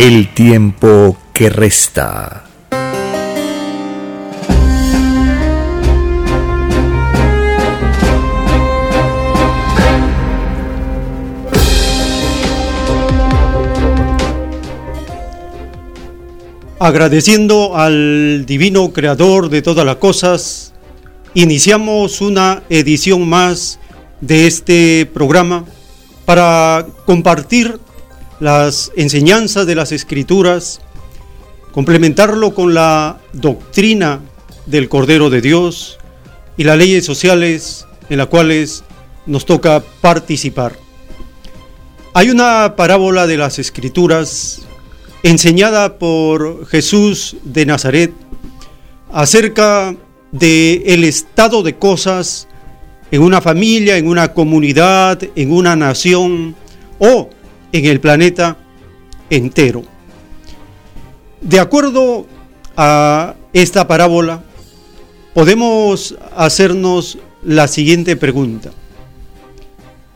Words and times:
El 0.00 0.32
tiempo 0.32 1.18
que 1.34 1.50
resta. 1.50 2.44
Agradeciendo 16.78 17.76
al 17.76 18.46
divino 18.46 18.94
creador 18.94 19.50
de 19.50 19.60
todas 19.60 19.84
las 19.84 19.96
cosas, 19.96 20.72
iniciamos 21.34 22.22
una 22.22 22.62
edición 22.70 23.28
más 23.28 23.78
de 24.22 24.46
este 24.46 25.04
programa 25.12 25.66
para 26.24 26.86
compartir 27.04 27.78
las 28.40 28.90
enseñanzas 28.96 29.66
de 29.66 29.74
las 29.74 29.92
escrituras, 29.92 30.80
complementarlo 31.72 32.54
con 32.54 32.74
la 32.74 33.20
doctrina 33.32 34.20
del 34.66 34.88
Cordero 34.88 35.30
de 35.30 35.40
Dios 35.40 35.98
y 36.56 36.64
las 36.64 36.78
leyes 36.78 37.04
sociales 37.04 37.86
en 38.08 38.18
las 38.18 38.26
cuales 38.26 38.82
nos 39.26 39.46
toca 39.46 39.82
participar. 40.00 40.76
Hay 42.14 42.30
una 42.30 42.74
parábola 42.76 43.26
de 43.26 43.36
las 43.36 43.58
escrituras 43.58 44.62
enseñada 45.22 45.98
por 45.98 46.66
Jesús 46.66 47.36
de 47.44 47.66
Nazaret 47.66 48.12
acerca 49.12 49.94
de 50.32 50.82
el 50.86 51.04
estado 51.04 51.62
de 51.62 51.76
cosas 51.76 52.48
en 53.10 53.22
una 53.22 53.40
familia, 53.40 53.96
en 53.96 54.08
una 54.08 54.32
comunidad, 54.32 55.20
en 55.36 55.52
una 55.52 55.76
nación 55.76 56.54
o 56.98 57.28
en 57.72 57.84
el 57.84 58.00
planeta 58.00 58.56
entero. 59.30 59.82
De 61.40 61.60
acuerdo 61.60 62.26
a 62.76 63.34
esta 63.52 63.86
parábola, 63.86 64.42
podemos 65.34 66.16
hacernos 66.36 67.18
la 67.42 67.68
siguiente 67.68 68.16
pregunta. 68.16 68.70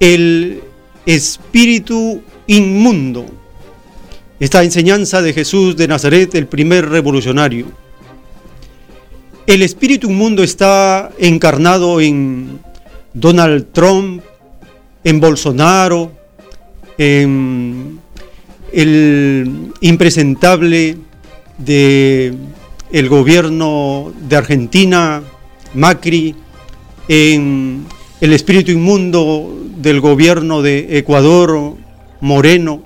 El 0.00 0.62
espíritu 1.06 2.22
inmundo 2.46 3.26
esta 4.40 4.62
enseñanza 4.62 5.22
de 5.22 5.32
Jesús 5.32 5.76
de 5.76 5.86
Nazaret, 5.86 6.34
el 6.34 6.46
primer 6.46 6.88
revolucionario. 6.88 7.66
El 9.46 9.62
espíritu 9.62 10.10
inmundo 10.10 10.42
está 10.42 11.10
encarnado 11.18 12.00
en 12.00 12.58
Donald 13.12 13.68
Trump, 13.72 14.22
en 15.04 15.20
Bolsonaro, 15.20 16.12
en 16.98 18.00
el 18.72 19.72
impresentable 19.80 20.96
de 21.58 22.34
el 22.92 23.08
gobierno 23.08 24.12
de 24.28 24.36
Argentina, 24.36 25.22
Macri, 25.74 26.34
en 27.08 27.84
el 28.20 28.32
espíritu 28.32 28.70
inmundo 28.70 29.54
del 29.76 30.00
gobierno 30.00 30.62
de 30.62 30.98
Ecuador, 30.98 31.74
Moreno, 32.20 32.82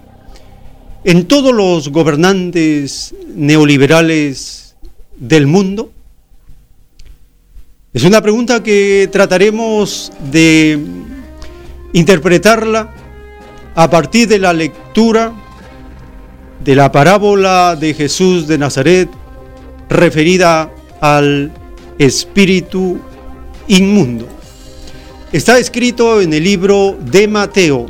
en 1.04 1.26
todos 1.26 1.54
los 1.54 1.90
gobernantes 1.90 3.14
neoliberales 3.34 4.76
del 5.16 5.46
mundo? 5.46 5.92
Es 7.92 8.04
una 8.04 8.20
pregunta 8.20 8.62
que 8.62 9.08
trataremos 9.10 10.12
de 10.30 10.78
interpretarla 11.92 12.94
a 13.78 13.88
partir 13.88 14.26
de 14.26 14.40
la 14.40 14.52
lectura 14.52 15.32
de 16.64 16.74
la 16.74 16.90
parábola 16.90 17.76
de 17.76 17.94
Jesús 17.94 18.48
de 18.48 18.58
Nazaret 18.58 19.08
referida 19.88 20.68
al 21.00 21.52
espíritu 21.96 23.00
inmundo. 23.68 24.26
Está 25.30 25.60
escrito 25.60 26.20
en 26.20 26.32
el 26.32 26.42
libro 26.42 26.98
de 27.00 27.28
Mateo, 27.28 27.86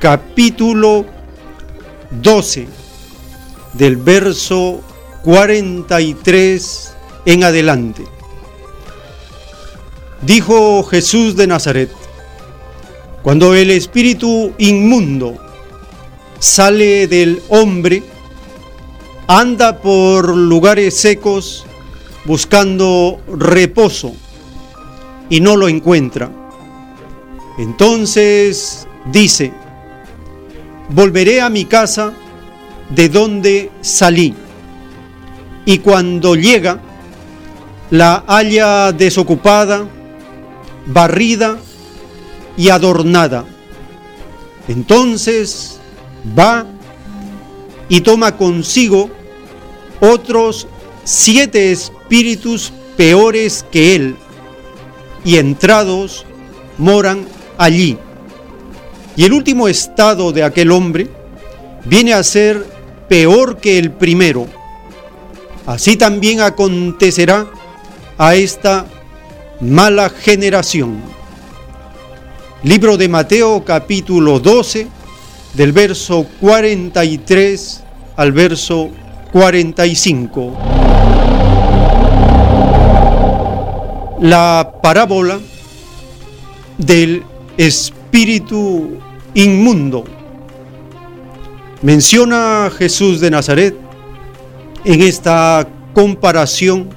capítulo 0.00 1.06
12, 2.10 2.66
del 3.74 3.98
verso 3.98 4.80
43 5.22 6.92
en 7.24 7.44
adelante. 7.44 8.02
Dijo 10.22 10.82
Jesús 10.82 11.36
de 11.36 11.46
Nazaret, 11.46 11.88
cuando 13.28 13.54
el 13.54 13.70
espíritu 13.70 14.54
inmundo 14.56 15.36
sale 16.38 17.06
del 17.08 17.42
hombre, 17.50 18.02
anda 19.26 19.82
por 19.82 20.34
lugares 20.34 20.96
secos 20.96 21.66
buscando 22.24 23.20
reposo 23.30 24.14
y 25.28 25.42
no 25.42 25.56
lo 25.56 25.68
encuentra. 25.68 26.30
Entonces 27.58 28.88
dice, 29.12 29.52
volveré 30.88 31.42
a 31.42 31.50
mi 31.50 31.66
casa 31.66 32.14
de 32.88 33.10
donde 33.10 33.70
salí. 33.82 34.34
Y 35.66 35.80
cuando 35.80 36.34
llega, 36.34 36.80
la 37.90 38.24
halla 38.26 38.90
desocupada, 38.92 39.86
barrida 40.86 41.58
y 42.58 42.68
adornada. 42.68 43.46
Entonces 44.66 45.80
va 46.38 46.66
y 47.88 48.02
toma 48.02 48.36
consigo 48.36 49.08
otros 50.00 50.66
siete 51.04 51.72
espíritus 51.72 52.72
peores 52.96 53.64
que 53.70 53.94
él, 53.94 54.16
y 55.24 55.36
entrados 55.36 56.26
moran 56.76 57.26
allí. 57.56 57.96
Y 59.16 59.24
el 59.24 59.32
último 59.32 59.68
estado 59.68 60.32
de 60.32 60.42
aquel 60.42 60.70
hombre 60.70 61.08
viene 61.84 62.12
a 62.12 62.22
ser 62.22 62.66
peor 63.08 63.58
que 63.58 63.78
el 63.78 63.92
primero. 63.92 64.46
Así 65.66 65.96
también 65.96 66.40
acontecerá 66.40 67.46
a 68.16 68.34
esta 68.34 68.86
mala 69.60 70.10
generación. 70.10 71.17
Libro 72.64 72.96
de 72.96 73.08
Mateo 73.08 73.64
capítulo 73.64 74.40
12, 74.40 74.88
del 75.54 75.70
verso 75.70 76.26
43 76.40 77.84
al 78.16 78.32
verso 78.32 78.90
45. 79.30 80.58
La 84.22 84.72
parábola 84.82 85.38
del 86.78 87.22
espíritu 87.56 88.98
inmundo. 89.34 90.02
Menciona 91.82 92.72
Jesús 92.76 93.20
de 93.20 93.30
Nazaret 93.30 93.76
en 94.84 95.00
esta 95.00 95.64
comparación 95.94 96.88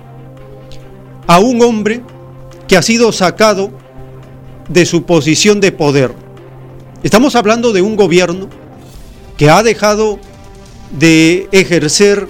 a 1.27 1.37
un 1.37 1.61
hombre 1.61 2.01
que 2.67 2.77
ha 2.77 2.81
sido 2.81 3.11
sacado 3.11 3.80
de 4.67 4.85
su 4.85 5.03
posición 5.03 5.59
de 5.59 5.71
poder. 5.71 6.13
Estamos 7.03 7.35
hablando 7.35 7.73
de 7.73 7.81
un 7.81 7.95
gobierno 7.95 8.47
que 9.37 9.49
ha 9.49 9.63
dejado 9.63 10.19
de 10.97 11.47
ejercer 11.51 12.27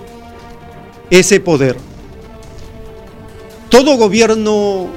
ese 1.09 1.39
poder. 1.39 1.75
Todo 3.69 3.97
gobierno 3.97 4.87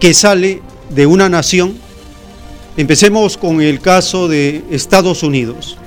que 0.00 0.14
sale 0.14 0.62
de 0.90 1.06
una 1.06 1.28
nación, 1.28 1.76
empecemos 2.76 3.36
con 3.36 3.60
el 3.60 3.80
caso 3.80 4.28
de 4.28 4.64
Estados 4.70 5.22
Unidos. 5.22 5.78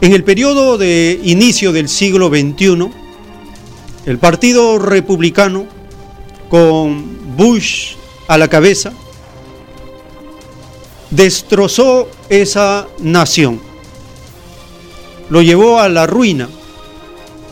En 0.00 0.12
el 0.12 0.22
periodo 0.22 0.78
de 0.78 1.18
inicio 1.24 1.72
del 1.72 1.88
siglo 1.88 2.28
XXI, 2.28 2.90
el 4.06 4.18
Partido 4.18 4.78
Republicano, 4.78 5.66
con 6.48 7.36
Bush 7.36 7.97
a 8.28 8.38
la 8.38 8.48
cabeza, 8.48 8.92
destrozó 11.10 12.08
esa 12.28 12.86
nación, 13.00 13.60
lo 15.30 15.42
llevó 15.42 15.80
a 15.80 15.88
la 15.88 16.06
ruina, 16.06 16.48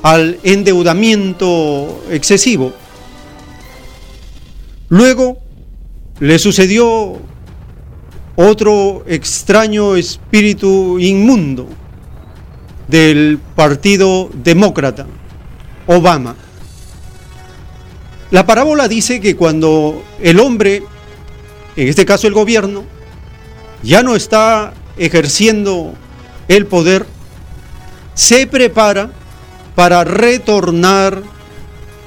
al 0.02 0.38
endeudamiento 0.44 2.04
excesivo. 2.10 2.72
Luego 4.88 5.38
le 6.20 6.38
sucedió 6.38 7.18
otro 8.36 9.02
extraño 9.08 9.96
espíritu 9.96 10.98
inmundo 11.00 11.66
del 12.86 13.40
Partido 13.56 14.30
Demócrata, 14.32 15.06
Obama. 15.86 16.36
La 18.30 18.44
parábola 18.44 18.88
dice 18.88 19.20
que 19.20 19.36
cuando 19.36 20.02
el 20.20 20.40
hombre, 20.40 20.82
en 21.76 21.88
este 21.88 22.04
caso 22.04 22.26
el 22.26 22.32
gobierno, 22.34 22.84
ya 23.82 24.02
no 24.02 24.16
está 24.16 24.74
ejerciendo 24.96 25.94
el 26.48 26.66
poder, 26.66 27.06
se 28.14 28.46
prepara 28.46 29.10
para 29.74 30.02
retornar 30.04 31.22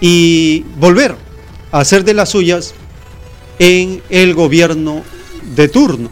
y 0.02 0.66
volver 0.78 1.16
a 1.72 1.80
hacer 1.80 2.04
de 2.04 2.14
las 2.14 2.30
suyas 2.30 2.74
en 3.60 4.02
el 4.10 4.34
gobierno 4.34 5.04
de 5.56 5.68
turno. 5.70 6.10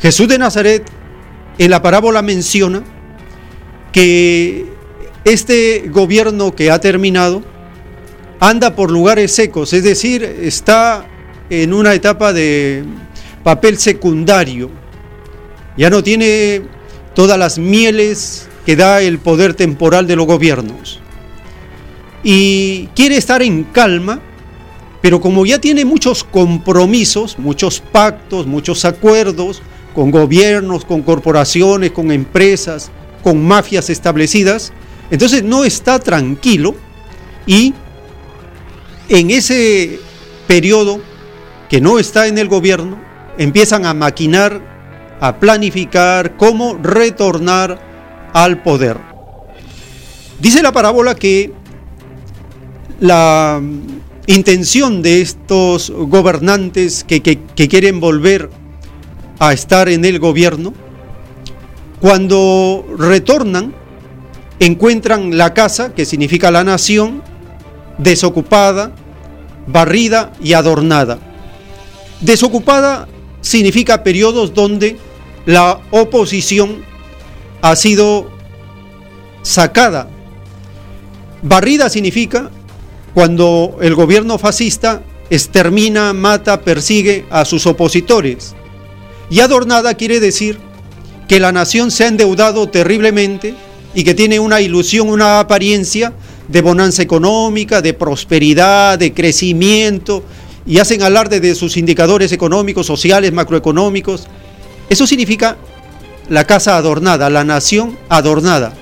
Jesús 0.00 0.28
de 0.28 0.38
Nazaret 0.38 0.84
en 1.58 1.70
la 1.70 1.80
parábola 1.80 2.20
menciona 2.20 2.82
que 3.92 4.66
este 5.24 5.88
gobierno 5.88 6.54
que 6.54 6.70
ha 6.70 6.80
terminado 6.80 7.42
anda 8.40 8.74
por 8.74 8.90
lugares 8.90 9.32
secos, 9.32 9.72
es 9.72 9.82
decir, 9.82 10.22
está 10.22 11.06
en 11.50 11.72
una 11.72 11.94
etapa 11.94 12.32
de 12.32 12.84
papel 13.42 13.78
secundario, 13.78 14.70
ya 15.76 15.90
no 15.90 16.02
tiene 16.02 16.62
todas 17.14 17.38
las 17.38 17.58
mieles 17.58 18.48
que 18.64 18.76
da 18.76 19.00
el 19.00 19.18
poder 19.18 19.54
temporal 19.54 20.06
de 20.06 20.16
los 20.16 20.26
gobiernos. 20.26 21.00
Y 22.24 22.88
quiere 22.96 23.16
estar 23.16 23.42
en 23.42 23.64
calma, 23.64 24.20
pero 25.00 25.20
como 25.20 25.46
ya 25.46 25.60
tiene 25.60 25.84
muchos 25.84 26.24
compromisos, 26.24 27.38
muchos 27.38 27.80
pactos, 27.80 28.46
muchos 28.46 28.84
acuerdos 28.84 29.62
con 29.94 30.10
gobiernos, 30.10 30.84
con 30.84 31.02
corporaciones, 31.02 31.92
con 31.92 32.10
empresas, 32.10 32.90
con 33.22 33.42
mafias 33.42 33.88
establecidas, 33.88 34.72
entonces 35.10 35.44
no 35.44 35.64
está 35.64 35.98
tranquilo 35.98 36.74
y 37.46 37.72
en 39.08 39.30
ese 39.30 40.00
periodo 40.46 41.00
que 41.68 41.80
no 41.80 41.98
está 41.98 42.26
en 42.26 42.38
el 42.38 42.48
gobierno, 42.48 42.98
empiezan 43.38 43.86
a 43.86 43.94
maquinar, 43.94 45.16
a 45.20 45.38
planificar 45.38 46.36
cómo 46.36 46.78
retornar 46.82 48.30
al 48.32 48.62
poder. 48.62 48.98
Dice 50.40 50.62
la 50.62 50.72
parábola 50.72 51.14
que 51.14 51.52
la 53.00 53.60
intención 54.26 55.02
de 55.02 55.20
estos 55.20 55.90
gobernantes 55.90 57.04
que, 57.04 57.20
quieren 57.22 58.00
volver 58.00 58.50
a 59.38 59.52
estar 59.52 59.88
en 59.88 60.04
el 60.04 60.18
gobierno, 60.18 60.74
cuando 62.00 62.84
retornan, 62.98 63.74
encuentran 64.58 65.36
la 65.36 65.54
casa, 65.54 65.94
que 65.94 66.04
significa 66.04 66.50
la 66.50 66.64
nación, 66.64 67.22
desocupada, 67.98 68.92
barrida 69.66 70.32
y 70.42 70.52
adornada. 70.52 71.18
Desocupada 72.20 73.08
significa 73.40 74.02
periodos 74.02 74.54
donde 74.54 74.98
la 75.44 75.80
oposición 75.90 76.84
ha 77.62 77.76
sido 77.76 78.30
sacada. 79.42 80.08
Barrida 81.42 81.88
significa 81.88 82.50
cuando 83.14 83.78
el 83.80 83.94
gobierno 83.94 84.38
fascista 84.38 85.02
extermina, 85.30 86.12
mata, 86.12 86.60
persigue 86.62 87.24
a 87.30 87.44
sus 87.44 87.66
opositores. 87.66 88.54
Y 89.30 89.40
adornada 89.40 89.94
quiere 89.94 90.20
decir 90.20 90.58
que 91.28 91.40
la 91.40 91.52
nación 91.52 91.90
se 91.90 92.04
ha 92.04 92.08
endeudado 92.08 92.68
terriblemente 92.68 93.54
y 93.94 94.04
que 94.04 94.14
tiene 94.14 94.38
una 94.38 94.60
ilusión, 94.60 95.08
una 95.08 95.40
apariencia 95.40 96.12
de 96.48 96.62
bonanza 96.62 97.02
económica, 97.02 97.82
de 97.82 97.94
prosperidad, 97.94 98.98
de 98.98 99.12
crecimiento, 99.12 100.22
y 100.66 100.78
hacen 100.78 101.02
alarde 101.02 101.40
de 101.40 101.54
sus 101.54 101.76
indicadores 101.76 102.32
económicos, 102.32 102.86
sociales, 102.86 103.32
macroeconómicos. 103.32 104.26
Eso 104.88 105.06
significa 105.06 105.56
la 106.28 106.44
casa 106.44 106.76
adornada, 106.76 107.30
la 107.30 107.44
nación 107.44 107.96
adornada. 108.08 108.74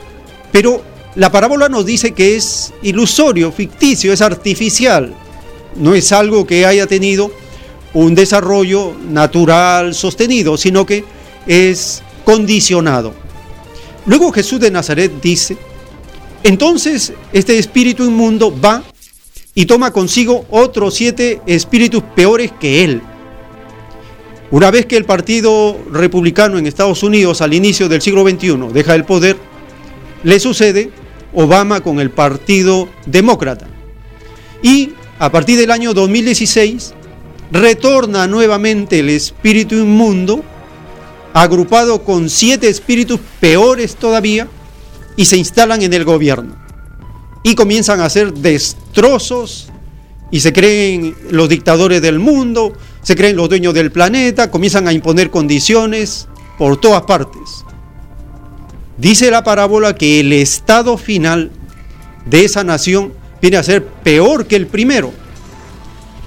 Pero 0.50 0.82
la 1.14 1.30
parábola 1.30 1.68
nos 1.68 1.84
dice 1.84 2.12
que 2.12 2.36
es 2.36 2.72
ilusorio, 2.82 3.52
ficticio, 3.52 4.12
es 4.12 4.22
artificial. 4.22 5.14
No 5.76 5.94
es 5.94 6.12
algo 6.12 6.46
que 6.46 6.64
haya 6.66 6.86
tenido 6.86 7.30
un 7.92 8.14
desarrollo 8.14 8.94
natural 9.08 9.94
sostenido, 9.94 10.56
sino 10.56 10.86
que 10.86 11.04
es 11.46 12.02
condicionado. 12.24 13.14
Luego 14.06 14.32
Jesús 14.32 14.60
de 14.60 14.70
Nazaret 14.70 15.12
dice, 15.22 15.56
entonces 16.44 17.12
este 17.32 17.58
espíritu 17.58 18.04
inmundo 18.04 18.56
va 18.58 18.84
y 19.56 19.66
toma 19.66 19.90
consigo 19.90 20.46
otros 20.50 20.94
siete 20.94 21.40
espíritus 21.46 22.04
peores 22.14 22.52
que 22.52 22.84
él 22.84 23.02
una 24.54 24.70
vez 24.70 24.86
que 24.86 24.96
el 24.96 25.04
Partido 25.04 25.76
Republicano 25.90 26.58
en 26.58 26.68
Estados 26.68 27.02
Unidos 27.02 27.40
al 27.40 27.54
inicio 27.54 27.88
del 27.88 28.00
siglo 28.00 28.22
XXI 28.22 28.72
deja 28.72 28.94
el 28.94 29.04
poder, 29.04 29.36
le 30.22 30.38
sucede 30.38 30.92
Obama 31.32 31.80
con 31.80 31.98
el 31.98 32.10
Partido 32.10 32.88
Demócrata. 33.04 33.66
Y 34.62 34.92
a 35.18 35.32
partir 35.32 35.58
del 35.58 35.72
año 35.72 35.92
2016 35.92 36.94
retorna 37.50 38.28
nuevamente 38.28 39.00
el 39.00 39.10
espíritu 39.10 39.74
inmundo, 39.74 40.44
agrupado 41.32 42.04
con 42.04 42.30
siete 42.30 42.68
espíritus 42.68 43.18
peores 43.40 43.96
todavía, 43.96 44.46
y 45.16 45.24
se 45.24 45.36
instalan 45.36 45.82
en 45.82 45.92
el 45.92 46.04
gobierno. 46.04 46.56
Y 47.42 47.54
comienzan 47.54 48.00
a 48.00 48.06
hacer 48.06 48.32
destrozos 48.32 49.68
y 50.30 50.40
se 50.40 50.52
creen 50.52 51.14
los 51.30 51.48
dictadores 51.48 52.00
del 52.02 52.18
mundo, 52.18 52.72
se 53.02 53.14
creen 53.14 53.36
los 53.36 53.48
dueños 53.48 53.74
del 53.74 53.92
planeta, 53.92 54.50
comienzan 54.50 54.88
a 54.88 54.92
imponer 54.92 55.30
condiciones 55.30 56.26
por 56.58 56.80
todas 56.80 57.02
partes. 57.02 57.64
Dice 58.96 59.30
la 59.30 59.44
parábola 59.44 59.94
que 59.94 60.20
el 60.20 60.32
estado 60.32 60.96
final 60.96 61.50
de 62.26 62.44
esa 62.44 62.64
nación 62.64 63.12
viene 63.42 63.56
a 63.56 63.62
ser 63.62 63.84
peor 63.84 64.46
que 64.46 64.56
el 64.56 64.66
primero. 64.66 65.12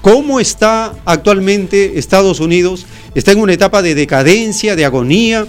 ¿Cómo 0.02 0.40
está 0.40 0.94
actualmente 1.04 1.98
Estados 1.98 2.40
Unidos? 2.40 2.86
Está 3.16 3.32
en 3.32 3.40
una 3.40 3.54
etapa 3.54 3.82
de 3.82 3.96
decadencia, 3.96 4.76
de 4.76 4.86
agonía, 4.86 5.48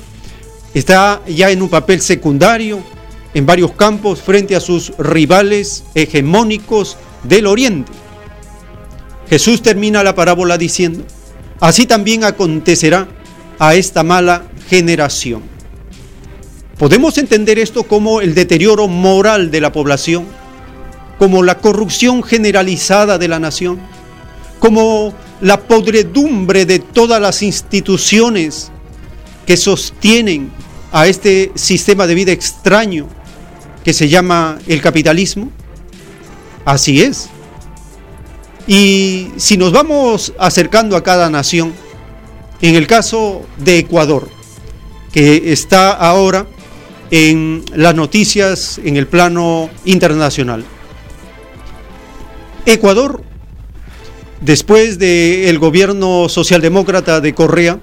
está 0.74 1.20
ya 1.28 1.50
en 1.50 1.60
un 1.60 1.68
papel 1.68 2.00
secundario 2.00 2.82
en 3.34 3.46
varios 3.46 3.72
campos 3.72 4.20
frente 4.20 4.56
a 4.56 4.60
sus 4.60 4.92
rivales 4.98 5.84
hegemónicos 5.94 6.96
del 7.22 7.46
Oriente. 7.46 7.92
Jesús 9.28 9.62
termina 9.62 10.02
la 10.02 10.14
parábola 10.14 10.56
diciendo, 10.56 11.04
así 11.60 11.86
también 11.86 12.24
acontecerá 12.24 13.08
a 13.58 13.74
esta 13.74 14.02
mala 14.02 14.44
generación. 14.68 15.42
Podemos 16.78 17.18
entender 17.18 17.58
esto 17.58 17.82
como 17.82 18.20
el 18.20 18.34
deterioro 18.34 18.88
moral 18.88 19.50
de 19.50 19.60
la 19.60 19.72
población, 19.72 20.26
como 21.18 21.42
la 21.42 21.58
corrupción 21.58 22.22
generalizada 22.22 23.18
de 23.18 23.28
la 23.28 23.40
nación, 23.40 23.80
como 24.60 25.12
la 25.40 25.60
podredumbre 25.60 26.64
de 26.66 26.78
todas 26.78 27.20
las 27.20 27.42
instituciones 27.42 28.70
que 29.44 29.56
sostienen 29.56 30.50
a 30.92 31.06
este 31.06 31.52
sistema 31.54 32.06
de 32.06 32.14
vida 32.14 32.32
extraño 32.32 33.08
que 33.88 33.94
se 33.94 34.10
llama 34.10 34.58
el 34.66 34.82
capitalismo. 34.82 35.50
Así 36.66 37.00
es. 37.00 37.30
Y 38.66 39.28
si 39.38 39.56
nos 39.56 39.72
vamos 39.72 40.34
acercando 40.38 40.94
a 40.94 41.02
cada 41.02 41.30
nación, 41.30 41.72
en 42.60 42.74
el 42.74 42.86
caso 42.86 43.46
de 43.56 43.78
Ecuador, 43.78 44.28
que 45.10 45.54
está 45.54 45.92
ahora 45.92 46.46
en 47.10 47.64
las 47.74 47.94
noticias 47.94 48.78
en 48.84 48.98
el 48.98 49.06
plano 49.06 49.70
internacional. 49.86 50.66
Ecuador, 52.66 53.22
después 54.42 54.98
del 54.98 55.58
gobierno 55.58 56.28
socialdemócrata 56.28 57.22
de 57.22 57.34
Correa, 57.34 57.80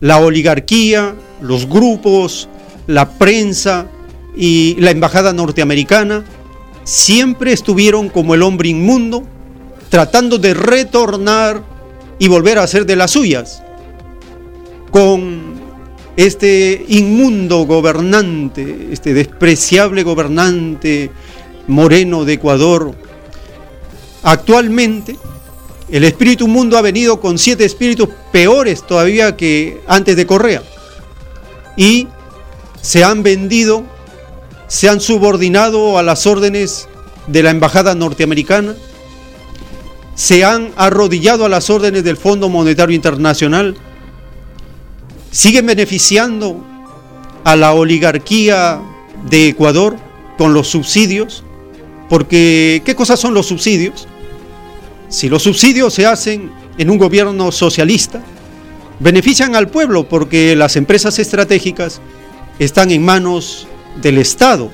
la 0.00 0.16
oligarquía, 0.20 1.14
los 1.42 1.68
grupos, 1.68 2.48
la 2.86 3.10
prensa 3.18 3.88
y 4.36 4.76
la 4.78 4.90
embajada 4.90 5.32
norteamericana 5.32 6.24
siempre 6.84 7.52
estuvieron 7.52 8.08
como 8.08 8.34
el 8.34 8.42
hombre 8.42 8.70
inmundo, 8.70 9.24
tratando 9.88 10.38
de 10.38 10.54
retornar 10.54 11.62
y 12.18 12.28
volver 12.28 12.58
a 12.58 12.62
hacer 12.62 12.86
de 12.86 12.96
las 12.96 13.10
suyas, 13.10 13.62
con 14.90 15.60
este 16.16 16.84
inmundo 16.88 17.64
gobernante, 17.64 18.88
este 18.90 19.14
despreciable 19.14 20.02
gobernante 20.02 21.10
moreno 21.66 22.24
de 22.24 22.34
Ecuador. 22.34 22.94
Actualmente, 24.22 25.16
el 25.90 26.04
espíritu 26.04 26.48
mundo 26.48 26.78
ha 26.78 26.82
venido 26.82 27.20
con 27.20 27.38
siete 27.38 27.64
espíritus 27.64 28.08
peores 28.30 28.86
todavía 28.86 29.36
que 29.36 29.80
antes 29.86 30.16
de 30.16 30.26
Correa. 30.26 30.62
Y 31.76 32.08
se 32.80 33.04
han 33.04 33.22
vendido, 33.22 33.84
se 34.72 34.88
han 34.88 35.02
subordinado 35.02 35.98
a 35.98 36.02
las 36.02 36.26
órdenes 36.26 36.88
de 37.26 37.42
la 37.42 37.50
embajada 37.50 37.94
norteamericana, 37.94 38.74
se 40.14 40.46
han 40.46 40.72
arrodillado 40.76 41.44
a 41.44 41.50
las 41.50 41.68
órdenes 41.68 42.04
del 42.04 42.16
Fondo 42.16 42.48
Monetario 42.48 42.96
Internacional, 42.96 43.76
siguen 45.30 45.66
beneficiando 45.66 46.64
a 47.44 47.54
la 47.54 47.74
oligarquía 47.74 48.80
de 49.28 49.48
Ecuador 49.48 49.98
con 50.38 50.54
los 50.54 50.68
subsidios, 50.68 51.44
porque 52.08 52.80
¿qué 52.82 52.94
cosas 52.94 53.20
son 53.20 53.34
los 53.34 53.44
subsidios? 53.44 54.08
Si 55.10 55.28
los 55.28 55.42
subsidios 55.42 55.92
se 55.92 56.06
hacen 56.06 56.50
en 56.78 56.88
un 56.88 56.96
gobierno 56.96 57.52
socialista, 57.52 58.22
benefician 59.00 59.54
al 59.54 59.68
pueblo 59.68 60.08
porque 60.08 60.56
las 60.56 60.76
empresas 60.76 61.18
estratégicas 61.18 62.00
están 62.58 62.90
en 62.90 63.04
manos 63.04 63.68
del 64.00 64.18
Estado. 64.18 64.70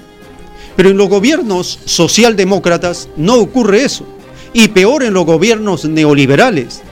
Pero 0.77 0.91
en 0.91 0.97
los 0.97 1.09
gobiernos 1.09 1.81
socialdemócratas 1.85 3.09
no 3.17 3.35
ocurre 3.37 3.85
eso. 3.85 4.05
Y 4.53 4.69
peor 4.69 5.03
en 5.03 5.15
los 5.15 5.27
gobiernos 5.27 5.85
neoliberales. 5.85 6.83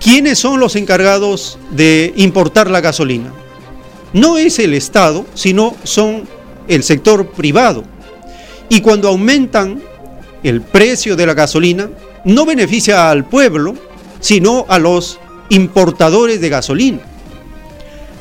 ¿Quiénes 0.00 0.38
son 0.38 0.60
los 0.60 0.76
encargados 0.76 1.58
de 1.70 2.12
importar 2.16 2.70
la 2.70 2.80
gasolina? 2.80 3.32
No 4.12 4.38
es 4.38 4.58
el 4.58 4.74
Estado, 4.74 5.26
sino 5.34 5.74
son 5.82 6.28
el 6.68 6.82
sector 6.82 7.28
privado. 7.32 7.84
Y 8.68 8.80
cuando 8.80 9.08
aumentan 9.08 9.82
el 10.42 10.60
precio 10.60 11.16
de 11.16 11.26
la 11.26 11.34
gasolina, 11.34 11.90
no 12.24 12.46
beneficia 12.46 13.10
al 13.10 13.24
pueblo, 13.24 13.74
sino 14.20 14.66
a 14.68 14.78
los 14.78 15.18
importadores 15.48 16.40
de 16.40 16.48
gasolina. 16.48 17.00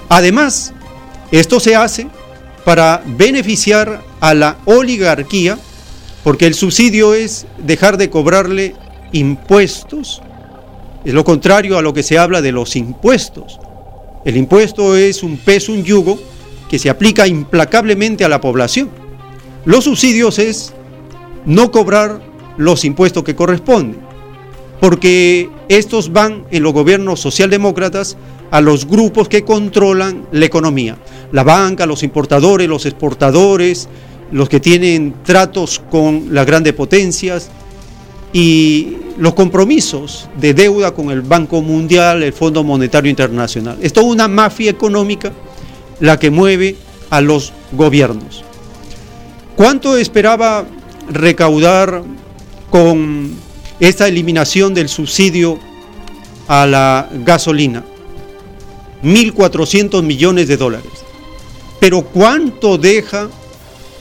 Además, 0.09 0.73
esto 1.31 1.59
se 1.59 1.75
hace 1.75 2.07
para 2.67 3.01
beneficiar 3.05 4.03
a 4.19 4.33
la 4.33 4.57
oligarquía, 4.65 5.57
porque 6.21 6.45
el 6.47 6.53
subsidio 6.53 7.13
es 7.13 7.47
dejar 7.57 7.95
de 7.95 8.09
cobrarle 8.09 8.75
impuestos 9.13 10.21
es 11.07 11.13
lo 11.13 11.23
contrario 11.23 11.77
a 11.77 11.81
lo 11.81 11.93
que 11.93 12.03
se 12.03 12.17
habla 12.17 12.41
de 12.41 12.51
los 12.51 12.75
impuestos. 12.75 13.61
El 14.25 14.35
impuesto 14.35 14.97
es 14.97 15.23
un 15.23 15.37
peso, 15.37 15.71
un 15.71 15.85
yugo 15.85 16.19
que 16.69 16.79
se 16.79 16.89
aplica 16.89 17.25
implacablemente 17.27 18.25
a 18.25 18.27
la 18.27 18.41
población. 18.41 18.89
Los 19.63 19.85
subsidios 19.85 20.37
es 20.37 20.73
no 21.45 21.71
cobrar 21.71 22.19
los 22.57 22.83
impuestos 22.83 23.23
que 23.23 23.37
corresponden, 23.37 24.01
porque 24.79 25.49
estos 25.69 26.11
van 26.11 26.45
en 26.51 26.63
los 26.63 26.73
gobiernos 26.73 27.19
socialdemócratas 27.19 28.17
a 28.51 28.61
los 28.61 28.87
grupos 28.87 29.27
que 29.27 29.43
controlan 29.43 30.27
la 30.31 30.45
economía, 30.45 30.97
la 31.31 31.43
banca, 31.43 31.85
los 31.85 32.03
importadores, 32.03 32.67
los 32.67 32.85
exportadores, 32.85 33.89
los 34.31 34.49
que 34.49 34.59
tienen 34.59 35.15
tratos 35.23 35.81
con 35.89 36.27
las 36.31 36.45
grandes 36.45 36.73
potencias, 36.73 37.49
y 38.33 38.97
los 39.17 39.33
compromisos 39.33 40.29
de 40.39 40.53
deuda 40.53 40.93
con 40.93 41.09
el 41.11 41.21
Banco 41.21 41.61
Mundial, 41.61 42.23
el 42.23 42.33
Fondo 42.33 42.63
Monetario 42.63 43.09
Internacional. 43.09 43.77
Es 43.81 43.93
toda 43.93 44.07
una 44.07 44.27
mafia 44.27 44.69
económica 44.69 45.31
la 45.99 46.19
que 46.19 46.29
mueve 46.29 46.75
a 47.09 47.21
los 47.21 47.53
gobiernos. 47.71 48.43
¿Cuánto 49.55 49.97
esperaba 49.97 50.65
recaudar 51.09 52.03
con 52.69 53.31
esta 53.79 54.07
eliminación 54.07 54.73
del 54.73 54.89
subsidio 54.89 55.59
a 56.47 56.65
la 56.65 57.09
gasolina? 57.25 57.83
1.400 59.03 60.01
millones 60.03 60.47
de 60.47 60.57
dólares. 60.57 60.91
Pero 61.79 62.03
¿cuánto 62.03 62.77
deja 62.77 63.29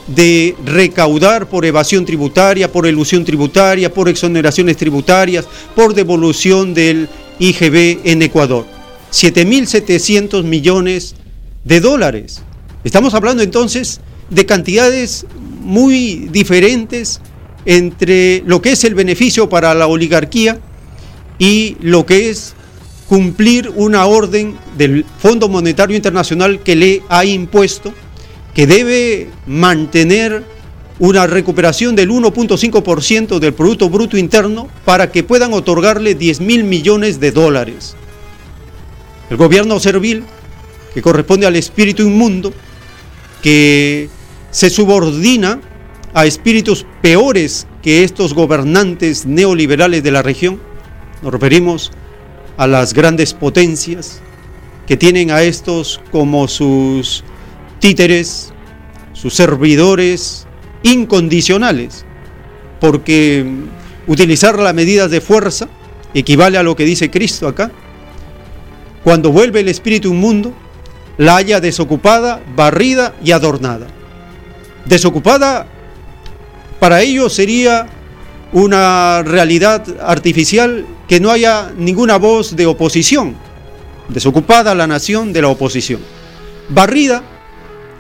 de 0.06 0.54
recaudar 0.64 1.48
por 1.48 1.64
evasión 1.64 2.04
tributaria, 2.04 2.70
por 2.70 2.86
elusión 2.86 3.24
tributaria, 3.24 3.92
por 3.92 4.08
exoneraciones 4.08 4.76
tributarias, 4.76 5.46
por 5.74 5.94
devolución 5.94 6.74
del 6.74 7.08
IGB 7.38 8.00
en 8.04 8.22
Ecuador. 8.22 8.66
7.700 9.12 10.44
millones 10.44 11.14
de 11.64 11.80
dólares. 11.80 12.42
Estamos 12.84 13.14
hablando 13.14 13.42
entonces 13.42 14.00
de 14.30 14.46
cantidades 14.46 15.26
muy 15.60 16.28
diferentes 16.30 17.20
entre 17.66 18.42
lo 18.46 18.62
que 18.62 18.72
es 18.72 18.84
el 18.84 18.94
beneficio 18.94 19.48
para 19.48 19.74
la 19.74 19.88
oligarquía 19.88 20.58
y 21.38 21.76
lo 21.80 22.06
que 22.06 22.30
es 22.30 22.54
cumplir 23.08 23.70
una 23.74 24.06
orden 24.06 24.56
del 24.78 25.04
Fondo 25.18 25.48
Monetario 25.48 25.96
Internacional 25.96 26.60
que 26.60 26.76
le 26.76 27.02
ha 27.08 27.24
impuesto 27.24 27.92
que 28.54 28.66
debe 28.66 29.28
mantener 29.46 30.42
una 30.98 31.26
recuperación 31.26 31.94
del 31.94 32.10
1.5% 32.10 33.38
del 33.38 33.52
Producto 33.52 33.90
Bruto 33.90 34.16
Interno 34.16 34.68
para 34.84 35.12
que 35.12 35.22
puedan 35.22 35.52
otorgarle 35.52 36.14
10 36.14 36.40
mil 36.40 36.64
millones 36.64 37.20
de 37.20 37.32
dólares. 37.32 37.96
El 39.28 39.36
gobierno 39.36 39.78
servil, 39.78 40.24
que 40.94 41.02
corresponde 41.02 41.46
al 41.46 41.56
espíritu 41.56 42.02
inmundo, 42.02 42.54
que 43.42 44.08
se 44.50 44.70
subordina 44.70 45.60
a 46.16 46.24
espíritus 46.24 46.86
peores 47.02 47.66
que 47.82 48.02
estos 48.02 48.32
gobernantes 48.32 49.26
neoliberales 49.26 50.02
de 50.02 50.10
la 50.10 50.22
región, 50.22 50.58
nos 51.20 51.30
referimos 51.30 51.92
a 52.56 52.66
las 52.66 52.94
grandes 52.94 53.34
potencias 53.34 54.22
que 54.86 54.96
tienen 54.96 55.30
a 55.30 55.42
estos 55.42 56.00
como 56.10 56.48
sus 56.48 57.22
títeres, 57.80 58.54
sus 59.12 59.34
servidores 59.34 60.46
incondicionales, 60.82 62.06
porque 62.80 63.44
utilizar 64.06 64.58
las 64.58 64.72
medidas 64.72 65.10
de 65.10 65.20
fuerza 65.20 65.68
equivale 66.14 66.56
a 66.56 66.62
lo 66.62 66.74
que 66.76 66.86
dice 66.86 67.10
Cristo 67.10 67.46
acá. 67.46 67.70
Cuando 69.04 69.32
vuelve 69.32 69.60
el 69.60 69.68
espíritu 69.68 70.14
inmundo, 70.14 70.54
la 71.18 71.36
haya 71.36 71.60
desocupada, 71.60 72.40
barrida 72.56 73.14
y 73.22 73.32
adornada. 73.32 73.86
Desocupada 74.86 75.66
para 76.78 77.02
ellos 77.02 77.32
sería 77.34 77.86
una 78.52 79.22
realidad 79.22 79.84
artificial 80.00 80.86
que 81.08 81.20
no 81.20 81.30
haya 81.30 81.72
ninguna 81.76 82.16
voz 82.16 82.56
de 82.56 82.66
oposición. 82.66 83.36
Desocupada 84.08 84.74
la 84.74 84.86
nación 84.86 85.32
de 85.32 85.42
la 85.42 85.48
oposición. 85.48 86.00
Barrida 86.68 87.22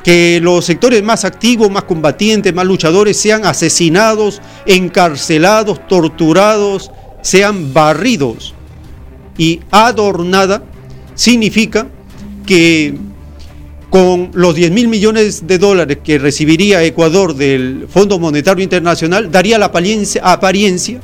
que 0.04 0.38
los 0.40 0.64
sectores 0.64 1.02
más 1.02 1.24
activos, 1.24 1.68
más 1.68 1.82
combatientes, 1.82 2.54
más 2.54 2.64
luchadores 2.64 3.16
sean 3.16 3.44
asesinados, 3.44 4.40
encarcelados, 4.64 5.84
torturados, 5.88 6.92
sean 7.22 7.74
barridos. 7.74 8.54
Y 9.36 9.60
adornada 9.72 10.62
significa 11.16 11.88
que 12.46 12.94
con 13.90 14.30
los 14.34 14.54
10 14.54 14.72
mil 14.72 14.88
millones 14.88 15.46
de 15.46 15.58
dólares 15.58 15.98
que 16.02 16.18
recibiría 16.18 16.82
Ecuador 16.82 17.34
del 17.34 17.86
Fondo 17.88 18.18
Monetario 18.18 18.62
Internacional, 18.62 19.30
daría 19.30 19.58
la 19.58 19.66
apariencia, 19.66 20.22
apariencia 20.24 21.00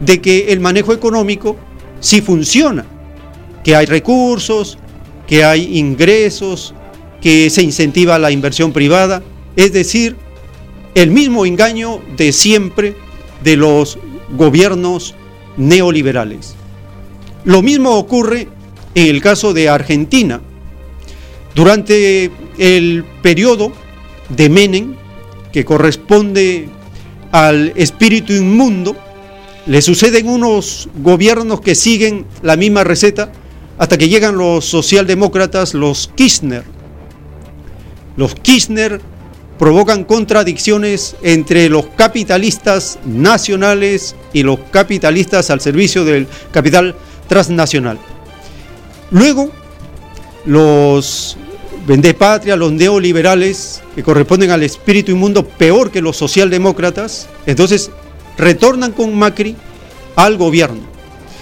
de 0.00 0.20
que 0.20 0.52
el 0.52 0.60
manejo 0.60 0.92
económico 0.92 1.56
sí 2.00 2.20
funciona, 2.20 2.86
que 3.62 3.76
hay 3.76 3.86
recursos, 3.86 4.78
que 5.26 5.44
hay 5.44 5.78
ingresos, 5.78 6.74
que 7.20 7.48
se 7.50 7.62
incentiva 7.62 8.18
la 8.18 8.30
inversión 8.30 8.72
privada, 8.72 9.22
es 9.56 9.72
decir, 9.72 10.16
el 10.94 11.10
mismo 11.10 11.46
engaño 11.46 12.00
de 12.16 12.32
siempre 12.32 12.94
de 13.42 13.56
los 13.56 13.98
gobiernos 14.36 15.14
neoliberales. 15.56 16.54
Lo 17.44 17.62
mismo 17.62 17.96
ocurre 17.96 18.48
en 18.94 19.06
el 19.08 19.20
caso 19.20 19.52
de 19.52 19.68
Argentina. 19.68 20.40
Durante 21.54 22.30
el 22.58 23.04
periodo 23.22 23.72
de 24.28 24.48
Menem, 24.48 24.94
que 25.52 25.64
corresponde 25.64 26.68
al 27.30 27.72
espíritu 27.76 28.32
inmundo, 28.32 28.96
le 29.66 29.80
suceden 29.80 30.28
unos 30.28 30.88
gobiernos 30.96 31.60
que 31.60 31.74
siguen 31.74 32.26
la 32.42 32.56
misma 32.56 32.84
receta 32.84 33.30
hasta 33.78 33.96
que 33.96 34.08
llegan 34.08 34.36
los 34.36 34.64
socialdemócratas, 34.64 35.74
los 35.74 36.10
Kirchner. 36.14 36.64
Los 38.16 38.34
Kirchner 38.34 39.00
provocan 39.58 40.04
contradicciones 40.04 41.16
entre 41.22 41.68
los 41.68 41.86
capitalistas 41.96 42.98
nacionales 43.04 44.16
y 44.32 44.42
los 44.42 44.58
capitalistas 44.70 45.50
al 45.50 45.60
servicio 45.60 46.04
del 46.04 46.26
capital 46.52 46.94
transnacional. 47.28 47.98
Luego, 49.10 49.50
los 50.44 51.36
patria, 52.18 52.56
los 52.56 52.72
neoliberales, 52.72 53.82
que 53.94 54.02
corresponden 54.02 54.50
al 54.50 54.62
espíritu 54.62 55.12
inmundo 55.12 55.46
peor 55.46 55.90
que 55.90 56.00
los 56.00 56.16
socialdemócratas, 56.16 57.28
entonces 57.46 57.90
retornan 58.38 58.92
con 58.92 59.14
Macri 59.14 59.56
al 60.16 60.36
gobierno. 60.36 60.82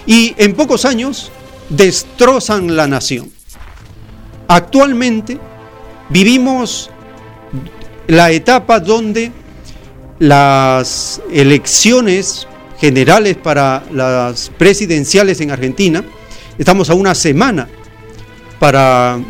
Y 0.07 0.35
en 0.39 0.55
pocos 0.55 0.85
años 0.85 1.31
destrozan 1.69 2.75
la 2.77 2.87
nación. 2.87 3.31
Actualmente 4.49 5.39
vivimos 6.11 6.91
la 8.07 8.31
etapa 8.31 8.81
donde 8.81 9.33
las 10.19 11.21
elecciones 11.31 12.47
generales 12.79 13.37
para 13.37 13.85
las 13.93 14.51
presidenciales 14.59 15.41
en 15.41 15.53
Argentina, 15.53 16.05
estamos 16.59 16.91
a 16.91 16.95
una 16.95 17.15
semana 17.15 17.69
para, 18.59 19.21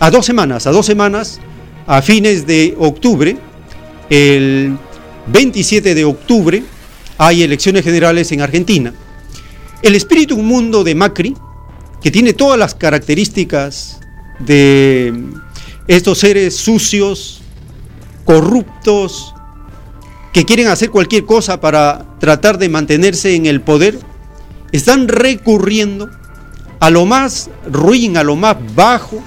a 0.00 0.10
dos 0.10 0.24
semanas, 0.24 0.66
a 0.66 0.72
dos 0.72 0.86
semanas, 0.86 1.40
a 1.86 2.00
fines 2.00 2.46
de 2.46 2.74
octubre, 2.78 3.36
el 4.08 4.76
27 5.26 5.94
de 5.94 6.04
octubre, 6.04 6.64
hay 7.18 7.42
elecciones 7.42 7.84
generales 7.84 8.32
en 8.32 8.40
Argentina. 8.40 8.94
El 9.82 9.94
espíritu 9.94 10.38
mundo 10.38 10.84
de 10.84 10.94
Macri, 10.94 11.36
que 12.02 12.10
tiene 12.10 12.32
todas 12.32 12.58
las 12.58 12.74
características 12.74 14.00
de 14.38 15.12
estos 15.86 16.18
seres 16.18 16.56
sucios, 16.56 17.42
corruptos, 18.24 19.34
que 20.32 20.46
quieren 20.46 20.68
hacer 20.68 20.90
cualquier 20.90 21.26
cosa 21.26 21.60
para 21.60 22.06
tratar 22.18 22.56
de 22.56 22.70
mantenerse 22.70 23.34
en 23.34 23.44
el 23.44 23.60
poder, 23.60 23.98
están 24.72 25.08
recurriendo 25.08 26.08
a 26.78 26.88
lo 26.88 27.04
más 27.04 27.50
ruin, 27.70 28.16
a 28.16 28.24
lo 28.24 28.36
más 28.36 28.56
bajo 28.74 29.22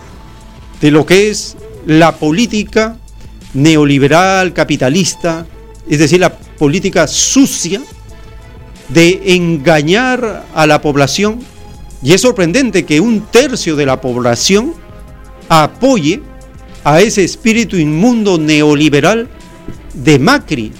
de 0.83 0.91
lo 0.91 1.05
que 1.05 1.29
es 1.29 1.55
la 1.85 2.17
política 2.17 2.97
neoliberal, 3.53 4.51
capitalista, 4.51 5.45
es 5.89 5.97
decir, 5.97 6.19
la 6.19 6.37
política 6.37 7.07
sucia 7.07 7.81
de 8.89 9.21
engañar 9.27 10.43
a 10.53 10.67
la 10.67 10.81
población. 10.81 11.39
Y 12.01 12.11
es 12.11 12.19
sorprendente 12.19 12.83
que 12.83 12.99
un 12.99 13.21
tercio 13.21 13.77
de 13.77 13.85
la 13.85 14.01
población 14.01 14.73
apoye 15.47 16.21
a 16.83 16.99
ese 16.99 17.23
espíritu 17.23 17.77
inmundo 17.77 18.37
neoliberal 18.37 19.29
de 19.93 20.19
Macri. 20.19 20.73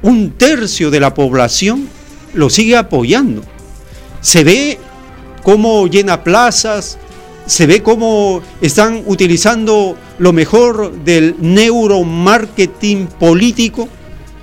Un 0.00 0.30
tercio 0.30 0.92
de 0.92 1.00
la 1.00 1.12
población 1.12 1.88
lo 2.34 2.48
sigue 2.50 2.76
apoyando. 2.76 3.42
Se 4.20 4.44
ve 4.44 4.78
cómo 5.42 5.88
llena 5.88 6.22
plazas, 6.22 6.98
se 7.48 7.66
ve 7.66 7.82
cómo 7.82 8.42
están 8.60 9.02
utilizando 9.06 9.96
lo 10.18 10.34
mejor 10.34 10.92
del 11.02 11.34
neuromarketing 11.38 13.06
político 13.06 13.88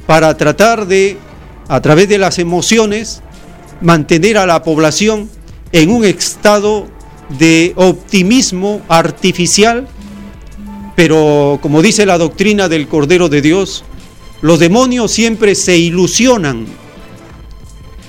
para 0.07 0.35
tratar 0.35 0.87
de, 0.87 1.17
a 1.67 1.79
través 1.81 2.09
de 2.09 2.17
las 2.17 2.39
emociones, 2.39 3.21
mantener 3.79 4.39
a 4.39 4.47
la 4.47 4.63
población 4.63 5.29
en 5.71 5.91
un 5.91 6.03
estado 6.03 6.87
de 7.37 7.73
optimismo 7.75 8.81
artificial. 8.89 9.87
Pero 10.95 11.59
como 11.61 11.83
dice 11.83 12.07
la 12.07 12.17
doctrina 12.17 12.67
del 12.69 12.87
Cordero 12.87 13.29
de 13.29 13.43
Dios, 13.43 13.83
los 14.41 14.57
demonios 14.57 15.11
siempre 15.11 15.53
se 15.53 15.77
ilusionan, 15.77 16.65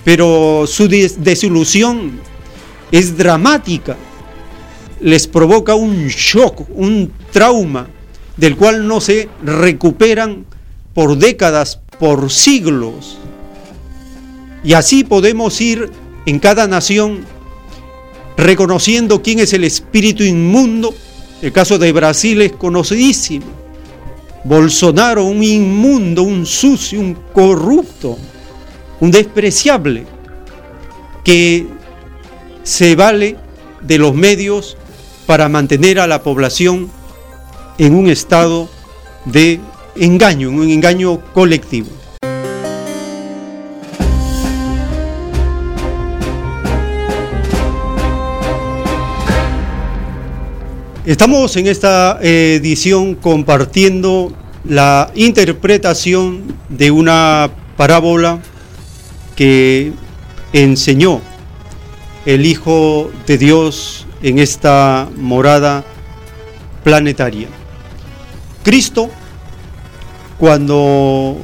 pero 0.04 0.64
su 0.66 0.88
desilusión 0.88 2.18
es 2.90 3.18
dramática, 3.18 3.98
les 5.00 5.26
provoca 5.26 5.74
un 5.74 6.08
shock, 6.08 6.68
un 6.74 7.12
trauma, 7.32 7.88
del 8.36 8.56
cual 8.56 8.86
no 8.86 9.00
se 9.00 9.28
recuperan 9.42 10.44
por 10.94 11.16
décadas, 11.16 11.80
por 11.98 12.30
siglos. 12.30 13.18
Y 14.64 14.72
así 14.74 15.04
podemos 15.04 15.60
ir 15.60 15.90
en 16.26 16.38
cada 16.38 16.66
nación 16.66 17.24
reconociendo 18.36 19.22
quién 19.22 19.38
es 19.38 19.52
el 19.52 19.64
espíritu 19.64 20.22
inmundo 20.22 20.94
el 21.42 21.52
caso 21.52 21.78
de 21.78 21.92
Brasil 21.92 22.40
es 22.40 22.52
conocidísimo. 22.52 23.46
Bolsonaro, 24.44 25.24
un 25.24 25.42
inmundo, 25.42 26.22
un 26.22 26.46
sucio, 26.46 26.98
un 26.98 27.14
corrupto, 27.32 28.16
un 29.00 29.10
despreciable, 29.10 30.06
que 31.22 31.66
se 32.62 32.96
vale 32.96 33.36
de 33.82 33.98
los 33.98 34.14
medios 34.14 34.76
para 35.26 35.48
mantener 35.48 35.98
a 35.98 36.06
la 36.06 36.22
población 36.22 36.90
en 37.78 37.94
un 37.94 38.08
estado 38.08 38.68
de 39.24 39.60
engaño, 39.96 40.48
en 40.48 40.58
un 40.58 40.70
engaño 40.70 41.20
colectivo. 41.34 41.88
Estamos 51.04 51.56
en 51.56 51.68
esta 51.68 52.18
edición 52.20 53.14
compartiendo 53.14 54.32
la 54.64 55.12
interpretación 55.14 56.56
de 56.68 56.90
una 56.90 57.48
parábola 57.76 58.40
que 59.36 59.92
enseñó 60.52 61.20
el 62.24 62.44
Hijo 62.44 63.10
de 63.26 63.38
Dios 63.38 64.06
en 64.26 64.40
esta 64.40 65.08
morada 65.14 65.84
planetaria. 66.82 67.46
Cristo, 68.64 69.08
cuando 70.36 71.36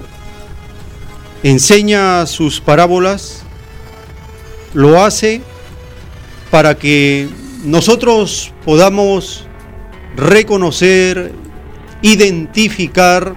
enseña 1.45 2.27
sus 2.27 2.61
parábolas, 2.61 3.45
lo 4.75 5.01
hace 5.01 5.43
para 6.51 6.75
que 6.75 7.29
nosotros 7.63 8.53
podamos 8.65 9.47
reconocer, 10.17 11.31
identificar 12.03 13.37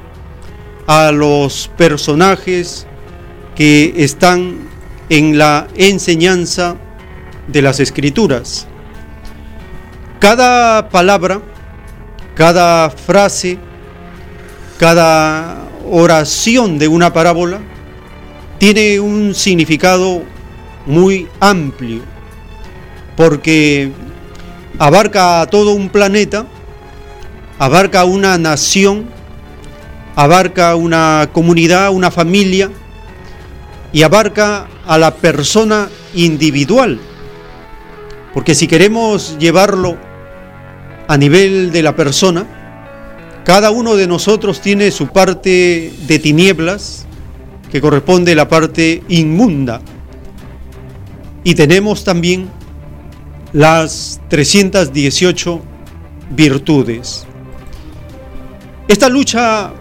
a 0.88 1.12
los 1.12 1.69
personajes 1.77 2.88
que 3.55 3.93
están 3.97 4.67
en 5.10 5.38
la 5.38 5.67
enseñanza 5.75 6.77
de 7.47 7.62
las 7.62 7.79
escrituras. 7.79 8.67
Cada 10.19 10.89
palabra, 10.89 11.41
cada 12.36 12.89
frase, 12.89 13.58
cada 14.78 15.63
oración 15.89 16.78
de 16.80 16.88
una 16.88 17.13
parábola 17.13 17.60
tiene 18.58 18.99
un 18.99 19.36
significado 19.36 20.23
muy 20.86 21.28
amplio, 21.39 22.01
porque 23.15 23.91
abarca 24.80 25.41
a 25.41 25.47
todo 25.47 25.73
un 25.73 25.89
planeta 25.89 26.45
abarca 27.60 28.04
una 28.06 28.38
nación, 28.38 29.06
abarca 30.15 30.75
una 30.75 31.30
comunidad, 31.32 31.91
una 31.91 32.12
familia 32.12 32.71
y 33.93 34.04
abarca 34.04 34.67
a 34.86 34.97
la 34.97 35.15
persona 35.15 35.89
individual. 36.13 36.99
Porque 38.34 38.56
si 38.56 38.67
queremos 38.67 39.38
llevarlo 39.39 39.97
a 41.08 41.18
nivel 41.18 41.72
de 41.72 41.84
la 41.84 41.96
persona, 41.96 42.46
cada 43.46 43.70
uno 43.72 43.96
de 43.96 44.08
nosotros 44.08 44.60
tiene 44.60 44.89
su 44.91 45.08
parte 45.08 45.94
de 46.08 46.20
tinieblas, 46.20 47.06
que 47.72 47.80
corresponde 47.80 48.32
a 48.32 48.36
la 48.36 48.50
parte 48.50 49.04
inmunda. 49.08 49.82
Y 51.44 51.54
tenemos 51.54 52.04
también 52.04 52.50
las 53.54 54.20
318 54.30 55.62
virtudes. 56.32 57.28
Esta 58.88 59.10
lucha 59.10 59.74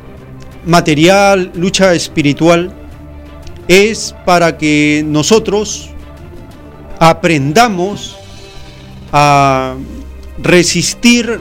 material, 0.66 1.52
lucha 1.54 1.94
espiritual, 1.94 2.74
es 3.68 4.14
para 4.26 4.58
que 4.58 5.02
nosotros 5.06 5.90
aprendamos 6.98 8.16
a 9.12 9.74
resistir 10.38 11.40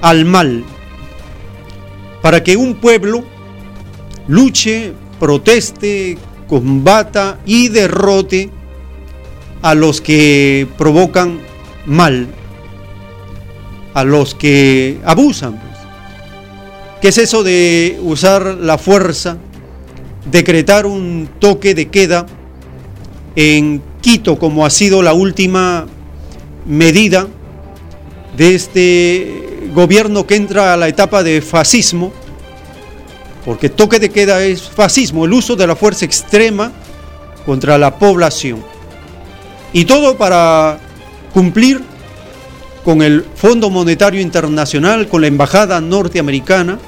al 0.00 0.24
mal, 0.24 0.64
para 2.22 2.42
que 2.42 2.56
un 2.56 2.74
pueblo 2.74 3.24
luche, 4.28 4.92
proteste, 5.18 6.18
combata 6.48 7.38
y 7.46 7.68
derrote 7.68 8.50
a 9.62 9.74
los 9.74 10.00
que 10.00 10.68
provocan 10.78 11.40
mal, 11.86 12.28
a 13.94 14.04
los 14.04 14.34
que 14.34 14.98
abusan. 15.04 15.52
Pues. 15.60 15.78
¿Qué 17.00 17.08
es 17.08 17.18
eso 17.18 17.42
de 17.42 17.98
usar 18.02 18.58
la 18.60 18.78
fuerza, 18.78 19.38
decretar 20.30 20.86
un 20.86 21.28
toque 21.38 21.74
de 21.74 21.88
queda 21.88 22.26
en 23.34 23.82
Quito 24.00 24.38
como 24.38 24.64
ha 24.64 24.70
sido 24.70 25.02
la 25.02 25.12
última 25.12 25.86
medida 26.64 27.26
de 28.36 28.54
este 28.54 29.68
gobierno 29.74 30.26
que 30.26 30.36
entra 30.36 30.74
a 30.74 30.76
la 30.76 30.88
etapa 30.88 31.22
de 31.22 31.40
fascismo? 31.40 32.12
Porque 33.44 33.68
toque 33.68 33.98
de 33.98 34.10
queda 34.10 34.42
es 34.42 34.62
fascismo, 34.62 35.24
el 35.24 35.32
uso 35.32 35.56
de 35.56 35.66
la 35.66 35.76
fuerza 35.76 36.04
extrema 36.04 36.72
contra 37.44 37.78
la 37.78 37.98
población. 37.98 38.62
Y 39.72 39.84
todo 39.84 40.16
para 40.16 40.78
cumplir 41.32 41.82
con 42.84 43.02
el 43.02 43.24
Fondo 43.34 43.70
Monetario 43.70 44.20
Internacional, 44.20 45.08
con 45.08 45.20
la 45.20 45.26
Embajada 45.26 45.80
Norteamericana, 45.80 46.78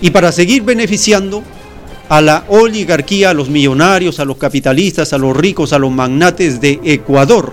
y 0.00 0.10
para 0.10 0.32
seguir 0.32 0.62
beneficiando 0.62 1.42
a 2.08 2.20
la 2.20 2.44
oligarquía, 2.48 3.30
a 3.30 3.34
los 3.34 3.48
millonarios, 3.48 4.18
a 4.18 4.24
los 4.24 4.36
capitalistas, 4.36 5.12
a 5.12 5.18
los 5.18 5.36
ricos, 5.36 5.72
a 5.72 5.78
los 5.78 5.92
magnates 5.92 6.60
de 6.60 6.80
Ecuador. 6.82 7.52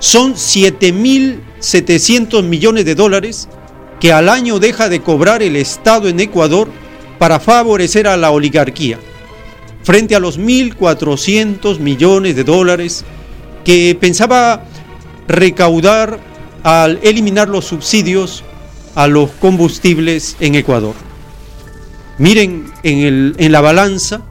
Son 0.00 0.34
7.700 0.34 2.42
millones 2.42 2.84
de 2.84 2.94
dólares 2.94 3.48
que 4.00 4.12
al 4.12 4.28
año 4.28 4.58
deja 4.58 4.88
de 4.88 5.00
cobrar 5.02 5.42
el 5.42 5.56
Estado 5.56 6.08
en 6.08 6.20
Ecuador 6.20 6.68
para 7.18 7.38
favorecer 7.38 8.08
a 8.08 8.16
la 8.16 8.30
oligarquía, 8.30 8.98
frente 9.82 10.16
a 10.16 10.20
los 10.20 10.40
1.400 10.40 11.80
millones 11.80 12.34
de 12.34 12.44
dólares 12.44 13.04
que 13.62 13.94
pensaba 14.00 14.64
recaudar 15.28 16.18
al 16.62 16.98
eliminar 17.02 17.50
los 17.50 17.66
subsidios 17.66 18.42
a 18.94 19.06
los 19.06 19.30
combustibles 19.32 20.34
en 20.40 20.54
Ecuador. 20.54 20.94
Miren 22.16 22.72
en, 22.82 23.34
en 23.36 23.52
la 23.52 23.60
balanza 23.60 24.22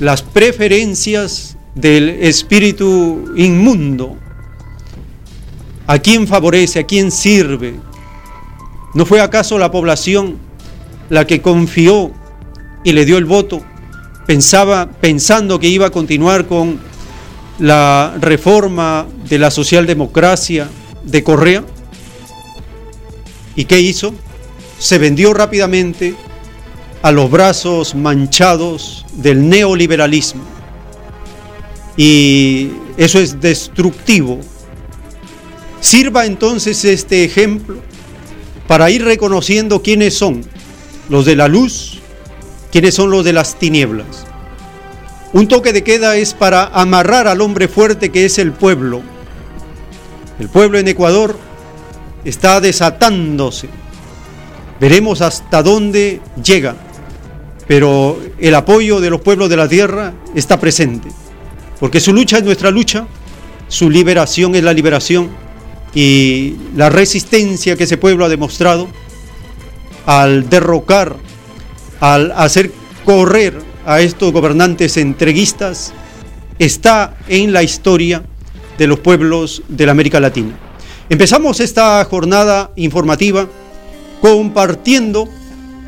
las 0.00 0.20
preferencias 0.20 1.56
del 1.74 2.10
espíritu 2.10 3.32
inmundo. 3.36 4.18
¿A 5.86 5.98
quién 5.98 6.26
favorece? 6.26 6.80
¿A 6.80 6.84
quién 6.84 7.10
sirve? 7.10 7.74
¿No 8.94 9.06
fue 9.06 9.20
acaso 9.20 9.58
la 9.58 9.70
población 9.70 10.38
la 11.08 11.26
que 11.26 11.40
confió 11.40 12.12
y 12.84 12.92
le 12.92 13.04
dio 13.04 13.18
el 13.18 13.24
voto? 13.24 13.62
Pensaba, 14.26 14.88
pensando 14.88 15.58
que 15.58 15.68
iba 15.68 15.86
a 15.86 15.90
continuar 15.90 16.46
con 16.46 16.78
la 17.58 18.14
reforma 18.20 19.06
de 19.28 19.38
la 19.38 19.50
socialdemocracia 19.50 20.68
de 21.04 21.24
Correa. 21.24 21.64
¿Y 23.56 23.64
qué 23.64 23.80
hizo? 23.80 24.14
Se 24.78 24.98
vendió 24.98 25.34
rápidamente 25.34 26.14
a 27.02 27.10
los 27.10 27.30
brazos 27.30 27.94
manchados 27.94 29.04
del 29.14 29.48
neoliberalismo. 29.48 30.42
Y 31.96 32.70
eso 32.96 33.18
es 33.18 33.40
destructivo. 33.40 34.40
Sirva 35.82 36.26
entonces 36.26 36.84
este 36.84 37.24
ejemplo 37.24 37.74
para 38.68 38.88
ir 38.88 39.04
reconociendo 39.04 39.82
quiénes 39.82 40.14
son 40.16 40.44
los 41.08 41.24
de 41.24 41.34
la 41.34 41.48
luz, 41.48 41.98
quiénes 42.70 42.94
son 42.94 43.10
los 43.10 43.24
de 43.24 43.32
las 43.32 43.58
tinieblas. 43.58 44.24
Un 45.32 45.48
toque 45.48 45.72
de 45.72 45.82
queda 45.82 46.16
es 46.16 46.34
para 46.34 46.66
amarrar 46.66 47.26
al 47.26 47.40
hombre 47.40 47.66
fuerte 47.66 48.12
que 48.12 48.24
es 48.24 48.38
el 48.38 48.52
pueblo. 48.52 49.02
El 50.38 50.48
pueblo 50.48 50.78
en 50.78 50.86
Ecuador 50.86 51.36
está 52.24 52.60
desatándose. 52.60 53.68
Veremos 54.78 55.20
hasta 55.20 55.64
dónde 55.64 56.20
llega. 56.42 56.76
Pero 57.66 58.20
el 58.38 58.54
apoyo 58.54 59.00
de 59.00 59.10
los 59.10 59.20
pueblos 59.20 59.50
de 59.50 59.56
la 59.56 59.68
tierra 59.68 60.14
está 60.36 60.60
presente. 60.60 61.08
Porque 61.80 61.98
su 61.98 62.12
lucha 62.12 62.38
es 62.38 62.44
nuestra 62.44 62.70
lucha, 62.70 63.04
su 63.66 63.90
liberación 63.90 64.54
es 64.54 64.62
la 64.62 64.72
liberación 64.72 65.41
y 65.94 66.54
la 66.76 66.88
resistencia 66.88 67.76
que 67.76 67.84
ese 67.84 67.98
pueblo 67.98 68.24
ha 68.24 68.28
demostrado 68.28 68.88
al 70.06 70.48
derrocar, 70.48 71.16
al 72.00 72.32
hacer 72.32 72.72
correr 73.04 73.58
a 73.84 74.00
estos 74.00 74.32
gobernantes 74.32 74.96
entreguistas 74.96 75.92
está 76.58 77.16
en 77.28 77.52
la 77.52 77.62
historia 77.62 78.22
de 78.78 78.86
los 78.86 79.00
pueblos 79.00 79.62
de 79.68 79.86
la 79.86 79.92
América 79.92 80.20
Latina. 80.20 80.58
Empezamos 81.08 81.60
esta 81.60 82.02
jornada 82.04 82.70
informativa 82.76 83.46
compartiendo 84.20 85.28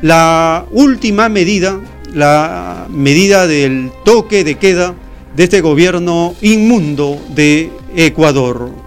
la 0.01 0.65
última 0.71 1.29
medida, 1.29 1.79
la 2.13 2.85
medida 2.89 3.47
del 3.47 3.91
toque 4.03 4.43
de 4.43 4.55
queda 4.55 4.93
de 5.35 5.43
este 5.45 5.61
gobierno 5.61 6.35
inmundo 6.41 7.19
de 7.33 7.71
Ecuador. 7.95 8.84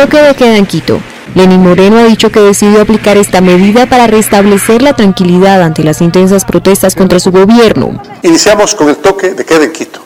Toque 0.00 0.22
de 0.22 0.34
queda 0.34 0.56
en 0.56 0.64
Quito. 0.64 0.98
Lenín 1.34 1.62
Moreno 1.62 1.98
ha 1.98 2.04
dicho 2.04 2.32
que 2.32 2.40
decidió 2.40 2.80
aplicar 2.80 3.18
esta 3.18 3.42
medida 3.42 3.84
para 3.84 4.06
restablecer 4.06 4.80
la 4.80 4.94
tranquilidad 4.94 5.60
ante 5.62 5.84
las 5.84 6.00
intensas 6.00 6.46
protestas 6.46 6.94
contra 6.94 7.20
su 7.20 7.30
gobierno. 7.30 8.00
Iniciamos 8.22 8.74
con 8.74 8.88
el 8.88 8.96
toque 8.96 9.34
de 9.34 9.44
queda 9.44 9.64
en 9.64 9.72
Quito. 9.72 10.00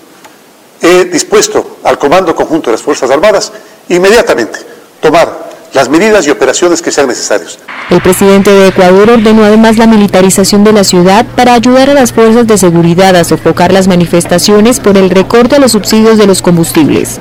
He 0.82 1.04
dispuesto 1.04 1.78
al 1.84 1.96
Comando 1.96 2.34
Conjunto 2.34 2.70
de 2.70 2.72
las 2.72 2.82
Fuerzas 2.82 3.08
Armadas 3.08 3.52
inmediatamente 3.88 4.58
tomar 4.98 5.44
las 5.72 5.88
medidas 5.88 6.26
y 6.26 6.30
operaciones 6.30 6.82
que 6.82 6.90
sean 6.90 7.06
necesarias. 7.06 7.60
El 7.88 8.02
presidente 8.02 8.50
de 8.50 8.68
Ecuador 8.68 9.10
ordenó 9.10 9.44
además 9.44 9.78
la 9.78 9.86
militarización 9.86 10.64
de 10.64 10.72
la 10.72 10.82
ciudad 10.82 11.24
para 11.36 11.54
ayudar 11.54 11.90
a 11.90 11.94
las 11.94 12.12
fuerzas 12.12 12.48
de 12.48 12.58
seguridad 12.58 13.14
a 13.14 13.22
sofocar 13.22 13.72
las 13.72 13.86
manifestaciones 13.86 14.80
por 14.80 14.96
el 14.96 15.08
recorte 15.08 15.54
a 15.54 15.60
los 15.60 15.70
subsidios 15.70 16.18
de 16.18 16.26
los 16.26 16.42
combustibles. 16.42 17.20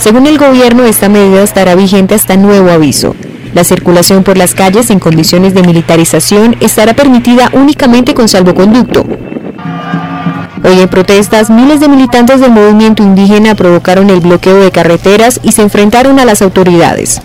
Según 0.00 0.26
el 0.26 0.38
gobierno, 0.38 0.86
esta 0.86 1.10
medida 1.10 1.42
estará 1.42 1.74
vigente 1.74 2.14
hasta 2.14 2.34
nuevo 2.36 2.70
aviso. 2.70 3.14
La 3.52 3.64
circulación 3.64 4.24
por 4.24 4.38
las 4.38 4.54
calles 4.54 4.88
en 4.88 4.98
condiciones 4.98 5.52
de 5.52 5.62
militarización 5.62 6.56
estará 6.60 6.94
permitida 6.94 7.50
únicamente 7.52 8.14
con 8.14 8.26
salvoconducto. 8.26 9.04
Hoy 10.64 10.80
en 10.80 10.88
protestas, 10.88 11.50
miles 11.50 11.80
de 11.80 11.88
militantes 11.88 12.40
del 12.40 12.50
movimiento 12.50 13.02
indígena 13.02 13.54
provocaron 13.54 14.08
el 14.08 14.20
bloqueo 14.20 14.58
de 14.60 14.70
carreteras 14.70 15.38
y 15.42 15.52
se 15.52 15.60
enfrentaron 15.60 16.18
a 16.18 16.24
las 16.24 16.40
autoridades. 16.40 17.20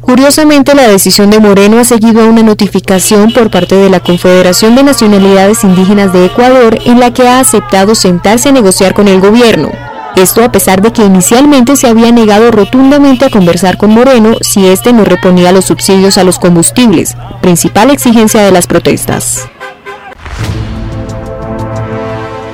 Curiosamente, 0.00 0.74
la 0.74 0.88
decisión 0.88 1.30
de 1.30 1.38
Moreno 1.38 1.80
ha 1.80 1.84
seguido 1.84 2.22
a 2.22 2.26
una 2.26 2.42
notificación 2.42 3.30
por 3.30 3.50
parte 3.50 3.74
de 3.74 3.90
la 3.90 4.00
Confederación 4.00 4.74
de 4.74 4.84
Nacionalidades 4.84 5.64
Indígenas 5.64 6.14
de 6.14 6.24
Ecuador 6.24 6.78
en 6.86 6.98
la 6.98 7.12
que 7.12 7.28
ha 7.28 7.40
aceptado 7.40 7.94
sentarse 7.94 8.48
a 8.48 8.52
negociar 8.52 8.94
con 8.94 9.06
el 9.06 9.20
gobierno. 9.20 9.89
Esto 10.16 10.44
a 10.44 10.52
pesar 10.52 10.82
de 10.82 10.92
que 10.92 11.04
inicialmente 11.04 11.76
se 11.76 11.86
había 11.86 12.12
negado 12.12 12.50
rotundamente 12.50 13.24
a 13.24 13.30
conversar 13.30 13.76
con 13.76 13.90
Moreno 13.90 14.36
si 14.40 14.66
éste 14.66 14.92
no 14.92 15.04
reponía 15.04 15.52
los 15.52 15.66
subsidios 15.66 16.18
a 16.18 16.24
los 16.24 16.38
combustibles, 16.38 17.16
principal 17.40 17.90
exigencia 17.90 18.42
de 18.42 18.50
las 18.50 18.66
protestas. 18.66 19.48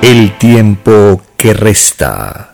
El 0.01 0.37
tiempo 0.37 1.21
que 1.35 1.53
resta. 1.53 2.53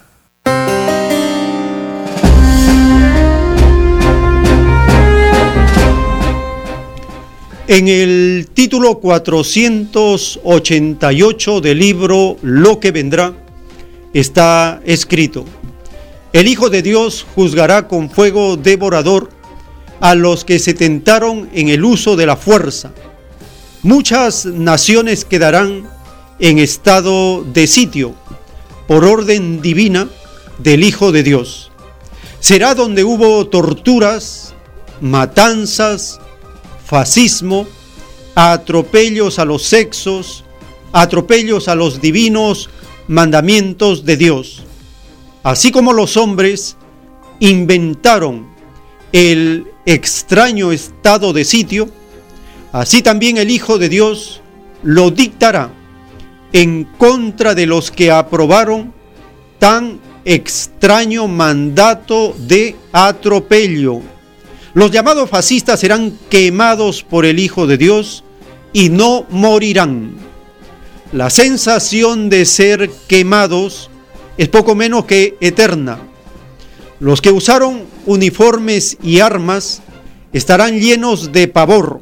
En 7.68 7.88
el 7.88 8.50
título 8.54 9.00
488 9.00 11.62
del 11.62 11.80
libro 11.80 12.38
Lo 12.42 12.80
que 12.80 12.92
vendrá, 12.92 13.34
está 14.14 14.82
escrito, 14.86 15.46
el 16.34 16.48
Hijo 16.48 16.70
de 16.70 16.82
Dios 16.82 17.26
juzgará 17.36 17.88
con 17.88 18.10
fuego 18.10 18.58
devorador 18.58 19.30
a 20.00 20.16
los 20.16 20.44
que 20.44 20.60
se 20.60 20.74
tentaron 20.74 21.50
en 21.54 21.70
el 21.70 21.86
uso 21.86 22.16
de 22.16 22.26
la 22.26 22.36
fuerza. 22.36 22.92
Muchas 23.84 24.46
naciones 24.46 25.26
quedarán 25.26 25.88
en 26.40 26.58
estado 26.58 27.44
de 27.44 27.68
sitio 27.68 28.16
por 28.88 29.06
orden 29.06 29.62
divina 29.62 30.10
del 30.58 30.84
Hijo 30.84 31.12
de 31.12 31.24
Dios. 31.24 31.72
Será 32.40 32.76
donde 32.76 33.04
hubo 33.04 33.48
torturas, 33.48 34.54
matanzas, 35.02 36.20
fascismo, 36.86 37.68
atropellos 38.36 39.40
a 39.40 39.46
los 39.46 39.64
sexos, 39.64 40.44
atropellos 40.92 41.68
a 41.68 41.76
los 41.76 42.02
divinos 42.02 42.70
mandamientos 43.08 44.06
de 44.06 44.18
Dios, 44.18 44.64
así 45.44 45.72
como 45.72 45.94
los 45.94 46.18
hombres 46.18 46.78
inventaron 47.40 48.48
el 49.12 49.68
extraño 49.86 50.72
estado 50.72 51.34
de 51.34 51.46
sitio, 51.46 51.90
así 52.72 53.02
también 53.02 53.38
el 53.38 53.52
Hijo 53.52 53.78
de 53.78 53.90
Dios 53.90 54.42
lo 54.84 55.12
dictará 55.12 55.72
en 56.52 56.86
contra 56.98 57.56
de 57.56 57.66
los 57.66 57.92
que 57.92 58.12
aprobaron 58.12 58.94
tan 59.60 60.00
extraño 60.26 61.28
mandato 61.28 62.36
de 62.38 62.76
atropello. 62.92 64.02
Los 64.74 64.92
llamados 64.92 65.30
fascistas 65.30 65.80
serán 65.80 66.18
quemados 66.30 67.04
por 67.04 67.26
el 67.26 67.40
Hijo 67.40 67.68
de 67.68 67.78
Dios 67.78 68.24
y 68.72 68.90
no 68.90 69.26
morirán. 69.30 70.16
La 71.14 71.30
sensación 71.30 72.28
de 72.32 72.44
ser 72.44 72.90
quemados 73.08 73.92
es 74.40 74.50
poco 74.50 74.74
menos 74.74 75.06
que 75.06 75.38
eterna. 75.42 76.00
Los 77.00 77.22
que 77.22 77.32
usaron 77.32 77.84
uniformes 78.08 78.98
y 79.04 79.20
armas 79.20 79.84
estarán 80.32 80.80
llenos 80.80 81.32
de 81.32 81.48
pavor 81.48 82.02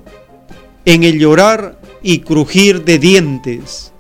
en 0.86 1.04
el 1.04 1.20
llorar 1.20 1.78
y 2.02 2.20
crujir 2.20 2.86
de 2.86 3.00
dientes. 3.00 3.92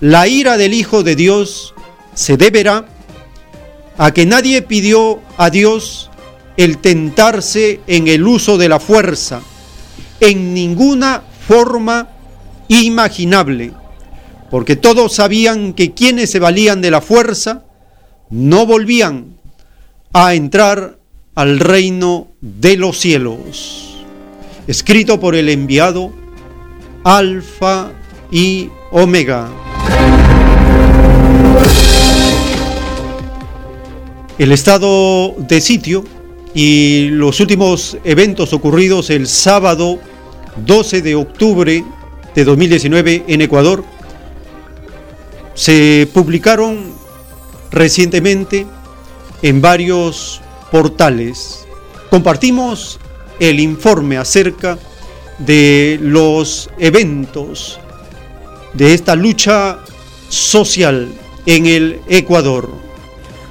La 0.00 0.28
ira 0.28 0.56
del 0.56 0.72
Hijo 0.72 1.02
de 1.02 1.14
Dios 1.14 1.74
se 2.14 2.38
deberá 2.38 2.86
a 3.98 4.14
que 4.14 4.24
nadie 4.24 4.62
pidió 4.62 5.20
a 5.36 5.50
Dios 5.50 6.10
el 6.56 6.78
tentarse 6.78 7.80
en 7.86 8.08
el 8.08 8.26
uso 8.26 8.56
de 8.56 8.70
la 8.70 8.80
fuerza 8.80 9.42
en 10.20 10.54
ninguna 10.54 11.22
forma 11.46 12.08
imaginable, 12.68 13.74
porque 14.54 14.76
todos 14.76 15.14
sabían 15.14 15.72
que 15.72 15.94
quienes 15.94 16.30
se 16.30 16.38
valían 16.38 16.80
de 16.80 16.92
la 16.92 17.00
fuerza 17.00 17.64
no 18.30 18.66
volvían 18.66 19.36
a 20.12 20.34
entrar 20.34 21.00
al 21.34 21.58
reino 21.58 22.28
de 22.40 22.76
los 22.76 22.96
cielos. 23.00 23.96
Escrito 24.68 25.18
por 25.18 25.34
el 25.34 25.48
enviado 25.48 26.12
Alfa 27.02 27.90
y 28.30 28.68
Omega. 28.92 29.50
El 34.38 34.52
estado 34.52 35.34
de 35.36 35.60
sitio 35.60 36.04
y 36.54 37.08
los 37.08 37.40
últimos 37.40 37.98
eventos 38.04 38.52
ocurridos 38.52 39.10
el 39.10 39.26
sábado 39.26 39.98
12 40.64 41.02
de 41.02 41.16
octubre 41.16 41.84
de 42.36 42.44
2019 42.44 43.24
en 43.26 43.40
Ecuador 43.40 43.93
se 45.54 46.08
publicaron 46.12 46.92
recientemente 47.70 48.66
en 49.42 49.60
varios 49.60 50.40
portales. 50.70 51.66
Compartimos 52.10 52.98
el 53.40 53.60
informe 53.60 54.16
acerca 54.18 54.78
de 55.38 55.98
los 56.00 56.70
eventos 56.78 57.80
de 58.72 58.94
esta 58.94 59.14
lucha 59.14 59.78
social 60.28 61.08
en 61.46 61.66
el 61.66 62.00
Ecuador. 62.08 62.70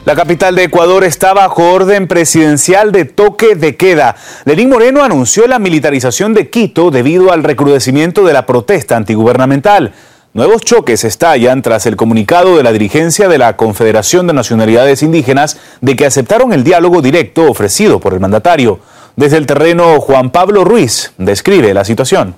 La 0.06 0.16
capital 0.16 0.56
de 0.56 0.66
Ecuador 0.66 1.06
está 1.06 1.34
bajo 1.34 1.72
orden 1.72 2.10
presidencial 2.10 2.92
de 2.92 3.06
toque 3.06 3.56
de 3.56 3.78
queda. 3.78 4.18
Lenín 4.44 4.70
Moreno 4.70 5.02
anunció 5.02 5.48
la 5.48 5.60
militarización 5.60 6.34
de 6.34 6.50
Quito 6.50 6.92
debido 6.92 7.32
al 7.32 7.42
recrudecimiento 7.42 8.26
de 8.26 8.34
la 8.34 8.46
protesta 8.46 8.98
antigubernamental. 8.98 9.94
Nuevos 10.36 10.64
choques 10.64 11.04
estallan 11.04 11.62
tras 11.62 11.86
el 11.86 11.96
comunicado 11.96 12.58
de 12.58 12.64
la 12.64 12.72
dirigencia 12.72 13.28
de 13.28 13.38
la 13.38 13.56
Confederación 13.56 14.26
de 14.26 14.34
Nacionalidades 14.34 15.04
Indígenas 15.04 15.60
de 15.80 15.96
que 15.96 16.08
aceptaron 16.08 16.54
el 16.54 16.64
diálogo 16.64 17.04
directo 17.04 17.44
ofrecido 17.44 18.00
por 18.00 18.16
el 18.16 18.20
mandatario. 18.20 18.80
Desde 19.16 19.38
el 19.38 19.46
terreno, 19.46 20.02
Juan 20.02 20.32
Pablo 20.32 20.64
Ruiz 20.64 21.14
describe 21.20 21.72
la 21.76 21.86
situación. 21.86 22.36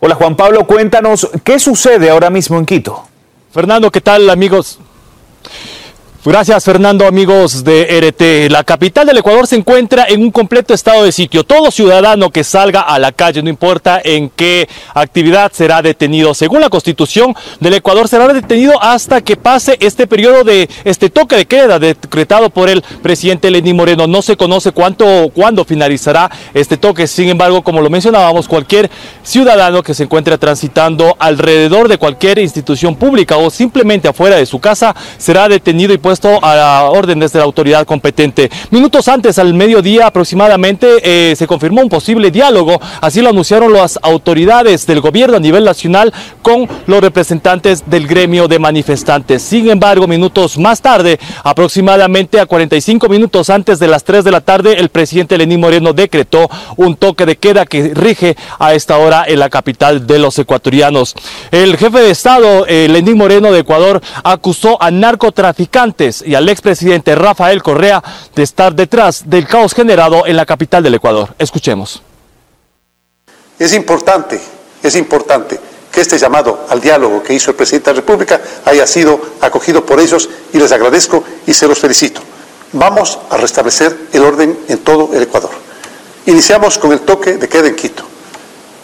Hola 0.00 0.14
Juan 0.14 0.34
Pablo, 0.34 0.66
cuéntanos 0.66 1.28
qué 1.44 1.58
sucede 1.58 2.08
ahora 2.08 2.30
mismo 2.30 2.56
en 2.56 2.64
Quito. 2.64 3.04
Fernando, 3.52 3.90
¿qué 3.90 4.00
tal 4.00 4.30
amigos? 4.30 4.78
Gracias 6.26 6.64
Fernando, 6.64 7.06
amigos 7.06 7.64
de 7.64 8.00
RT. 8.00 8.50
La 8.50 8.64
capital 8.64 9.06
del 9.06 9.18
Ecuador 9.18 9.46
se 9.46 9.56
encuentra 9.56 10.06
en 10.08 10.22
un 10.22 10.30
completo 10.30 10.72
estado 10.72 11.04
de 11.04 11.12
sitio. 11.12 11.44
Todo 11.44 11.70
ciudadano 11.70 12.30
que 12.30 12.44
salga 12.44 12.80
a 12.80 12.98
la 12.98 13.12
calle, 13.12 13.42
no 13.42 13.50
importa 13.50 14.00
en 14.02 14.30
qué 14.30 14.66
actividad, 14.94 15.52
será 15.52 15.82
detenido. 15.82 16.32
Según 16.32 16.62
la 16.62 16.70
constitución 16.70 17.34
del 17.60 17.74
Ecuador, 17.74 18.08
será 18.08 18.26
detenido 18.32 18.82
hasta 18.82 19.20
que 19.20 19.36
pase 19.36 19.76
este 19.80 20.06
periodo 20.06 20.44
de 20.44 20.66
este 20.84 21.10
toque 21.10 21.36
de 21.36 21.44
queda 21.44 21.78
decretado 21.78 22.48
por 22.48 22.70
el 22.70 22.80
presidente 23.02 23.50
Lenín 23.50 23.76
Moreno. 23.76 24.06
No 24.06 24.22
se 24.22 24.38
conoce 24.38 24.72
cuánto, 24.72 25.30
cuándo 25.34 25.66
finalizará 25.66 26.30
este 26.54 26.78
toque. 26.78 27.06
Sin 27.06 27.28
embargo, 27.28 27.60
como 27.60 27.82
lo 27.82 27.90
mencionábamos, 27.90 28.48
cualquier 28.48 28.90
ciudadano 29.22 29.82
que 29.82 29.92
se 29.92 30.04
encuentre 30.04 30.38
transitando 30.38 31.16
alrededor 31.18 31.86
de 31.86 31.98
cualquier 31.98 32.38
institución 32.38 32.96
pública 32.96 33.36
o 33.36 33.50
simplemente 33.50 34.08
afuera 34.08 34.36
de 34.36 34.46
su 34.46 34.58
casa 34.58 34.96
será 35.18 35.50
detenido 35.50 35.92
y 35.92 35.98
puesto 36.14 36.38
a 36.44 36.90
órdenes 36.90 37.32
de 37.32 37.40
la 37.40 37.44
autoridad 37.44 37.84
competente. 37.84 38.48
Minutos 38.70 39.08
antes, 39.08 39.36
al 39.40 39.52
mediodía 39.52 40.06
aproximadamente, 40.06 40.86
eh, 41.02 41.34
se 41.34 41.48
confirmó 41.48 41.80
un 41.80 41.88
posible 41.88 42.30
diálogo, 42.30 42.80
así 43.00 43.20
lo 43.20 43.30
anunciaron 43.30 43.72
las 43.72 43.98
autoridades 44.00 44.86
del 44.86 45.00
gobierno 45.00 45.38
a 45.38 45.40
nivel 45.40 45.64
nacional 45.64 46.12
con 46.40 46.68
los 46.86 47.00
representantes 47.00 47.82
del 47.90 48.06
gremio 48.06 48.46
de 48.46 48.60
manifestantes. 48.60 49.42
Sin 49.42 49.68
embargo, 49.68 50.06
minutos 50.06 50.56
más 50.56 50.80
tarde, 50.80 51.18
aproximadamente 51.42 52.38
a 52.38 52.46
45 52.46 53.08
minutos 53.08 53.50
antes 53.50 53.80
de 53.80 53.88
las 53.88 54.04
3 54.04 54.22
de 54.22 54.30
la 54.30 54.40
tarde, 54.40 54.74
el 54.78 54.90
presidente 54.90 55.36
Lenín 55.36 55.58
Moreno 55.58 55.92
decretó 55.94 56.48
un 56.76 56.94
toque 56.94 57.26
de 57.26 57.34
queda 57.34 57.66
que 57.66 57.92
rige 57.92 58.36
a 58.60 58.72
esta 58.72 58.98
hora 58.98 59.24
en 59.26 59.40
la 59.40 59.50
capital 59.50 60.06
de 60.06 60.20
los 60.20 60.38
ecuatorianos. 60.38 61.12
El 61.50 61.76
jefe 61.76 61.98
de 61.98 62.10
Estado, 62.12 62.66
eh, 62.68 62.86
Lenín 62.88 63.18
Moreno 63.18 63.50
de 63.50 63.58
Ecuador, 63.58 64.00
acusó 64.22 64.80
a 64.80 64.92
narcotraficantes 64.92 66.03
y 66.24 66.34
al 66.34 66.48
expresidente 66.48 67.14
Rafael 67.14 67.62
Correa 67.62 68.02
de 68.34 68.42
estar 68.42 68.74
detrás 68.74 69.22
del 69.26 69.46
caos 69.46 69.74
generado 69.74 70.26
en 70.26 70.36
la 70.36 70.46
capital 70.46 70.82
del 70.82 70.94
Ecuador. 70.94 71.34
Escuchemos. 71.38 72.02
Es 73.58 73.72
importante, 73.72 74.40
es 74.82 74.96
importante 74.96 75.58
que 75.90 76.00
este 76.00 76.18
llamado 76.18 76.66
al 76.68 76.80
diálogo 76.80 77.22
que 77.22 77.34
hizo 77.34 77.52
el 77.52 77.56
presidente 77.56 77.90
de 77.90 77.94
la 77.94 78.00
República 78.00 78.40
haya 78.64 78.86
sido 78.86 79.20
acogido 79.40 79.86
por 79.86 80.00
ellos 80.00 80.28
y 80.52 80.58
les 80.58 80.72
agradezco 80.72 81.22
y 81.46 81.54
se 81.54 81.68
los 81.68 81.78
felicito. 81.78 82.20
Vamos 82.72 83.18
a 83.30 83.36
restablecer 83.36 83.96
el 84.12 84.22
orden 84.24 84.58
en 84.68 84.78
todo 84.78 85.10
el 85.14 85.22
Ecuador. 85.22 85.52
Iniciamos 86.26 86.78
con 86.78 86.92
el 86.92 87.00
toque 87.00 87.36
de 87.36 87.48
queda 87.48 87.68
en 87.68 87.76
Quito. 87.76 88.02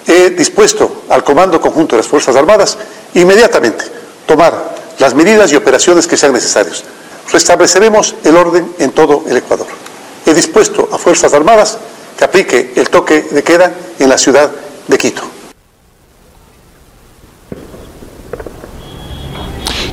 He 0.06 0.30
dispuesto 0.30 1.02
al 1.09 1.24
Comando 1.24 1.61
Conjunto 1.61 1.96
de 1.96 2.02
las 2.02 2.09
Fuerzas 2.09 2.37
Armadas 2.37 2.78
inmediatamente 3.14 3.85
tomar 4.26 4.76
las 4.98 5.14
medidas 5.14 5.50
y 5.52 5.56
operaciones 5.56 6.06
que 6.06 6.16
sean 6.16 6.33
necesarias 6.33 6.85
restableceremos 7.33 8.14
el 8.25 8.37
orden 8.37 8.73
en 8.79 8.93
todo 8.93 9.25
el 9.29 9.37
Ecuador. 9.37 9.66
He 10.27 10.35
dispuesto 10.35 10.88
a 10.93 10.99
Fuerzas 10.99 11.33
Armadas 11.33 11.79
que 12.16 12.25
aplique 12.25 12.73
el 12.77 12.90
toque 12.90 13.23
de 13.23 13.43
queda 13.43 13.73
en 13.99 14.09
la 14.09 14.19
ciudad 14.19 14.51
de 14.87 14.99
Quito. 14.99 15.39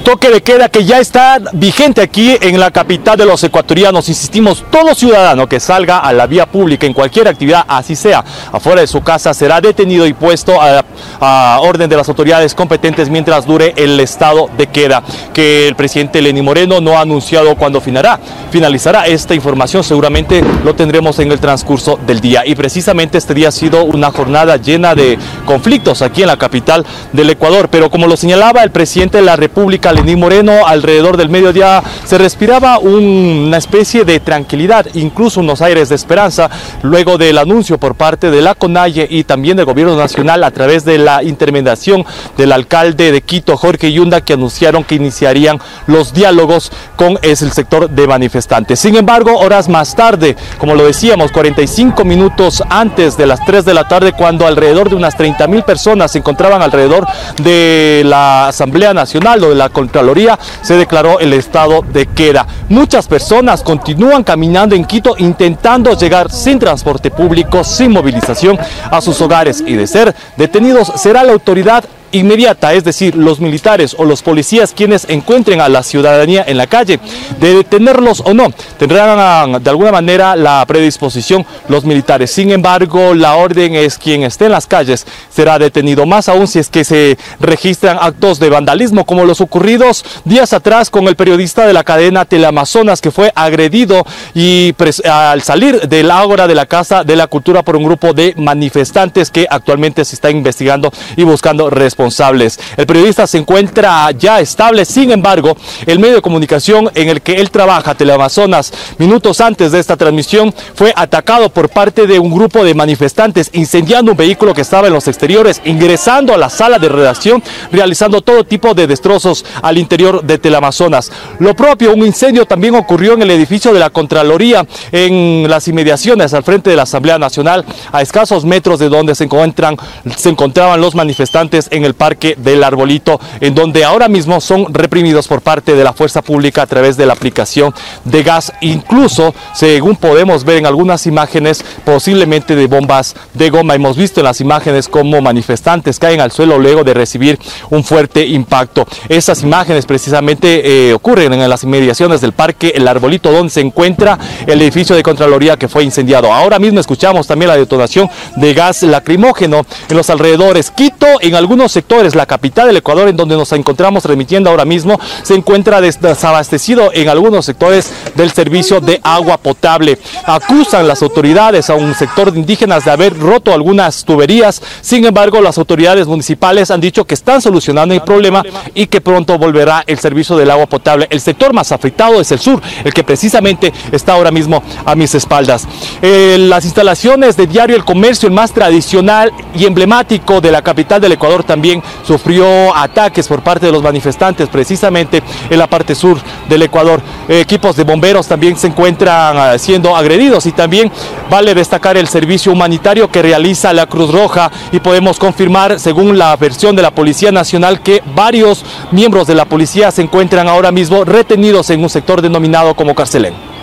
Toque 0.07 0.29
de 0.29 0.41
queda 0.41 0.69
que 0.69 0.85
ya 0.85 0.99
está 0.99 1.37
vigente 1.51 1.99
aquí 1.99 2.37
en 2.39 2.61
la 2.61 2.71
capital 2.71 3.17
de 3.17 3.25
los 3.25 3.43
ecuatorianos. 3.43 4.07
Insistimos, 4.07 4.63
todo 4.71 4.95
ciudadano 4.95 5.49
que 5.49 5.59
salga 5.59 5.99
a 5.99 6.13
la 6.13 6.27
vía 6.27 6.45
pública 6.45 6.87
en 6.87 6.93
cualquier 6.93 7.27
actividad, 7.27 7.65
así 7.67 7.93
sea, 7.93 8.23
afuera 8.53 8.79
de 8.79 8.87
su 8.87 9.01
casa, 9.01 9.33
será 9.33 9.59
detenido 9.59 10.07
y 10.07 10.13
puesto 10.13 10.61
a, 10.61 11.59
orden 11.59 11.89
de 11.89 11.97
las 11.97 12.07
autoridades 12.07 12.55
competentes 12.55 13.09
mientras 13.09 13.45
dure 13.45 13.73
el 13.75 13.99
estado 13.99 14.49
de 14.57 14.67
queda, 14.67 15.03
que 15.33 15.67
el 15.67 15.75
presidente 15.75 16.21
Lenín 16.21 16.45
Moreno 16.45 16.79
no 16.79 16.97
ha 16.97 17.01
anunciado 17.01 17.53
cuándo 17.57 17.81
finalizará. 17.81 18.17
Finalizará 18.49 19.07
esta 19.07 19.35
información, 19.35 19.83
seguramente 19.83 20.41
lo 20.63 20.73
tendremos 20.73 21.19
en 21.19 21.33
el 21.33 21.39
transcurso 21.41 21.99
del 22.07 22.21
día. 22.21 22.45
Y 22.45 22.55
precisamente 22.55 23.17
este 23.17 23.33
día 23.33 23.49
ha 23.49 23.51
sido 23.51 23.83
una 23.83 24.09
jornada 24.11 24.55
llena 24.55 24.95
de 24.95 25.19
conflictos 25.45 26.01
aquí 26.01 26.21
en 26.21 26.27
la 26.27 26.37
capital 26.37 26.85
del 27.11 27.29
Ecuador, 27.29 27.67
pero 27.69 27.89
como 27.89 28.07
lo 28.07 28.15
señalaba 28.15 28.63
el 28.63 28.71
presidente 28.71 29.17
de 29.17 29.23
la 29.23 29.35
República, 29.35 29.96
Lenín 29.97 30.19
Moreno, 30.19 30.67
alrededor 30.67 31.17
del 31.17 31.29
mediodía 31.29 31.81
se 32.05 32.19
respiraba 32.19 32.77
una 32.77 33.57
especie 33.57 34.05
de 34.05 34.19
tranquilidad, 34.19 34.85
incluso 34.93 35.39
unos 35.39 35.61
aires 35.61 35.89
de 35.89 35.95
esperanza, 35.95 36.49
luego 36.83 37.17
del 37.17 37.39
anuncio 37.39 37.79
por 37.79 37.95
parte 37.95 38.29
de 38.29 38.41
la 38.41 38.53
CONAIE 38.53 39.07
y 39.09 39.23
también 39.23 39.57
del 39.57 39.65
gobierno 39.65 39.97
nacional 39.97 40.43
a 40.43 40.51
través 40.51 40.85
de 40.85 40.99
la 40.99 41.23
intermediación 41.23 42.05
del 42.37 42.51
alcalde 42.51 43.11
de 43.11 43.21
Quito, 43.21 43.57
Jorge 43.57 43.91
Yunda, 43.91 44.21
que 44.21 44.33
anunciaron 44.33 44.83
que 44.83 44.95
iniciarían 44.95 45.59
los 45.87 46.13
diálogos 46.13 46.71
con 46.95 47.17
el 47.23 47.35
sector 47.35 47.89
de 47.89 48.07
manifestantes. 48.07 48.79
Sin 48.79 48.95
embargo, 48.95 49.39
horas 49.39 49.67
más 49.67 49.95
tarde, 49.95 50.37
como 50.59 50.75
lo 50.75 50.85
decíamos, 50.85 51.31
45 51.31 52.05
minutos 52.05 52.61
antes 52.69 53.17
de 53.17 53.25
las 53.25 53.43
3 53.45 53.65
de 53.65 53.73
la 53.73 53.87
tarde, 53.87 54.13
cuando 54.13 54.45
alrededor 54.45 54.89
de 54.89 54.95
unas 54.95 55.17
30 55.17 55.47
mil 55.47 55.63
personas 55.63 56.11
se 56.11 56.19
encontraban 56.19 56.61
alrededor 56.61 57.07
de 57.41 58.03
la 58.05 58.49
Asamblea 58.49 58.93
Nacional 58.93 59.43
o 59.43 59.49
de 59.49 59.55
la 59.55 59.69
Contraloría 59.87 60.37
se 60.61 60.75
declaró 60.75 61.21
el 61.21 61.31
estado 61.31 61.81
de 61.81 62.07
queda. 62.07 62.45
Muchas 62.67 63.07
personas 63.07 63.63
continúan 63.63 64.21
caminando 64.21 64.75
en 64.75 64.83
Quito 64.83 65.15
intentando 65.17 65.97
llegar 65.97 66.29
sin 66.29 66.59
transporte 66.59 67.09
público, 67.09 67.63
sin 67.63 67.93
movilización 67.93 68.59
a 68.91 68.99
sus 68.99 69.21
hogares 69.21 69.63
y 69.65 69.75
de 69.75 69.87
ser 69.87 70.13
detenidos 70.35 70.91
será 70.97 71.23
la 71.23 71.31
autoridad 71.31 71.85
inmediata, 72.11 72.73
es 72.73 72.83
decir, 72.83 73.15
los 73.15 73.39
militares 73.39 73.95
o 73.97 74.05
los 74.05 74.21
policías 74.21 74.73
quienes 74.73 75.05
encuentren 75.09 75.61
a 75.61 75.69
la 75.69 75.83
ciudadanía 75.83 76.43
en 76.47 76.57
la 76.57 76.67
calle, 76.67 76.99
de 77.39 77.53
detenerlos 77.53 78.21
o 78.25 78.33
no, 78.33 78.47
tendrán 78.77 79.61
de 79.61 79.69
alguna 79.69 79.91
manera 79.91 80.35
la 80.35 80.63
predisposición 80.65 81.45
los 81.67 81.83
militares. 81.83 82.31
Sin 82.31 82.51
embargo, 82.51 83.13
la 83.13 83.35
orden 83.35 83.75
es 83.75 83.97
quien 83.97 84.23
esté 84.23 84.45
en 84.45 84.53
las 84.53 84.67
calles 84.67 85.05
será 85.29 85.59
detenido, 85.59 86.05
más 86.05 86.29
aún 86.29 86.47
si 86.47 86.59
es 86.59 86.69
que 86.69 86.83
se 86.83 87.17
registran 87.39 87.97
actos 87.99 88.39
de 88.39 88.49
vandalismo 88.49 89.05
como 89.05 89.25
los 89.25 89.41
ocurridos 89.41 90.05
días 90.25 90.53
atrás 90.53 90.89
con 90.89 91.07
el 91.07 91.15
periodista 91.15 91.67
de 91.67 91.73
la 91.73 91.83
cadena 91.83 92.25
Teleamazonas 92.25 93.01
que 93.01 93.11
fue 93.11 93.31
agredido 93.35 94.05
y 94.33 94.73
al 95.09 95.41
salir 95.41 95.87
del 95.87 96.11
ágora 96.11 96.47
de 96.47 96.55
la 96.55 96.65
Casa 96.65 97.03
de 97.03 97.15
la 97.15 97.27
Cultura 97.27 97.63
por 97.63 97.75
un 97.75 97.83
grupo 97.83 98.13
de 98.13 98.33
manifestantes 98.37 99.31
que 99.31 99.47
actualmente 99.49 100.05
se 100.05 100.15
está 100.15 100.29
investigando 100.29 100.91
y 101.15 101.23
buscando 101.23 101.69
respuestas 101.69 101.96
responsables. 101.97 102.59
El 102.77 102.85
periodista 102.85 103.25
se 103.25 103.39
encuentra 103.39 104.11
ya 104.11 104.39
estable, 104.39 104.85
sin 104.85 105.11
embargo, 105.11 105.57
el 105.87 105.97
medio 105.97 106.15
de 106.15 106.21
comunicación 106.21 106.91
en 106.93 107.09
el 107.09 107.21
que 107.21 107.33
él 107.33 107.49
trabaja, 107.49 107.95
Teleamazonas, 107.95 108.71
minutos 108.99 109.41
antes 109.41 109.71
de 109.71 109.79
esta 109.79 109.97
transmisión, 109.97 110.53
fue 110.75 110.93
atacado 110.95 111.49
por 111.49 111.69
parte 111.69 112.05
de 112.05 112.19
un 112.19 112.31
grupo 112.31 112.63
de 112.63 112.75
manifestantes, 112.75 113.49
incendiando 113.53 114.11
un 114.11 114.17
vehículo 114.17 114.53
que 114.53 114.61
estaba 114.61 114.87
en 114.87 114.93
los 114.93 115.07
exteriores, 115.07 115.59
ingresando 115.65 116.35
a 116.35 116.37
la 116.37 116.51
sala 116.51 116.77
de 116.77 116.89
redacción, 116.89 117.41
realizando 117.71 118.21
todo 118.21 118.43
tipo 118.43 118.75
de 118.75 118.85
destrozos 118.85 119.43
al 119.63 119.79
interior 119.79 120.23
de 120.23 120.37
Teleamazonas. 120.37 121.11
Lo 121.39 121.55
propio, 121.55 121.93
un 121.93 122.05
incendio 122.05 122.45
también 122.45 122.75
ocurrió 122.75 123.13
en 123.13 123.23
el 123.23 123.31
edificio 123.31 123.73
de 123.73 123.79
la 123.79 123.89
Contraloría, 123.89 124.67
en 124.91 125.49
las 125.49 125.67
inmediaciones 125.67 126.33
al 126.35 126.43
frente 126.43 126.69
de 126.69 126.75
la 126.75 126.83
Asamblea 126.83 127.17
Nacional, 127.17 127.65
a 127.91 128.03
escasos 128.03 128.45
metros 128.45 128.77
de 128.77 128.89
donde 128.89 129.15
se 129.15 129.23
encuentran, 129.23 129.77
se 130.15 130.29
encontraban 130.29 130.79
los 130.79 130.93
manifestantes 130.93 131.67
en 131.71 131.85
el 131.86 131.86
Parque 131.95 132.35
del 132.37 132.63
Arbolito, 132.63 133.19
en 133.41 133.55
donde 133.55 133.83
ahora 133.83 134.07
mismo 134.07 134.41
son 134.41 134.73
reprimidos 134.73 135.27
por 135.27 135.41
parte 135.41 135.73
de 135.73 135.83
la 135.83 135.93
fuerza 135.93 136.21
pública 136.21 136.61
a 136.61 136.67
través 136.67 136.97
de 136.97 137.05
la 137.05 137.13
aplicación 137.13 137.73
de 138.03 138.23
gas, 138.23 138.53
incluso 138.61 139.33
según 139.53 139.95
podemos 139.95 140.43
ver 140.43 140.57
en 140.57 140.65
algunas 140.65 141.07
imágenes, 141.07 141.63
posiblemente 141.85 142.55
de 142.55 142.67
bombas 142.67 143.15
de 143.33 143.49
goma. 143.49 143.75
Hemos 143.75 143.97
visto 143.97 144.19
en 144.19 144.25
las 144.25 144.41
imágenes 144.41 144.87
cómo 144.87 145.21
manifestantes 145.21 145.99
caen 145.99 146.21
al 146.21 146.31
suelo 146.31 146.57
luego 146.57 146.83
de 146.83 146.93
recibir 146.93 147.39
un 147.69 147.83
fuerte 147.83 148.25
impacto. 148.25 148.85
Esas 149.09 149.43
imágenes 149.43 149.85
precisamente 149.85 150.89
eh, 150.89 150.93
ocurren 150.93 151.33
en 151.33 151.49
las 151.49 151.63
inmediaciones 151.63 152.21
del 152.21 152.33
Parque 152.33 152.73
El 152.75 152.87
Arbolito, 152.87 153.31
donde 153.31 153.49
se 153.51 153.61
encuentra 153.61 154.17
el 154.45 154.61
edificio 154.61 154.95
de 154.95 155.03
Contraloría 155.03 155.57
que 155.57 155.67
fue 155.67 155.83
incendiado. 155.83 156.33
Ahora 156.33 156.59
mismo 156.59 156.79
escuchamos 156.79 157.27
también 157.27 157.49
la 157.49 157.57
detonación 157.57 158.09
de 158.35 158.53
gas 158.53 158.83
lacrimógeno 158.83 159.65
en 159.89 159.97
los 159.97 160.09
alrededores. 160.09 160.71
Quito, 160.71 161.07
en 161.21 161.35
algunos 161.35 161.76
sectores. 161.77 162.15
La 162.15 162.25
capital 162.25 162.65
del 162.65 162.77
Ecuador, 162.77 163.07
en 163.07 163.15
donde 163.15 163.35
nos 163.35 163.51
encontramos 163.51 164.03
remitiendo 164.05 164.49
ahora 164.49 164.65
mismo, 164.65 164.99
se 165.21 165.35
encuentra 165.35 165.79
desabastecido 165.79 166.89
en 166.91 167.07
algunos 167.07 167.45
sectores 167.45 167.91
del 168.15 168.31
servicio 168.31 168.81
de 168.81 168.99
agua 169.03 169.37
potable. 169.37 169.99
Acusan 170.25 170.87
las 170.87 171.03
autoridades 171.03 171.69
a 171.69 171.75
un 171.75 171.93
sector 171.93 172.31
de 172.31 172.39
indígenas 172.39 172.85
de 172.85 172.89
haber 172.89 173.15
roto 173.15 173.53
algunas 173.53 174.03
tuberías. 174.03 174.59
Sin 174.81 175.05
embargo, 175.05 175.39
las 175.39 175.59
autoridades 175.59 176.07
municipales 176.07 176.71
han 176.71 176.81
dicho 176.81 177.05
que 177.05 177.13
están 177.13 177.43
solucionando 177.43 177.93
el 177.93 178.01
problema 178.01 178.41
y 178.73 178.87
que 178.87 178.99
pronto 178.99 179.37
volverá 179.37 179.83
el 179.85 179.99
servicio 179.99 180.35
del 180.35 180.49
agua 180.49 180.65
potable. 180.65 181.05
El 181.11 181.21
sector 181.21 181.53
más 181.53 181.71
afectado 181.71 182.19
es 182.19 182.31
el 182.31 182.39
sur, 182.39 182.59
el 182.83 182.91
que 182.91 183.03
precisamente 183.03 183.71
está 183.91 184.13
ahora 184.13 184.31
mismo 184.31 184.63
a 184.83 184.95
mis 184.95 185.13
espaldas. 185.13 185.67
Eh, 186.01 186.37
las 186.39 186.65
instalaciones 186.65 187.37
de 187.37 187.45
Diario 187.45 187.75
El 187.75 187.85
Comercio, 187.85 188.27
el 188.27 188.33
más 188.33 188.51
tradicional 188.51 189.31
y 189.53 189.65
emblemático 189.65 190.41
de 190.41 190.51
la 190.51 190.63
capital 190.63 190.99
del 190.99 191.11
Ecuador, 191.11 191.43
también 191.43 191.66
sufrió 192.03 192.75
ataques 192.75 193.27
por 193.27 193.41
parte 193.41 193.65
de 193.65 193.71
los 193.71 193.83
manifestantes 193.83 194.49
precisamente 194.49 195.21
en 195.49 195.59
la 195.59 195.67
parte 195.67 195.95
sur 195.95 196.17
del 196.47 196.61
Ecuador. 196.63 197.01
equipos 197.27 197.75
de 197.75 197.83
bomberos 197.83 198.27
también 198.27 198.57
se 198.57 198.67
encuentran 198.67 199.37
ah, 199.37 199.57
siendo 199.57 199.95
agredidos 199.95 200.45
y 200.45 200.51
también 200.51 200.91
vale 201.29 201.53
destacar 201.53 201.97
el 201.97 202.07
servicio 202.07 202.51
humanitario 202.51 203.09
que 203.09 203.21
realiza 203.21 203.73
la 203.73 203.85
Cruz 203.85 204.11
Roja 204.11 204.51
y 204.71 204.79
podemos 204.79 205.19
confirmar 205.19 205.79
según 205.79 206.17
la 206.17 206.35
versión 206.35 206.75
de 206.75 206.81
la 206.81 206.91
Policía 206.91 207.31
Nacional 207.31 207.81
que 207.81 208.01
varios 208.15 208.63
miembros 208.91 209.27
de 209.27 209.35
la 209.35 209.45
policía 209.45 209.91
se 209.91 210.01
encuentran 210.01 210.47
ahora 210.47 210.71
mismo 210.71 211.03
retenidos 211.03 211.69
en 211.69 211.83
un 211.83 211.89
sector 211.89 212.21
denominado 212.21 212.75
como 212.75 212.95
Carcelén. 212.95 213.56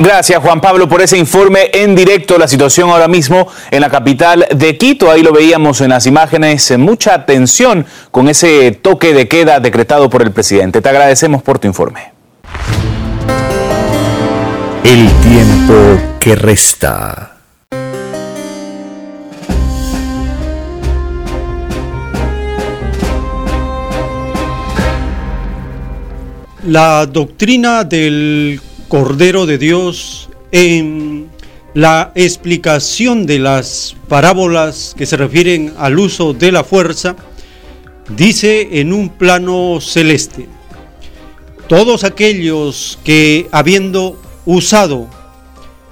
Gracias 0.00 0.42
Juan 0.42 0.60
Pablo 0.60 0.88
por 0.88 1.00
ese 1.02 1.16
informe 1.16 1.70
en 1.72 1.94
directo. 1.94 2.36
La 2.36 2.48
situación 2.48 2.90
ahora 2.90 3.06
mismo 3.06 3.46
en 3.70 3.80
la 3.80 3.88
capital 3.88 4.46
de 4.54 4.76
Quito, 4.76 5.10
ahí 5.10 5.22
lo 5.22 5.32
veíamos 5.32 5.80
en 5.80 5.90
las 5.90 6.06
imágenes, 6.06 6.76
mucha 6.78 7.14
atención 7.14 7.86
con 8.10 8.28
ese 8.28 8.72
toque 8.72 9.14
de 9.14 9.28
queda 9.28 9.60
decretado 9.60 10.10
por 10.10 10.22
el 10.22 10.32
presidente. 10.32 10.82
Te 10.82 10.88
agradecemos 10.88 11.42
por 11.42 11.60
tu 11.60 11.68
informe. 11.68 12.12
El 14.82 15.08
tiempo 15.22 16.18
que 16.18 16.34
resta. 16.34 17.30
La 26.66 27.06
doctrina 27.06 27.84
del 27.84 28.60
Cordero 28.94 29.44
de 29.44 29.58
Dios 29.58 30.28
en 30.52 31.28
la 31.74 32.12
explicación 32.14 33.26
de 33.26 33.40
las 33.40 33.96
parábolas 34.06 34.94
que 34.96 35.04
se 35.04 35.16
refieren 35.16 35.74
al 35.78 35.98
uso 35.98 36.32
de 36.32 36.52
la 36.52 36.62
fuerza, 36.62 37.16
dice 38.16 38.78
en 38.78 38.92
un 38.92 39.08
plano 39.08 39.80
celeste, 39.80 40.46
todos 41.66 42.04
aquellos 42.04 43.00
que 43.02 43.48
habiendo 43.50 44.16
usado 44.46 45.08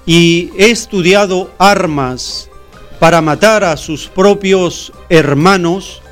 y 0.06 0.50
estudiado 0.56 1.50
armas 1.58 2.50
para 3.00 3.20
matar 3.20 3.64
a 3.64 3.76
sus 3.76 4.06
propios 4.06 4.92
hermanos, 5.08 6.02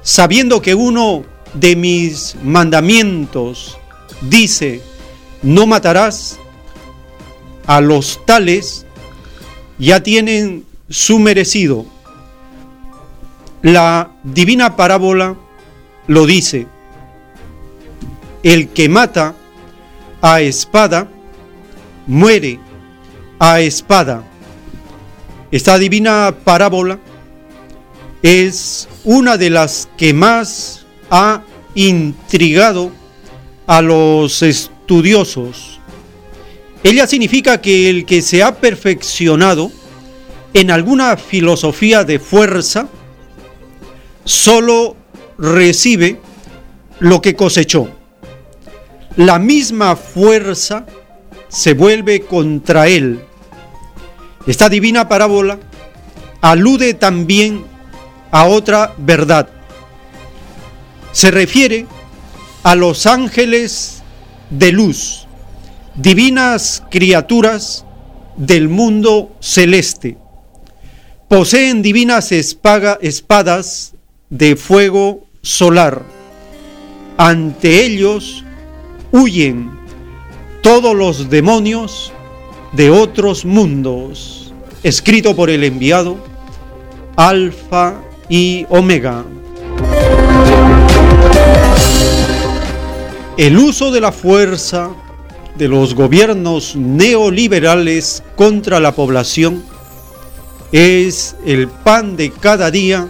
sabiendo 0.00 0.62
que 0.62 0.76
uno 0.76 1.24
de 1.54 1.74
mis 1.74 2.36
mandamientos 2.40 3.76
dice, 4.20 4.80
no 5.46 5.64
matarás, 5.64 6.40
a 7.68 7.80
los 7.80 8.20
tales 8.26 8.84
ya 9.78 10.02
tienen 10.02 10.64
su 10.90 11.20
merecido. 11.20 11.86
La 13.62 14.10
divina 14.24 14.74
parábola 14.74 15.36
lo 16.08 16.26
dice, 16.26 16.66
el 18.42 18.68
que 18.70 18.88
mata 18.88 19.36
a 20.20 20.40
espada, 20.40 21.08
muere 22.08 22.58
a 23.38 23.60
espada. 23.60 24.24
Esta 25.52 25.78
divina 25.78 26.34
parábola 26.42 26.98
es 28.20 28.88
una 29.04 29.36
de 29.36 29.50
las 29.50 29.88
que 29.96 30.12
más 30.12 30.84
ha 31.08 31.42
intrigado 31.76 32.90
a 33.68 33.80
los 33.80 34.42
estudiantes 34.42 34.75
Ella 36.82 37.06
significa 37.06 37.60
que 37.60 37.90
el 37.90 38.06
que 38.06 38.22
se 38.22 38.42
ha 38.42 38.56
perfeccionado 38.56 39.72
en 40.54 40.70
alguna 40.70 41.16
filosofía 41.16 42.04
de 42.04 42.18
fuerza 42.18 42.88
solo 44.24 44.96
recibe 45.38 46.20
lo 47.00 47.20
que 47.20 47.34
cosechó. 47.34 47.88
La 49.16 49.38
misma 49.38 49.96
fuerza 49.96 50.86
se 51.48 51.74
vuelve 51.74 52.20
contra 52.20 52.88
él. 52.88 53.20
Esta 54.46 54.68
divina 54.68 55.08
parábola 55.08 55.58
alude 56.40 56.94
también 56.94 57.64
a 58.30 58.46
otra 58.46 58.94
verdad. 58.98 59.48
Se 61.12 61.30
refiere 61.30 61.86
a 62.62 62.74
los 62.74 63.06
ángeles 63.06 63.95
de 64.50 64.72
luz, 64.72 65.26
divinas 65.94 66.82
criaturas 66.90 67.84
del 68.36 68.68
mundo 68.68 69.34
celeste. 69.40 70.18
Poseen 71.28 71.82
divinas 71.82 72.30
espadas 72.32 73.94
de 74.30 74.56
fuego 74.56 75.26
solar. 75.42 76.02
Ante 77.16 77.84
ellos 77.84 78.44
huyen 79.10 79.70
todos 80.62 80.94
los 80.94 81.30
demonios 81.30 82.12
de 82.72 82.90
otros 82.90 83.44
mundos. 83.44 84.52
Escrito 84.82 85.34
por 85.34 85.50
el 85.50 85.64
enviado 85.64 86.18
Alfa 87.16 87.94
y 88.28 88.66
Omega. 88.68 89.24
El 93.36 93.58
uso 93.58 93.90
de 93.90 94.00
la 94.00 94.12
fuerza 94.12 94.90
de 95.56 95.68
los 95.68 95.94
gobiernos 95.94 96.74
neoliberales 96.74 98.22
contra 98.34 98.80
la 98.80 98.92
población 98.92 99.62
es 100.72 101.36
el 101.44 101.68
pan 101.68 102.16
de 102.16 102.30
cada 102.30 102.70
día 102.70 103.08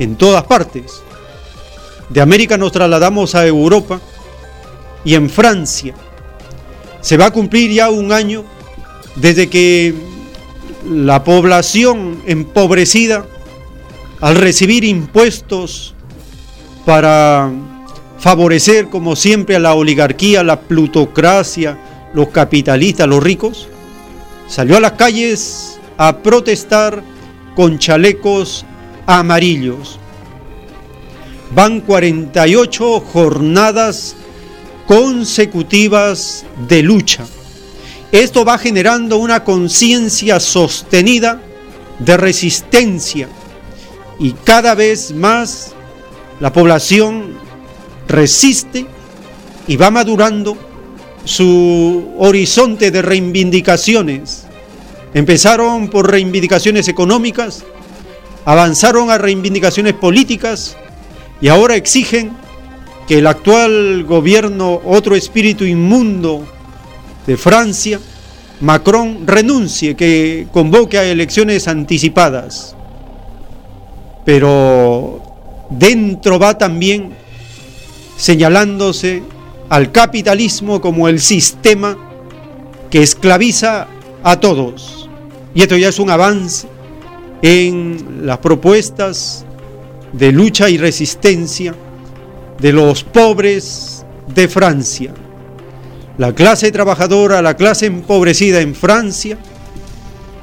en 0.00 0.16
todas 0.16 0.42
partes. 0.44 1.00
De 2.08 2.20
América 2.20 2.58
nos 2.58 2.72
trasladamos 2.72 3.36
a 3.36 3.46
Europa 3.46 4.00
y 5.04 5.14
en 5.14 5.30
Francia 5.30 5.94
se 7.00 7.16
va 7.16 7.26
a 7.26 7.32
cumplir 7.32 7.70
ya 7.70 7.88
un 7.88 8.10
año 8.10 8.44
desde 9.14 9.48
que 9.48 9.94
la 10.90 11.22
población 11.22 12.20
empobrecida, 12.26 13.24
al 14.20 14.34
recibir 14.34 14.82
impuestos 14.82 15.94
para 16.84 17.52
favorecer 18.18 18.88
como 18.88 19.16
siempre 19.16 19.56
a 19.56 19.60
la 19.60 19.74
oligarquía, 19.74 20.42
la 20.42 20.60
plutocracia, 20.60 21.78
los 22.14 22.28
capitalistas, 22.28 23.06
los 23.08 23.22
ricos, 23.22 23.68
salió 24.48 24.76
a 24.76 24.80
las 24.80 24.92
calles 24.92 25.78
a 25.96 26.18
protestar 26.18 27.02
con 27.54 27.78
chalecos 27.78 28.64
amarillos. 29.06 29.98
Van 31.54 31.80
48 31.80 33.00
jornadas 33.00 34.16
consecutivas 34.86 36.44
de 36.68 36.82
lucha. 36.82 37.24
Esto 38.12 38.44
va 38.44 38.58
generando 38.58 39.18
una 39.18 39.44
conciencia 39.44 40.40
sostenida 40.40 41.40
de 41.98 42.16
resistencia 42.16 43.28
y 44.18 44.32
cada 44.32 44.74
vez 44.74 45.12
más 45.12 45.72
la 46.40 46.52
población 46.52 47.45
resiste 48.08 48.86
y 49.66 49.76
va 49.76 49.90
madurando 49.90 50.56
su 51.24 52.14
horizonte 52.18 52.90
de 52.90 53.02
reivindicaciones. 53.02 54.46
Empezaron 55.14 55.88
por 55.88 56.10
reivindicaciones 56.10 56.88
económicas, 56.88 57.64
avanzaron 58.44 59.10
a 59.10 59.18
reivindicaciones 59.18 59.94
políticas 59.94 60.76
y 61.40 61.48
ahora 61.48 61.74
exigen 61.74 62.32
que 63.08 63.18
el 63.18 63.26
actual 63.26 64.04
gobierno, 64.04 64.80
otro 64.84 65.14
espíritu 65.14 65.64
inmundo 65.64 66.44
de 67.26 67.36
Francia, 67.36 68.00
Macron 68.60 69.26
renuncie, 69.26 69.94
que 69.94 70.48
convoque 70.52 70.98
a 70.98 71.04
elecciones 71.04 71.68
anticipadas. 71.68 72.74
Pero 74.24 75.22
dentro 75.70 76.38
va 76.38 76.56
también 76.56 77.14
señalándose 78.16 79.22
al 79.68 79.92
capitalismo 79.92 80.80
como 80.80 81.08
el 81.08 81.20
sistema 81.20 81.96
que 82.90 83.02
esclaviza 83.02 83.88
a 84.22 84.40
todos. 84.40 85.08
Y 85.54 85.62
esto 85.62 85.76
ya 85.76 85.88
es 85.88 85.98
un 85.98 86.10
avance 86.10 86.68
en 87.42 88.26
las 88.26 88.38
propuestas 88.38 89.44
de 90.12 90.32
lucha 90.32 90.70
y 90.70 90.78
resistencia 90.78 91.74
de 92.58 92.72
los 92.72 93.04
pobres 93.04 94.04
de 94.34 94.48
Francia. 94.48 95.12
La 96.18 96.34
clase 96.34 96.72
trabajadora, 96.72 97.42
la 97.42 97.56
clase 97.56 97.86
empobrecida 97.86 98.60
en 98.60 98.74
Francia, 98.74 99.38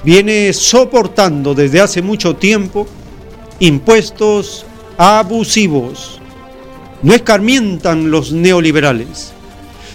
viene 0.04 0.54
soportando 0.54 1.56
desde 1.56 1.82
hace 1.82 2.02
mucho 2.02 2.36
tiempo 2.36 2.86
impuestos 3.60 4.66
abusivos. 4.98 6.20
No 7.04 7.14
escarmientan 7.14 8.10
los 8.10 8.32
neoliberales. 8.32 9.34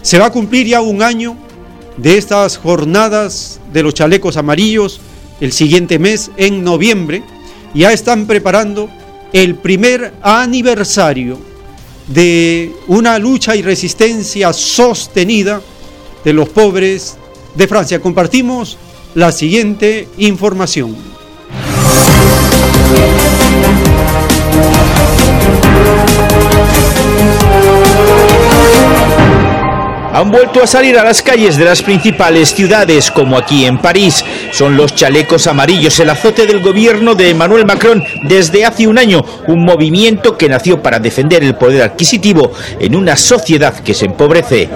Se 0.03 0.19
va 0.19 0.27
a 0.27 0.33
cumplir 0.33 0.67
ya 0.67 0.81
un 0.81 1.03
año 1.03 1.37
de 1.97 2.17
estas 2.17 2.57
jornadas 2.59 3.61
de 3.73 3.83
los 3.83 3.95
chalecos 3.95 4.37
amarillos 4.37 5.01
el 5.41 5.53
siguiente 5.53 5.99
mes, 5.99 6.31
en 6.37 6.65
noviembre. 6.65 7.23
Ya 7.75 7.93
están 7.93 8.27
preparando 8.27 8.89
el 9.33 9.55
primer 9.55 10.15
aniversario 10.23 11.39
de 12.09 12.73
una 12.87 13.19
lucha 13.19 13.55
y 13.55 13.63
resistencia 13.63 14.53
sostenida 14.53 15.61
de 16.25 16.33
los 16.33 16.49
pobres 16.49 17.17
de 17.55 17.69
Francia. 17.69 18.01
Compartimos 18.01 18.79
la 19.15 19.33
siguiente 19.33 20.09
información. 20.19 20.97
Han 30.19 30.33
vuelto 30.33 30.61
a 30.61 30.67
salir 30.67 30.99
a 30.99 31.05
las 31.05 31.23
calles 31.23 31.57
de 31.57 31.65
las 31.65 31.81
principales 31.81 32.53
ciudades, 32.53 33.09
como 33.09 33.39
aquí 33.39 33.65
en 33.65 33.79
París. 33.79 34.25
Son 34.53 34.77
los 34.77 34.95
chalecos 34.95 35.47
amarillos, 35.47 36.01
el 36.01 36.11
azote 36.11 36.47
del 36.47 36.61
gobierno 36.61 37.15
de 37.15 37.31
Emmanuel 37.31 37.67
Macron 37.67 38.03
desde 38.25 38.65
hace 38.65 38.87
un 38.87 38.99
año, 38.99 39.25
un 39.47 39.65
movimiento 39.65 40.37
que 40.39 40.49
nació 40.49 40.83
para 40.83 40.99
defender 40.99 41.45
el 41.45 41.55
poder 41.55 41.83
adquisitivo 41.83 42.53
en 42.81 42.97
una 42.97 43.17
sociedad 43.17 43.75
que 43.81 43.95
se 43.95 44.07
empobrece. 44.07 44.63
Eh 44.63 44.71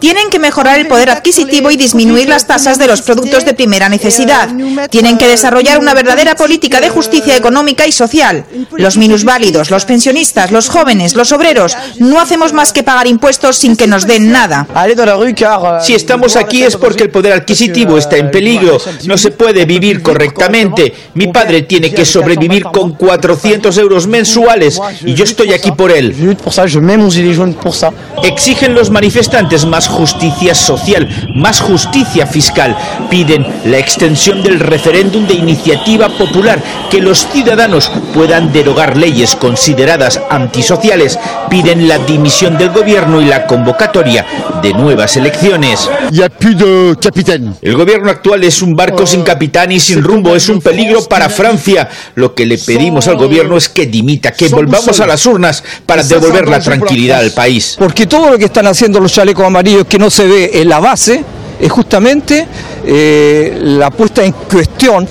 Tienen 0.00 0.30
que 0.30 0.38
mejorar 0.38 0.78
el 0.78 0.88
poder 0.88 1.10
adquisitivo 1.10 1.70
y 1.70 1.76
disminuir 1.76 2.28
las 2.28 2.46
tasas 2.46 2.78
de 2.78 2.86
los 2.86 3.02
productos 3.02 3.44
de 3.44 3.54
primera 3.54 3.88
necesidad. 3.88 4.48
Tienen 4.90 5.16
que 5.16 5.28
desarrollar 5.28 5.78
una 5.78 5.94
verdadera 5.94 6.34
política 6.34 6.80
de 6.80 6.90
justicia 6.90 7.36
económica 7.36 7.86
y 7.86 7.92
social. 7.92 8.44
Los 8.72 8.96
minusválidos, 8.96 9.70
los 9.70 9.84
pensionistas, 9.84 10.50
los 10.50 10.68
jóvenes, 10.68 11.14
los 11.14 11.32
obreros, 11.32 11.76
no 11.98 12.20
hacemos 12.20 12.52
más 12.52 12.72
que 12.72 12.82
pagar 12.82 13.06
impuestos 13.06 13.56
sin 13.56 13.76
que 13.76 13.86
nos 13.86 14.06
den 14.06 14.32
nada. 14.32 14.66
Si 15.80 15.94
estamos 15.94 16.36
aquí 16.36 16.62
es 16.62 16.76
porque 16.76 17.04
el 17.04 17.10
poder 17.10 17.32
adquisitivo 17.32 17.69
está 17.98 18.16
en 18.16 18.30
peligro. 18.30 18.78
No 19.06 19.16
se 19.16 19.30
puede 19.30 19.64
vivir 19.64 20.02
correctamente. 20.02 20.92
Mi 21.14 21.28
padre 21.28 21.62
tiene 21.62 21.92
que 21.92 22.04
sobrevivir 22.04 22.64
con 22.64 22.92
400 22.92 23.76
euros 23.78 24.06
mensuales 24.06 24.80
y 25.04 25.14
yo 25.14 25.24
estoy 25.24 25.52
aquí 25.52 25.72
por 25.72 25.90
él. 25.90 26.14
Exigen 28.22 28.74
los 28.74 28.90
manifestantes 28.90 29.64
más 29.64 29.88
justicia 29.88 30.54
social, 30.54 31.08
más 31.36 31.60
justicia 31.60 32.26
fiscal. 32.26 32.76
Piden 33.10 33.46
la 33.64 33.78
extensión 33.78 34.42
del 34.42 34.60
referéndum 34.60 35.26
de 35.26 35.34
iniciativa 35.34 36.08
popular, 36.08 36.62
que 36.90 37.00
los 37.00 37.26
ciudadanos 37.28 37.90
puedan 38.14 38.52
derogar 38.52 38.96
leyes 38.96 39.34
consideradas 39.36 40.20
antisociales. 40.30 41.18
Piden 41.48 41.88
la 41.88 41.98
dimisión 41.98 42.58
del 42.58 42.70
gobierno 42.70 43.20
y 43.20 43.26
la 43.26 43.46
convocatoria 43.46 44.26
de 44.62 44.72
nuevas 44.72 45.16
elecciones. 45.16 45.88
El 47.62 47.76
gobierno 47.76 48.10
actual 48.10 48.44
es 48.44 48.62
un 48.62 48.74
barco 48.74 49.06
sin 49.06 49.22
capitán 49.22 49.72
y 49.72 49.80
sin 49.80 50.02
rumbo, 50.02 50.34
es 50.34 50.48
un 50.48 50.60
peligro 50.60 51.04
para 51.04 51.28
Francia. 51.28 51.88
Lo 52.14 52.34
que 52.34 52.46
le 52.46 52.58
pedimos 52.58 53.08
al 53.08 53.16
gobierno 53.16 53.56
es 53.56 53.68
que 53.68 53.86
dimita, 53.86 54.32
que 54.32 54.48
volvamos 54.48 55.00
a 55.00 55.06
las 55.06 55.24
urnas 55.26 55.62
para 55.86 56.02
devolver 56.02 56.48
la 56.48 56.60
tranquilidad 56.60 57.20
al 57.20 57.32
país. 57.32 57.76
Porque 57.78 58.06
todo 58.06 58.30
lo 58.30 58.38
que 58.38 58.46
están 58.46 58.66
haciendo 58.66 59.00
los 59.00 59.12
chalecos 59.12 59.44
amarillos 59.44 59.86
que 59.86 59.98
no 59.98 60.10
se 60.10 60.26
ve 60.26 60.50
en 60.54 60.68
la 60.68 60.80
base 60.80 61.24
es 61.60 61.70
justamente 61.70 62.46
eh, 62.86 63.58
la 63.62 63.90
puesta 63.90 64.24
en 64.24 64.32
cuestión 64.32 65.06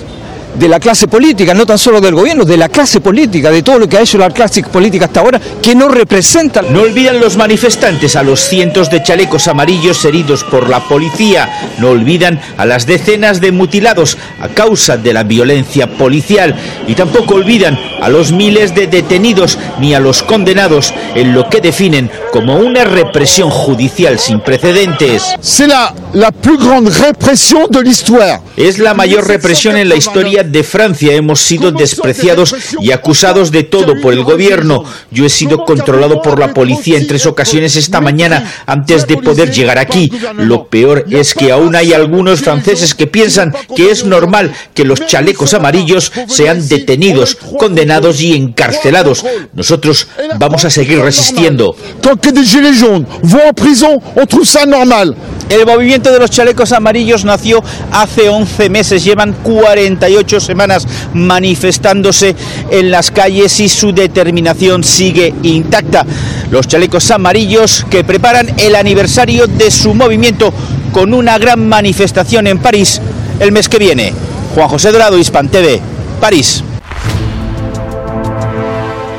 de 0.54 0.68
la 0.68 0.80
clase 0.80 1.08
política, 1.08 1.54
no 1.54 1.66
tan 1.66 1.78
solo 1.78 2.00
del 2.00 2.14
gobierno, 2.14 2.44
de 2.44 2.56
la 2.56 2.68
clase 2.68 3.00
política, 3.00 3.50
de 3.50 3.62
todo 3.62 3.78
lo 3.78 3.88
que 3.88 3.96
ha 3.96 4.02
hecho 4.02 4.18
la 4.18 4.30
clase 4.30 4.62
política 4.62 5.06
hasta 5.06 5.20
ahora, 5.20 5.40
que 5.62 5.74
no 5.74 5.88
representa. 5.88 6.62
No 6.62 6.82
olvidan 6.82 7.20
los 7.20 7.36
manifestantes 7.36 8.16
a 8.16 8.22
los 8.22 8.40
cientos 8.40 8.90
de 8.90 9.02
chalecos 9.02 9.48
amarillos 9.48 10.04
heridos 10.04 10.44
por 10.44 10.68
la 10.68 10.80
policía, 10.80 11.48
no 11.78 11.90
olvidan 11.90 12.40
a 12.56 12.66
las 12.66 12.86
decenas 12.86 13.40
de 13.40 13.52
mutilados 13.52 14.18
a 14.40 14.48
causa 14.48 14.96
de 14.96 15.12
la 15.12 15.22
violencia 15.22 15.86
policial 15.86 16.54
y 16.86 16.94
tampoco 16.94 17.34
olvidan 17.34 17.78
a 18.00 18.08
los 18.08 18.32
miles 18.32 18.74
de 18.74 18.86
detenidos 18.86 19.58
ni 19.78 19.94
a 19.94 20.00
los 20.00 20.22
condenados 20.22 20.94
en 21.14 21.34
lo 21.34 21.48
que 21.48 21.60
definen 21.60 22.10
como 22.32 22.56
una 22.56 22.84
represión 22.84 23.50
judicial 23.50 24.18
sin 24.18 24.40
precedentes. 24.40 25.34
la, 25.66 25.94
la 26.12 26.32
plus 26.32 26.64
grande 26.64 26.90
represión 26.90 27.66
de 27.70 27.82
la 27.82 28.40
Es 28.56 28.78
la 28.78 28.94
mayor 28.94 29.26
represión 29.26 29.76
en 29.76 29.88
la 29.88 29.96
historia 29.96 30.39
de 30.44 30.62
Francia 30.62 31.12
hemos 31.14 31.40
sido 31.40 31.72
despreciados 31.72 32.54
y 32.80 32.92
acusados 32.92 33.50
de 33.50 33.64
todo 33.64 34.00
por 34.00 34.12
el 34.12 34.24
gobierno. 34.24 34.84
Yo 35.10 35.24
he 35.24 35.30
sido 35.30 35.64
controlado 35.64 36.22
por 36.22 36.38
la 36.38 36.54
policía 36.54 36.98
en 36.98 37.06
tres 37.06 37.26
ocasiones 37.26 37.76
esta 37.76 38.00
mañana 38.00 38.44
antes 38.66 39.06
de 39.06 39.16
poder 39.16 39.52
llegar 39.52 39.78
aquí. 39.78 40.10
Lo 40.36 40.66
peor 40.66 41.06
es 41.10 41.34
que 41.34 41.52
aún 41.52 41.74
hay 41.76 41.92
algunos 41.92 42.40
franceses 42.40 42.94
que 42.94 43.06
piensan 43.06 43.54
que 43.74 43.90
es 43.90 44.04
normal 44.04 44.52
que 44.74 44.84
los 44.84 45.06
chalecos 45.06 45.54
amarillos 45.54 46.12
sean 46.28 46.68
detenidos, 46.68 47.36
condenados 47.58 48.20
y 48.20 48.34
encarcelados. 48.34 49.24
Nosotros 49.52 50.08
vamos 50.38 50.64
a 50.64 50.70
seguir 50.70 51.00
resistiendo. 51.00 51.74
que 52.20 52.32
des 52.32 52.44
gilets 52.44 52.72
jaunes 52.72 53.06
vont 53.22 53.48
en 53.48 53.52
prison, 53.52 54.00
on 54.16 54.26
trouve 54.26 54.46
ça 54.46 54.66
normal. 54.66 55.14
El 55.50 55.66
movimiento 55.66 56.12
de 56.12 56.20
los 56.20 56.30
chalecos 56.30 56.70
amarillos 56.70 57.24
nació 57.24 57.60
hace 57.90 58.28
11 58.28 58.70
meses, 58.70 59.02
llevan 59.02 59.32
48 59.32 60.38
semanas 60.38 60.86
manifestándose 61.12 62.36
en 62.70 62.92
las 62.92 63.10
calles 63.10 63.58
y 63.58 63.68
su 63.68 63.92
determinación 63.92 64.84
sigue 64.84 65.34
intacta. 65.42 66.06
Los 66.52 66.68
chalecos 66.68 67.10
amarillos 67.10 67.84
que 67.90 68.04
preparan 68.04 68.48
el 68.58 68.76
aniversario 68.76 69.48
de 69.48 69.72
su 69.72 69.92
movimiento 69.92 70.54
con 70.92 71.12
una 71.12 71.36
gran 71.36 71.68
manifestación 71.68 72.46
en 72.46 72.60
París 72.60 73.00
el 73.40 73.50
mes 73.50 73.68
que 73.68 73.78
viene. 73.78 74.14
Juan 74.54 74.68
José 74.68 74.92
Dorado, 74.92 75.18
Hispan 75.18 75.48
TV, 75.48 75.80
París. 76.20 76.62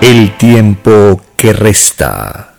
El 0.01 0.37
tiempo 0.37 1.19
que 1.35 1.51
resta. 1.51 2.50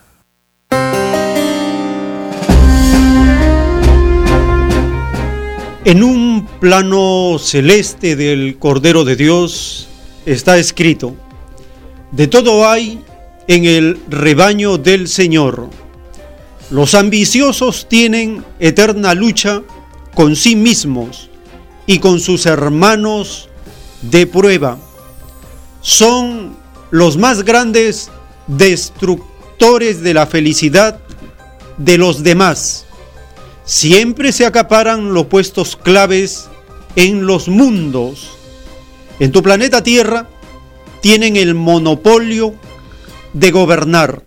En 5.85 6.05
un 6.05 6.47
plano 6.61 7.39
celeste 7.41 8.15
del 8.15 8.57
Cordero 8.57 9.05
de 9.05 9.17
Dios 9.17 9.89
está 10.27 10.57
escrito, 10.57 11.17
de 12.13 12.29
todo 12.29 12.69
hay 12.69 13.01
en 13.49 13.65
el 13.65 13.99
rebaño 14.09 14.79
del 14.79 15.09
Señor. 15.09 15.71
Los 16.71 16.95
ambiciosos 16.95 17.89
tienen 17.89 18.45
eterna 18.61 19.15
lucha 19.15 19.63
con 20.15 20.37
sí 20.37 20.55
mismos 20.55 21.29
y 21.87 21.99
con 21.99 22.21
sus 22.21 22.47
hermanos 22.47 23.49
de 24.03 24.29
prueba. 24.29 24.79
Son 25.81 26.57
los 26.93 27.17
más 27.17 27.43
grandes 27.43 28.09
destructores 28.47 30.01
de 30.01 30.15
la 30.15 30.29
felicidad 30.29 31.01
de 31.77 31.99
los 31.99 32.23
demás 32.23 32.87
siempre 33.73 34.33
se 34.33 34.45
acaparan 34.45 35.15
los 35.15 35.29
puestos 35.29 35.77
claves 35.77 36.51
en 36.95 37.27
los 37.27 37.49
mundos. 37.49 38.37
En 39.19 39.33
tu 39.33 39.43
planeta 39.43 39.83
Tierra 39.83 40.29
tienen 41.01 41.37
el 41.37 41.55
monopolio 41.55 42.55
de 43.33 43.51
gobernar. 43.51 44.25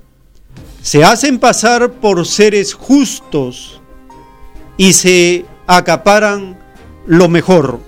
Se 0.82 1.04
hacen 1.04 1.38
pasar 1.38 1.92
por 1.92 2.26
seres 2.26 2.74
justos 2.74 3.82
y 4.78 4.94
se 4.94 5.46
acaparan 5.68 6.58
lo 7.06 7.30
mejor. 7.30 7.80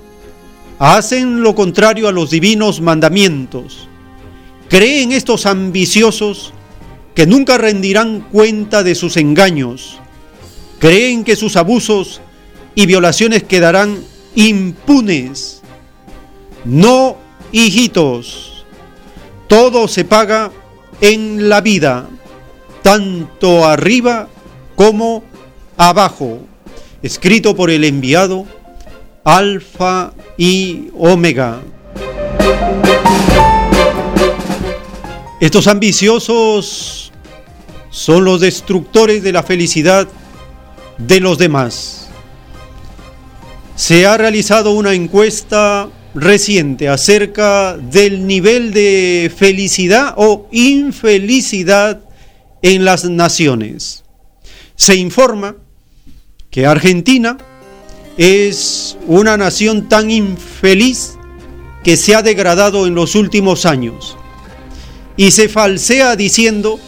Hacen 0.78 1.42
lo 1.42 1.56
contrario 1.56 2.08
a 2.08 2.12
los 2.12 2.30
divinos 2.30 2.82
mandamientos. 2.82 3.88
Creen 4.70 5.12
estos 5.12 5.48
ambiciosos 5.48 6.54
que 7.16 7.26
nunca 7.26 7.58
rendirán 7.58 8.22
cuenta 8.32 8.84
de 8.84 8.94
sus 8.94 9.18
engaños 9.18 10.00
creen 10.80 11.24
que 11.24 11.36
sus 11.36 11.56
abusos 11.56 12.22
y 12.76 12.86
violaciones 12.86 13.44
quedarán 13.44 14.04
impunes. 14.36 15.62
No, 16.66 17.18
hijitos, 17.52 18.66
todo 19.48 19.88
se 19.88 20.06
paga 20.06 20.52
en 21.02 21.50
la 21.50 21.62
vida, 21.62 22.10
tanto 22.82 23.66
arriba 23.66 24.28
como 24.76 25.24
abajo. 25.78 26.40
Escrito 27.02 27.56
por 27.56 27.70
el 27.70 27.84
enviado 27.84 28.46
Alfa 29.24 30.14
y 30.38 30.90
Omega. 30.98 31.62
Estos 35.40 35.68
ambiciosos 35.68 37.12
son 37.90 38.26
los 38.26 38.42
destructores 38.42 39.22
de 39.22 39.32
la 39.32 39.44
felicidad 39.44 40.08
de 40.98 41.20
los 41.20 41.38
demás. 41.38 42.08
Se 43.76 44.06
ha 44.06 44.18
realizado 44.18 44.72
una 44.72 44.94
encuesta 44.94 45.90
reciente 46.16 46.90
acerca 46.90 47.78
del 47.78 48.26
nivel 48.26 48.74
de 48.74 49.32
felicidad 49.36 50.14
o 50.18 50.48
infelicidad 50.52 52.02
en 52.62 52.86
las 52.86 53.06
naciones. 53.06 54.04
Se 54.76 54.96
informa 54.96 55.56
que 56.50 56.66
Argentina 56.66 57.38
es 58.18 58.98
una 59.06 59.38
nación 59.38 59.88
tan 59.88 60.10
infeliz 60.10 61.14
que 61.84 61.98
se 61.98 62.16
ha 62.16 62.24
degradado 62.24 62.88
en 62.88 62.96
los 62.96 63.14
últimos 63.16 63.66
años. 63.66 64.18
Y 65.16 65.32
se 65.32 65.50
falsea 65.50 66.16
diciendo 66.16 66.80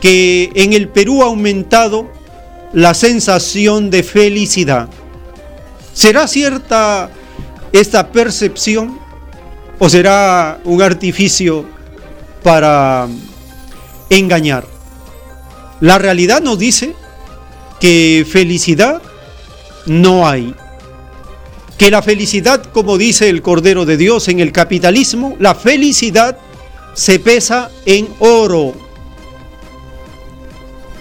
que 0.00 0.50
en 0.54 0.74
el 0.74 0.88
Perú 0.88 1.22
ha 1.22 1.26
aumentado 1.26 2.17
la 2.72 2.94
sensación 2.94 3.90
de 3.90 4.02
felicidad. 4.02 4.88
¿Será 5.92 6.28
cierta 6.28 7.10
esta 7.72 8.10
percepción 8.12 8.98
o 9.78 9.88
será 9.88 10.60
un 10.64 10.82
artificio 10.82 11.64
para 12.42 13.08
engañar? 14.10 14.64
La 15.80 15.98
realidad 15.98 16.40
nos 16.40 16.58
dice 16.58 16.94
que 17.80 18.26
felicidad 18.28 19.00
no 19.86 20.28
hay. 20.28 20.54
Que 21.76 21.90
la 21.90 22.02
felicidad, 22.02 22.64
como 22.72 22.98
dice 22.98 23.28
el 23.28 23.40
Cordero 23.40 23.86
de 23.86 23.96
Dios 23.96 24.28
en 24.28 24.40
el 24.40 24.50
capitalismo, 24.50 25.36
la 25.38 25.54
felicidad 25.54 26.36
se 26.94 27.20
pesa 27.20 27.70
en 27.86 28.08
oro 28.18 28.87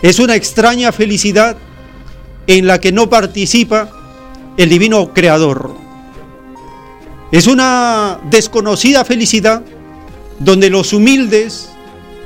es 0.02 0.20
una 0.20 0.36
extraña 0.36 0.92
felicidad 0.92 1.58
en 2.46 2.68
la 2.68 2.80
que 2.80 2.92
no 2.92 3.10
participa 3.10 3.90
el 4.58 4.70
divino 4.70 5.14
creador. 5.14 5.76
Es 7.32 7.48
una 7.48 8.20
desconocida 8.30 9.04
felicidad 9.04 9.64
donde 10.40 10.70
los 10.70 10.94
humildes 10.94 11.70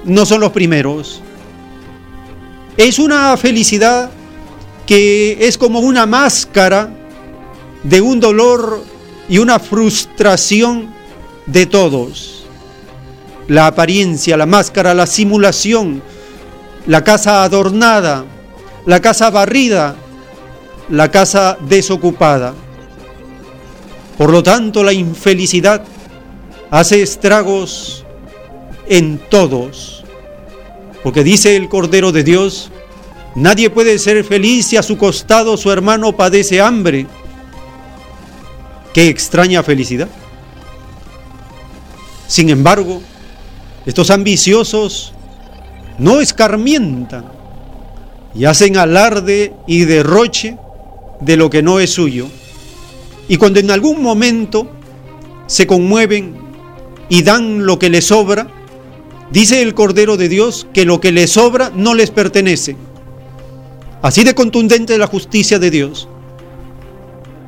no 0.05 0.25
son 0.25 0.41
los 0.41 0.51
primeros. 0.51 1.21
Es 2.77 2.99
una 2.99 3.35
felicidad 3.37 4.11
que 4.85 5.37
es 5.47 5.57
como 5.57 5.79
una 5.79 6.05
máscara 6.05 6.93
de 7.83 8.01
un 8.01 8.19
dolor 8.19 8.83
y 9.27 9.37
una 9.37 9.59
frustración 9.59 10.93
de 11.45 11.65
todos. 11.65 12.43
La 13.47 13.67
apariencia, 13.67 14.37
la 14.37 14.45
máscara, 14.45 14.93
la 14.93 15.07
simulación, 15.07 16.01
la 16.87 17.03
casa 17.03 17.43
adornada, 17.43 18.25
la 18.85 18.99
casa 18.99 19.29
barrida, 19.29 19.95
la 20.89 21.11
casa 21.11 21.57
desocupada. 21.61 22.53
Por 24.17 24.31
lo 24.31 24.43
tanto, 24.43 24.83
la 24.83 24.93
infelicidad 24.93 25.83
hace 26.69 27.01
estragos 27.01 28.05
en 28.87 29.19
todos. 29.29 30.03
Porque 31.03 31.23
dice 31.23 31.55
el 31.55 31.69
Cordero 31.69 32.11
de 32.11 32.23
Dios, 32.23 32.71
nadie 33.35 33.69
puede 33.69 33.97
ser 33.97 34.23
feliz 34.23 34.67
si 34.67 34.77
a 34.77 34.83
su 34.83 34.97
costado 34.97 35.57
su 35.57 35.71
hermano 35.71 36.15
padece 36.15 36.61
hambre. 36.61 37.07
Qué 38.93 39.07
extraña 39.07 39.63
felicidad. 39.63 40.09
Sin 42.27 42.49
embargo, 42.49 43.01
estos 43.85 44.09
ambiciosos 44.09 45.13
no 45.97 46.21
escarmientan 46.21 47.25
y 48.33 48.45
hacen 48.45 48.77
alarde 48.77 49.53
y 49.67 49.85
derroche 49.85 50.57
de 51.19 51.37
lo 51.37 51.49
que 51.49 51.61
no 51.61 51.79
es 51.79 51.91
suyo. 51.91 52.27
Y 53.27 53.37
cuando 53.37 53.59
en 53.59 53.71
algún 53.71 54.01
momento 54.01 54.69
se 55.47 55.67
conmueven 55.67 56.35
y 57.09 57.23
dan 57.23 57.65
lo 57.65 57.77
que 57.79 57.89
les 57.89 58.05
sobra, 58.05 58.47
dice 59.31 59.61
el 59.61 59.73
Cordero 59.73 60.17
de 60.17 60.29
Dios 60.29 60.67
que 60.73 60.85
lo 60.85 60.99
que 60.99 61.11
les 61.11 61.31
sobra 61.31 61.71
no 61.75 61.93
les 61.93 62.09
pertenece. 62.09 62.75
Así 64.01 64.23
de 64.23 64.33
contundente 64.33 64.97
la 64.97 65.07
justicia 65.07 65.59
de 65.59 65.69
Dios. 65.69 66.07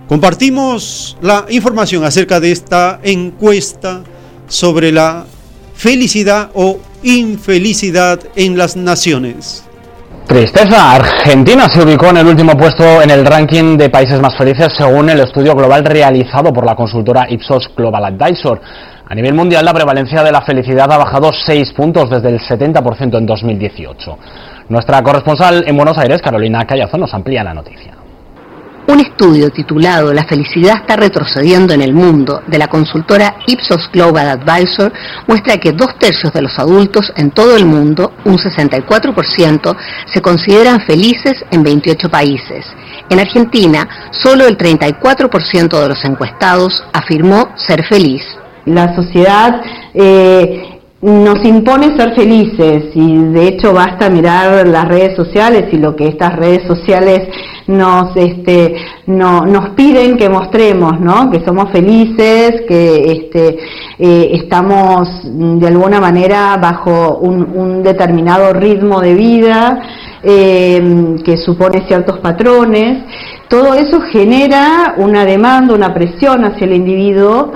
Compartimos 0.07 1.17
la 1.21 1.45
información 1.49 2.03
acerca 2.03 2.39
de 2.39 2.51
esta 2.51 2.99
encuesta 3.03 4.03
sobre 4.47 4.91
la 4.91 5.25
felicidad 5.73 6.49
o 6.53 6.79
infelicidad 7.03 8.19
en 8.35 8.57
las 8.57 8.75
naciones. 8.75 9.65
Tristeza, 10.27 10.93
Argentina 10.93 11.67
se 11.67 11.83
ubicó 11.83 12.07
en 12.07 12.17
el 12.17 12.27
último 12.27 12.55
puesto 12.57 13.01
en 13.01 13.11
el 13.11 13.25
ranking 13.25 13.77
de 13.77 13.89
países 13.89 14.21
más 14.21 14.37
felices 14.37 14.73
según 14.77 15.09
el 15.09 15.19
estudio 15.19 15.53
global 15.53 15.83
realizado 15.83 16.53
por 16.53 16.65
la 16.65 16.75
consultora 16.75 17.25
Ipsos 17.29 17.69
Global 17.75 18.05
Advisor. 18.05 18.59
A 19.05 19.13
nivel 19.13 19.33
mundial 19.33 19.65
la 19.65 19.73
prevalencia 19.73 20.23
de 20.23 20.31
la 20.31 20.41
felicidad 20.41 20.91
ha 20.91 20.97
bajado 20.97 21.31
6 21.33 21.73
puntos 21.73 22.09
desde 22.09 22.29
el 22.29 22.39
70% 22.39 23.17
en 23.17 23.25
2018. 23.25 24.17
Nuestra 24.69 25.01
corresponsal 25.03 25.65
en 25.67 25.75
Buenos 25.75 25.97
Aires, 25.97 26.21
Carolina 26.21 26.65
Callazo, 26.65 26.97
nos 26.97 27.13
amplía 27.13 27.43
la 27.43 27.53
noticia. 27.53 28.02
Un 28.85 28.99
estudio 28.99 29.49
titulado 29.49 30.13
La 30.13 30.25
felicidad 30.25 30.81
está 30.81 30.97
retrocediendo 30.97 31.73
en 31.73 31.81
el 31.81 31.93
mundo 31.93 32.41
de 32.47 32.57
la 32.57 32.67
consultora 32.67 33.37
Ipsos 33.47 33.89
Global 33.93 34.27
Advisor 34.27 34.91
muestra 35.25 35.57
que 35.57 35.71
dos 35.71 35.97
tercios 35.97 36.33
de 36.33 36.41
los 36.41 36.59
adultos 36.59 37.13
en 37.15 37.31
todo 37.31 37.55
el 37.55 37.65
mundo, 37.65 38.11
un 38.25 38.37
64%, 38.37 39.75
se 40.13 40.21
consideran 40.21 40.81
felices 40.81 41.45
en 41.51 41.63
28 41.63 42.09
países. 42.09 42.65
En 43.09 43.21
Argentina, 43.21 43.87
solo 44.11 44.45
el 44.47 44.57
34% 44.57 45.81
de 45.81 45.87
los 45.87 46.03
encuestados 46.03 46.83
afirmó 46.91 47.53
ser 47.55 47.85
feliz. 47.85 48.23
La 48.65 48.93
sociedad 48.95 49.61
eh, 49.93 50.72
nos 51.03 51.43
impone 51.43 51.97
ser 51.97 52.15
felices 52.15 52.85
y 52.95 53.17
de 53.17 53.47
hecho 53.49 53.73
basta 53.73 54.09
mirar 54.09 54.65
las 54.65 54.87
redes 54.87 55.17
sociales 55.17 55.65
y 55.73 55.77
lo 55.77 55.97
que 55.97 56.07
estas 56.07 56.33
redes 56.37 56.65
sociales 56.65 57.27
nos 57.67 58.15
este 58.15 58.75
no, 59.07 59.45
nos 59.45 59.71
piden 59.71 60.15
que 60.15 60.29
mostremos 60.29 61.01
no 61.01 61.29
que 61.29 61.43
somos 61.43 61.71
felices 61.71 62.61
que 62.69 63.11
este 63.11 63.59
eh, 63.99 64.31
estamos 64.33 65.09
de 65.25 65.67
alguna 65.67 65.99
manera 65.99 66.57
bajo 66.57 67.17
un, 67.17 67.83
determinado 67.83 68.53
ritmo 68.53 69.01
de 69.01 69.13
vida 69.13 69.81
eh, 70.23 71.15
que 71.23 71.37
supone 71.37 71.85
ciertos 71.87 72.19
patrones. 72.19 73.03
Todo 73.49 73.73
eso 73.75 74.01
genera 74.11 74.95
una 74.97 75.25
demanda 75.25 75.75
una 75.75 75.93
presión 75.93 76.43
hacia 76.43 76.65
el 76.65 76.73
individuo 76.73 77.51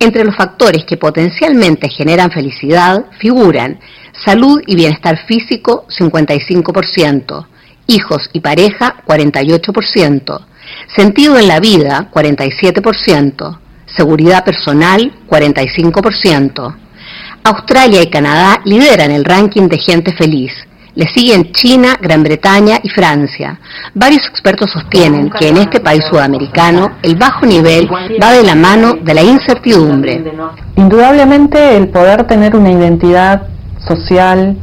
entre 0.00 0.24
los 0.24 0.34
factores 0.34 0.84
que 0.84 0.96
potencialmente 0.96 1.88
generan 1.88 2.32
felicidad 2.32 3.04
figuran 3.18 3.78
salud 4.24 4.60
y 4.66 4.74
bienestar 4.74 5.26
físico 5.26 5.86
55%, 5.88 7.46
hijos 7.86 8.30
y 8.32 8.40
pareja 8.40 9.04
48%, 9.06 10.40
sentido 10.96 11.38
en 11.38 11.46
la 11.46 11.60
vida 11.60 12.10
47%, 12.12 13.58
seguridad 13.86 14.44
personal 14.44 15.12
45%. 15.28 16.76
Australia 17.44 18.02
y 18.02 18.10
Canadá 18.10 18.60
lideran 18.64 19.10
el 19.10 19.24
ranking 19.24 19.68
de 19.68 19.78
gente 19.78 20.12
feliz, 20.12 20.52
le 20.94 21.06
siguen 21.06 21.52
China, 21.52 21.96
Gran 22.00 22.22
Bretaña 22.22 22.78
y 22.82 22.88
Francia. 22.88 23.58
Varios 23.94 24.26
expertos 24.26 24.70
sostienen 24.70 25.30
que 25.30 25.48
en 25.48 25.58
este 25.58 25.80
país 25.80 26.04
sudamericano 26.10 26.92
el 27.02 27.16
bajo 27.16 27.46
nivel 27.46 27.88
va 27.90 28.32
de 28.32 28.42
la 28.42 28.54
mano 28.54 28.94
de 28.94 29.14
la 29.14 29.22
incertidumbre. 29.22 30.24
Indudablemente 30.76 31.76
el 31.76 31.88
poder 31.88 32.24
tener 32.24 32.56
una 32.56 32.70
identidad 32.70 33.48
social, 33.86 34.56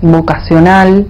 vocacional, 0.00 1.06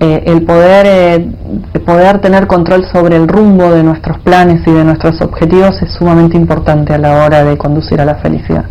eh, 0.00 0.24
el 0.26 0.42
poder, 0.42 0.86
eh, 0.86 1.80
poder 1.86 2.20
tener 2.20 2.46
control 2.46 2.84
sobre 2.92 3.16
el 3.16 3.28
rumbo 3.28 3.70
de 3.72 3.82
nuestros 3.82 4.18
planes 4.18 4.66
y 4.66 4.70
de 4.72 4.84
nuestros 4.84 5.20
objetivos 5.20 5.80
es 5.82 5.92
sumamente 5.92 6.36
importante 6.36 6.92
a 6.92 6.98
la 6.98 7.24
hora 7.24 7.44
de 7.44 7.56
conducir 7.56 8.00
a 8.00 8.04
la 8.04 8.16
felicidad. 8.16 8.64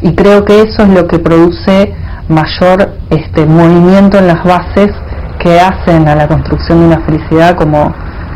Y 0.00 0.14
creo 0.14 0.44
que 0.44 0.62
eso 0.62 0.82
es 0.82 0.88
lo 0.88 1.06
que 1.06 1.18
produce 1.18 1.94
mayor 2.30 2.90
este, 3.10 3.44
movimiento 3.44 4.18
en 4.18 4.26
las 4.26 4.42
bases 4.44 4.90
que 5.38 5.58
hacen 5.60 6.08
a 6.08 6.14
la 6.14 6.28
construcción 6.28 6.80
de 6.80 6.86
una 6.86 7.04
felicidad 7.04 7.56
como, 7.56 7.92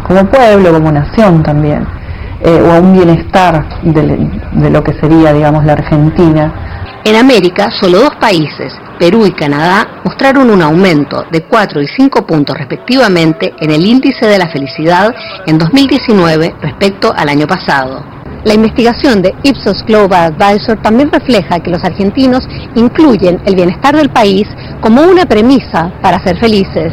como 0.06 0.24
pueblo, 0.26 0.72
como 0.72 0.90
nación 0.90 1.42
también, 1.42 1.86
eh, 2.40 2.60
o 2.60 2.72
a 2.72 2.80
un 2.80 2.92
bienestar 2.92 3.82
de, 3.82 4.30
de 4.52 4.70
lo 4.70 4.82
que 4.82 4.92
sería, 4.94 5.32
digamos, 5.32 5.64
la 5.64 5.74
Argentina. 5.74 7.00
En 7.04 7.16
América, 7.16 7.70
solo 7.70 8.00
dos 8.00 8.16
países, 8.16 8.72
Perú 8.98 9.26
y 9.26 9.32
Canadá, 9.32 10.00
mostraron 10.04 10.48
un 10.50 10.62
aumento 10.62 11.24
de 11.30 11.42
4 11.42 11.82
y 11.82 11.86
5 11.86 12.26
puntos 12.26 12.56
respectivamente 12.56 13.52
en 13.60 13.70
el 13.70 13.84
índice 13.84 14.26
de 14.26 14.38
la 14.38 14.48
felicidad 14.48 15.14
en 15.46 15.58
2019 15.58 16.54
respecto 16.62 17.12
al 17.14 17.28
año 17.28 17.46
pasado. 17.46 18.13
La 18.44 18.52
investigación 18.52 19.22
de 19.22 19.34
Ipsos 19.42 19.82
Global 19.86 20.34
Advisor 20.38 20.80
también 20.82 21.10
refleja 21.10 21.60
que 21.60 21.70
los 21.70 21.82
argentinos 21.82 22.46
incluyen 22.74 23.40
el 23.46 23.54
bienestar 23.54 23.96
del 23.96 24.10
país 24.10 24.46
como 24.82 25.00
una 25.02 25.24
premisa 25.24 25.92
para 26.02 26.22
ser 26.22 26.38
felices. 26.38 26.92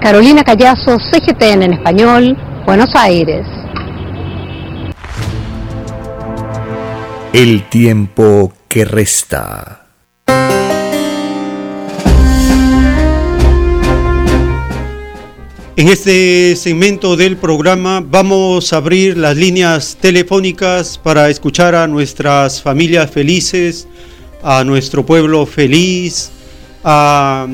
Carolina 0.00 0.44
Callazo, 0.44 0.98
CGTN 0.98 1.62
en 1.62 1.72
español, 1.72 2.36
Buenos 2.64 2.94
Aires. 2.94 3.44
El 7.32 7.68
tiempo 7.68 8.52
que 8.68 8.84
resta. 8.84 9.81
En 15.74 15.88
este 15.88 16.54
segmento 16.54 17.16
del 17.16 17.38
programa 17.38 18.04
vamos 18.06 18.74
a 18.74 18.76
abrir 18.76 19.16
las 19.16 19.38
líneas 19.38 19.96
telefónicas 19.98 20.98
para 20.98 21.30
escuchar 21.30 21.74
a 21.74 21.86
nuestras 21.86 22.60
familias 22.60 23.10
felices, 23.10 23.88
a 24.42 24.64
nuestro 24.64 25.06
pueblo 25.06 25.46
feliz, 25.46 26.30
a, 26.84 27.46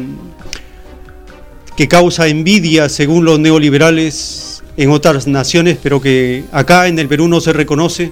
que 1.76 1.86
causa 1.86 2.26
envidia 2.26 2.88
según 2.88 3.24
los 3.24 3.38
neoliberales 3.38 4.64
en 4.76 4.90
otras 4.90 5.28
naciones, 5.28 5.78
pero 5.80 6.00
que 6.00 6.42
acá 6.50 6.88
en 6.88 6.98
el 6.98 7.06
Perú 7.06 7.28
no 7.28 7.40
se 7.40 7.52
reconoce. 7.52 8.10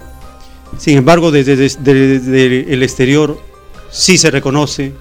Sin 0.78 0.98
embargo, 0.98 1.32
desde, 1.32 1.56
desde 1.56 2.72
el 2.72 2.84
exterior 2.84 3.40
sí 3.90 4.18
se 4.18 4.30
reconoce 4.30 4.92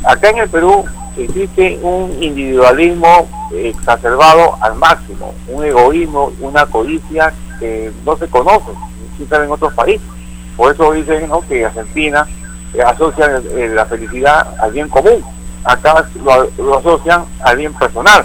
Acá 0.05 0.29
en 0.29 0.39
el 0.39 0.49
Perú 0.51 0.85
existe 1.17 1.79
un 1.81 2.23
individualismo 2.23 3.31
exacerbado 3.55 4.59
al 4.61 4.75
máximo, 4.75 5.33
un 5.49 5.65
egoísmo, 5.65 6.33
una 6.41 6.67
codicia 6.67 7.33
que 7.59 7.91
no 8.05 8.15
se 8.19 8.29
conoce, 8.29 8.73
ni 9.01 9.17
siquiera 9.17 9.43
en 9.43 9.51
otros 9.51 9.73
países. 9.73 10.07
Por 10.55 10.75
eso 10.75 10.93
dicen 10.93 11.31
¿no? 11.31 11.41
que 11.41 11.65
Argentina 11.65 12.27
eh, 12.75 12.83
asocia 12.83 13.41
la 13.41 13.87
felicidad 13.87 14.55
al 14.61 14.71
bien 14.71 14.91
común. 14.91 15.25
Acá 15.65 16.05
lo, 16.23 16.51
lo 16.63 16.79
asocian 16.79 17.25
al 17.41 17.57
bien 17.57 17.73
personal 17.73 18.23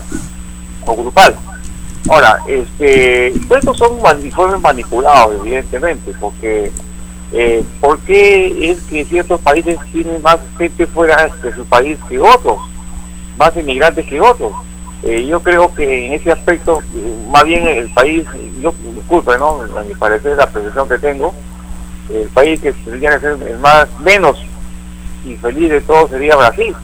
o 0.86 0.94
grupal. 0.94 1.38
Ahora, 2.10 2.39
este, 2.47 3.28
estos 3.28 3.78
son 3.78 3.99
informes 4.24 4.60
manipulados, 4.60 5.36
evidentemente, 5.39 6.12
porque 6.20 6.72
eh, 7.32 7.64
¿por 7.80 7.99
qué 7.99 8.72
es 8.72 8.82
que 8.82 9.06
ciertos 9.06 9.39
países 9.41 9.78
tienen 9.91 10.22
más 10.22 10.39
gente 10.58 10.88
fuera 10.88 11.32
de 11.41 11.54
su 11.54 11.64
país 11.66 11.97
que 12.10 12.20
otros? 12.20 12.58
Más 13.38 13.56
inmigrantes 13.56 14.06
que 14.06 14.20
otros. 14.20 14.52
Eh, 15.04 15.26
yo 15.26 15.41
creo 15.41 15.74
que 15.74 16.08
en 16.08 16.14
ese 16.14 16.32
aspecto, 16.32 16.80
más 17.30 17.43
bien 17.43 17.68
el 17.68 17.89
país, 17.93 18.26
yo 18.62 18.74
disculpe, 18.95 19.38
¿no? 19.38 19.62
A 19.62 19.84
mi 19.84 19.93
parecer, 19.95 20.38
la 20.38 20.49
percepción 20.49 20.89
que 20.89 20.97
tengo, 20.97 21.34
el 22.12 22.28
país 22.30 22.60
que 22.60 22.74
tendría 22.74 23.12
que 23.12 23.20
ser 23.20 23.47
el 23.47 23.60
más 23.60 23.88
menos 23.99 24.38
infeliz 25.26 25.70
de 25.70 25.82
todos 25.82 26.10
sería 26.10 26.36
Brasil, 26.36 26.76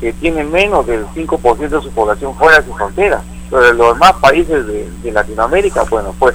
que 0.00 0.12
tiene 0.12 0.44
menos 0.44 0.86
del 0.86 1.06
5% 1.06 1.56
de 1.68 1.82
su 1.82 1.90
población 1.90 2.34
fuera 2.36 2.58
de 2.58 2.66
su 2.66 2.74
frontera 2.74 3.22
pero 3.50 3.72
los 3.72 3.94
demás 3.94 4.12
países 4.20 4.66
de, 4.66 5.12
Latinoamérica, 5.12 5.84
bueno, 5.84 6.14
pues 6.18 6.34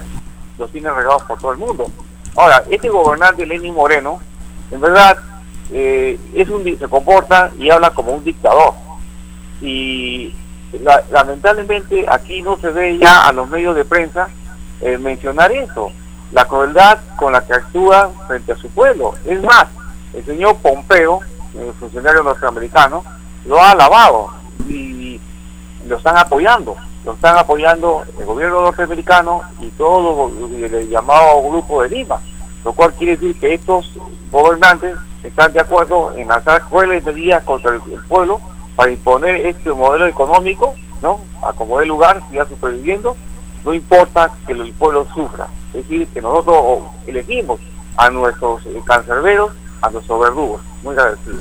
los 0.58 0.72
tienen 0.72 0.96
regados 0.96 1.24
por 1.24 1.40
todo 1.40 1.52
el 1.52 1.58
mundo. 1.58 1.88
Ahora, 2.36 2.64
este 2.70 2.90
gobernante 2.90 3.46
Lenín 3.46 3.74
Moreno, 3.74 4.20
en 4.72 4.82
verdad, 4.82 5.18
eh, 5.72 6.20
es 6.34 6.50
un 6.50 6.64
se 6.64 6.88
comporta 6.88 7.52
y 7.58 7.70
habla 7.70 7.92
como 7.92 8.14
un 8.14 8.24
dictador. 8.24 8.74
Y 9.62 10.34
lamentablemente 11.12 12.06
aquí 12.10 12.42
no 12.42 12.58
se 12.58 12.70
ve 12.70 12.98
ya 12.98 13.28
a 13.28 13.34
los 13.34 13.48
medios 13.50 13.76
de 13.76 13.86
prensa 13.86 14.28
eh, 14.82 14.98
mencionar 14.98 15.52
eso, 15.52 15.92
la 16.32 16.46
crueldad 16.46 17.00
con 17.16 17.32
la 17.32 17.46
que 17.46 17.54
actúa 17.54 18.12
frente 18.28 18.52
a 18.52 18.58
su 18.58 18.70
pueblo. 18.70 19.14
Es 19.26 19.42
más, 19.44 19.68
el 20.14 20.26
señor 20.26 20.58
Pompeo, 20.58 21.20
el 21.56 21.74
funcionario 21.74 22.24
norteamericano, 22.24 23.04
lo 23.46 23.62
ha 23.62 23.72
alabado 23.72 24.30
y 24.68 25.20
lo 25.88 25.98
están 25.98 26.18
apoyando. 26.18 26.76
Lo 27.06 27.14
están 27.14 27.38
apoyando 27.38 28.04
el 28.18 28.26
gobierno 28.26 28.62
norteamericano 28.62 29.42
y 29.60 29.68
todo 29.70 30.32
el 30.52 30.90
llamado 30.90 31.42
Grupo 31.50 31.84
de 31.84 31.90
Lima, 31.90 32.20
lo 32.64 32.74
cual 32.74 32.94
quiere 32.94 33.18
decir 33.18 33.40
que 33.40 33.54
estos 33.54 33.92
gobernantes 34.32 34.96
están 35.24 35.52
de 35.54 35.60
acuerdo 35.60 36.14
en 36.18 36.28
lanzar 36.28 36.64
crueles 36.70 37.04
medidas 37.04 37.44
contra 37.44 37.76
el, 37.76 37.82
pueblo 38.08 38.40
para 38.76 38.92
imponer 38.92 39.46
este 39.46 39.72
modelo 39.72 40.08
económico, 40.08 40.74
¿no? 41.02 41.20
A 41.42 41.54
como 41.54 41.80
de 41.80 41.86
lugar, 41.86 42.22
siga 42.30 42.48
superviviendo, 42.48 43.16
no 43.64 43.74
importa 43.74 44.32
que 44.46 44.54
el 44.54 44.74
pueblo 44.74 45.08
sufra. 45.14 45.48
Es 45.74 45.88
decir, 45.88 46.08
que 46.08 46.22
nosotros 46.22 46.84
elegimos 47.08 47.60
a 47.98 48.10
nuestros 48.10 48.66
eh, 48.66 48.82
cancerberos, 48.86 49.52
a 49.82 49.90
nuestros 49.90 50.20
verdugos. 50.20 50.62
Muy 50.84 50.94
agradecido. 50.96 51.38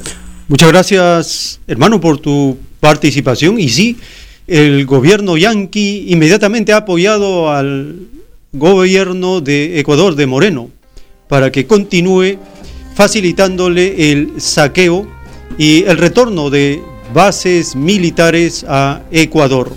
Muchas 0.48 0.70
gracias, 0.70 1.60
hermano, 1.66 2.00
por 2.00 2.18
tu 2.18 2.58
participación. 2.80 3.58
Y 3.58 3.68
sí, 3.68 4.00
el 4.46 4.86
gobierno 4.86 5.36
yanqui 5.36 6.06
inmediatamente 6.08 6.72
ha 6.72 6.78
apoyado 6.78 7.50
al 7.50 8.08
gobierno 8.52 9.40
de 9.40 9.78
Ecuador 9.78 10.14
de 10.14 10.26
Moreno 10.26 10.70
para 11.28 11.50
que 11.50 11.66
continúe 11.66 12.38
facilitándole 12.94 14.12
el 14.12 14.40
saqueo 14.40 15.06
y 15.58 15.84
el 15.84 15.98
retorno 15.98 16.50
de 16.50 16.82
bases 17.14 17.76
militares 17.76 18.64
a 18.68 19.02
Ecuador. 19.10 19.72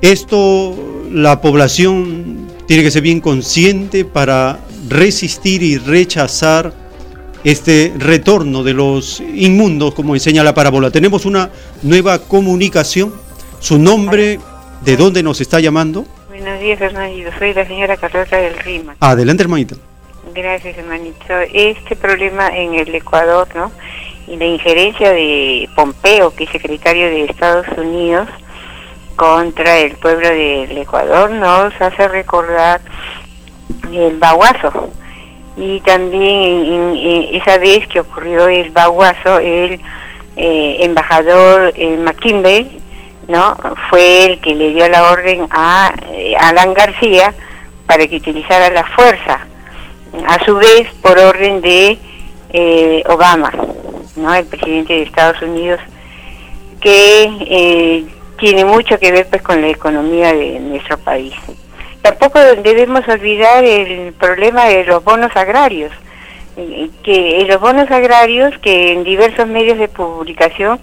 Esto 0.00 0.76
la 1.12 1.40
población 1.40 2.48
tiene 2.66 2.82
que 2.82 2.90
ser 2.90 3.02
bien 3.02 3.20
consciente 3.20 4.04
para 4.04 4.60
resistir 4.88 5.62
y 5.62 5.76
rechazar 5.76 6.72
este 7.44 7.92
retorno 7.98 8.62
de 8.62 8.74
los 8.74 9.20
inmundos, 9.34 9.94
como 9.94 10.14
enseña 10.14 10.44
la 10.44 10.54
parábola. 10.54 10.90
Tenemos 10.90 11.24
una 11.24 11.50
nueva 11.82 12.18
comunicación. 12.18 13.12
Su 13.60 13.78
nombre, 13.78 14.40
¿de 14.80 14.96
dónde 14.96 15.22
nos 15.22 15.38
está 15.42 15.60
llamando? 15.60 16.06
Buenos 16.28 16.58
días, 16.60 16.80
hermanito. 16.80 17.30
Soy 17.38 17.52
la 17.52 17.66
señora 17.66 17.94
Carlota 17.98 18.38
del 18.38 18.58
Rima. 18.58 18.96
Adelante, 19.00 19.42
hermanita. 19.42 19.76
Gracias, 20.34 20.78
hermanito. 20.78 21.34
Este 21.52 21.94
problema 21.94 22.48
en 22.56 22.74
el 22.74 22.94
Ecuador, 22.94 23.46
¿no? 23.54 23.70
Y 24.26 24.36
la 24.36 24.46
injerencia 24.46 25.10
de 25.10 25.68
Pompeo, 25.76 26.34
que 26.34 26.44
es 26.44 26.50
secretario 26.50 27.06
de 27.06 27.24
Estados 27.24 27.66
Unidos, 27.76 28.28
contra 29.16 29.76
el 29.76 29.92
pueblo 29.96 30.28
del 30.28 30.78
Ecuador, 30.78 31.30
nos 31.30 31.78
hace 31.82 32.08
recordar 32.08 32.80
el 33.92 34.16
baguazo. 34.16 34.88
Y 35.58 35.80
también 35.80 36.96
esa 37.34 37.58
vez 37.58 37.86
que 37.88 38.00
ocurrió 38.00 38.48
el 38.48 38.70
baguazo, 38.70 39.38
el 39.38 39.78
eh, 40.36 40.76
embajador 40.80 41.74
eh, 41.76 41.98
McKinley, 41.98 42.79
¿no? 43.30 43.56
Fue 43.88 44.26
el 44.26 44.40
que 44.40 44.54
le 44.54 44.70
dio 44.70 44.88
la 44.88 45.10
orden 45.10 45.46
a 45.50 45.92
eh, 46.12 46.34
Alan 46.38 46.74
García 46.74 47.32
para 47.86 48.06
que 48.06 48.16
utilizara 48.16 48.70
la 48.70 48.84
fuerza 48.84 49.46
a 50.26 50.44
su 50.44 50.56
vez 50.56 50.88
por 51.00 51.18
orden 51.18 51.60
de 51.60 51.96
eh, 52.52 53.02
Obama, 53.08 53.52
¿no? 54.16 54.34
el 54.34 54.46
presidente 54.46 54.94
de 54.94 55.02
Estados 55.02 55.40
Unidos, 55.42 55.80
que 56.80 57.22
eh, 57.40 58.04
tiene 58.38 58.64
mucho 58.64 58.98
que 58.98 59.12
ver 59.12 59.28
pues 59.28 59.42
con 59.42 59.60
la 59.60 59.68
economía 59.68 60.32
de 60.32 60.58
nuestro 60.58 60.98
país. 60.98 61.34
Tampoco 62.02 62.40
debemos 62.40 63.06
olvidar 63.06 63.62
el 63.64 64.12
problema 64.14 64.64
de 64.64 64.84
los 64.84 65.04
bonos 65.04 65.36
agrarios, 65.36 65.92
eh, 66.56 66.90
que 67.04 67.44
los 67.48 67.60
bonos 67.60 67.90
agrarios 67.90 68.58
que 68.58 68.92
en 68.92 69.04
diversos 69.04 69.46
medios 69.46 69.78
de 69.78 69.86
publicación 69.86 70.80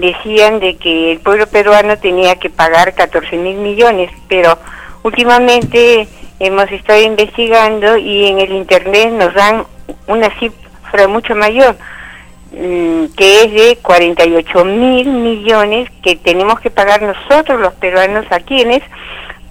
decían 0.00 0.60
de 0.60 0.76
que 0.76 1.12
el 1.12 1.20
pueblo 1.20 1.46
peruano 1.46 1.98
tenía 1.98 2.36
que 2.36 2.50
pagar 2.50 2.94
14 2.94 3.36
mil 3.36 3.56
millones, 3.56 4.10
pero 4.28 4.58
últimamente 5.02 6.08
hemos 6.38 6.70
estado 6.70 7.00
investigando 7.00 7.96
y 7.96 8.26
en 8.26 8.40
el 8.40 8.52
internet 8.52 9.10
nos 9.12 9.34
dan 9.34 9.64
una 10.06 10.28
cifra 10.38 11.08
mucho 11.08 11.34
mayor, 11.34 11.76
mm, 12.52 13.06
que 13.16 13.44
es 13.44 13.52
de 13.52 13.78
48 13.82 14.64
mil 14.64 15.08
millones 15.08 15.90
que 16.02 16.16
tenemos 16.16 16.60
que 16.60 16.70
pagar 16.70 17.02
nosotros 17.02 17.60
los 17.60 17.74
peruanos 17.74 18.26
a 18.30 18.40
quienes, 18.40 18.82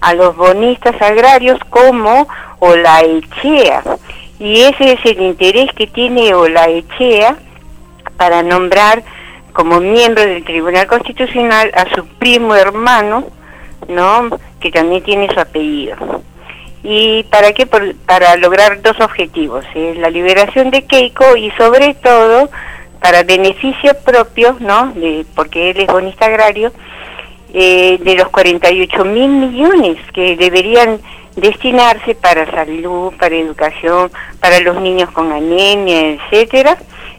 a 0.00 0.14
los 0.14 0.36
bonistas 0.36 1.00
agrarios 1.00 1.58
como 1.70 2.28
Olaechea. 2.60 3.82
Y 4.38 4.62
ese 4.62 4.92
es 4.92 5.04
el 5.04 5.20
interés 5.22 5.72
que 5.74 5.86
tiene 5.86 6.34
Olaechea 6.34 7.36
para 8.16 8.42
nombrar 8.42 9.02
como 9.56 9.80
miembro 9.80 10.22
del 10.22 10.44
Tribunal 10.44 10.86
Constitucional 10.86 11.72
a 11.74 11.88
su 11.94 12.06
primo 12.06 12.54
hermano, 12.54 13.26
¿no? 13.88 14.28
que 14.60 14.70
también 14.70 15.02
tiene 15.02 15.32
su 15.32 15.40
apellido. 15.40 15.96
¿Y 16.82 17.24
para 17.24 17.52
qué? 17.52 17.64
para 17.64 18.36
lograr 18.36 18.82
dos 18.82 19.00
objetivos, 19.00 19.64
la 19.74 20.10
liberación 20.10 20.70
de 20.70 20.84
Keiko 20.84 21.38
y 21.38 21.50
sobre 21.52 21.94
todo 21.94 22.50
para 23.00 23.22
beneficio 23.22 23.96
propio, 24.04 24.58
¿no? 24.60 24.92
De, 24.94 25.24
porque 25.34 25.70
él 25.70 25.80
es 25.80 25.86
bonista 25.86 26.26
agrario, 26.26 26.70
eh, 27.54 27.98
de 28.02 28.14
los 28.14 28.28
48 28.28 29.04
mil 29.06 29.30
millones 29.30 29.96
que 30.12 30.36
deberían 30.36 31.00
destinarse 31.34 32.14
para 32.14 32.44
salud, 32.50 33.14
para 33.18 33.34
educación, 33.34 34.10
para 34.38 34.60
los 34.60 34.78
niños 34.82 35.10
con 35.12 35.32
anemia, 35.32 36.10
etcétera. 36.10 36.76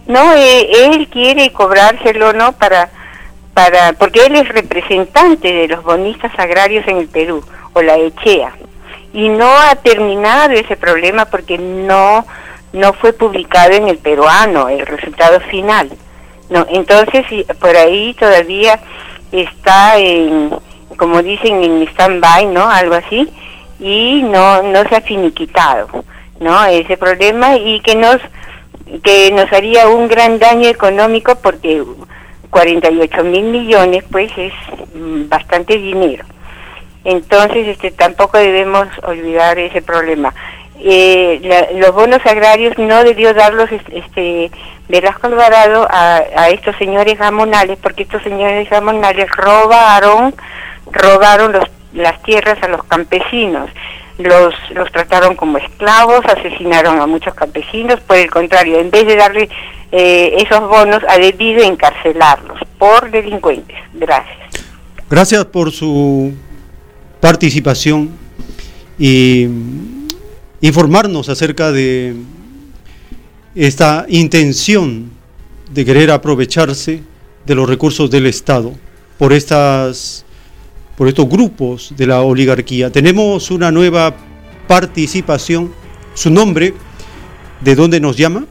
No, 0.07 0.33
eh, 0.33 0.85
él 0.85 1.07
quiere 1.09 1.51
cobrárselo, 1.51 2.31
¿no? 2.33 2.53
Para, 2.53 2.89
para, 3.53 3.93
porque 3.93 4.25
él 4.25 4.35
es 4.35 4.47
representante 4.47 5.51
de 5.51 5.67
los 5.67 5.83
bonistas 5.83 6.31
agrarios 6.37 6.87
en 6.87 6.97
el 6.97 7.07
Perú, 7.07 7.43
o 7.73 7.81
la 7.81 7.97
ECHEA. 7.97 8.53
Y 9.13 9.29
no 9.29 9.49
ha 9.49 9.75
terminado 9.75 10.53
ese 10.53 10.77
problema 10.77 11.25
porque 11.25 11.57
no 11.57 12.25
no 12.73 12.93
fue 12.93 13.13
publicado 13.13 13.71
en 13.71 13.87
el 13.87 13.97
peruano 13.97 14.69
el 14.69 14.85
resultado 14.85 15.39
final. 15.41 15.89
No 16.49 16.65
entonces 16.69 17.25
por 17.59 17.75
ahí 17.75 18.13
todavía 18.13 18.79
está 19.31 19.97
en 19.97 20.51
como 20.97 21.21
dicen 21.21 21.63
en 21.63 21.87
stand-by 21.87 22.45
no 22.47 22.69
algo 22.69 22.95
así 22.95 23.29
y 23.79 24.21
no 24.23 24.63
no 24.63 24.87
se 24.87 24.95
ha 24.95 25.01
finiquitado 25.01 25.87
no 26.39 26.65
ese 26.65 26.97
problema 26.97 27.57
y 27.57 27.79
que 27.81 27.95
nos 27.95 28.17
que 29.03 29.31
nos 29.31 29.51
haría 29.51 29.87
un 29.87 30.07
gran 30.07 30.39
daño 30.39 30.69
económico 30.69 31.35
porque 31.35 31.83
48 32.49 33.23
mil 33.23 33.43
millones 33.45 34.03
pues 34.09 34.31
es 34.37 34.53
mm, 34.93 35.27
bastante 35.29 35.77
dinero 35.77 36.25
entonces, 37.07 37.69
este, 37.69 37.91
tampoco 37.91 38.37
debemos 38.37 38.85
olvidar 39.03 39.57
ese 39.57 39.81
problema. 39.81 40.33
Eh, 40.77 41.39
los 41.75 41.93
bonos 41.93 42.19
agrarios 42.25 42.77
no 42.77 43.01
debió 43.05 43.33
darlos 43.33 43.69
este, 43.71 44.51
Velasco 44.89 45.27
Alvarado 45.27 45.87
a, 45.89 46.17
a 46.35 46.49
estos 46.49 46.75
señores 46.75 47.17
gamonales, 47.17 47.79
porque 47.81 48.03
estos 48.03 48.21
señores 48.23 48.69
gamonales 48.69 49.29
robaron, 49.37 50.35
robaron 50.91 51.53
los, 51.53 51.63
las 51.93 52.21
tierras 52.23 52.61
a 52.61 52.67
los 52.67 52.83
campesinos. 52.83 53.69
Los, 54.17 54.53
los 54.71 54.91
trataron 54.91 55.35
como 55.35 55.57
esclavos, 55.59 56.25
asesinaron 56.25 56.99
a 56.99 57.05
muchos 57.05 57.33
campesinos, 57.35 57.99
por 58.01 58.17
el 58.17 58.31
contrario, 58.31 58.79
en 58.79 58.89
vez 58.89 59.05
de 59.05 59.15
darle 59.15 59.49
eh, 59.91 60.37
esos 60.37 60.67
bonos, 60.67 61.01
ha 61.07 61.17
debido 61.17 61.63
encarcelarlos 61.63 62.59
por 62.79 63.11
delincuentes. 63.11 63.77
Gracias. 63.93 64.37
Gracias 65.09 65.45
por 65.45 65.71
su 65.71 66.33
participación 67.19 68.11
y 68.99 69.47
informarnos 70.61 71.29
acerca 71.29 71.71
de 71.71 72.15
esta 73.55 74.05
intención 74.09 75.11
de 75.71 75.85
querer 75.85 76.11
aprovecharse 76.11 77.01
de 77.45 77.55
los 77.55 77.67
recursos 77.69 78.09
del 78.11 78.27
Estado 78.27 78.73
por 79.17 79.33
estas 79.33 80.25
por 80.97 81.07
estos 81.07 81.29
grupos 81.29 81.95
de 81.95 82.07
la 82.07 82.21
oligarquía. 82.21 82.91
Tenemos 82.91 83.51
una 83.51 83.71
nueva 83.71 84.13
participación. 84.67 85.71
Su 86.15 86.31
nombre, 86.31 86.73
¿de 87.61 87.75
dónde 87.75 87.99
nos 87.99 88.17
llama? 88.17 88.45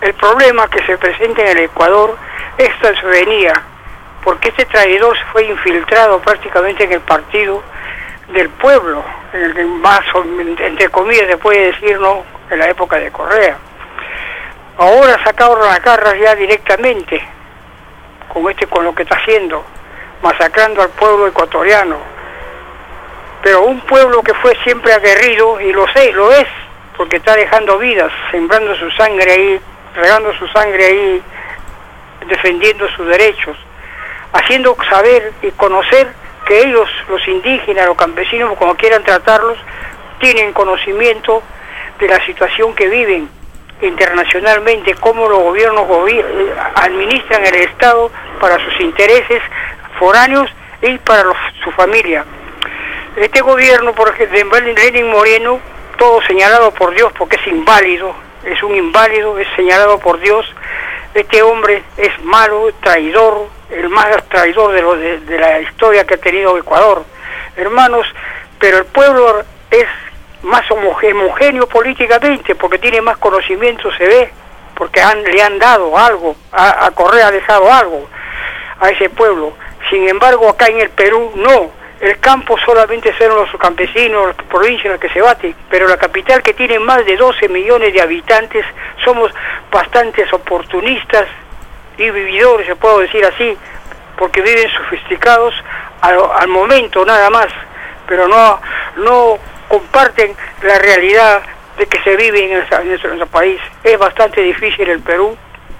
El 0.00 0.14
problema 0.14 0.68
que 0.70 0.84
se 0.86 0.96
presenta 0.96 1.42
en 1.42 1.58
el 1.58 1.64
Ecuador 1.64 2.16
es 2.56 2.70
venía 3.04 3.52
porque 4.24 4.50
este 4.50 4.64
traidor 4.66 5.16
fue 5.32 5.46
infiltrado 5.46 6.20
prácticamente 6.20 6.84
en 6.84 6.92
el 6.92 7.00
partido 7.00 7.62
del 8.32 8.48
pueblo, 8.50 9.02
más 9.80 10.00
entre 10.60 10.90
comillas 10.90 11.26
se 11.28 11.38
puede 11.38 11.72
decir, 11.72 11.98
¿no? 11.98 12.24
En 12.50 12.58
la 12.58 12.68
época 12.68 12.96
de 12.96 13.10
Correa. 13.10 13.56
Ahora 14.76 15.18
sacaron 15.24 15.66
las 15.66 15.82
garras 15.82 16.14
ya 16.20 16.34
directamente 16.34 17.22
con 18.32 18.48
este 18.50 18.66
con 18.66 18.84
lo 18.84 18.94
que 18.94 19.04
está 19.04 19.16
haciendo, 19.16 19.64
masacrando 20.22 20.82
al 20.82 20.90
pueblo 20.90 21.26
ecuatoriano. 21.26 21.96
Pero 23.42 23.62
un 23.62 23.80
pueblo 23.82 24.22
que 24.22 24.34
fue 24.34 24.56
siempre 24.64 24.92
aguerrido, 24.92 25.60
y 25.60 25.72
lo 25.72 25.86
sé, 25.92 26.12
lo 26.12 26.32
es, 26.32 26.46
porque 26.96 27.16
está 27.16 27.36
dejando 27.36 27.78
vidas, 27.78 28.12
sembrando 28.30 28.74
su 28.76 28.90
sangre 28.92 29.32
ahí 29.32 29.60
regando 29.98 30.32
su 30.34 30.46
sangre 30.48 30.84
ahí, 30.84 31.22
defendiendo 32.28 32.88
sus 32.90 33.06
derechos, 33.06 33.56
haciendo 34.32 34.76
saber 34.88 35.32
y 35.42 35.50
conocer 35.52 36.08
que 36.46 36.60
ellos, 36.60 36.88
los 37.08 37.26
indígenas, 37.28 37.86
los 37.86 37.96
campesinos, 37.96 38.56
como 38.56 38.74
quieran 38.76 39.02
tratarlos, 39.02 39.58
tienen 40.18 40.52
conocimiento 40.52 41.42
de 41.98 42.08
la 42.08 42.24
situación 42.24 42.74
que 42.74 42.88
viven 42.88 43.28
internacionalmente, 43.82 44.94
cómo 44.94 45.28
los 45.28 45.38
gobiernos 45.40 45.86
administran 46.74 47.44
el 47.46 47.54
Estado 47.56 48.10
para 48.40 48.58
sus 48.58 48.80
intereses 48.80 49.42
foráneos 49.98 50.50
y 50.82 50.96
para 50.98 51.30
su 51.62 51.70
familia. 51.72 52.24
Este 53.16 53.40
gobierno, 53.40 53.94
por 53.94 54.08
ejemplo, 54.08 54.60
de 54.60 54.74
Lenin 54.74 55.10
Moreno, 55.10 55.60
todo 55.96 56.22
señalado 56.22 56.70
por 56.72 56.94
Dios 56.94 57.12
porque 57.18 57.36
es 57.36 57.46
inválido, 57.48 58.14
es 58.44 58.62
un 58.62 58.74
inválido, 58.74 59.38
es 59.38 59.48
señalado 59.56 59.98
por 59.98 60.20
Dios. 60.20 60.46
Este 61.14 61.42
hombre 61.42 61.82
es 61.96 62.22
malo, 62.22 62.70
traidor, 62.80 63.48
el 63.70 63.88
más 63.88 64.06
traidor 64.28 64.72
de, 64.72 64.82
lo 64.82 64.94
de, 64.96 65.38
la 65.38 65.60
historia 65.60 66.06
que 66.06 66.14
ha 66.14 66.18
tenido 66.18 66.56
Ecuador. 66.56 67.04
Hermanos, 67.56 68.06
pero 68.58 68.78
el 68.78 68.84
pueblo 68.84 69.42
es 69.70 69.86
más 70.42 70.70
homogéneo 70.70 71.66
políticamente 71.66 72.54
porque 72.54 72.78
tiene 72.78 73.00
más 73.00 73.18
conocimiento, 73.18 73.90
se 73.96 74.06
ve, 74.06 74.30
porque 74.74 75.00
han, 75.00 75.24
le 75.24 75.42
han 75.42 75.58
dado 75.58 75.98
algo, 75.98 76.36
a, 76.52 76.86
a 76.86 76.90
Correa 76.92 77.26
ha 77.26 77.32
dejado 77.32 77.72
algo 77.72 78.08
a 78.80 78.90
ese 78.90 79.10
pueblo. 79.10 79.52
Sin 79.90 80.08
embargo, 80.08 80.48
acá 80.48 80.66
en 80.66 80.80
el 80.80 80.90
Perú 80.90 81.32
no, 81.36 81.70
el 82.00 82.18
campo 82.20 82.56
solamente 82.64 83.12
son 83.16 83.34
los 83.34 83.50
campesinos, 83.58 84.28
las 84.28 84.46
provincias 84.46 84.92
las 84.92 85.00
que 85.00 85.08
se 85.08 85.20
baten, 85.20 85.54
pero 85.68 85.88
la 85.88 85.96
capital 85.96 86.42
que 86.42 86.54
tiene 86.54 86.78
más 86.78 87.04
de 87.04 87.16
12 87.16 87.48
millones 87.48 87.92
de 87.92 88.00
habitantes, 88.00 88.64
somos 89.04 89.32
bastantes 89.70 90.32
oportunistas 90.32 91.26
y 91.96 92.10
vividores, 92.10 92.66
se 92.66 92.76
puedo 92.76 93.00
decir 93.00 93.24
así, 93.24 93.56
porque 94.16 94.42
viven 94.42 94.68
sofisticados 94.70 95.54
al, 96.00 96.48
momento 96.48 97.04
nada 97.04 97.30
más, 97.30 97.48
pero 98.06 98.28
no, 98.28 98.60
no 98.98 99.38
comparten 99.68 100.36
la 100.62 100.78
realidad 100.78 101.42
de 101.76 101.86
que 101.86 102.00
se 102.02 102.16
vive 102.16 102.44
en, 102.44 102.58
nuestro, 102.58 103.26
país. 103.26 103.60
Es 103.82 103.98
bastante 103.98 104.40
difícil 104.40 104.88
el 104.88 105.00
Perú 105.00 105.36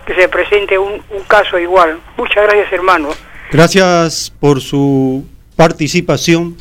que 0.07 0.15
se 0.15 0.29
presente 0.29 0.79
un, 0.79 1.03
un 1.11 1.25
caso 1.25 1.59
igual. 1.59 2.01
Muchas 2.17 2.45
gracias, 2.45 2.73
hermano. 2.73 3.11
Gracias 3.51 4.31
por 4.39 4.61
su 4.61 5.27
participación 5.57 6.57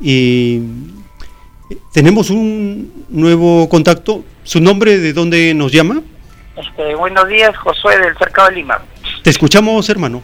y 0.00 0.60
tenemos 1.92 2.30
un 2.30 3.06
nuevo 3.08 3.68
contacto. 3.68 4.24
¿Su 4.42 4.60
nombre 4.60 4.98
de 4.98 5.12
dónde 5.12 5.54
nos 5.54 5.70
llama? 5.70 6.02
Este, 6.56 6.96
buenos 6.96 7.28
días, 7.28 7.56
Josué 7.56 7.98
del 7.98 8.16
Cercado 8.18 8.48
de 8.48 8.56
Lima. 8.56 8.80
Te 9.22 9.30
escuchamos, 9.30 9.88
hermano. 9.88 10.22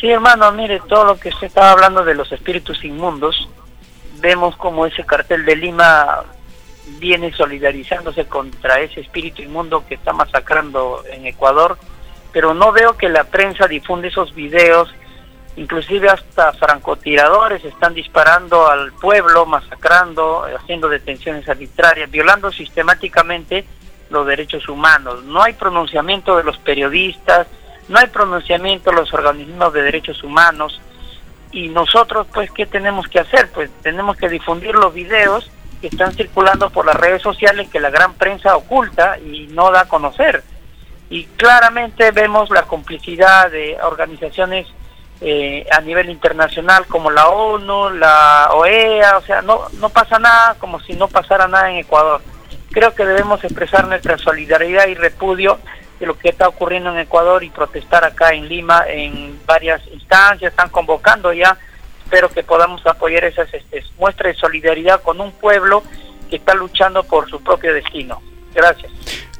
Sí, 0.00 0.08
hermano, 0.08 0.50
mire, 0.52 0.80
todo 0.88 1.04
lo 1.04 1.18
que 1.18 1.28
usted 1.28 1.46
estaba 1.46 1.72
hablando 1.72 2.04
de 2.04 2.14
los 2.14 2.32
espíritus 2.32 2.82
inmundos, 2.82 3.48
vemos 4.20 4.56
como 4.56 4.86
ese 4.86 5.04
cartel 5.04 5.44
de 5.44 5.56
Lima 5.56 6.24
viene 6.98 7.32
solidarizándose 7.32 8.24
contra 8.24 8.80
ese 8.80 9.00
espíritu 9.00 9.42
inmundo 9.42 9.84
que 9.86 9.94
está 9.94 10.12
masacrando 10.12 11.04
en 11.12 11.26
Ecuador, 11.26 11.78
pero 12.32 12.54
no 12.54 12.72
veo 12.72 12.96
que 12.96 13.10
la 13.10 13.24
prensa 13.24 13.68
difunde 13.68 14.08
esos 14.08 14.34
videos 14.34 14.92
inclusive 15.56 16.08
hasta 16.08 16.52
francotiradores 16.54 17.64
están 17.64 17.94
disparando 17.94 18.68
al 18.68 18.92
pueblo, 18.92 19.46
masacrando, 19.46 20.46
haciendo 20.56 20.88
detenciones 20.88 21.48
arbitrarias, 21.48 22.10
violando 22.10 22.50
sistemáticamente 22.50 23.64
los 24.10 24.26
derechos 24.26 24.68
humanos. 24.68 25.24
No 25.24 25.42
hay 25.42 25.54
pronunciamiento 25.54 26.36
de 26.36 26.44
los 26.44 26.58
periodistas, 26.58 27.46
no 27.88 27.98
hay 27.98 28.06
pronunciamiento 28.06 28.90
de 28.90 28.96
los 28.96 29.12
organismos 29.12 29.72
de 29.72 29.82
derechos 29.82 30.22
humanos. 30.22 30.80
Y 31.50 31.68
nosotros, 31.68 32.26
pues, 32.32 32.50
¿qué 32.50 32.64
tenemos 32.64 33.06
que 33.08 33.20
hacer? 33.20 33.50
Pues 33.52 33.70
tenemos 33.82 34.16
que 34.16 34.28
difundir 34.28 34.74
los 34.74 34.94
videos 34.94 35.50
que 35.80 35.88
están 35.88 36.12
circulando 36.12 36.70
por 36.70 36.86
las 36.86 36.94
redes 36.94 37.20
sociales 37.20 37.68
que 37.68 37.80
la 37.80 37.90
gran 37.90 38.14
prensa 38.14 38.56
oculta 38.56 39.18
y 39.18 39.48
no 39.48 39.70
da 39.70 39.80
a 39.80 39.88
conocer. 39.88 40.42
Y 41.10 41.24
claramente 41.24 42.10
vemos 42.12 42.48
la 42.50 42.62
complicidad 42.62 43.50
de 43.50 43.76
organizaciones 43.82 44.66
eh, 45.24 45.64
a 45.70 45.80
nivel 45.80 46.10
internacional 46.10 46.86
como 46.88 47.08
la 47.08 47.28
ONU, 47.28 47.90
la 47.90 48.48
OEA, 48.54 49.18
o 49.18 49.22
sea, 49.22 49.40
no, 49.40 49.68
no 49.78 49.88
pasa 49.88 50.18
nada 50.18 50.56
como 50.58 50.80
si 50.80 50.94
no 50.94 51.06
pasara 51.06 51.46
nada 51.46 51.70
en 51.70 51.76
Ecuador. 51.76 52.20
Creo 52.72 52.92
que 52.94 53.06
debemos 53.06 53.44
expresar 53.44 53.86
nuestra 53.86 54.18
solidaridad 54.18 54.88
y 54.88 54.94
repudio 54.94 55.60
de 56.00 56.06
lo 56.06 56.18
que 56.18 56.30
está 56.30 56.48
ocurriendo 56.48 56.90
en 56.90 56.98
Ecuador 56.98 57.44
y 57.44 57.50
protestar 57.50 58.04
acá 58.04 58.32
en 58.32 58.48
Lima 58.48 58.82
en 58.88 59.38
varias 59.46 59.80
instancias, 59.92 60.50
están 60.50 60.70
convocando 60.70 61.32
ya, 61.32 61.56
espero 62.02 62.28
que 62.28 62.42
podamos 62.42 62.84
apoyar 62.84 63.22
esas 63.22 63.46
este, 63.54 63.84
muestras 63.98 64.34
de 64.34 64.40
solidaridad 64.40 65.02
con 65.02 65.20
un 65.20 65.30
pueblo 65.30 65.84
que 66.28 66.36
está 66.36 66.54
luchando 66.54 67.04
por 67.04 67.30
su 67.30 67.40
propio 67.40 67.72
destino. 67.72 68.20
Gracias. 68.52 68.90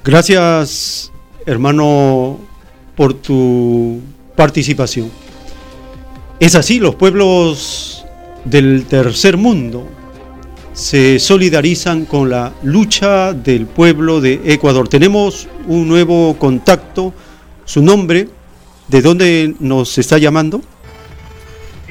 Gracias, 0.05 1.13
hermano, 1.45 2.39
por 2.95 3.15
tu 3.15 4.01
participación. 4.37 5.11
Es 6.43 6.57
así, 6.57 6.81
los 6.81 6.97
pueblos 6.97 8.05
del 8.45 8.85
tercer 8.87 9.37
mundo 9.37 9.87
se 10.73 11.21
solidarizan 11.21 12.05
con 12.05 12.31
la 12.31 12.53
lucha 12.65 13.33
del 13.33 13.67
pueblo 13.67 14.21
de 14.21 14.41
Ecuador. 14.47 14.89
Tenemos 14.89 15.49
un 15.69 15.87
nuevo 15.87 16.37
contacto, 16.41 17.15
su 17.65 17.81
nombre, 17.81 18.27
¿de 18.89 19.03
dónde 19.03 19.55
nos 19.61 19.97
está 19.99 20.19
llamando? 20.19 20.61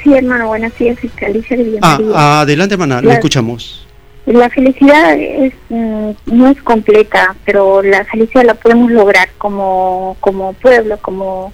Sí, 0.04 0.14
hermano, 0.14 0.48
buenos 0.48 0.78
días, 0.78 0.98
Alicia 1.26 1.56
de 1.56 1.80
Ah, 1.82 2.42
adelante, 2.42 2.74
hermana, 2.74 3.02
la, 3.02 3.14
escuchamos. 3.14 3.88
La 4.26 4.50
felicidad 4.50 5.18
es, 5.18 5.54
mm, 5.70 6.10
no 6.26 6.50
es 6.50 6.62
completa, 6.64 7.38
pero 7.46 7.82
la 7.82 8.04
felicidad 8.04 8.44
la 8.44 8.56
podemos 8.56 8.92
lograr 8.92 9.30
como, 9.38 10.18
como 10.20 10.52
pueblo, 10.52 10.98
como, 11.02 11.54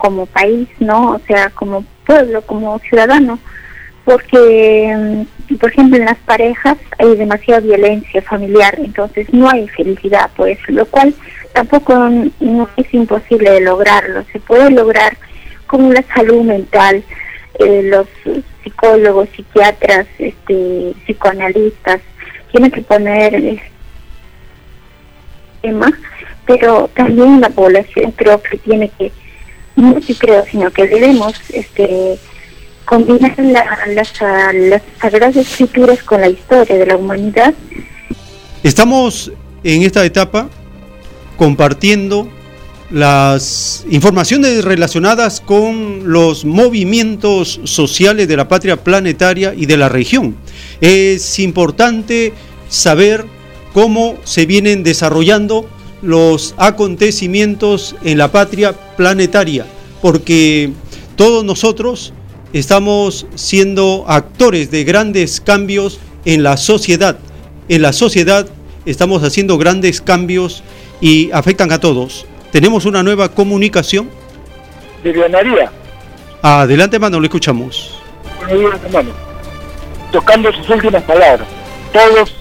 como 0.00 0.26
país, 0.26 0.68
¿no? 0.80 1.12
O 1.12 1.20
sea, 1.26 1.50
como 1.50 1.84
pueblo, 2.06 2.42
como 2.42 2.78
ciudadano, 2.80 3.38
porque, 4.04 4.96
mm, 4.96 5.54
por 5.56 5.70
ejemplo, 5.70 5.98
en 5.98 6.06
las 6.06 6.18
parejas 6.18 6.78
hay 6.98 7.16
demasiada 7.16 7.60
violencia 7.60 8.22
familiar, 8.22 8.74
entonces 8.78 9.32
no 9.32 9.48
hay 9.48 9.68
felicidad, 9.68 10.30
pues, 10.36 10.58
lo 10.68 10.86
cual 10.86 11.14
tampoco 11.52 11.94
no 12.40 12.68
es 12.76 12.94
imposible 12.94 13.50
de 13.50 13.60
lograrlo, 13.60 14.24
se 14.32 14.40
puede 14.40 14.70
lograr 14.70 15.16
con 15.66 15.92
la 15.92 16.02
salud 16.14 16.42
mental, 16.42 17.04
eh, 17.58 17.82
los 17.84 18.06
psicólogos, 18.64 19.28
psiquiatras, 19.36 20.06
este, 20.18 20.94
psicoanalistas, 21.04 22.00
tienen 22.50 22.70
que 22.70 22.80
poner 22.80 23.34
eh, 23.34 23.62
tema, 25.60 25.92
pero 26.46 26.88
también 26.94 27.40
la 27.40 27.50
población 27.50 28.12
creo 28.12 28.42
que 28.42 28.56
tiene 28.58 28.88
que 28.98 29.12
no 29.80 30.00
sí 30.00 30.14
creo, 30.14 30.44
sino 30.50 30.70
que 30.70 30.86
debemos 30.86 31.34
este, 31.52 32.18
combinar 32.84 33.34
las, 33.38 34.12
las 34.14 34.82
sagradas 35.00 35.36
escrituras 35.36 36.02
con 36.02 36.20
la 36.20 36.28
historia 36.28 36.76
de 36.76 36.86
la 36.86 36.96
humanidad. 36.96 37.54
Estamos 38.62 39.32
en 39.64 39.82
esta 39.82 40.04
etapa 40.04 40.48
compartiendo 41.36 42.28
las 42.90 43.86
informaciones 43.88 44.64
relacionadas 44.64 45.40
con 45.40 46.12
los 46.12 46.44
movimientos 46.44 47.60
sociales 47.64 48.26
de 48.26 48.36
la 48.36 48.48
patria 48.48 48.76
planetaria 48.76 49.54
y 49.56 49.66
de 49.66 49.76
la 49.76 49.88
región. 49.88 50.36
Es 50.80 51.38
importante 51.38 52.32
saber 52.68 53.24
cómo 53.72 54.16
se 54.24 54.46
vienen 54.46 54.82
desarrollando 54.82 55.68
los 56.02 56.54
acontecimientos 56.56 57.94
en 58.02 58.18
la 58.18 58.32
patria 58.32 58.72
planetaria, 58.96 59.66
porque 60.00 60.70
todos 61.16 61.44
nosotros 61.44 62.12
estamos 62.52 63.26
siendo 63.34 64.04
actores 64.08 64.70
de 64.70 64.84
grandes 64.84 65.40
cambios 65.40 66.00
en 66.24 66.42
la 66.42 66.56
sociedad. 66.56 67.18
En 67.68 67.82
la 67.82 67.92
sociedad 67.92 68.46
estamos 68.86 69.22
haciendo 69.22 69.58
grandes 69.58 70.00
cambios 70.00 70.62
y 71.00 71.30
afectan 71.32 71.70
a 71.72 71.78
todos. 71.78 72.26
Tenemos 72.50 72.84
una 72.84 73.02
nueva 73.02 73.28
comunicación. 73.28 74.10
Vivianaría. 75.04 75.70
Adelante, 76.42 76.96
hermano, 76.96 77.20
lo 77.20 77.26
escuchamos. 77.26 78.00
hermano. 78.48 79.10
Tocando 80.10 80.52
sus 80.52 80.68
últimas 80.68 81.02
palabras. 81.04 81.46
Todos 81.92 82.34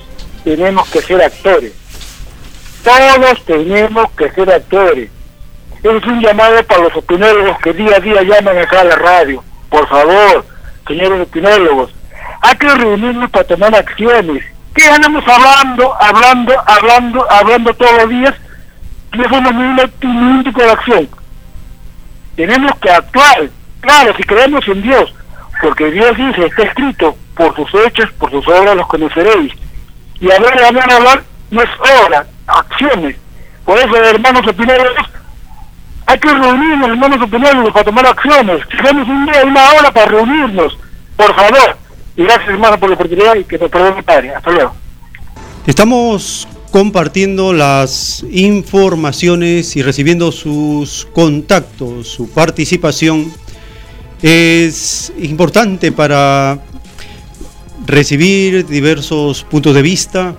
tenemos 0.43 0.87
que 0.89 1.01
ser 1.01 1.21
actores 1.21 1.73
todos 2.83 3.45
tenemos 3.45 4.11
que 4.11 4.29
ser 4.31 4.51
actores. 4.51 5.09
Es 5.81 6.05
un 6.05 6.21
llamado 6.21 6.63
para 6.65 6.83
los 6.83 6.95
opinólogos 6.95 7.57
que 7.59 7.73
día 7.73 7.95
a 7.95 7.99
día 7.99 8.21
llaman 8.23 8.57
acá 8.57 8.81
a 8.81 8.85
la 8.85 8.95
radio. 8.95 9.43
Por 9.69 9.87
favor, 9.87 10.45
señores 10.87 11.21
opinólogos, 11.21 11.91
hay 12.41 12.55
que 12.57 12.69
reunirnos 12.69 13.29
para 13.29 13.45
tomar 13.45 13.75
acciones. 13.75 14.43
¿Qué 14.73 14.83
andamos 14.83 15.23
hablando, 15.27 15.95
hablando, 16.01 16.53
hablando, 16.65 17.31
hablando 17.31 17.73
todos 17.73 18.03
los 18.03 18.09
días? 18.09 18.33
Y 19.13 19.21
eso 19.21 19.41
no 19.41 19.49
es 19.49 19.89
ningún 20.01 20.43
tipo 20.43 20.61
de 20.61 20.71
acción. 20.71 21.09
Tenemos 22.35 22.71
que 22.79 22.89
actuar, 22.89 23.49
claro, 23.81 24.13
si 24.15 24.23
creemos 24.23 24.67
en 24.67 24.81
Dios, 24.81 25.13
porque 25.61 25.91
Dios 25.91 26.15
dice, 26.15 26.45
está 26.45 26.63
escrito, 26.63 27.17
por 27.35 27.55
sus 27.55 27.73
hechos, 27.85 28.11
por 28.13 28.31
sus 28.31 28.47
obras 28.47 28.75
los 28.75 28.87
conoceréis. 28.87 29.53
Y 30.19 30.31
hablar, 30.31 30.63
hablar, 30.63 30.91
hablar 30.91 31.23
no 31.51 31.61
es 31.61 31.69
obra, 32.05 32.25
acciones. 32.49 33.15
Por 33.65 33.77
eso, 33.77 33.95
hermanos 33.95 34.47
opiniones, 34.47 34.91
hay 36.05 36.19
que 36.19 36.33
reunirnos, 36.33 36.89
hermanos 36.89 37.21
opiniones, 37.21 37.71
para 37.71 37.85
tomar 37.85 38.07
acciones. 38.07 38.67
Tenemos 38.69 39.07
un 39.07 39.25
día, 39.25 39.43
una 39.45 39.71
hora 39.73 39.91
para 39.91 40.07
reunirnos, 40.07 40.77
por 41.15 41.35
favor. 41.35 41.77
Y 42.17 42.23
gracias, 42.23 42.49
hermano, 42.49 42.79
por 42.79 42.89
la 42.89 42.95
oportunidad 42.95 43.35
y 43.35 43.43
que 43.43 43.57
te 43.57 43.69
perdone, 43.69 44.01
Padre. 44.01 44.33
Hasta 44.33 44.49
luego. 44.49 44.73
Estamos 45.67 46.47
compartiendo 46.71 47.53
las 47.53 48.25
informaciones 48.31 49.75
y 49.75 49.83
recibiendo 49.83 50.31
sus 50.31 51.07
contactos, 51.13 52.07
su 52.07 52.29
participación. 52.31 53.31
Es 54.21 55.13
importante 55.19 55.91
para 55.91 56.59
recibir 57.85 58.65
diversos 58.65 59.43
puntos 59.43 59.73
de 59.73 59.81
vista 59.81 60.35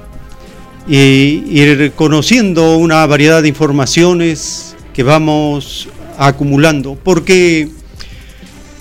y 0.89 1.43
ir 1.49 1.93
conociendo 1.93 2.76
una 2.76 3.07
variedad 3.07 3.43
de 3.43 3.49
informaciones 3.49 4.76
que 4.93 5.03
vamos 5.03 5.89
acumulando, 6.18 6.99
porque 7.03 7.68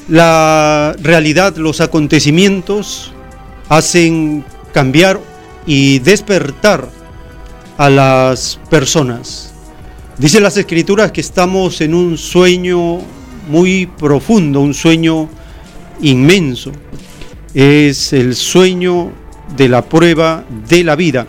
la 0.07 0.95
realidad, 1.01 1.55
los 1.57 1.81
acontecimientos 1.81 3.11
hacen 3.69 4.43
cambiar 4.73 5.19
y 5.65 5.99
despertar 5.99 6.89
a 7.77 7.89
las 7.89 8.59
personas. 8.69 9.53
Dice 10.17 10.41
las 10.41 10.57
escrituras 10.57 11.11
que 11.11 11.21
estamos 11.21 11.79
en 11.79 11.93
un 11.93 12.17
sueño 12.17 12.99
muy 13.47 13.85
profundo, 13.85 14.59
un 14.61 14.73
sueño 14.73 15.29
inmenso. 16.01 16.71
Es 17.53 18.11
el 18.11 18.35
sueño 18.35 19.11
de 19.55 19.69
la 19.69 19.83
prueba 19.83 20.43
de 20.67 20.83
la 20.83 20.95
vida. 20.95 21.25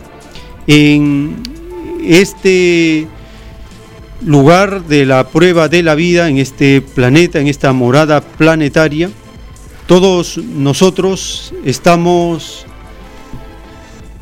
En 0.67 1.43
este 2.03 3.07
lugar 4.25 4.85
de 4.85 5.05
la 5.05 5.27
prueba 5.27 5.67
de 5.67 5.83
la 5.83 5.95
vida, 5.95 6.29
en 6.29 6.37
este 6.37 6.81
planeta, 6.81 7.39
en 7.39 7.47
esta 7.47 7.73
morada 7.73 8.21
planetaria, 8.21 9.09
todos 9.87 10.37
nosotros 10.37 11.53
estamos 11.65 12.65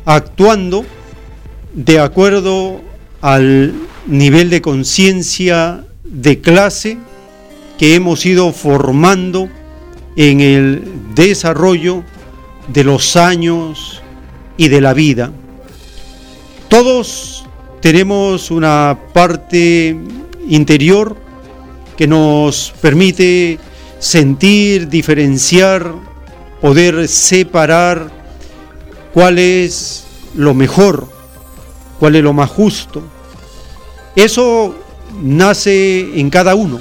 actuando 0.04 0.84
de 1.74 2.00
acuerdo 2.00 2.80
al 3.20 3.74
nivel 4.06 4.50
de 4.50 4.62
conciencia 4.62 5.84
de 6.04 6.40
clase 6.40 6.98
que 7.78 7.94
hemos 7.94 8.26
ido 8.26 8.52
formando 8.52 9.48
en 10.16 10.40
el 10.40 10.82
desarrollo 11.14 12.02
de 12.68 12.84
los 12.84 13.16
años 13.16 14.02
y 14.56 14.68
de 14.68 14.80
la 14.80 14.92
vida. 14.94 15.32
Todos 16.70 17.44
tenemos 17.82 18.50
una 18.50 18.98
parte 19.12 19.94
interior 20.48 21.14
que 21.98 22.06
nos 22.06 22.72
permite 22.80 23.58
sentir, 23.98 24.88
diferenciar, 24.88 25.92
poder 26.62 27.06
separar 27.08 28.10
cuál 29.12 29.38
es 29.38 30.06
lo 30.34 30.54
mejor 30.54 31.20
cuál 32.00 32.16
es 32.16 32.24
lo 32.24 32.32
más 32.32 32.50
justo. 32.50 33.02
Eso 34.16 34.74
nace 35.22 36.18
en 36.18 36.30
cada 36.30 36.56
uno, 36.56 36.80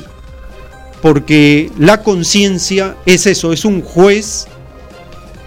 porque 1.02 1.70
la 1.78 2.02
conciencia 2.02 2.96
es 3.06 3.28
eso, 3.28 3.54
es 3.54 3.66
un 3.66 3.82
juez 3.84 4.48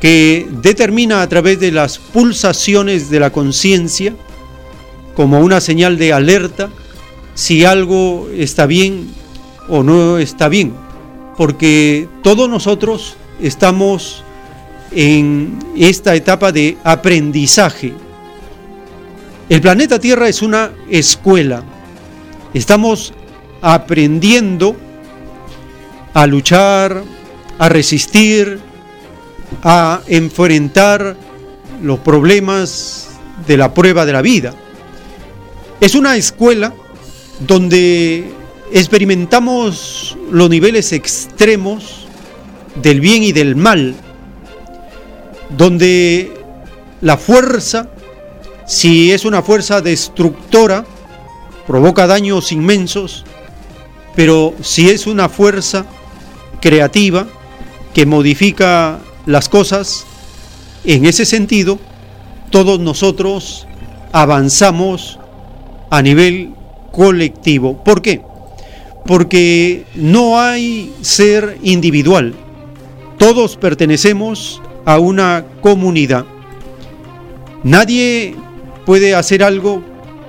que 0.00 0.46
determina 0.62 1.22
a 1.22 1.28
través 1.28 1.58
de 1.58 1.72
las 1.72 1.98
pulsaciones 1.98 3.10
de 3.10 3.20
la 3.20 3.30
conciencia, 3.30 4.14
como 5.14 5.40
una 5.40 5.60
señal 5.60 5.98
de 5.98 6.12
alerta, 6.12 6.70
si 7.34 7.64
algo 7.64 8.28
está 8.34 8.66
bien 8.66 9.08
o 9.68 9.82
no 9.82 10.18
está 10.18 10.48
bien, 10.48 10.74
porque 11.36 12.08
todos 12.22 12.48
nosotros 12.48 13.16
estamos 13.40 14.22
en 14.90 15.58
esta 15.76 16.14
etapa 16.14 16.52
de 16.52 16.76
aprendizaje, 16.84 17.94
el 19.48 19.60
planeta 19.60 19.98
Tierra 19.98 20.28
es 20.28 20.40
una 20.40 20.70
escuela. 20.88 21.62
Estamos 22.54 23.12
aprendiendo 23.60 24.76
a 26.14 26.26
luchar, 26.26 27.02
a 27.58 27.68
resistir, 27.68 28.60
a 29.62 30.00
enfrentar 30.06 31.16
los 31.82 31.98
problemas 31.98 33.10
de 33.46 33.56
la 33.58 33.74
prueba 33.74 34.06
de 34.06 34.12
la 34.14 34.22
vida. 34.22 34.54
Es 35.82 35.94
una 35.94 36.16
escuela 36.16 36.72
donde 37.40 38.32
experimentamos 38.72 40.16
los 40.30 40.48
niveles 40.48 40.92
extremos 40.92 42.06
del 42.76 43.00
bien 43.00 43.22
y 43.22 43.32
del 43.32 43.54
mal, 43.56 43.94
donde 45.50 46.32
la 47.02 47.18
fuerza 47.18 47.90
si 48.66 49.12
es 49.12 49.24
una 49.24 49.42
fuerza 49.42 49.80
destructora, 49.80 50.86
provoca 51.66 52.06
daños 52.06 52.52
inmensos, 52.52 53.24
pero 54.14 54.54
si 54.62 54.88
es 54.88 55.06
una 55.06 55.28
fuerza 55.28 55.84
creativa 56.60 57.26
que 57.92 58.06
modifica 58.06 58.98
las 59.26 59.48
cosas, 59.48 60.06
en 60.84 61.04
ese 61.04 61.26
sentido, 61.26 61.78
todos 62.50 62.80
nosotros 62.80 63.66
avanzamos 64.12 65.18
a 65.92 66.00
nivel 66.00 66.54
colectivo. 66.90 67.84
¿Por 67.84 68.00
qué? 68.00 68.22
Porque 69.04 69.84
no 69.94 70.40
hay 70.40 70.90
ser 71.02 71.58
individual. 71.62 72.34
Todos 73.18 73.58
pertenecemos 73.58 74.62
a 74.86 74.98
una 74.98 75.44
comunidad. 75.60 76.24
Nadie 77.62 78.34
puede 78.86 79.14
hacer 79.14 79.44
algo 79.44 79.82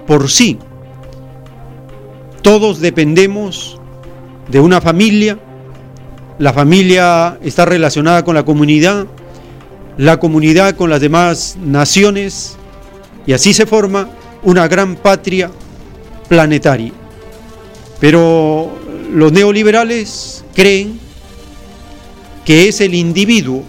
por 0.06 0.30
sí. 0.30 0.60
Todos 2.42 2.82
dependemos 2.82 3.80
de 4.50 4.60
una 4.60 4.82
familia, 4.82 5.40
la 6.40 6.52
familia 6.52 7.38
está 7.42 7.64
relacionada 7.64 8.26
con 8.26 8.36
la 8.36 8.44
comunidad, 8.44 9.08
la 9.96 10.20
comunidad 10.20 10.76
con 10.76 10.90
las 10.90 11.00
demás 11.00 11.56
naciones, 11.64 12.58
y 13.26 13.32
así 13.32 13.54
se 13.54 13.66
forma 13.66 14.10
una 14.44 14.68
gran 14.68 14.96
patria 14.96 15.52
planetaria. 16.28 16.92
Pero 18.00 18.78
los 19.12 19.32
neoliberales 19.32 20.44
creen 20.54 21.00
que 22.46 22.68
es 22.68 22.82
el 22.82 22.94
individuo, 22.94 23.64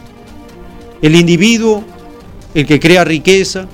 el 1.03 1.15
individuo 1.15 1.85
el 2.55 2.67
que 2.67 2.79
crea 2.79 3.05
riqueza, 3.05 3.67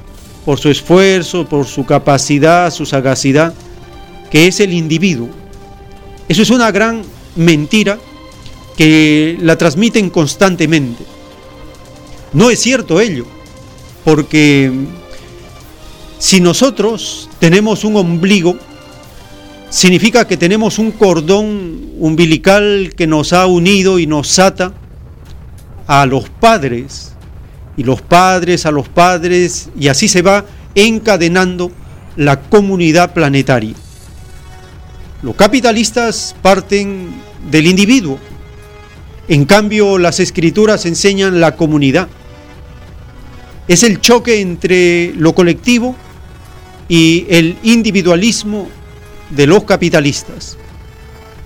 por 0.44 0.58
su 0.58 0.70
esfuerzo, 0.70 1.46
por 1.46 1.66
su 1.66 1.84
capacidad, 1.84 2.72
su 2.72 2.86
sagacidad, 2.86 3.54
que 4.30 4.46
es 4.46 4.60
el 4.60 4.72
individuo. 4.72 5.28
Eso 6.28 6.42
es 6.42 6.50
una 6.50 6.70
gran 6.70 7.02
mentira 7.36 7.98
que 8.76 9.36
la 9.40 9.58
transmiten 9.58 10.08
constantemente. 10.08 11.04
No 12.32 12.50
es 12.50 12.60
cierto 12.60 13.00
ello, 13.00 13.26
porque 14.04 14.72
si 16.20 16.38
nosotros 16.42 17.30
tenemos 17.38 17.82
un 17.82 17.96
ombligo, 17.96 18.58
significa 19.70 20.28
que 20.28 20.36
tenemos 20.36 20.78
un 20.78 20.92
cordón 20.92 21.92
umbilical 21.98 22.92
que 22.94 23.06
nos 23.06 23.32
ha 23.32 23.46
unido 23.46 23.98
y 23.98 24.06
nos 24.06 24.38
ata 24.38 24.74
a 25.86 26.04
los 26.04 26.28
padres, 26.28 27.14
y 27.74 27.84
los 27.84 28.02
padres 28.02 28.66
a 28.66 28.70
los 28.70 28.86
padres, 28.86 29.70
y 29.78 29.88
así 29.88 30.08
se 30.08 30.20
va 30.20 30.44
encadenando 30.74 31.72
la 32.16 32.38
comunidad 32.38 33.14
planetaria. 33.14 33.74
Los 35.22 35.36
capitalistas 35.36 36.36
parten 36.42 37.14
del 37.50 37.66
individuo, 37.66 38.18
en 39.26 39.46
cambio 39.46 39.96
las 39.96 40.20
escrituras 40.20 40.84
enseñan 40.84 41.40
la 41.40 41.56
comunidad. 41.56 42.08
Es 43.68 43.84
el 43.84 44.02
choque 44.02 44.42
entre 44.42 45.14
lo 45.16 45.34
colectivo 45.34 45.96
y 46.90 47.24
el 47.30 47.56
individualismo 47.62 48.68
de 49.30 49.46
los 49.46 49.62
capitalistas. 49.62 50.58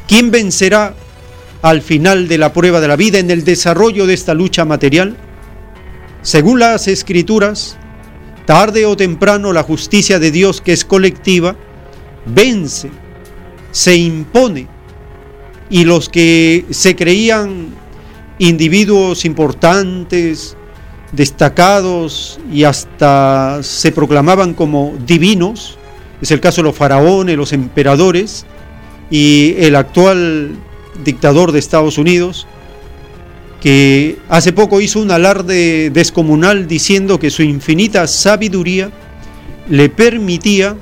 ¿Quién 0.09 0.30
vencerá 0.30 0.95
al 1.61 1.82
final 1.82 2.28
de 2.28 2.38
la 2.38 2.51
prueba 2.55 2.80
de 2.80 2.88
la 2.88 2.97
vida 2.97 3.18
en 3.18 3.30
el 3.30 3.45
desarrollo 3.45 4.07
de 4.07 4.14
esta 4.14 4.32
lucha 4.32 4.64
material? 4.64 5.18
Según 6.22 6.61
las 6.61 6.88
escrituras, 6.88 7.76
tarde 8.47 8.86
o 8.86 8.97
temprano 8.97 9.53
la 9.53 9.62
justicia 9.62 10.18
de 10.18 10.30
Dios, 10.30 10.62
que 10.62 10.72
es 10.72 10.82
colectiva, 10.82 11.55
vence, 12.24 12.90
se 13.70 13.97
impone, 13.97 14.66
y 15.68 15.84
los 15.84 16.09
que 16.09 16.64
se 16.70 16.97
creían 16.97 17.66
individuos 18.38 19.26
importantes, 19.26 20.57
destacados 21.15 22.41
y 22.53 22.65
hasta 22.65 23.62
se 23.62 23.93
proclamaban 23.93 24.55
como 24.55 24.95
divinos, 25.07 25.79
es 26.21 26.31
el 26.31 26.41
caso 26.41 26.62
de 26.62 26.69
los 26.69 26.77
faraones, 26.77 27.37
los 27.37 27.53
emperadores 27.53 28.47
y 29.11 29.55
el 29.59 29.77
actual 29.77 30.57
dictador 31.05 31.53
de 31.53 31.59
Estados 31.59 31.99
Unidos, 31.99 32.47
que 33.61 34.19
hace 34.29 34.53
poco 34.53 34.81
hizo 34.81 35.01
un 35.01 35.11
alarde 35.11 35.91
descomunal 35.91 36.67
diciendo 36.67 37.19
que 37.19 37.31
su 37.31 37.43
infinita 37.43 38.07
sabiduría 38.07 38.91
le 39.69 39.89
permitía 39.89 40.77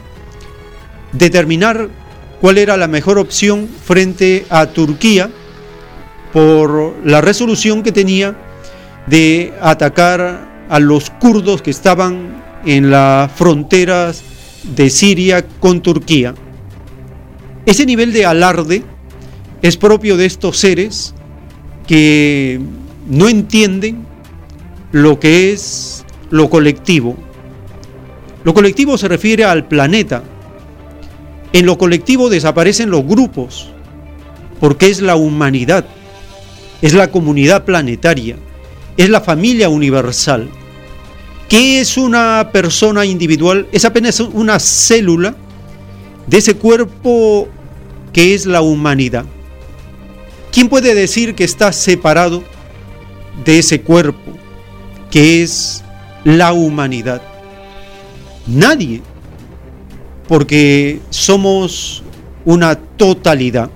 determinar 1.12 1.88
cuál 2.40 2.58
era 2.58 2.76
la 2.76 2.88
mejor 2.88 3.18
opción 3.18 3.68
frente 3.84 4.46
a 4.50 4.66
Turquía 4.66 5.30
por 6.32 6.96
la 7.04 7.20
resolución 7.20 7.82
que 7.82 7.92
tenía 7.92 8.36
de 9.06 9.52
atacar 9.60 10.66
a 10.68 10.78
los 10.78 11.10
kurdos 11.10 11.62
que 11.62 11.70
estaban 11.70 12.42
en 12.64 12.90
las 12.90 13.30
fronteras 13.32 14.22
de 14.64 14.90
Siria 14.90 15.44
con 15.60 15.82
Turquía. 15.82 16.34
Ese 17.66 17.86
nivel 17.86 18.12
de 18.12 18.26
alarde 18.26 18.82
es 19.60 19.76
propio 19.76 20.16
de 20.16 20.26
estos 20.26 20.58
seres 20.58 21.14
que 21.86 22.60
no 23.08 23.28
entienden 23.28 24.06
lo 24.92 25.18
que 25.18 25.52
es 25.52 26.04
lo 26.30 26.48
colectivo. 26.50 27.16
Lo 28.44 28.54
colectivo 28.54 28.98
se 28.98 29.08
refiere 29.08 29.44
al 29.44 29.66
planeta. 29.66 30.22
En 31.52 31.66
lo 31.66 31.78
colectivo 31.78 32.30
desaparecen 32.30 32.90
los 32.90 33.04
grupos, 33.04 33.70
porque 34.58 34.88
es 34.88 35.02
la 35.02 35.16
humanidad, 35.16 35.84
es 36.80 36.94
la 36.94 37.10
comunidad 37.10 37.64
planetaria, 37.64 38.36
es 38.96 39.10
la 39.10 39.20
familia 39.20 39.68
universal. 39.68 40.48
¿Qué 41.48 41.80
es 41.80 41.96
una 41.96 42.50
persona 42.52 43.04
individual? 43.04 43.66
Es 43.72 43.84
apenas 43.84 44.20
una 44.20 44.58
célula 44.58 45.34
de 46.26 46.38
ese 46.38 46.54
cuerpo 46.54 47.48
que 48.12 48.34
es 48.34 48.46
la 48.46 48.62
humanidad. 48.62 49.24
¿Quién 50.50 50.68
puede 50.68 50.94
decir 50.94 51.34
que 51.34 51.44
está 51.44 51.72
separado 51.72 52.42
de 53.44 53.58
ese 53.58 53.80
cuerpo 53.80 54.32
que 55.10 55.42
es 55.42 55.82
la 56.24 56.52
humanidad? 56.52 57.22
Nadie, 58.46 59.02
porque 60.28 61.00
somos 61.10 62.02
una 62.44 62.74
totalidad. 62.74 63.70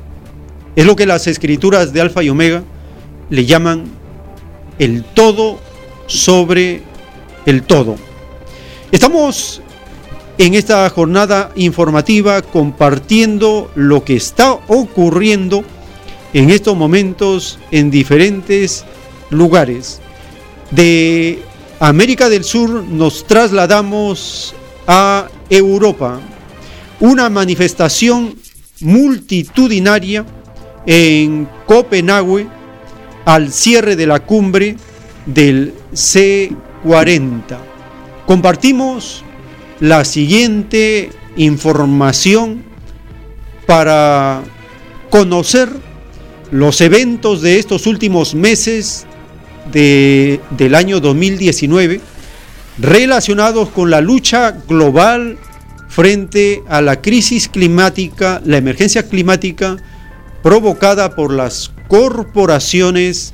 Es 0.75 0.85
lo 0.85 0.97
que 0.97 1.07
las 1.07 1.27
escrituras 1.27 1.93
de 1.93 2.01
Alfa 2.01 2.23
y 2.23 2.29
Omega 2.29 2.63
le 3.31 3.47
llaman 3.47 3.96
el 4.79 5.05
todo 5.05 5.59
sobre 6.07 6.83
el 7.47 7.63
todo. 7.63 7.97
Estamos 8.93 9.63
en 10.39 10.55
esta 10.55 10.89
jornada 10.91 11.51
informativa 11.57 12.43
compartiendo 12.43 13.71
lo 13.75 14.05
que 14.05 14.17
está 14.17 14.53
ocurriendo 14.53 15.65
en 16.33 16.51
estos 16.51 16.77
momentos 16.77 17.59
en 17.71 17.91
diferentes 17.91 18.85
lugares. 19.31 20.01
De 20.71 21.43
América 21.81 22.29
del 22.29 22.45
Sur 22.45 22.85
nos 22.85 23.27
trasladamos 23.27 24.55
a 24.87 25.29
Europa. 25.49 26.21
Una 27.01 27.29
manifestación 27.29 28.35
multitudinaria 28.81 30.25
en 30.87 31.49
Copenhague 31.67 32.47
al 33.27 33.53
cierre 33.53 33.97
de 33.97 34.07
la 34.07 34.21
cumbre 34.21 34.77
del 35.27 35.75
C40. 35.93 37.59
Compartimos 38.25 39.25
la 39.81 40.05
siguiente 40.05 41.11
información 41.37 42.63
para 43.67 44.43
conocer 45.11 45.69
los 46.53 46.81
eventos 46.81 47.43
de 47.43 47.59
estos 47.59 47.87
últimos 47.89 48.35
meses 48.35 49.07
de, 49.73 50.41
del 50.51 50.77
año 50.77 51.01
2019 51.01 52.01
relacionados 52.79 53.71
con 53.71 53.91
la 53.91 54.01
lucha 54.01 54.53
global 54.69 55.37
frente 55.89 56.63
a 56.69 56.81
la 56.81 57.01
crisis 57.03 57.49
climática, 57.49 58.41
la 58.45 58.59
emergencia 58.59 59.09
climática 59.09 59.77
provocada 60.43 61.17
por 61.17 61.33
las 61.33 61.73
corporaciones 61.89 63.33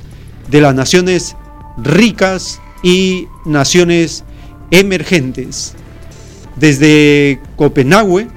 de 0.49 0.61
las 0.61 0.75
naciones 0.75 1.35
ricas 1.77 2.59
y 2.83 3.27
naciones 3.45 4.23
emergentes. 4.71 5.73
Desde 6.55 7.39
Copenhague, 7.55 8.27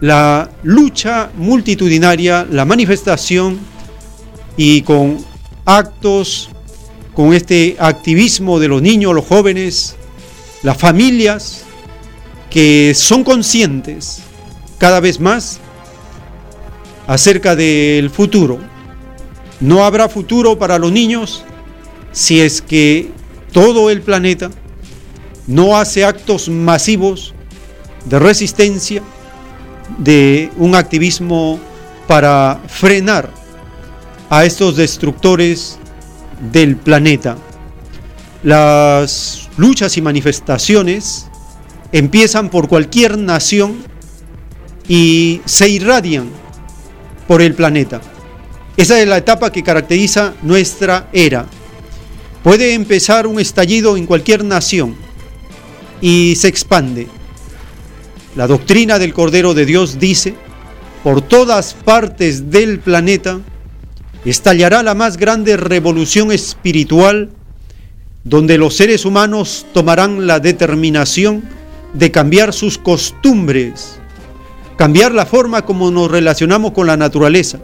la 0.00 0.50
lucha 0.62 1.30
multitudinaria, 1.36 2.46
la 2.50 2.64
manifestación 2.64 3.58
y 4.56 4.82
con 4.82 5.18
actos, 5.64 6.48
con 7.14 7.34
este 7.34 7.76
activismo 7.78 8.58
de 8.58 8.68
los 8.68 8.80
niños, 8.80 9.14
los 9.14 9.26
jóvenes, 9.26 9.96
las 10.62 10.76
familias 10.76 11.64
que 12.48 12.92
son 12.94 13.24
conscientes 13.24 14.22
cada 14.78 15.00
vez 15.00 15.20
más 15.20 15.60
acerca 17.06 17.54
del 17.56 18.10
futuro. 18.10 18.69
No 19.60 19.84
habrá 19.84 20.08
futuro 20.08 20.58
para 20.58 20.78
los 20.78 20.90
niños 20.90 21.44
si 22.12 22.40
es 22.40 22.62
que 22.62 23.10
todo 23.52 23.90
el 23.90 24.00
planeta 24.00 24.50
no 25.46 25.76
hace 25.76 26.04
actos 26.04 26.48
masivos 26.48 27.34
de 28.06 28.18
resistencia, 28.18 29.02
de 29.98 30.50
un 30.56 30.74
activismo 30.74 31.58
para 32.06 32.60
frenar 32.68 33.30
a 34.30 34.44
estos 34.44 34.76
destructores 34.76 35.78
del 36.52 36.76
planeta. 36.76 37.36
Las 38.42 39.48
luchas 39.56 39.96
y 39.96 40.02
manifestaciones 40.02 41.26
empiezan 41.92 42.48
por 42.48 42.68
cualquier 42.68 43.18
nación 43.18 43.84
y 44.88 45.40
se 45.44 45.68
irradian 45.68 46.30
por 47.28 47.42
el 47.42 47.54
planeta. 47.54 48.00
Esa 48.76 49.00
es 49.00 49.08
la 49.08 49.18
etapa 49.18 49.52
que 49.52 49.62
caracteriza 49.62 50.34
nuestra 50.42 51.08
era. 51.12 51.46
Puede 52.42 52.74
empezar 52.74 53.26
un 53.26 53.38
estallido 53.38 53.96
en 53.96 54.06
cualquier 54.06 54.44
nación 54.44 54.96
y 56.00 56.36
se 56.36 56.48
expande. 56.48 57.08
La 58.36 58.46
doctrina 58.46 58.98
del 58.98 59.12
Cordero 59.12 59.54
de 59.54 59.66
Dios 59.66 59.98
dice, 59.98 60.34
por 61.02 61.20
todas 61.20 61.74
partes 61.74 62.50
del 62.50 62.78
planeta 62.78 63.40
estallará 64.24 64.82
la 64.82 64.94
más 64.94 65.16
grande 65.16 65.56
revolución 65.56 66.30
espiritual 66.30 67.30
donde 68.24 68.58
los 68.58 68.76
seres 68.76 69.04
humanos 69.04 69.66
tomarán 69.72 70.26
la 70.26 70.40
determinación 70.40 71.42
de 71.94 72.10
cambiar 72.10 72.52
sus 72.52 72.78
costumbres, 72.78 73.98
cambiar 74.76 75.12
la 75.12 75.26
forma 75.26 75.62
como 75.62 75.90
nos 75.90 76.10
relacionamos 76.10 76.72
con 76.72 76.86
la 76.86 76.96
naturaleza, 76.96 77.60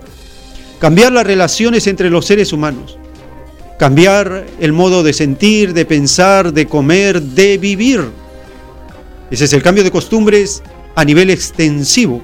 cambiar 0.78 1.12
las 1.12 1.26
relaciones 1.26 1.86
entre 1.86 2.10
los 2.10 2.26
seres 2.26 2.52
humanos, 2.52 2.98
cambiar 3.78 4.46
el 4.60 4.72
modo 4.72 5.02
de 5.02 5.12
sentir, 5.12 5.72
de 5.72 5.84
pensar, 5.84 6.52
de 6.52 6.66
comer, 6.66 7.20
de 7.20 7.58
vivir. 7.58 8.04
Ese 9.30 9.44
es 9.44 9.52
el 9.52 9.62
cambio 9.62 9.84
de 9.84 9.90
costumbres 9.90 10.62
a 10.94 11.04
nivel 11.04 11.30
extensivo. 11.30 12.22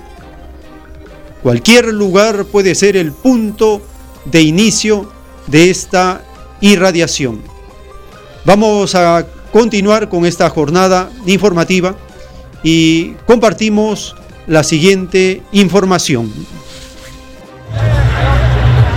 Cualquier 1.42 1.92
lugar 1.92 2.44
puede 2.44 2.74
ser 2.74 2.96
el 2.96 3.12
punto 3.12 3.82
de 4.24 4.42
inicio 4.42 5.10
de 5.48 5.70
esta 5.70 6.22
irradiación. 6.60 7.42
Vamos 8.44 8.94
a 8.94 9.26
continuar 9.52 10.08
con 10.08 10.24
esta 10.24 10.48
jornada 10.48 11.10
informativa 11.26 11.96
y 12.62 13.12
compartimos 13.26 14.14
la 14.46 14.62
siguiente 14.62 15.42
información. 15.52 16.32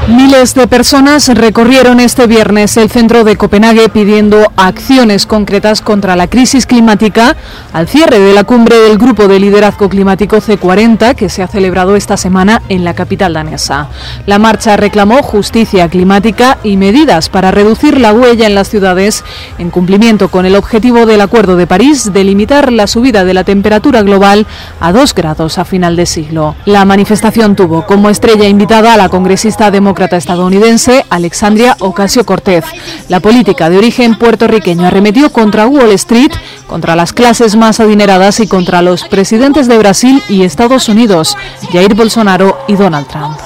Miles 0.07 0.53
de 0.53 0.67
personas 0.67 1.27
recorrieron 1.29 1.99
este 1.99 2.27
viernes 2.27 2.77
el 2.77 2.91
centro 2.91 3.23
de 3.23 3.37
Copenhague 3.37 3.89
pidiendo 3.89 4.51
acciones 4.55 5.25
concretas 5.25 5.81
contra 5.81 6.15
la 6.15 6.27
crisis 6.27 6.67
climática 6.67 7.35
al 7.73 7.87
cierre 7.87 8.19
de 8.19 8.35
la 8.35 8.43
cumbre 8.43 8.77
del 8.77 8.99
Grupo 8.99 9.27
de 9.27 9.39
Liderazgo 9.39 9.89
Climático 9.89 10.37
C40 10.37 11.15
que 11.15 11.27
se 11.27 11.41
ha 11.41 11.47
celebrado 11.47 11.95
esta 11.95 12.17
semana 12.17 12.61
en 12.69 12.83
la 12.83 12.93
capital 12.93 13.33
danesa. 13.33 13.87
La 14.27 14.37
marcha 14.37 14.77
reclamó 14.77 15.23
justicia 15.23 15.89
climática 15.89 16.59
y 16.61 16.77
medidas 16.77 17.29
para 17.29 17.49
reducir 17.49 17.99
la 17.99 18.13
huella 18.13 18.45
en 18.45 18.53
las 18.53 18.69
ciudades 18.69 19.23
en 19.57 19.71
cumplimiento 19.71 20.29
con 20.29 20.45
el 20.45 20.55
objetivo 20.55 21.07
del 21.07 21.21
Acuerdo 21.21 21.55
de 21.55 21.65
París 21.65 22.13
de 22.13 22.23
limitar 22.23 22.71
la 22.71 22.85
subida 22.85 23.23
de 23.23 23.33
la 23.33 23.43
temperatura 23.43 24.03
global 24.03 24.45
a 24.79 24.91
2 24.91 25.15
grados 25.15 25.57
a 25.57 25.65
final 25.65 25.95
de 25.95 26.05
siglo. 26.05 26.55
La 26.65 26.85
manifestación 26.85 27.55
tuvo 27.55 27.87
como 27.87 28.11
estrella 28.11 28.47
invitada 28.47 28.93
a 28.93 28.97
la 28.97 29.09
congresista 29.09 29.71
democrática 29.71 29.94
estadounidense 30.03 31.05
Alexandria 31.09 31.77
Ocasio 31.79 32.25
Cortez. 32.25 32.65
La 33.07 33.19
política 33.19 33.69
de 33.69 33.77
origen 33.77 34.17
puertorriqueño 34.17 34.85
arremetió 34.85 35.31
contra 35.31 35.67
Wall 35.67 35.91
Street, 35.91 36.31
contra 36.67 36.95
las 36.95 37.13
clases 37.13 37.55
más 37.55 37.79
adineradas 37.79 38.39
y 38.39 38.47
contra 38.47 38.81
los 38.81 39.03
presidentes 39.03 39.67
de 39.67 39.77
Brasil 39.77 40.21
y 40.29 40.43
Estados 40.43 40.89
Unidos, 40.89 41.37
Jair 41.71 41.95
Bolsonaro 41.95 42.57
y 42.67 42.75
Donald 42.75 43.07
Trump. 43.07 43.37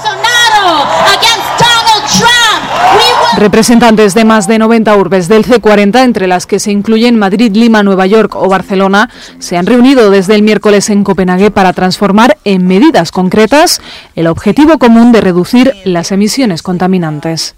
Representantes 3.40 4.12
de 4.12 4.26
más 4.26 4.46
de 4.46 4.58
90 4.58 4.94
urbes 4.98 5.26
del 5.26 5.46
C40, 5.46 6.04
entre 6.04 6.26
las 6.26 6.46
que 6.46 6.58
se 6.58 6.72
incluyen 6.72 7.18
Madrid, 7.18 7.50
Lima, 7.56 7.82
Nueva 7.82 8.06
York 8.06 8.36
o 8.36 8.50
Barcelona, 8.50 9.08
se 9.38 9.56
han 9.56 9.64
reunido 9.64 10.10
desde 10.10 10.34
el 10.34 10.42
miércoles 10.42 10.90
en 10.90 11.04
Copenhague 11.04 11.50
para 11.50 11.72
transformar 11.72 12.36
en 12.44 12.66
medidas 12.66 13.10
concretas 13.10 13.80
el 14.14 14.26
objetivo 14.26 14.76
común 14.76 15.10
de 15.10 15.22
reducir 15.22 15.72
las 15.84 16.12
emisiones 16.12 16.62
contaminantes. 16.62 17.54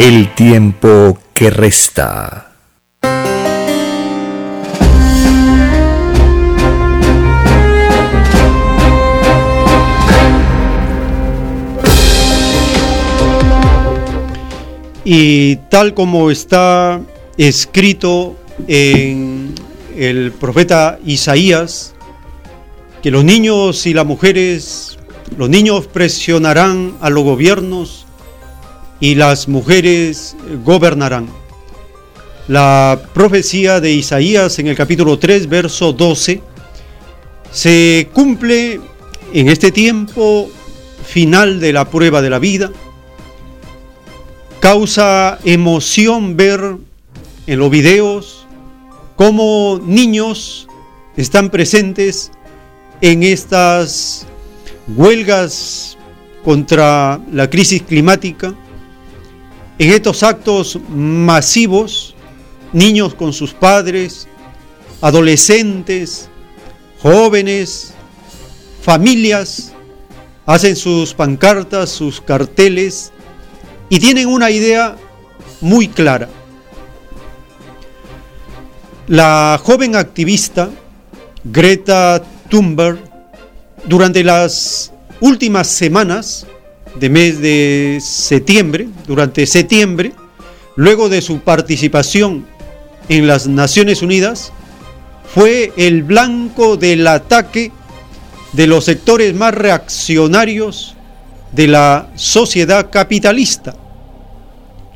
El 0.00 0.34
tiempo 0.34 1.18
que 1.32 1.50
resta. 1.50 2.49
Y 15.04 15.56
tal 15.70 15.94
como 15.94 16.30
está 16.30 17.00
escrito 17.38 18.36
en 18.68 19.54
el 19.96 20.32
profeta 20.32 20.98
Isaías, 21.04 21.94
que 23.02 23.10
los 23.10 23.24
niños 23.24 23.86
y 23.86 23.94
las 23.94 24.04
mujeres, 24.04 24.98
los 25.38 25.48
niños 25.48 25.86
presionarán 25.86 26.96
a 27.00 27.08
los 27.08 27.24
gobiernos 27.24 28.06
y 29.00 29.14
las 29.14 29.48
mujeres 29.48 30.36
gobernarán. 30.64 31.28
La 32.48 33.00
profecía 33.14 33.80
de 33.80 33.92
Isaías 33.92 34.58
en 34.58 34.66
el 34.66 34.76
capítulo 34.76 35.18
3, 35.18 35.48
verso 35.48 35.92
12, 35.92 36.42
se 37.50 38.08
cumple 38.12 38.80
en 39.32 39.48
este 39.48 39.72
tiempo 39.72 40.50
final 41.04 41.60
de 41.60 41.72
la 41.72 41.88
prueba 41.88 42.20
de 42.20 42.30
la 42.30 42.38
vida, 42.38 42.70
Causa 44.60 45.38
emoción 45.44 46.36
ver 46.36 46.76
en 47.46 47.58
los 47.58 47.70
videos 47.70 48.46
cómo 49.16 49.80
niños 49.82 50.68
están 51.16 51.48
presentes 51.48 52.30
en 53.00 53.22
estas 53.22 54.26
huelgas 54.86 55.96
contra 56.44 57.18
la 57.32 57.48
crisis 57.48 57.80
climática, 57.80 58.54
en 59.78 59.92
estos 59.92 60.22
actos 60.22 60.78
masivos, 60.90 62.14
niños 62.74 63.14
con 63.14 63.32
sus 63.32 63.54
padres, 63.54 64.28
adolescentes, 65.00 66.28
jóvenes, 67.00 67.94
familias, 68.82 69.72
hacen 70.44 70.76
sus 70.76 71.14
pancartas, 71.14 71.88
sus 71.88 72.20
carteles 72.20 73.10
y 73.90 73.98
tienen 73.98 74.28
una 74.28 74.50
idea 74.50 74.96
muy 75.60 75.88
clara. 75.88 76.28
La 79.08 79.60
joven 79.62 79.96
activista 79.96 80.70
Greta 81.44 82.22
Thunberg, 82.48 82.98
durante 83.86 84.22
las 84.22 84.92
últimas 85.20 85.66
semanas 85.66 86.46
de 86.98 87.10
mes 87.10 87.40
de 87.40 87.98
septiembre, 88.00 88.88
durante 89.06 89.46
septiembre, 89.46 90.12
luego 90.76 91.08
de 91.08 91.20
su 91.20 91.40
participación 91.40 92.46
en 93.08 93.26
las 93.26 93.48
Naciones 93.48 94.02
Unidas, 94.02 94.52
fue 95.34 95.72
el 95.76 96.04
blanco 96.04 96.76
del 96.76 97.06
ataque 97.06 97.72
de 98.52 98.66
los 98.68 98.84
sectores 98.84 99.34
más 99.34 99.54
reaccionarios 99.54 100.96
de 101.52 101.66
la 101.66 102.10
sociedad 102.14 102.90
capitalista. 102.90 103.74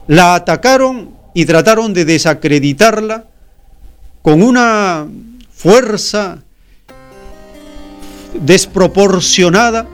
La 0.07 0.35
atacaron 0.35 1.15
y 1.35 1.45
trataron 1.45 1.93
de 1.93 2.05
desacreditarla 2.05 3.25
con 4.23 4.43
una 4.43 5.07
fuerza 5.51 6.43
desproporcionada 8.35 9.87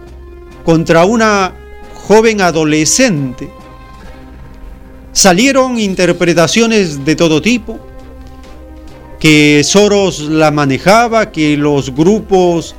contra 0.65 1.05
una 1.05 1.53
joven 2.07 2.41
adolescente. 2.41 3.51
Salieron 5.12 5.78
interpretaciones 5.78 7.05
de 7.05 7.16
todo 7.16 7.43
tipo, 7.43 7.78
que 9.19 9.62
Soros 9.65 10.20
la 10.20 10.51
manejaba, 10.51 11.31
que 11.31 11.57
los 11.57 11.95
grupos 11.95 12.74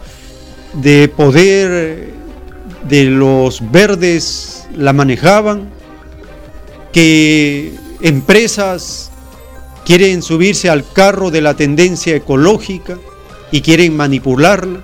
de 0.73 1.07
poder 1.09 2.10
de 2.87 3.05
los 3.05 3.71
verdes 3.71 4.67
la 4.75 4.93
manejaban, 4.93 5.69
que 6.91 7.73
empresas 8.01 9.11
quieren 9.85 10.21
subirse 10.21 10.69
al 10.69 10.85
carro 10.91 11.31
de 11.31 11.41
la 11.41 11.55
tendencia 11.55 12.15
ecológica 12.15 12.97
y 13.51 13.61
quieren 13.61 13.95
manipularla. 13.95 14.83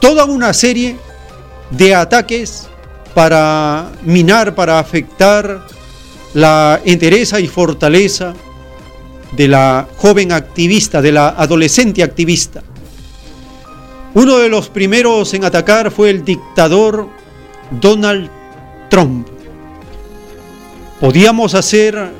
Toda 0.00 0.24
una 0.24 0.52
serie 0.52 0.96
de 1.70 1.94
ataques 1.94 2.68
para 3.14 3.90
minar, 4.04 4.54
para 4.54 4.78
afectar 4.78 5.66
la 6.34 6.80
entereza 6.84 7.40
y 7.40 7.48
fortaleza 7.48 8.34
de 9.32 9.48
la 9.48 9.88
joven 9.96 10.32
activista, 10.32 11.02
de 11.02 11.12
la 11.12 11.28
adolescente 11.28 12.02
activista. 12.02 12.62
Uno 14.14 14.38
de 14.38 14.48
los 14.48 14.68
primeros 14.68 15.34
en 15.34 15.44
atacar 15.44 15.90
fue 15.90 16.10
el 16.10 16.24
dictador 16.24 17.08
Donald 17.70 18.30
Trump. 18.88 19.26
Podíamos 21.00 21.54
hacer 21.54 22.10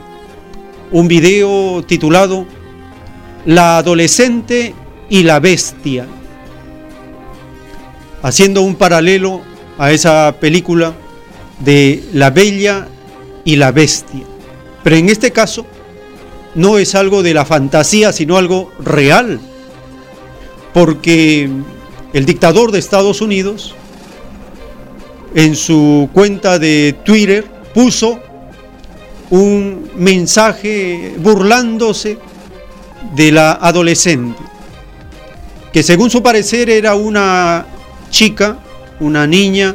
un 0.92 1.08
video 1.08 1.82
titulado 1.86 2.46
La 3.44 3.78
adolescente 3.78 4.74
y 5.08 5.22
la 5.22 5.40
bestia, 5.40 6.06
haciendo 8.22 8.62
un 8.62 8.74
paralelo 8.74 9.40
a 9.78 9.92
esa 9.92 10.34
película 10.38 10.92
de 11.60 12.04
La 12.12 12.30
Bella 12.30 12.88
y 13.44 13.56
la 13.56 13.72
Bestia. 13.72 14.24
Pero 14.84 14.96
en 14.96 15.08
este 15.08 15.32
caso 15.32 15.66
no 16.54 16.78
es 16.78 16.94
algo 16.94 17.22
de 17.22 17.34
la 17.34 17.44
fantasía, 17.44 18.12
sino 18.12 18.36
algo 18.36 18.70
real, 18.80 19.40
porque 20.72 21.48
el 22.12 22.26
dictador 22.26 22.70
de 22.70 22.78
Estados 22.78 23.20
Unidos 23.20 23.74
en 25.34 25.54
su 25.56 26.08
cuenta 26.12 26.58
de 26.58 26.96
Twitter 27.04 27.44
puso 27.74 28.20
un 29.30 29.90
mensaje 29.96 31.14
burlándose 31.18 32.18
de 33.14 33.32
la 33.32 33.52
adolescente, 33.52 34.42
que 35.72 35.82
según 35.82 36.10
su 36.10 36.22
parecer 36.22 36.70
era 36.70 36.94
una 36.94 37.66
chica, 38.10 38.58
una 39.00 39.26
niña, 39.26 39.74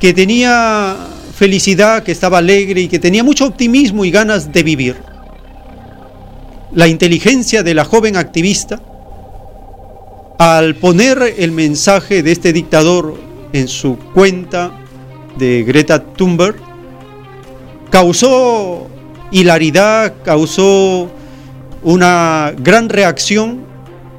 que 0.00 0.12
tenía 0.12 0.96
felicidad, 1.34 2.02
que 2.02 2.12
estaba 2.12 2.38
alegre 2.38 2.82
y 2.82 2.88
que 2.88 2.98
tenía 2.98 3.22
mucho 3.22 3.46
optimismo 3.46 4.04
y 4.04 4.10
ganas 4.10 4.52
de 4.52 4.62
vivir. 4.62 4.96
La 6.72 6.88
inteligencia 6.88 7.62
de 7.62 7.74
la 7.74 7.84
joven 7.84 8.16
activista, 8.16 8.80
al 10.38 10.74
poner 10.74 11.34
el 11.38 11.52
mensaje 11.52 12.22
de 12.22 12.32
este 12.32 12.52
dictador 12.52 13.33
en 13.54 13.68
su 13.68 13.96
cuenta 13.96 14.72
de 15.38 15.62
Greta 15.62 16.02
Thunberg 16.02 16.56
causó 17.88 18.88
hilaridad, 19.30 20.12
causó 20.24 21.08
una 21.84 22.52
gran 22.58 22.88
reacción 22.88 23.60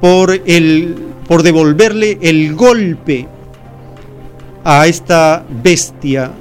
por, 0.00 0.30
el, 0.46 0.96
por 1.28 1.42
devolverle 1.42 2.18
el 2.22 2.54
golpe 2.54 3.28
a 4.64 4.86
esta 4.86 5.44
bestia, 5.62 6.32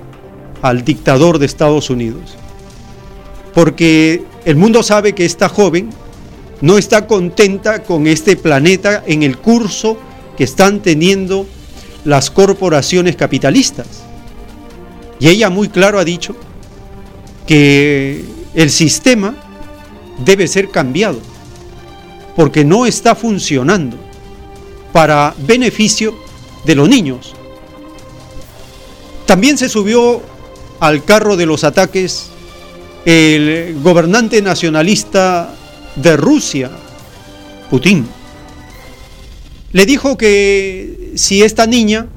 al 0.62 0.86
dictador 0.86 1.38
de 1.38 1.48
Estados 1.48 1.90
Unidos. 1.90 2.38
Porque 3.54 4.24
el 4.46 4.56
mundo 4.56 4.84
sabe 4.84 5.14
que 5.14 5.26
esta 5.26 5.50
joven 5.50 5.90
no 6.62 6.78
está 6.78 7.08
contenta 7.08 7.84
con 7.84 8.08
este 8.08 8.38
planeta 8.38 9.04
en 9.06 9.24
el 9.24 9.38
curso 9.38 9.98
que 10.38 10.46
están 10.46 10.80
teniendo 10.80 11.46
las 12.06 12.32
corporaciones 12.32 13.15
capitalistas. 13.15 13.88
Y 15.19 15.27
ella 15.27 15.49
muy 15.49 15.68
claro 15.68 15.99
ha 15.99 16.06
dicho 16.06 16.36
que 17.45 18.23
el 18.53 18.69
sistema 18.69 19.36
debe 20.23 20.48
ser 20.48 20.69
cambiado, 20.69 21.19
porque 22.36 22.64
no 22.64 22.86
está 22.86 23.15
funcionando 23.15 23.98
para 24.94 25.36
beneficio 25.40 26.15
de 26.65 26.76
los 26.76 26.88
niños. 26.88 27.34
También 29.26 29.57
se 29.57 29.68
subió 29.68 30.22
al 30.80 31.03
carro 31.03 31.36
de 31.36 31.45
los 31.45 31.64
ataques 31.64 32.30
el 33.06 33.77
gobernante 33.84 34.41
nacionalista 34.41 35.53
de 35.95 36.18
Rusia, 36.18 36.72
Putin. 37.69 38.07
Le 39.72 39.86
dijo 39.86 40.18
que 40.18 41.05
si 41.16 41.42
esta 41.42 41.66
niña 41.66 42.08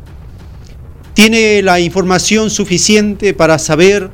tiene 1.15 1.63
la 1.63 1.81
información 1.81 2.51
suficiente 2.51 3.33
para 3.33 3.59
saber 3.59 4.11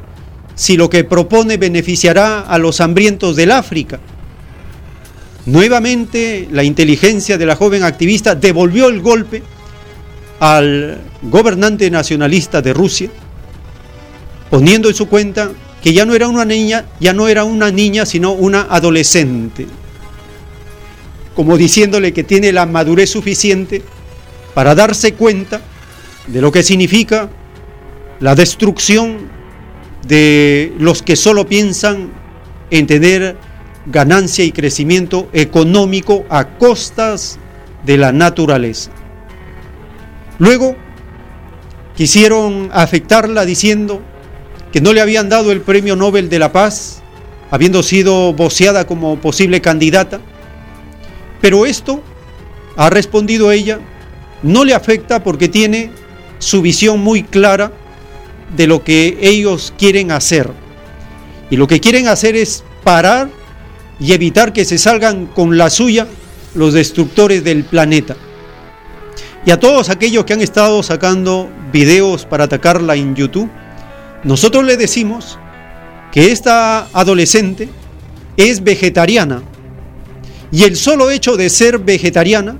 si 0.54 0.76
lo 0.76 0.88
que 0.88 1.04
propone 1.04 1.56
beneficiará 1.56 2.40
a 2.40 2.58
los 2.58 2.80
hambrientos 2.80 3.34
del 3.36 3.50
África. 3.50 3.98
Nuevamente 5.46 6.48
la 6.50 6.64
inteligencia 6.64 7.36
de 7.36 7.46
la 7.46 7.56
joven 7.56 7.82
activista 7.82 8.34
devolvió 8.34 8.88
el 8.88 9.00
golpe 9.00 9.42
al 10.40 10.98
gobernante 11.22 11.90
nacionalista 11.90 12.62
de 12.62 12.72
Rusia, 12.72 13.10
poniendo 14.50 14.88
en 14.88 14.94
su 14.94 15.08
cuenta 15.08 15.50
que 15.82 15.92
ya 15.92 16.06
no 16.06 16.14
era 16.14 16.28
una 16.28 16.44
niña, 16.44 16.86
ya 17.00 17.12
no 17.12 17.28
era 17.28 17.44
una 17.44 17.70
niña, 17.70 18.06
sino 18.06 18.32
una 18.32 18.62
adolescente, 18.70 19.66
como 21.34 21.58
diciéndole 21.58 22.14
que 22.14 22.24
tiene 22.24 22.52
la 22.52 22.64
madurez 22.64 23.10
suficiente 23.10 23.82
para 24.54 24.74
darse 24.74 25.14
cuenta 25.14 25.60
de 26.26 26.40
lo 26.40 26.50
que 26.52 26.62
significa 26.62 27.28
la 28.20 28.34
destrucción 28.34 29.28
de 30.06 30.72
los 30.78 31.02
que 31.02 31.16
solo 31.16 31.46
piensan 31.46 32.12
en 32.70 32.86
tener 32.86 33.36
ganancia 33.86 34.44
y 34.44 34.52
crecimiento 34.52 35.28
económico 35.32 36.24
a 36.28 36.56
costas 36.56 37.38
de 37.84 37.98
la 37.98 38.12
naturaleza. 38.12 38.90
Luego 40.38 40.76
quisieron 41.96 42.70
afectarla 42.72 43.44
diciendo 43.44 44.02
que 44.72 44.80
no 44.80 44.92
le 44.92 45.00
habían 45.00 45.28
dado 45.28 45.52
el 45.52 45.60
Premio 45.60 45.96
Nobel 45.96 46.28
de 46.28 46.38
la 46.38 46.50
Paz, 46.52 47.02
habiendo 47.50 47.82
sido 47.82 48.32
voceada 48.32 48.86
como 48.86 49.16
posible 49.20 49.60
candidata, 49.60 50.20
pero 51.40 51.66
esto, 51.66 52.02
ha 52.76 52.90
respondido 52.90 53.52
ella, 53.52 53.78
no 54.44 54.64
le 54.64 54.74
afecta 54.74 55.24
porque 55.24 55.48
tiene 55.48 55.90
su 56.38 56.62
visión 56.62 57.00
muy 57.00 57.22
clara 57.22 57.72
de 58.54 58.66
lo 58.66 58.84
que 58.84 59.18
ellos 59.22 59.72
quieren 59.76 60.12
hacer. 60.12 60.50
Y 61.50 61.56
lo 61.56 61.66
que 61.66 61.80
quieren 61.80 62.06
hacer 62.08 62.36
es 62.36 62.62
parar 62.84 63.30
y 63.98 64.12
evitar 64.12 64.52
que 64.52 64.64
se 64.64 64.78
salgan 64.78 65.26
con 65.26 65.56
la 65.56 65.70
suya 65.70 66.06
los 66.54 66.74
destructores 66.74 67.42
del 67.42 67.64
planeta. 67.64 68.16
Y 69.46 69.50
a 69.50 69.58
todos 69.58 69.88
aquellos 69.88 70.24
que 70.24 70.34
han 70.34 70.42
estado 70.42 70.82
sacando 70.82 71.50
videos 71.72 72.26
para 72.26 72.44
atacarla 72.44 72.96
en 72.96 73.14
YouTube, 73.14 73.50
nosotros 74.24 74.64
le 74.64 74.76
decimos 74.76 75.38
que 76.12 76.32
esta 76.32 76.88
adolescente 76.92 77.68
es 78.36 78.62
vegetariana. 78.62 79.42
Y 80.52 80.64
el 80.64 80.76
solo 80.76 81.10
hecho 81.10 81.36
de 81.36 81.50
ser 81.50 81.78
vegetariana 81.78 82.58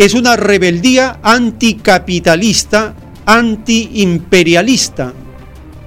es 0.00 0.14
una 0.14 0.34
rebeldía 0.34 1.20
anticapitalista, 1.22 2.94
antiimperialista. 3.26 5.12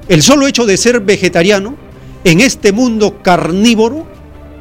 El 0.07 0.21
solo 0.21 0.45
hecho 0.45 0.67
de 0.67 0.77
ser 0.77 0.99
vegetariano 0.99 1.75
en 2.23 2.39
este 2.39 2.71
mundo 2.71 3.23
carnívoro 3.23 4.05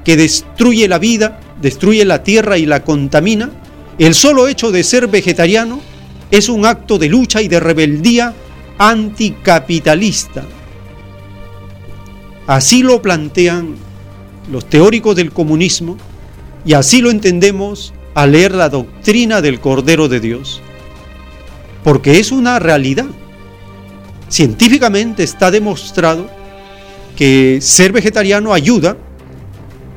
que 0.06 0.16
destruye 0.16 0.88
la 0.88 0.98
vida, 0.98 1.38
destruye 1.60 2.06
la 2.06 2.22
tierra 2.22 2.56
y 2.56 2.64
la 2.64 2.82
contamina, 2.82 3.50
el 3.98 4.14
solo 4.14 4.48
hecho 4.48 4.72
de 4.72 4.84
ser 4.84 5.08
vegetariano 5.08 5.82
es 6.30 6.48
un 6.48 6.64
acto 6.64 6.96
de 6.96 7.10
lucha 7.10 7.42
y 7.42 7.48
de 7.48 7.60
rebeldía 7.60 8.32
anticapitalista. 8.78 10.44
Así 12.46 12.82
lo 12.82 13.02
plantean 13.02 13.74
los 14.50 14.64
teóricos 14.64 15.14
del 15.14 15.30
comunismo 15.30 15.98
y 16.64 16.72
así 16.72 17.02
lo 17.02 17.10
entendemos 17.10 17.92
al 18.14 18.32
leer 18.32 18.52
la 18.52 18.68
doctrina 18.68 19.40
del 19.40 19.60
Cordero 19.60 20.09
de 20.09 20.20
Dios. 20.20 20.60
Porque 21.84 22.18
es 22.18 22.32
una 22.32 22.59
realidad. 22.59 23.06
Científicamente 24.28 25.22
está 25.22 25.51
demostrado 25.51 26.28
que 27.16 27.59
ser 27.60 27.93
vegetariano 27.93 28.52
ayuda 28.52 28.97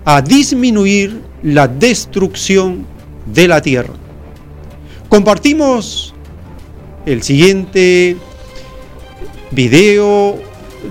a 0.04 0.22
disminuir 0.22 1.22
la 1.42 1.68
destrucción 1.68 2.86
de 3.26 3.48
la 3.48 3.62
tierra. 3.62 3.94
Compartimos 5.10 6.14
el 7.06 7.24
siguiente 7.24 8.18
video, 9.52 10.38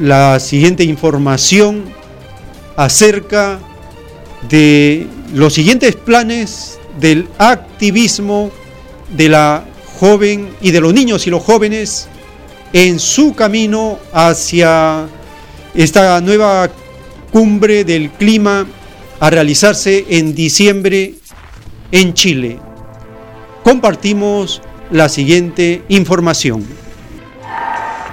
la 0.00 0.40
siguiente 0.40 0.84
información 0.84 1.84
acerca 2.76 3.58
de 4.48 5.06
los 5.32 5.54
siguientes 5.54 5.96
planes 5.96 6.78
del 7.00 7.28
activismo 7.38 8.50
de 9.16 9.28
la 9.28 9.64
joven 9.98 10.50
y 10.60 10.70
de 10.70 10.80
los 10.80 10.92
niños 10.92 11.26
y 11.26 11.30
los 11.30 11.42
jóvenes 11.42 12.08
en 12.72 12.98
su 12.98 13.34
camino 13.34 13.98
hacia 14.12 15.06
esta 15.74 16.20
nueva 16.20 16.70
cumbre 17.32 17.84
del 17.84 18.10
clima 18.10 18.66
a 19.20 19.30
realizarse 19.30 20.04
en 20.08 20.34
diciembre 20.34 21.14
en 21.92 22.14
Chile. 22.14 22.58
Compartimos 23.62 24.60
la 24.90 25.08
siguiente 25.08 25.82
información. 25.88 26.83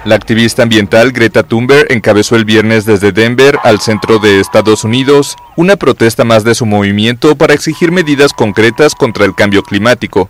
La 0.04 0.16
activista 0.16 0.64
ambiental 0.64 1.12
Greta 1.12 1.44
Thunberg 1.44 1.92
encabezó 1.92 2.34
el 2.34 2.44
viernes 2.44 2.84
desde 2.84 3.12
Denver 3.12 3.60
al 3.62 3.78
centro 3.78 4.18
de 4.18 4.40
Estados 4.40 4.82
Unidos 4.82 5.36
una 5.56 5.76
protesta 5.76 6.24
más 6.24 6.42
de 6.42 6.56
su 6.56 6.66
movimiento 6.66 7.36
para 7.36 7.54
exigir 7.54 7.92
medidas 7.92 8.32
concretas 8.32 8.96
contra 8.96 9.24
el 9.24 9.36
cambio 9.36 9.62
climático. 9.62 10.28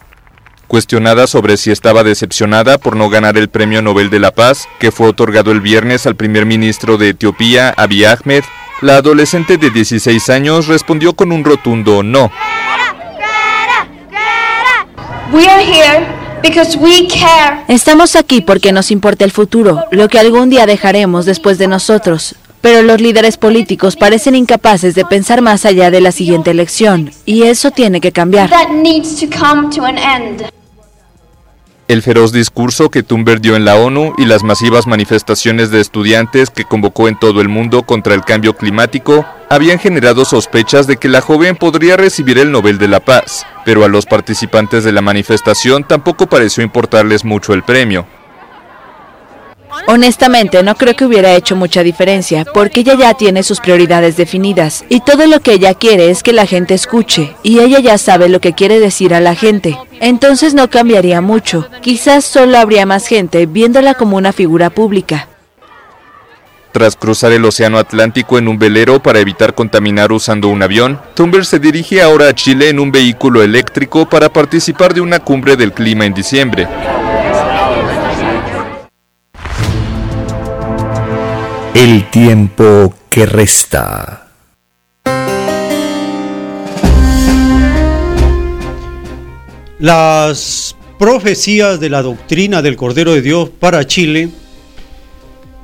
Cuestionada 0.68 1.26
sobre 1.26 1.56
si 1.56 1.70
estaba 1.70 2.04
decepcionada 2.04 2.76
por 2.76 2.96
no 2.96 3.08
ganar 3.08 3.38
el 3.38 3.48
Premio 3.48 3.80
Nobel 3.80 4.10
de 4.10 4.18
la 4.18 4.30
Paz, 4.30 4.68
que 4.78 4.92
fue 4.92 5.08
otorgado 5.08 5.52
el 5.52 5.62
viernes 5.62 6.06
al 6.06 6.16
primer 6.16 6.44
ministro 6.44 6.98
de 6.98 7.10
Etiopía, 7.10 7.72
Abiy 7.74 8.04
Ahmed, 8.04 8.44
la 8.82 8.96
adolescente 8.96 9.56
de 9.56 9.70
16 9.70 10.28
años 10.28 10.66
respondió 10.66 11.14
con 11.14 11.32
un 11.32 11.44
rotundo 11.44 12.02
no. 12.02 12.30
Estamos 17.68 18.16
aquí 18.16 18.40
porque 18.40 18.72
nos 18.72 18.90
importa 18.90 19.24
el 19.24 19.30
futuro, 19.30 19.84
lo 19.90 20.08
que 20.08 20.18
algún 20.18 20.50
día 20.50 20.66
dejaremos 20.66 21.24
después 21.24 21.58
de 21.58 21.68
nosotros. 21.68 22.34
Pero 22.60 22.82
los 22.82 23.00
líderes 23.00 23.36
políticos 23.36 23.96
parecen 23.96 24.36
incapaces 24.36 24.94
de 24.94 25.04
pensar 25.04 25.40
más 25.40 25.64
allá 25.64 25.90
de 25.90 26.00
la 26.00 26.12
siguiente 26.12 26.52
elección, 26.52 27.10
y 27.26 27.42
eso 27.42 27.72
tiene 27.72 28.00
que 28.00 28.12
cambiar. 28.12 28.50
El 31.92 32.00
feroz 32.00 32.32
discurso 32.32 32.88
que 32.88 33.02
Thunberg 33.02 33.42
dio 33.42 33.54
en 33.54 33.66
la 33.66 33.76
ONU 33.76 34.14
y 34.16 34.24
las 34.24 34.44
masivas 34.44 34.86
manifestaciones 34.86 35.70
de 35.70 35.82
estudiantes 35.82 36.48
que 36.48 36.64
convocó 36.64 37.06
en 37.06 37.18
todo 37.18 37.42
el 37.42 37.50
mundo 37.50 37.82
contra 37.82 38.14
el 38.14 38.22
cambio 38.22 38.56
climático 38.56 39.26
habían 39.50 39.78
generado 39.78 40.24
sospechas 40.24 40.86
de 40.86 40.96
que 40.96 41.10
la 41.10 41.20
joven 41.20 41.54
podría 41.54 41.98
recibir 41.98 42.38
el 42.38 42.50
Nobel 42.50 42.78
de 42.78 42.88
la 42.88 43.00
Paz, 43.00 43.44
pero 43.66 43.84
a 43.84 43.88
los 43.88 44.06
participantes 44.06 44.84
de 44.84 44.92
la 44.92 45.02
manifestación 45.02 45.84
tampoco 45.84 46.28
pareció 46.28 46.64
importarles 46.64 47.26
mucho 47.26 47.52
el 47.52 47.62
premio. 47.62 48.06
Honestamente, 49.86 50.62
no 50.62 50.74
creo 50.76 50.94
que 50.94 51.04
hubiera 51.04 51.34
hecho 51.34 51.56
mucha 51.56 51.82
diferencia, 51.82 52.44
porque 52.44 52.80
ella 52.80 52.94
ya 52.94 53.14
tiene 53.14 53.42
sus 53.42 53.60
prioridades 53.60 54.16
definidas, 54.16 54.84
y 54.88 55.00
todo 55.00 55.26
lo 55.26 55.40
que 55.40 55.54
ella 55.54 55.74
quiere 55.74 56.10
es 56.10 56.22
que 56.22 56.32
la 56.32 56.46
gente 56.46 56.74
escuche, 56.74 57.34
y 57.42 57.58
ella 57.58 57.80
ya 57.80 57.98
sabe 57.98 58.28
lo 58.28 58.40
que 58.40 58.52
quiere 58.52 58.80
decir 58.80 59.12
a 59.14 59.20
la 59.20 59.34
gente. 59.34 59.76
Entonces 60.00 60.54
no 60.54 60.70
cambiaría 60.70 61.20
mucho, 61.20 61.68
quizás 61.80 62.24
solo 62.24 62.58
habría 62.58 62.86
más 62.86 63.06
gente 63.06 63.46
viéndola 63.46 63.94
como 63.94 64.16
una 64.16 64.32
figura 64.32 64.70
pública. 64.70 65.28
Tras 66.72 66.96
cruzar 66.96 67.32
el 67.32 67.44
Océano 67.44 67.76
Atlántico 67.76 68.38
en 68.38 68.48
un 68.48 68.58
velero 68.58 69.02
para 69.02 69.20
evitar 69.20 69.54
contaminar 69.54 70.10
usando 70.10 70.48
un 70.48 70.62
avión, 70.62 70.98
Thunberg 71.14 71.44
se 71.44 71.58
dirige 71.58 72.00
ahora 72.00 72.28
a 72.28 72.34
Chile 72.34 72.70
en 72.70 72.80
un 72.80 72.90
vehículo 72.90 73.42
eléctrico 73.42 74.08
para 74.08 74.30
participar 74.30 74.94
de 74.94 75.02
una 75.02 75.18
cumbre 75.18 75.56
del 75.56 75.72
clima 75.72 76.06
en 76.06 76.14
diciembre. 76.14 76.66
El 81.74 82.10
tiempo 82.10 82.94
que 83.08 83.24
resta. 83.24 84.28
Las 89.78 90.76
profecías 90.98 91.80
de 91.80 91.88
la 91.88 92.02
doctrina 92.02 92.60
del 92.60 92.76
Cordero 92.76 93.14
de 93.14 93.22
Dios 93.22 93.48
para 93.48 93.86
Chile 93.86 94.28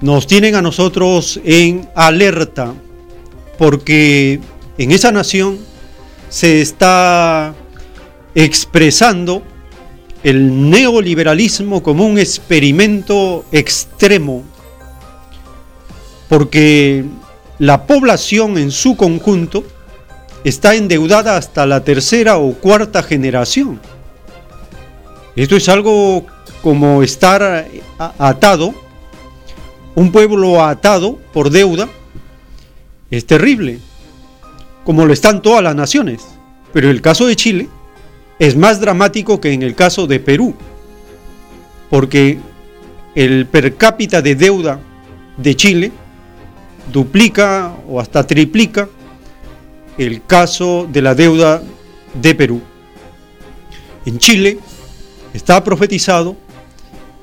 nos 0.00 0.26
tienen 0.26 0.54
a 0.54 0.62
nosotros 0.62 1.40
en 1.44 1.88
alerta 1.94 2.72
porque 3.58 4.40
en 4.78 4.92
esa 4.92 5.12
nación 5.12 5.58
se 6.30 6.62
está 6.62 7.54
expresando 8.34 9.42
el 10.22 10.70
neoliberalismo 10.70 11.82
como 11.82 12.06
un 12.06 12.18
experimento 12.18 13.44
extremo, 13.52 14.42
porque 16.28 17.04
la 17.58 17.86
población 17.86 18.58
en 18.58 18.70
su 18.70 18.96
conjunto 18.96 19.64
está 20.44 20.74
endeudada 20.74 21.36
hasta 21.36 21.66
la 21.66 21.82
tercera 21.82 22.38
o 22.38 22.54
cuarta 22.54 23.02
generación. 23.02 23.80
Esto 25.36 25.56
es 25.56 25.68
algo 25.68 26.26
como 26.62 27.02
estar 27.02 27.66
atado, 28.18 28.74
un 29.94 30.12
pueblo 30.12 30.64
atado 30.64 31.18
por 31.32 31.50
deuda, 31.50 31.88
es 33.10 33.24
terrible, 33.24 33.78
como 34.84 35.06
lo 35.06 35.12
están 35.12 35.42
todas 35.42 35.62
las 35.62 35.74
naciones. 35.74 36.26
Pero 36.72 36.90
el 36.90 37.00
caso 37.00 37.26
de 37.26 37.36
Chile 37.36 37.68
es 38.38 38.56
más 38.56 38.80
dramático 38.80 39.40
que 39.40 39.52
en 39.52 39.62
el 39.62 39.74
caso 39.74 40.06
de 40.06 40.20
Perú, 40.20 40.54
porque 41.90 42.38
el 43.14 43.46
per 43.46 43.76
cápita 43.76 44.22
de 44.22 44.34
deuda 44.34 44.78
de 45.36 45.56
Chile 45.56 45.92
duplica 46.92 47.74
o 47.88 48.00
hasta 48.00 48.26
triplica 48.26 48.88
el 49.96 50.24
caso 50.24 50.88
de 50.90 51.02
la 51.02 51.14
deuda 51.14 51.62
de 52.14 52.34
Perú. 52.34 52.60
En 54.06 54.18
Chile 54.18 54.58
está 55.34 55.62
profetizado 55.62 56.36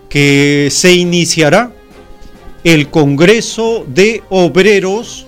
que 0.10 0.70
se 0.72 0.94
iniciará 0.94 1.72
el 2.64 2.90
Congreso 2.90 3.86
de 3.88 4.24
Obreros 4.30 5.26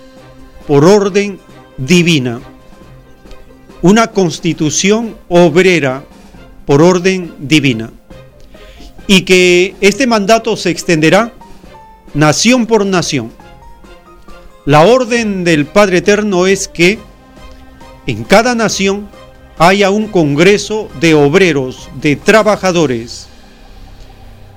por 0.66 0.84
orden 0.84 1.40
divina 1.76 2.40
una 3.82 4.08
constitución 4.08 5.16
obrera 5.28 6.04
por 6.66 6.82
orden 6.82 7.34
divina 7.38 7.92
y 9.06 9.22
que 9.22 9.74
este 9.80 10.06
mandato 10.06 10.56
se 10.56 10.70
extenderá 10.70 11.32
nación 12.14 12.66
por 12.66 12.84
nación. 12.84 13.32
La 14.68 14.82
orden 14.82 15.44
del 15.44 15.64
Padre 15.64 15.96
Eterno 15.96 16.46
es 16.46 16.68
que 16.68 16.98
en 18.06 18.22
cada 18.22 18.54
nación 18.54 19.08
haya 19.56 19.88
un 19.88 20.08
congreso 20.08 20.90
de 21.00 21.14
obreros, 21.14 21.88
de 22.02 22.16
trabajadores, 22.16 23.28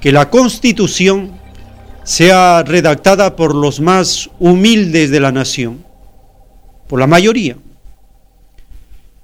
que 0.01 0.11
la 0.11 0.29
constitución 0.29 1.31
sea 2.03 2.61
redactada 2.63 3.37
por 3.37 3.55
los 3.55 3.79
más 3.79 4.29
humildes 4.37 5.11
de 5.11 5.21
la 5.21 5.31
nación, 5.31 5.81
por 6.89 6.99
la 6.99 7.07
mayoría 7.07 7.55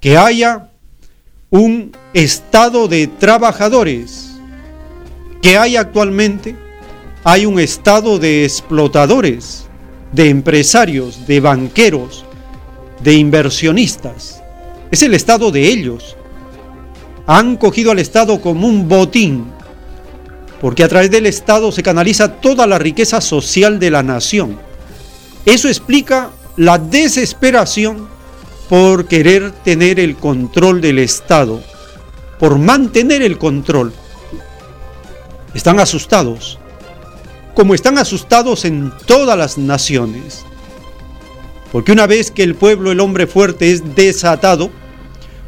que 0.00 0.16
haya 0.16 0.70
un 1.50 1.94
estado 2.14 2.88
de 2.88 3.08
trabajadores 3.08 4.38
que 5.42 5.58
hay 5.58 5.76
actualmente, 5.76 6.56
hay 7.24 7.44
un 7.44 7.60
estado 7.60 8.18
de 8.18 8.44
explotadores, 8.44 9.67
de 10.12 10.28
empresarios, 10.28 11.26
de 11.26 11.40
banqueros, 11.40 12.24
de 13.02 13.14
inversionistas. 13.14 14.42
Es 14.90 15.02
el 15.02 15.14
estado 15.14 15.50
de 15.50 15.66
ellos. 15.68 16.16
Han 17.26 17.56
cogido 17.56 17.90
al 17.90 17.98
Estado 17.98 18.40
como 18.40 18.66
un 18.66 18.88
botín, 18.88 19.52
porque 20.60 20.82
a 20.82 20.88
través 20.88 21.10
del 21.10 21.26
Estado 21.26 21.70
se 21.72 21.82
canaliza 21.82 22.40
toda 22.40 22.66
la 22.66 22.78
riqueza 22.78 23.20
social 23.20 23.78
de 23.78 23.90
la 23.90 24.02
nación. 24.02 24.58
Eso 25.44 25.68
explica 25.68 26.30
la 26.56 26.78
desesperación 26.78 28.08
por 28.68 29.06
querer 29.06 29.52
tener 29.52 30.00
el 30.00 30.16
control 30.16 30.80
del 30.80 30.98
Estado, 30.98 31.60
por 32.38 32.58
mantener 32.58 33.22
el 33.22 33.38
control. 33.38 33.92
Están 35.54 35.80
asustados, 35.80 36.58
como 37.54 37.74
están 37.74 37.98
asustados 37.98 38.64
en 38.64 38.92
todas 39.06 39.36
las 39.36 39.58
naciones. 39.58 40.44
Porque 41.72 41.92
una 41.92 42.06
vez 42.06 42.30
que 42.30 42.42
el 42.42 42.54
pueblo, 42.54 42.92
el 42.92 43.00
hombre 43.00 43.26
fuerte, 43.26 43.72
es 43.72 43.94
desatado, 43.94 44.70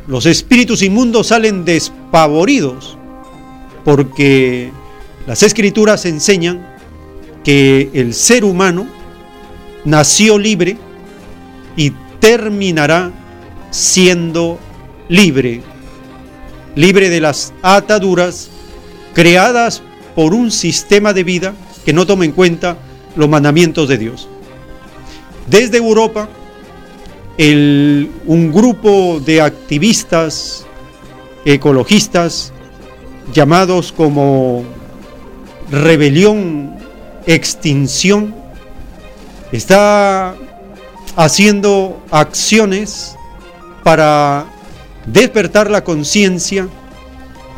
los 0.06 0.26
espíritus 0.26 0.82
inmundos 0.82 1.28
salen 1.28 1.64
despavoridos, 1.64 2.98
porque 3.84 4.70
las 5.26 5.42
escrituras 5.42 6.04
enseñan 6.04 6.66
que 7.44 7.90
el 7.94 8.12
ser 8.12 8.44
humano 8.44 8.86
nació 9.84 10.38
libre 10.38 10.76
y 11.76 11.92
terminará 12.18 13.12
siendo 13.70 14.58
libre, 15.08 15.62
libre 16.74 17.08
de 17.08 17.20
las 17.20 17.54
ataduras 17.62 18.50
creadas 19.14 19.82
por 20.14 20.34
un 20.34 20.50
sistema 20.50 21.12
de 21.12 21.24
vida 21.24 21.54
que 21.84 21.92
no 21.92 22.06
toma 22.06 22.24
en 22.24 22.32
cuenta 22.32 22.76
los 23.16 23.28
mandamientos 23.28 23.88
de 23.88 23.98
Dios. 23.98 24.28
Desde 25.46 25.78
Europa, 25.78 26.28
un 27.38 28.52
grupo 28.52 29.20
de 29.24 29.40
activistas 29.40 30.66
ecologistas 31.44 32.52
llamados 33.32 33.92
como 33.92 34.64
Rebelión 35.70 36.76
Extinción 37.26 38.34
está 39.52 40.34
haciendo 41.16 42.00
acciones 42.10 43.16
para 43.82 44.46
despertar 45.06 45.70
la 45.70 45.82
conciencia 45.84 46.68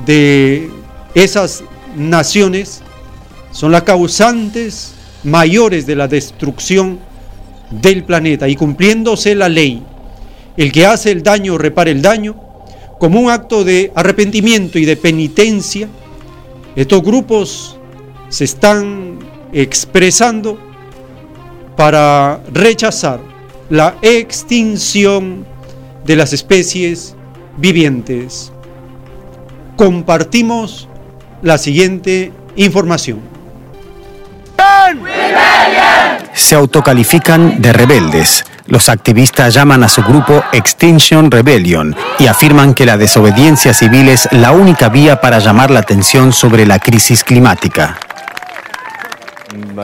de 0.06 0.70
esas 1.14 1.64
naciones, 1.96 2.81
son 3.52 3.72
las 3.72 3.82
causantes 3.82 4.94
mayores 5.24 5.86
de 5.86 5.94
la 5.94 6.08
destrucción 6.08 6.98
del 7.70 8.04
planeta 8.04 8.48
y 8.48 8.56
cumpliéndose 8.56 9.34
la 9.34 9.48
ley, 9.48 9.82
el 10.56 10.72
que 10.72 10.86
hace 10.86 11.10
el 11.10 11.22
daño 11.22 11.56
repara 11.56 11.90
el 11.90 12.02
daño, 12.02 12.36
como 12.98 13.20
un 13.20 13.30
acto 13.30 13.64
de 13.64 13.92
arrepentimiento 13.94 14.78
y 14.78 14.84
de 14.84 14.96
penitencia, 14.96 15.88
estos 16.76 17.02
grupos 17.02 17.78
se 18.28 18.44
están 18.44 19.18
expresando 19.52 20.58
para 21.76 22.40
rechazar 22.52 23.20
la 23.68 23.96
extinción 24.02 25.44
de 26.04 26.16
las 26.16 26.32
especies 26.32 27.14
vivientes. 27.56 28.52
Compartimos 29.76 30.88
la 31.42 31.58
siguiente 31.58 32.32
información. 32.56 33.31
Se 36.32 36.54
autocalifican 36.54 37.60
de 37.60 37.72
rebeldes. 37.72 38.44
Los 38.66 38.88
activistas 38.88 39.54
llaman 39.54 39.82
a 39.84 39.88
su 39.88 40.02
grupo 40.02 40.42
Extinction 40.52 41.30
Rebellion 41.30 41.96
y 42.18 42.26
afirman 42.26 42.74
que 42.74 42.86
la 42.86 42.96
desobediencia 42.96 43.74
civil 43.74 44.08
es 44.08 44.28
la 44.32 44.52
única 44.52 44.88
vía 44.88 45.20
para 45.20 45.40
llamar 45.40 45.70
la 45.70 45.80
atención 45.80 46.32
sobre 46.32 46.66
la 46.66 46.78
crisis 46.78 47.24
climática. 47.24 47.98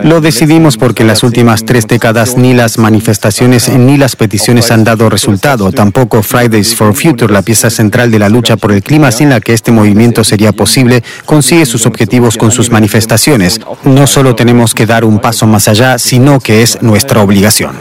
Lo 0.02 0.20
decidimos 0.20 0.76
porque 0.76 1.02
en 1.02 1.08
las 1.08 1.22
últimas 1.22 1.64
tres 1.64 1.86
décadas 1.86 2.36
ni 2.36 2.54
las 2.54 2.78
manifestaciones 2.78 3.68
ni 3.68 3.96
las 3.96 4.16
peticiones 4.16 4.70
han 4.70 4.84
dado 4.84 5.08
resultado. 5.10 5.72
Tampoco 5.72 6.22
Fridays 6.22 6.74
for 6.74 6.94
Future, 6.94 7.32
la 7.32 7.42
pieza 7.42 7.68
central 7.70 8.10
de 8.10 8.18
la 8.18 8.28
lucha 8.28 8.56
por 8.56 8.72
el 8.72 8.82
clima 8.82 9.10
sin 9.10 9.30
la 9.30 9.40
que 9.40 9.54
este 9.54 9.72
movimiento 9.72 10.24
sería 10.24 10.52
posible, 10.52 11.02
consigue 11.24 11.66
sus 11.66 11.86
objetivos 11.86 12.36
con 12.36 12.50
sus 12.50 12.70
manifestaciones. 12.70 13.60
No 13.84 14.06
solo 14.06 14.34
tenemos 14.34 14.74
que 14.74 14.86
dar 14.86 15.04
un 15.04 15.18
paso 15.18 15.46
más 15.46 15.68
allá, 15.68 15.98
sino 15.98 16.40
que 16.40 16.62
es 16.62 16.82
nuestra 16.82 17.22
obligación. 17.22 17.72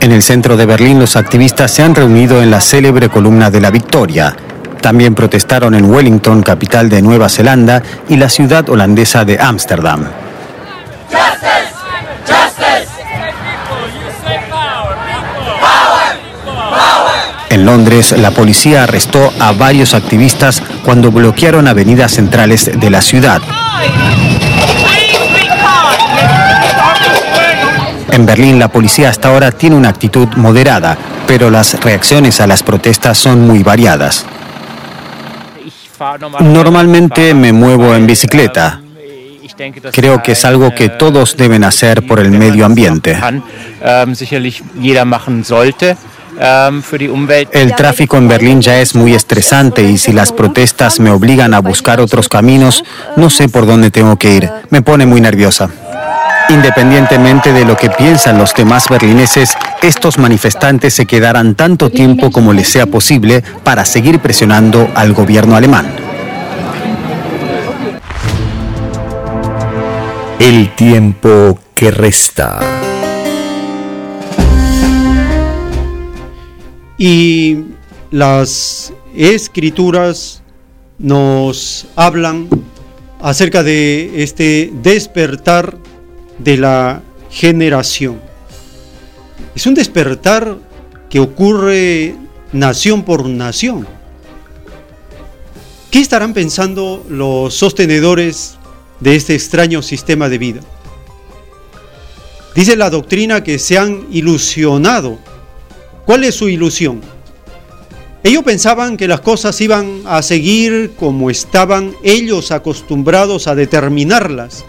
En 0.00 0.12
el 0.12 0.22
centro 0.22 0.56
de 0.56 0.66
Berlín 0.66 0.98
los 0.98 1.16
activistas 1.16 1.70
se 1.70 1.82
han 1.82 1.94
reunido 1.94 2.42
en 2.42 2.50
la 2.50 2.60
célebre 2.60 3.08
columna 3.08 3.50
de 3.50 3.60
la 3.60 3.70
Victoria. 3.70 4.34
También 4.80 5.14
protestaron 5.14 5.74
en 5.74 5.84
Wellington, 5.84 6.42
capital 6.42 6.88
de 6.88 7.02
Nueva 7.02 7.28
Zelanda, 7.28 7.82
y 8.08 8.16
la 8.16 8.30
ciudad 8.30 8.68
holandesa 8.70 9.26
de 9.26 9.38
Ámsterdam. 9.38 10.06
En 17.50 17.66
Londres, 17.66 18.12
la 18.16 18.30
policía 18.30 18.84
arrestó 18.84 19.32
a 19.40 19.52
varios 19.52 19.94
activistas 19.94 20.62
cuando 20.84 21.10
bloquearon 21.10 21.66
avenidas 21.66 22.12
centrales 22.12 22.70
de 22.72 22.90
la 22.90 23.00
ciudad. 23.00 23.42
En 28.12 28.24
Berlín 28.24 28.58
la 28.58 28.68
policía 28.68 29.08
hasta 29.08 29.28
ahora 29.28 29.50
tiene 29.50 29.76
una 29.76 29.88
actitud 29.88 30.28
moderada, 30.36 30.96
pero 31.26 31.50
las 31.50 31.80
reacciones 31.80 32.40
a 32.40 32.46
las 32.46 32.62
protestas 32.62 33.18
son 33.18 33.46
muy 33.46 33.62
variadas. 33.62 34.24
Normalmente 36.40 37.34
me 37.34 37.52
muevo 37.52 37.94
en 37.94 38.06
bicicleta. 38.06 38.80
Creo 39.92 40.22
que 40.22 40.32
es 40.32 40.44
algo 40.44 40.74
que 40.74 40.88
todos 40.88 41.36
deben 41.36 41.64
hacer 41.64 42.06
por 42.06 42.20
el 42.20 42.30
medio 42.30 42.64
ambiente. 42.64 43.16
El 47.52 47.74
tráfico 47.74 48.16
en 48.16 48.28
Berlín 48.28 48.62
ya 48.62 48.80
es 48.80 48.94
muy 48.94 49.14
estresante 49.14 49.82
y 49.82 49.98
si 49.98 50.12
las 50.12 50.32
protestas 50.32 51.00
me 51.00 51.10
obligan 51.10 51.54
a 51.54 51.60
buscar 51.60 52.00
otros 52.00 52.28
caminos, 52.28 52.84
no 53.16 53.28
sé 53.30 53.48
por 53.48 53.66
dónde 53.66 53.90
tengo 53.90 54.16
que 54.16 54.34
ir. 54.34 54.50
Me 54.70 54.82
pone 54.82 55.06
muy 55.06 55.20
nerviosa. 55.20 55.68
Independientemente 56.48 57.52
de 57.52 57.64
lo 57.64 57.76
que 57.76 57.90
piensan 57.90 58.38
los 58.38 58.54
demás 58.54 58.88
berlineses, 58.88 59.54
estos 59.82 60.18
manifestantes 60.18 60.94
se 60.94 61.06
quedarán 61.06 61.54
tanto 61.54 61.90
tiempo 61.90 62.30
como 62.32 62.52
les 62.52 62.68
sea 62.68 62.86
posible 62.86 63.44
para 63.62 63.84
seguir 63.84 64.18
presionando 64.18 64.90
al 64.96 65.12
gobierno 65.12 65.54
alemán. 65.54 65.99
El 70.40 70.74
tiempo 70.74 71.58
que 71.74 71.90
resta. 71.90 72.60
Y 76.96 77.58
las 78.10 78.94
escrituras 79.14 80.42
nos 80.98 81.88
hablan 81.94 82.48
acerca 83.20 83.62
de 83.62 84.22
este 84.22 84.72
despertar 84.82 85.76
de 86.38 86.56
la 86.56 87.02
generación. 87.28 88.18
Es 89.54 89.66
un 89.66 89.74
despertar 89.74 90.56
que 91.10 91.20
ocurre 91.20 92.14
nación 92.52 93.02
por 93.02 93.28
nación. 93.28 93.86
¿Qué 95.90 95.98
estarán 95.98 96.32
pensando 96.32 97.04
los 97.10 97.52
sostenedores 97.52 98.56
de 99.00 99.16
este 99.16 99.34
extraño 99.34 99.82
sistema 99.82 100.28
de 100.28 100.38
vida? 100.38 100.60
Dice 102.54 102.76
la 102.76 102.90
doctrina 102.90 103.42
que 103.42 103.58
se 103.58 103.78
han 103.78 104.06
ilusionado. 104.10 105.18
¿Cuál 106.04 106.24
es 106.24 106.34
su 106.34 106.48
ilusión? 106.48 107.00
Ellos 108.22 108.42
pensaban 108.44 108.96
que 108.96 109.08
las 109.08 109.20
cosas 109.20 109.60
iban 109.60 110.02
a 110.04 110.22
seguir 110.22 110.92
como 110.98 111.30
estaban 111.30 111.94
ellos 112.02 112.50
acostumbrados 112.50 113.46
a 113.46 113.54
determinarlas. 113.54 114.64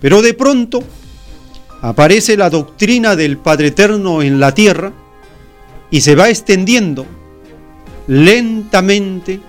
Pero 0.00 0.20
de 0.20 0.34
pronto 0.34 0.82
aparece 1.80 2.36
la 2.36 2.50
doctrina 2.50 3.16
del 3.16 3.38
Padre 3.38 3.68
Eterno 3.68 4.22
en 4.22 4.40
la 4.40 4.52
tierra 4.52 4.92
y 5.90 6.02
se 6.02 6.14
va 6.14 6.28
extendiendo 6.28 7.06
lentamente 8.06 9.40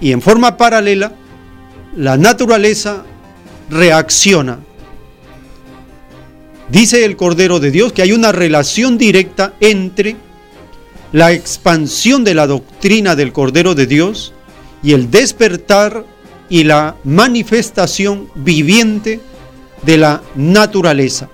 y 0.00 0.12
en 0.12 0.22
forma 0.22 0.56
paralela, 0.56 1.12
la 1.96 2.16
naturaleza 2.16 3.04
reacciona. 3.70 4.60
Dice 6.68 7.04
el 7.04 7.16
Cordero 7.16 7.60
de 7.60 7.70
Dios 7.70 7.92
que 7.92 8.02
hay 8.02 8.12
una 8.12 8.32
relación 8.32 8.98
directa 8.98 9.54
entre 9.60 10.16
la 11.12 11.32
expansión 11.32 12.24
de 12.24 12.34
la 12.34 12.46
doctrina 12.46 13.16
del 13.16 13.32
Cordero 13.32 13.74
de 13.74 13.86
Dios 13.86 14.34
y 14.82 14.92
el 14.92 15.10
despertar 15.10 16.04
y 16.50 16.64
la 16.64 16.96
manifestación 17.04 18.28
viviente 18.34 19.20
de 19.82 19.96
la 19.96 20.22
naturaleza. 20.34 21.30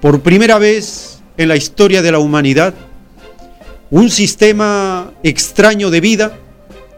Por 0.00 0.20
primera 0.20 0.58
vez 0.58 1.20
en 1.36 1.48
la 1.48 1.56
historia 1.56 2.02
de 2.02 2.12
la 2.12 2.20
humanidad, 2.20 2.74
un 3.90 4.08
sistema 4.08 5.12
extraño 5.24 5.90
de 5.90 6.00
vida 6.00 6.38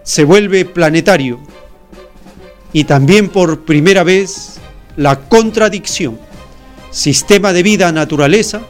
se 0.02 0.24
vuelve 0.24 0.64
planetario 0.66 1.40
y 2.72 2.84
también 2.84 3.28
por 3.28 3.64
primera 3.64 4.02
vez 4.02 4.60
la 4.96 5.18
contradicción, 5.20 6.18
sistema 6.90 7.52
de 7.52 7.62
vida-naturaleza, 7.62 8.62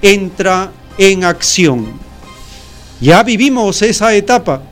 entra 0.00 0.72
en 0.98 1.24
acción. 1.24 1.86
Ya 3.00 3.22
vivimos 3.22 3.82
esa 3.82 4.14
etapa, 4.14 4.62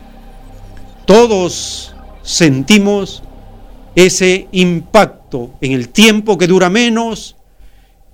todos 1.06 1.94
sentimos 2.22 3.22
ese 3.94 4.48
impacto 4.52 5.50
en 5.60 5.72
el 5.72 5.88
tiempo 5.88 6.38
que 6.38 6.46
dura 6.46 6.70
menos, 6.70 7.36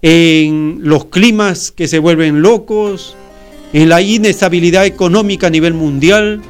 en 0.03 0.79
los 0.83 1.07
climas 1.07 1.71
que 1.71 1.89
se 1.89 1.99
vuelven 1.99 2.43
locos, 2.43 3.17
en 3.73 3.89
la 3.89 4.01
inestabilidad 4.01 4.87
económica 4.87 5.49
a 5.49 5.51
nivel 5.51 5.75
mundial. 5.75 6.43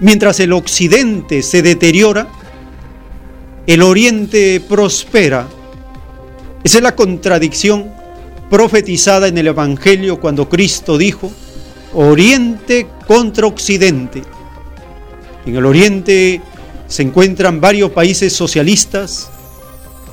Mientras 0.00 0.40
el 0.40 0.52
occidente 0.52 1.42
se 1.42 1.62
deteriora, 1.62 2.28
el 3.66 3.82
oriente 3.82 4.60
prospera. 4.60 5.48
Esa 6.62 6.78
es 6.78 6.82
la 6.82 6.94
contradicción 6.94 7.90
profetizada 8.50 9.28
en 9.28 9.38
el 9.38 9.48
Evangelio 9.48 10.20
cuando 10.20 10.48
Cristo 10.48 10.98
dijo, 10.98 11.32
oriente 11.94 12.86
contra 13.06 13.46
occidente. 13.46 14.22
En 15.46 15.56
el 15.56 15.66
oriente 15.66 16.40
se 16.86 17.02
encuentran 17.02 17.60
varios 17.60 17.90
países 17.90 18.32
socialistas 18.32 19.30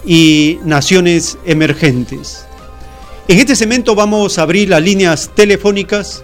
y 0.06 0.60
naciones 0.64 1.38
emergentes. 1.46 2.46
En 3.28 3.40
este 3.40 3.56
segmento 3.56 3.96
vamos 3.96 4.38
a 4.38 4.44
abrir 4.44 4.70
las 4.70 4.82
líneas 4.82 5.30
telefónicas 5.36 6.24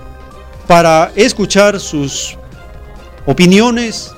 para 0.65 1.11
escuchar 1.15 1.79
sus 1.79 2.37
opiniones 3.25 4.11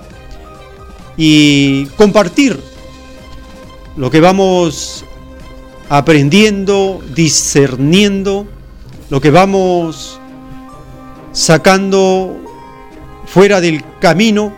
y 1.17 1.85
compartir 1.97 2.59
lo 3.99 4.09
que 4.09 4.19
vamos 4.19 5.05
aprendiendo, 5.89 7.03
discerniendo, 7.13 8.47
lo 9.11 9.21
que 9.21 9.29
vamos 9.29 10.19
sacando 11.31 12.35
fuera 13.27 13.61
del 13.61 13.83
camino 13.99 14.53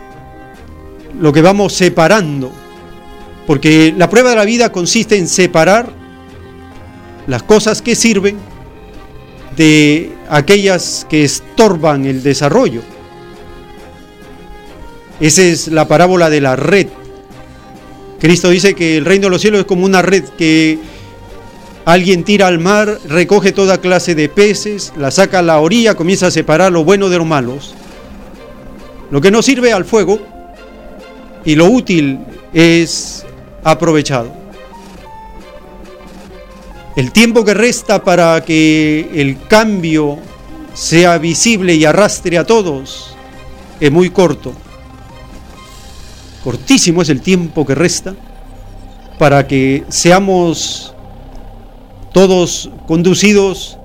lo 1.20 1.32
que 1.32 1.42
vamos 1.42 1.72
separando. 1.74 2.50
Porque 3.46 3.92
la 3.96 4.08
prueba 4.08 4.30
de 4.30 4.36
la 4.36 4.44
vida 4.44 4.70
consiste 4.70 5.16
en 5.16 5.28
separar 5.28 5.92
las 7.26 7.42
cosas 7.42 7.82
que 7.82 7.94
sirven 7.94 8.36
de 9.56 10.12
aquellas 10.28 11.06
que 11.10 11.24
estorban 11.24 12.06
el 12.06 12.22
desarrollo. 12.22 12.82
Esa 15.20 15.42
es 15.42 15.68
la 15.68 15.86
parábola 15.86 16.30
de 16.30 16.40
la 16.40 16.56
red. 16.56 16.86
Cristo 18.22 18.50
dice 18.50 18.74
que 18.74 18.98
el 18.98 19.04
reino 19.04 19.26
de 19.26 19.30
los 19.30 19.40
cielos 19.40 19.62
es 19.62 19.66
como 19.66 19.84
una 19.84 20.00
red 20.00 20.22
que 20.38 20.78
alguien 21.84 22.22
tira 22.22 22.46
al 22.46 22.60
mar, 22.60 23.00
recoge 23.08 23.50
toda 23.50 23.80
clase 23.80 24.14
de 24.14 24.28
peces, 24.28 24.92
la 24.96 25.10
saca 25.10 25.40
a 25.40 25.42
la 25.42 25.58
orilla, 25.58 25.96
comienza 25.96 26.28
a 26.28 26.30
separar 26.30 26.70
lo 26.70 26.84
bueno 26.84 27.08
de 27.08 27.18
lo 27.18 27.24
malos. 27.24 27.74
Lo 29.10 29.20
que 29.20 29.32
no 29.32 29.42
sirve 29.42 29.72
al 29.72 29.84
fuego 29.84 30.20
y 31.44 31.56
lo 31.56 31.66
útil 31.66 32.20
es 32.52 33.26
aprovechado. 33.64 34.32
El 36.94 37.10
tiempo 37.10 37.44
que 37.44 37.54
resta 37.54 38.04
para 38.04 38.44
que 38.44 39.10
el 39.14 39.48
cambio 39.48 40.20
sea 40.74 41.18
visible 41.18 41.74
y 41.74 41.84
arrastre 41.84 42.38
a 42.38 42.46
todos 42.46 43.16
es 43.80 43.90
muy 43.90 44.10
corto. 44.10 44.52
Cortísimo 46.44 47.02
es 47.02 47.08
el 47.08 47.20
tiempo 47.20 47.64
que 47.66 47.74
resta 47.74 48.14
para 49.18 49.46
que 49.46 49.84
seamos 49.88 50.94
todos 52.12 52.70
conducidos 52.86 53.78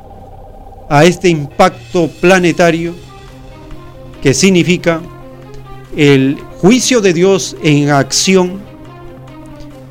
a 0.89 1.05
este 1.05 1.29
impacto 1.29 2.09
planetario 2.21 2.95
que 4.21 4.33
significa 4.33 5.01
el 5.95 6.37
juicio 6.59 7.01
de 7.01 7.13
Dios 7.13 7.55
en 7.61 7.89
acción 7.89 8.67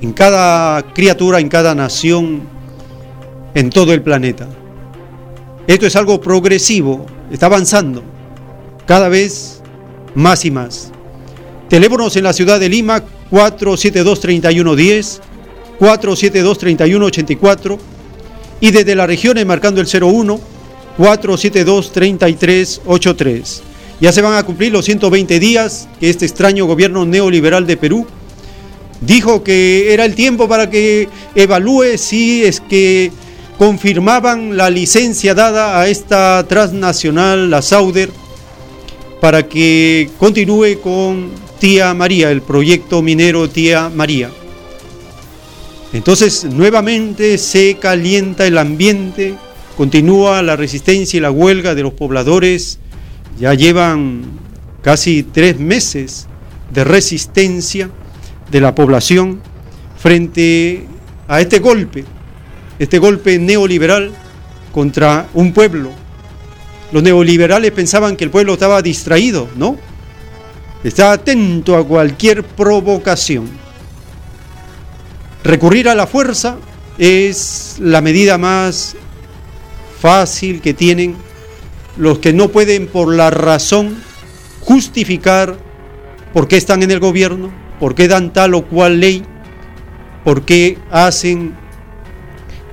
en 0.00 0.12
cada 0.12 0.82
criatura, 0.92 1.40
en 1.40 1.48
cada 1.48 1.74
nación, 1.74 2.42
en 3.54 3.70
todo 3.70 3.92
el 3.92 4.02
planeta. 4.02 4.46
Esto 5.66 5.86
es 5.86 5.96
algo 5.96 6.20
progresivo, 6.20 7.06
está 7.30 7.46
avanzando 7.46 8.02
cada 8.86 9.08
vez 9.08 9.62
más 10.14 10.44
y 10.44 10.50
más. 10.50 10.92
Teléfonos 11.68 12.16
en 12.16 12.24
la 12.24 12.32
ciudad 12.32 12.58
de 12.60 12.68
Lima 12.68 13.02
472-3110, 13.30 15.20
472-3184 15.80 17.78
y 18.60 18.70
desde 18.70 18.94
la 18.94 19.06
región 19.06 19.36
marcando 19.46 19.80
el 19.80 19.86
01 19.86 20.40
472-3383. 20.98 23.60
Ya 24.00 24.12
se 24.12 24.22
van 24.22 24.34
a 24.34 24.42
cumplir 24.44 24.72
los 24.72 24.86
120 24.86 25.38
días 25.38 25.88
que 26.00 26.08
este 26.08 26.24
extraño 26.24 26.64
gobierno 26.66 27.04
neoliberal 27.04 27.66
de 27.66 27.76
Perú 27.76 28.06
Dijo 29.00 29.44
que 29.44 29.92
era 29.92 30.04
el 30.04 30.14
tiempo 30.14 30.48
para 30.48 30.70
que 30.70 31.08
evalúe 31.34 31.98
si 31.98 32.44
es 32.44 32.60
que 32.60 33.12
confirmaban 33.58 34.56
la 34.56 34.70
licencia 34.70 35.34
dada 35.34 35.80
a 35.80 35.88
esta 35.88 36.44
transnacional, 36.48 37.50
la 37.50 37.62
Sauder, 37.62 38.10
para 39.20 39.48
que 39.48 40.10
continúe 40.18 40.80
con 40.82 41.30
Tía 41.58 41.94
María, 41.94 42.30
el 42.30 42.42
proyecto 42.42 43.02
minero 43.02 43.48
Tía 43.48 43.90
María. 43.94 44.30
Entonces 45.92 46.44
nuevamente 46.44 47.38
se 47.38 47.76
calienta 47.80 48.46
el 48.46 48.58
ambiente, 48.58 49.34
continúa 49.76 50.42
la 50.42 50.56
resistencia 50.56 51.16
y 51.16 51.20
la 51.20 51.30
huelga 51.30 51.74
de 51.74 51.82
los 51.82 51.94
pobladores, 51.94 52.78
ya 53.38 53.54
llevan 53.54 54.24
casi 54.82 55.22
tres 55.22 55.58
meses 55.58 56.26
de 56.72 56.84
resistencia 56.84 57.90
de 58.50 58.60
la 58.60 58.74
población 58.74 59.40
frente 59.98 60.86
a 61.28 61.40
este 61.40 61.58
golpe, 61.58 62.04
este 62.78 62.98
golpe 62.98 63.38
neoliberal 63.38 64.12
contra 64.72 65.28
un 65.34 65.52
pueblo. 65.52 65.90
Los 66.92 67.02
neoliberales 67.02 67.72
pensaban 67.72 68.16
que 68.16 68.24
el 68.24 68.30
pueblo 68.30 68.54
estaba 68.54 68.82
distraído, 68.82 69.48
¿no? 69.56 69.76
Está 70.86 71.10
atento 71.10 71.76
a 71.76 71.84
cualquier 71.84 72.44
provocación. 72.44 73.48
Recurrir 75.42 75.88
a 75.88 75.96
la 75.96 76.06
fuerza 76.06 76.58
es 76.96 77.74
la 77.80 78.00
medida 78.00 78.38
más 78.38 78.94
fácil 79.98 80.60
que 80.60 80.74
tienen 80.74 81.16
los 81.96 82.20
que 82.20 82.32
no 82.32 82.50
pueden 82.50 82.86
por 82.86 83.12
la 83.12 83.30
razón 83.30 83.96
justificar 84.60 85.56
por 86.32 86.46
qué 86.46 86.56
están 86.56 86.84
en 86.84 86.92
el 86.92 87.00
gobierno, 87.00 87.50
por 87.80 87.96
qué 87.96 88.06
dan 88.06 88.32
tal 88.32 88.54
o 88.54 88.64
cual 88.66 89.00
ley, 89.00 89.24
por 90.22 90.44
qué 90.44 90.78
hacen 90.92 91.56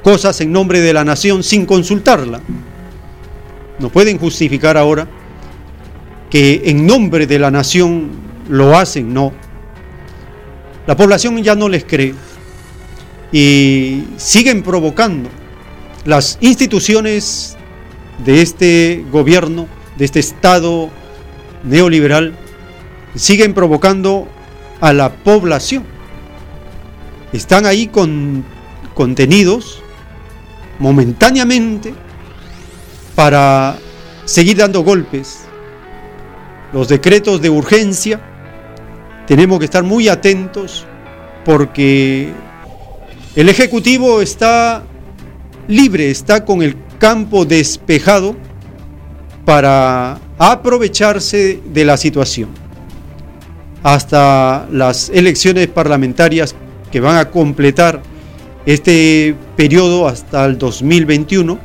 cosas 0.03 0.39
en 0.39 0.51
nombre 0.51 0.81
de 0.81 0.93
la 0.93 1.03
nación 1.03 1.41
sin 1.41 1.65
consultarla. 1.65 2.41
No 3.79 3.89
pueden 3.89 4.19
justificar 4.19 4.77
ahora 4.77 5.07
que 6.33 6.63
en 6.65 6.87
nombre 6.87 7.27
de 7.27 7.37
la 7.37 7.51
nación 7.51 8.09
lo 8.49 8.75
hacen, 8.75 9.13
no. 9.13 9.31
La 10.87 10.97
población 10.97 11.43
ya 11.43 11.53
no 11.53 11.69
les 11.69 11.85
cree 11.85 12.15
y 13.31 14.03
siguen 14.17 14.63
provocando 14.63 15.29
las 16.05 16.39
instituciones 16.41 17.55
de 18.25 18.41
este 18.41 19.05
gobierno, 19.11 19.67
de 19.95 20.05
este 20.05 20.21
Estado 20.21 20.89
neoliberal, 21.63 22.35
siguen 23.13 23.53
provocando 23.53 24.27
a 24.81 24.91
la 24.91 25.13
población. 25.13 25.83
Están 27.31 27.67
ahí 27.67 27.85
con, 27.85 28.43
contenidos 28.95 29.83
momentáneamente 30.79 31.93
para 33.13 33.77
seguir 34.25 34.57
dando 34.57 34.81
golpes. 34.81 35.42
Los 36.73 36.87
decretos 36.87 37.41
de 37.41 37.49
urgencia, 37.49 38.19
tenemos 39.27 39.59
que 39.59 39.65
estar 39.65 39.83
muy 39.83 40.07
atentos 40.07 40.85
porque 41.45 42.31
el 43.35 43.49
Ejecutivo 43.49 44.21
está 44.21 44.83
libre, 45.67 46.09
está 46.09 46.43
con 46.43 46.61
el 46.61 46.75
campo 46.97 47.45
despejado 47.45 48.35
para 49.45 50.19
aprovecharse 50.37 51.61
de 51.65 51.85
la 51.85 51.95
situación. 51.95 52.49
Hasta 53.83 54.67
las 54.71 55.09
elecciones 55.09 55.67
parlamentarias 55.67 56.55
que 56.91 56.99
van 56.99 57.17
a 57.17 57.29
completar 57.29 58.01
este 58.65 59.35
periodo 59.55 60.07
hasta 60.07 60.45
el 60.45 60.57
2021, 60.57 61.59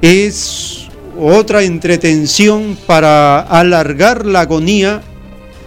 es 0.00 0.85
otra 1.18 1.62
entretención 1.62 2.76
para 2.86 3.40
alargar 3.40 4.26
la 4.26 4.40
agonía, 4.40 5.02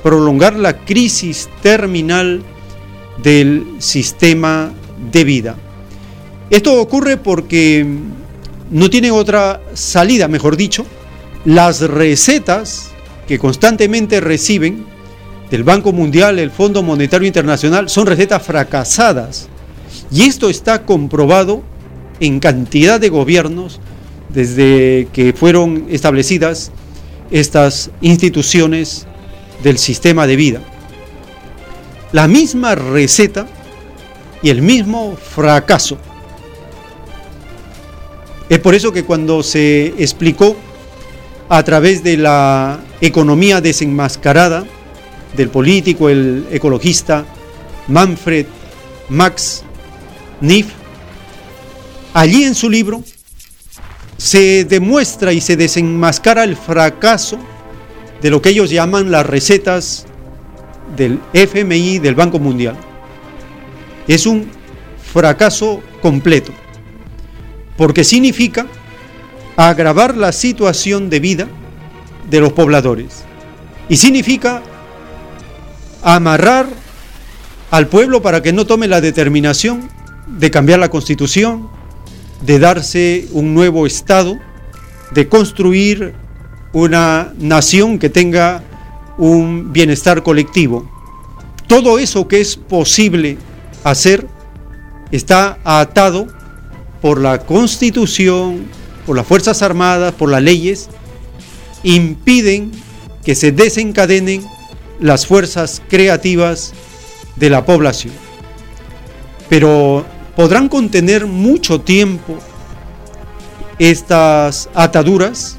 prolongar 0.03 0.55
la 0.55 0.77
crisis 0.85 1.49
terminal 1.61 2.43
del 3.21 3.65
sistema 3.79 4.71
de 5.11 5.23
vida. 5.23 5.55
Esto 6.49 6.79
ocurre 6.81 7.17
porque 7.17 7.85
no 8.71 8.89
tiene 8.89 9.11
otra 9.11 9.61
salida, 9.73 10.27
mejor 10.27 10.57
dicho, 10.57 10.85
las 11.45 11.81
recetas 11.81 12.89
que 13.27 13.39
constantemente 13.39 14.19
reciben 14.19 14.85
del 15.51 15.63
Banco 15.63 15.91
Mundial, 15.91 16.39
el 16.39 16.51
Fondo 16.51 16.83
Monetario 16.83 17.27
Internacional, 17.27 17.89
son 17.89 18.07
recetas 18.07 18.41
fracasadas. 18.43 19.47
Y 20.11 20.23
esto 20.23 20.49
está 20.49 20.83
comprobado 20.83 21.63
en 22.19 22.39
cantidad 22.39 22.99
de 22.99 23.09
gobiernos 23.09 23.79
desde 24.29 25.07
que 25.11 25.33
fueron 25.33 25.87
establecidas 25.89 26.71
estas 27.31 27.91
instituciones 28.01 29.05
del 29.63 29.77
sistema 29.77 30.27
de 30.27 30.35
vida. 30.35 30.61
La 32.11 32.27
misma 32.27 32.75
receta 32.75 33.47
y 34.41 34.49
el 34.49 34.61
mismo 34.61 35.15
fracaso. 35.15 35.97
Es 38.49 38.59
por 38.59 38.73
eso 38.73 38.91
que 38.91 39.03
cuando 39.03 39.43
se 39.43 39.87
explicó 39.97 40.55
a 41.49 41.63
través 41.63 42.03
de 42.03 42.17
la 42.17 42.79
economía 43.01 43.61
desenmascarada, 43.61 44.65
del 45.35 45.49
político, 45.49 46.09
el 46.09 46.47
ecologista 46.51 47.25
Manfred 47.87 48.47
Max 49.09 49.63
Niff, 50.41 50.67
allí 52.13 52.43
en 52.43 52.55
su 52.55 52.69
libro 52.69 53.03
se 54.19 54.65
demuestra 54.65 55.31
y 55.31 55.39
se 55.39 55.55
desenmascara 55.55 56.43
el 56.43 56.57
fracaso 56.57 57.39
de 58.21 58.29
lo 58.29 58.41
que 58.41 58.49
ellos 58.49 58.69
llaman 58.69 59.11
las 59.11 59.25
recetas 59.25 60.05
del 60.97 61.21
FMI 61.31 61.99
del 61.99 62.15
Banco 62.15 62.37
Mundial. 62.37 62.75
Es 64.09 64.25
un 64.25 64.49
fracaso 65.13 65.81
completo, 66.01 66.51
porque 67.77 68.03
significa 68.03 68.67
agravar 69.55 70.17
la 70.17 70.33
situación 70.33 71.09
de 71.09 71.21
vida 71.21 71.47
de 72.29 72.41
los 72.41 72.51
pobladores 72.51 73.23
y 73.87 73.95
significa 73.95 74.61
amarrar 76.03 76.67
al 77.71 77.87
pueblo 77.87 78.21
para 78.21 78.43
que 78.43 78.51
no 78.51 78.65
tome 78.65 78.89
la 78.89 78.99
determinación 78.99 79.89
de 80.27 80.51
cambiar 80.51 80.79
la 80.79 80.89
constitución, 80.89 81.78
de 82.41 82.59
darse 82.59 83.27
un 83.31 83.53
nuevo 83.53 83.85
Estado, 83.85 84.37
de 85.11 85.27
construir 85.27 86.13
una 86.73 87.33
nación 87.37 87.99
que 87.99 88.09
tenga 88.09 88.63
un 89.17 89.73
bienestar 89.73 90.23
colectivo. 90.23 90.89
Todo 91.67 91.99
eso 91.99 92.27
que 92.27 92.41
es 92.41 92.55
posible 92.55 93.37
hacer 93.83 94.27
está 95.11 95.59
atado 95.63 96.27
por 97.01 97.19
la 97.19 97.39
constitución, 97.39 98.67
por 99.05 99.15
las 99.15 99.25
Fuerzas 99.25 99.61
Armadas, 99.61 100.13
por 100.13 100.29
las 100.29 100.41
leyes, 100.41 100.89
impiden 101.83 102.71
que 103.23 103.35
se 103.35 103.51
desencadenen 103.51 104.45
las 104.99 105.25
fuerzas 105.25 105.81
creativas 105.89 106.73
de 107.35 107.49
la 107.49 107.65
población. 107.65 108.13
Pero 109.49 110.05
podrán 110.39 110.69
contener 110.69 111.25
mucho 111.25 111.81
tiempo 111.81 112.37
estas 113.77 114.69
ataduras. 114.73 115.57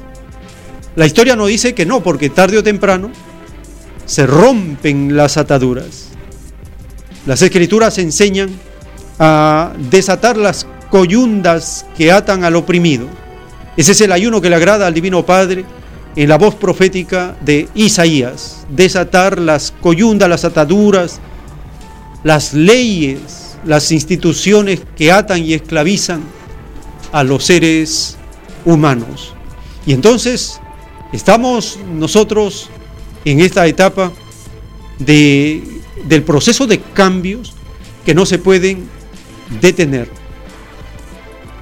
La 0.95 1.05
historia 1.05 1.35
no 1.35 1.45
dice 1.45 1.75
que 1.75 1.85
no, 1.85 2.01
porque 2.01 2.31
tarde 2.31 2.57
o 2.57 2.63
temprano 2.63 3.11
se 4.07 4.25
rompen 4.25 5.15
las 5.15 5.37
ataduras. 5.37 6.07
Las 7.27 7.43
escrituras 7.43 7.99
enseñan 7.99 8.49
a 9.19 9.71
desatar 9.91 10.35
las 10.35 10.65
coyundas 10.89 11.85
que 11.95 12.11
atan 12.11 12.43
al 12.43 12.55
oprimido. 12.55 13.05
Ese 13.77 13.91
es 13.91 14.01
el 14.01 14.11
ayuno 14.11 14.41
que 14.41 14.49
le 14.49 14.55
agrada 14.55 14.87
al 14.87 14.95
Divino 14.95 15.23
Padre 15.23 15.63
en 16.15 16.27
la 16.27 16.39
voz 16.39 16.55
profética 16.55 17.35
de 17.41 17.69
Isaías, 17.75 18.65
desatar 18.67 19.37
las 19.37 19.75
coyundas, 19.79 20.27
las 20.27 20.43
ataduras, 20.43 21.19
las 22.23 22.55
leyes, 22.55 23.50
las 23.65 23.91
instituciones 23.91 24.81
que 24.97 25.11
atan 25.11 25.43
y 25.43 25.53
esclavizan 25.53 26.21
a 27.11 27.23
los 27.23 27.43
seres 27.43 28.17
humanos. 28.65 29.33
Y 29.85 29.93
entonces 29.93 30.59
estamos 31.11 31.79
nosotros 31.93 32.69
en 33.25 33.39
esta 33.39 33.67
etapa 33.67 34.11
de, 34.99 35.63
del 36.05 36.23
proceso 36.23 36.67
de 36.67 36.79
cambios 36.79 37.53
que 38.05 38.13
no 38.13 38.25
se 38.25 38.39
pueden 38.39 38.89
detener. 39.61 40.09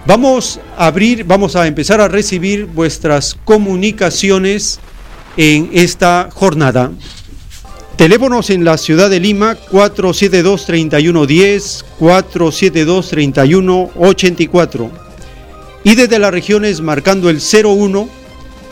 Vamos 0.05 0.59
a 0.77 0.87
abrir, 0.87 1.23
vamos 1.23 1.55
a 1.55 1.67
empezar 1.67 2.01
a 2.01 2.07
recibir 2.07 2.65
vuestras 2.65 3.37
comunicaciones 3.45 4.79
en 5.37 5.69
esta 5.73 6.29
jornada. 6.33 6.91
Teléfonos 7.99 8.49
en 8.49 8.63
la 8.63 8.77
ciudad 8.77 9.09
de 9.09 9.19
Lima 9.19 9.57
472-3110, 9.57 11.83
472-3184. 11.99 14.89
Y 15.83 15.95
desde 15.95 16.17
las 16.17 16.31
regiones 16.31 16.79
marcando 16.79 17.29
el 17.29 17.41
01 17.41 18.07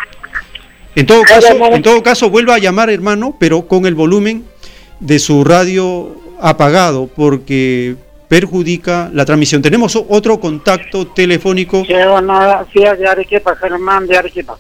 En 0.95 1.05
todo 1.07 1.23
caso, 1.23 1.49
en 1.75 1.83
todo 1.83 2.03
caso, 2.03 2.31
vuelva 2.31 2.55
a 2.55 2.59
llamar, 2.59 2.89
hermano, 2.91 3.37
pero 3.39 3.67
con 3.69 3.85
el 3.87 3.95
volumen 3.95 4.45
de 5.01 5.19
su 5.19 5.45
radio 5.45 6.17
apagado, 6.41 7.07
porque 7.15 7.97
perjudica 8.29 9.11
la 9.13 9.25
transmisión. 9.25 9.63
Tenemos 9.63 9.95
otro 10.09 10.41
contacto 10.41 11.07
telefónico. 11.09 11.85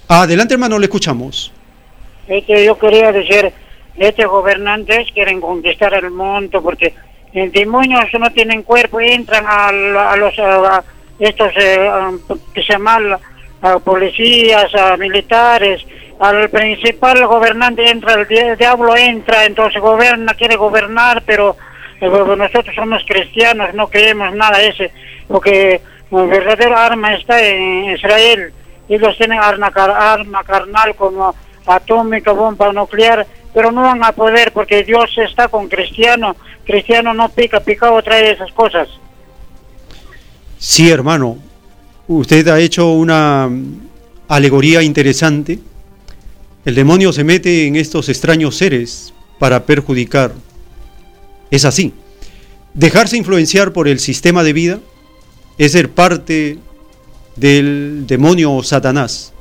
Adelante, 0.09 0.55
hermano, 0.55 0.79
le 0.79 0.87
escuchamos. 0.87 1.53
Es 2.29 2.45
que 2.45 2.65
yo 2.65 2.79
quería 2.79 3.13
decir, 3.13 3.53
estos 3.97 4.27
gobernantes 4.27 5.09
quieren 5.15 5.41
conquistar 5.41 5.95
el 5.95 6.11
mundo 6.11 6.63
porque 6.63 6.95
el 7.33 7.51
demonios 7.51 8.05
no 8.21 8.31
tienen 8.33 8.63
cuerpo 8.63 9.01
y 9.01 9.09
entran 9.09 9.45
a, 9.47 9.69
a 9.69 10.17
los 10.17 10.39
a 10.39 10.83
estos 11.19 11.49
eh, 11.57 11.89
a- 11.89 12.13
que 12.55 12.63
se 12.63 12.73
llaman 12.73 13.17
a 13.74 13.78
policías, 13.78 14.74
a 14.74 14.97
militares, 14.97 15.84
al 16.20 16.48
principal 16.48 17.26
gobernante 17.26 17.88
entra, 17.90 18.14
el 18.14 18.26
di- 18.26 18.56
diablo 18.59 18.97
entra, 18.97 19.44
entonces 19.44 19.80
gobierna, 19.80 20.34
quiere 20.34 20.56
gobernar, 20.56 21.22
pero 21.26 21.56
eh, 22.01 22.09
nosotros 22.09 22.74
somos 22.74 23.02
cristianos, 23.06 23.74
no 23.74 23.88
creemos 23.88 24.34
nada 24.34 24.60
ese, 24.62 24.90
porque 25.28 25.80
el 26.10 26.28
verdadero 26.28 26.76
arma 26.76 27.14
está 27.14 27.43
en 27.43 27.90
Israel. 27.90 28.52
Ellos 28.88 29.16
tienen 29.18 29.40
arma, 29.40 29.66
arma 29.66 30.44
carnal 30.44 30.94
como 30.94 31.34
atómica, 31.66 32.32
bomba 32.32 32.72
nuclear, 32.72 33.26
pero 33.52 33.72
no 33.72 33.82
van 33.82 34.05
a 34.05 34.12
poder 34.12 34.52
porque 34.52 34.84
Dios 34.84 35.10
está 35.18 35.48
con 35.48 35.68
cristiano. 35.68 36.36
Cristiano 36.64 37.12
no 37.12 37.28
pica, 37.28 37.60
picado 37.60 38.01
trae 38.02 38.30
esas 38.30 38.52
cosas. 38.52 38.88
Sí, 40.59 40.90
hermano. 40.90 41.38
Usted 42.09 42.47
ha 42.49 42.61
hecho 42.61 42.93
una 42.93 43.51
alegoría 44.28 44.83
interesante. 44.83 45.59
El 46.65 46.74
demonio 46.74 47.12
se 47.12 47.24
mete 47.24 47.66
en 47.66 47.77
estos 47.77 48.09
extraños 48.09 48.57
seres 48.57 49.12
para 49.39 49.65
perjudicar. 49.65 50.33
Es 51.51 51.65
así. 51.65 51.93
Dejarse 52.74 53.16
influenciar 53.16 53.73
por 53.73 53.89
el 53.89 53.99
sistema 53.99 54.45
de 54.45 54.53
vida 54.53 54.78
es 55.59 55.73
ser 55.73 55.91
parte 55.91 56.59
del 57.35 58.05
demonio 58.07 58.53
o 58.53 58.62
Satanás. 58.62 59.33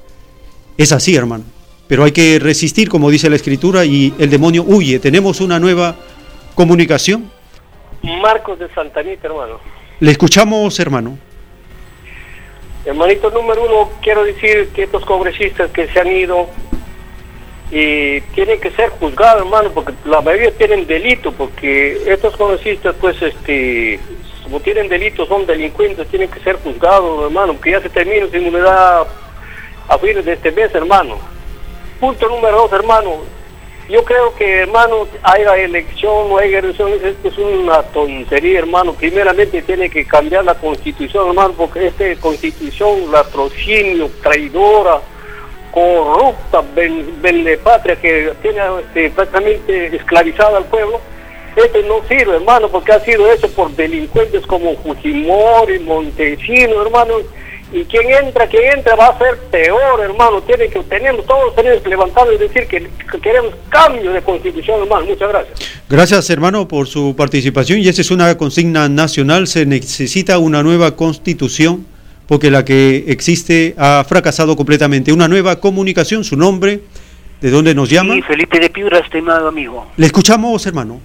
Es 0.77 0.91
así, 0.91 1.15
hermano. 1.15 1.43
Pero 1.87 2.03
hay 2.03 2.11
que 2.11 2.39
resistir, 2.39 2.89
como 2.89 3.11
dice 3.11 3.29
la 3.29 3.35
escritura, 3.35 3.85
y 3.85 4.13
el 4.17 4.29
demonio 4.29 4.63
huye. 4.63 4.97
Tenemos 4.99 5.39
una 5.39 5.59
nueva 5.59 5.95
comunicación. 6.55 7.29
Marcos 8.01 8.57
de 8.57 8.73
Santanita, 8.73 9.27
hermano. 9.27 9.59
Le 9.99 10.11
escuchamos, 10.11 10.79
hermano. 10.79 11.17
Hermanito 12.85 13.31
número 13.31 13.63
uno, 13.63 13.89
quiero 14.01 14.23
decir 14.23 14.69
que 14.69 14.83
estos 14.83 15.03
congresistas 15.05 15.71
que 15.71 15.87
se 15.87 15.99
han 15.99 16.07
ido 16.07 16.47
y 17.71 18.21
tienen 18.35 18.59
que 18.61 18.69
ser 18.71 18.89
juzgados, 18.91 19.41
hermano, 19.41 19.71
porque 19.71 19.93
la 20.05 20.21
mayoría 20.21 20.51
tienen 20.51 20.85
delito, 20.85 21.31
porque 21.31 22.03
estos 22.05 22.37
congresistas, 22.37 22.95
pues, 23.01 23.19
este, 23.21 23.99
como 24.43 24.59
tienen 24.59 24.87
delito, 24.87 25.25
son 25.25 25.47
delincuentes, 25.47 26.07
tienen 26.09 26.29
que 26.29 26.39
ser 26.41 26.57
juzgados, 26.57 27.23
hermano, 27.25 27.59
que 27.59 27.71
ya 27.71 27.81
se 27.81 27.89
termina 27.89 28.27
su 28.27 28.37
inmunidad 28.37 29.07
a 29.87 29.97
fines 29.97 30.23
de 30.23 30.33
este 30.33 30.51
mes, 30.51 30.73
hermano. 30.75 31.17
Punto 31.99 32.27
número 32.27 32.57
dos, 32.57 32.73
hermano. 32.73 33.15
Yo 33.87 34.03
creo 34.03 34.33
que, 34.35 34.61
hermano, 34.61 35.07
haya 35.21 35.55
elección 35.57 36.31
o 36.31 36.39
haya 36.39 36.57
elección, 36.57 36.91
esto 36.93 37.27
es 37.27 37.37
una 37.37 37.83
tontería, 37.83 38.59
hermano. 38.59 38.93
Primeramente 38.93 39.61
tiene 39.61 39.89
que 39.91 40.05
cambiar 40.05 40.43
la 40.43 40.55
constitución, 40.55 41.27
hermano, 41.27 41.53
porque 41.55 41.87
esta 41.87 42.03
constitución, 42.19 43.11
latrocinio, 43.11 44.09
traidora, 44.23 45.01
corrupta, 45.71 46.63
patria 47.63 47.95
que 47.97 48.33
tiene 48.41 48.59
este, 48.79 49.09
prácticamente 49.11 49.95
esclavizada 49.95 50.57
al 50.57 50.65
pueblo, 50.65 50.99
este 51.55 51.83
no 51.83 52.01
sirve, 52.07 52.37
hermano, 52.37 52.69
porque 52.69 52.91
ha 52.91 52.99
sido 53.01 53.31
hecho 53.31 53.49
por 53.51 53.69
delincuentes 53.71 54.45
como 54.47 54.75
Fujimori, 54.77 55.79
Montesino, 55.79 56.81
hermano, 56.81 57.15
y 57.75 57.83
quien 57.83 58.09
entra, 58.09 58.47
quien 58.47 58.77
entra 58.77 58.95
va 58.95 59.07
a 59.07 59.17
ser 59.17 59.37
peor, 59.51 59.99
hermano. 59.99 60.41
Tiene 60.43 60.69
que 60.69 60.79
tenemos 60.83 61.25
todos 61.25 61.53
tenemos 61.55 61.81
que 61.81 61.89
levantar 61.89 62.25
y 62.33 62.37
decir 62.37 62.65
que, 62.67 62.87
que 63.11 63.19
queremos 63.19 63.53
cambio 63.67 64.13
de 64.13 64.21
constitución, 64.21 64.83
hermano. 64.83 65.05
Muchas 65.05 65.27
gracias. 65.27 65.59
Gracias, 65.89 66.29
hermano, 66.29 66.69
por 66.69 66.87
su 66.87 67.13
participación. 67.17 67.79
Y 67.79 67.89
esa 67.89 67.99
es 67.99 68.11
una 68.11 68.37
consigna 68.37 68.87
nacional. 68.87 69.47
Se 69.47 69.65
necesita 69.65 70.37
una 70.37 70.63
nueva 70.63 70.95
constitución 70.95 71.85
porque 72.27 72.49
la 72.49 72.63
que 72.63 73.03
existe 73.07 73.75
ha 73.77 74.05
fracasado 74.07 74.55
completamente. 74.55 75.11
Una 75.11 75.27
nueva 75.27 75.59
comunicación, 75.59 76.23
su 76.23 76.37
nombre, 76.37 76.79
de 77.41 77.49
dónde 77.49 77.75
nos 77.75 77.89
llama. 77.89 78.13
Sí, 78.13 78.21
Felipe 78.21 78.57
de 78.57 78.69
Piura, 78.69 78.99
estimado 78.99 79.49
amigo. 79.49 79.85
Le 79.97 80.05
escuchamos, 80.05 80.65
hermano. 80.65 81.01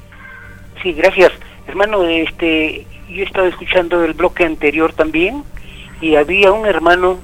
Sí, 0.85 0.93
gracias. 0.93 1.33
Hermano, 1.67 2.05
este, 2.05 2.87
yo 3.09 3.23
he 3.23 3.27
estado 3.27 3.49
escuchando 3.49 4.05
el 4.05 4.13
bloque 4.13 4.45
anterior 4.45 4.93
también 4.93 5.43
y 6.01 6.17
había 6.17 6.53
un 6.53 6.67
hermano, 6.67 7.19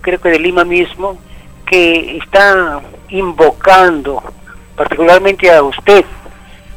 creo 0.00 0.20
que 0.20 0.30
de 0.30 0.38
Lima 0.38 0.64
mismo, 0.64 1.18
que 1.66 2.18
está 2.18 2.80
invocando 3.08 4.22
particularmente 4.76 5.52
a 5.52 5.62
usted 5.62 6.04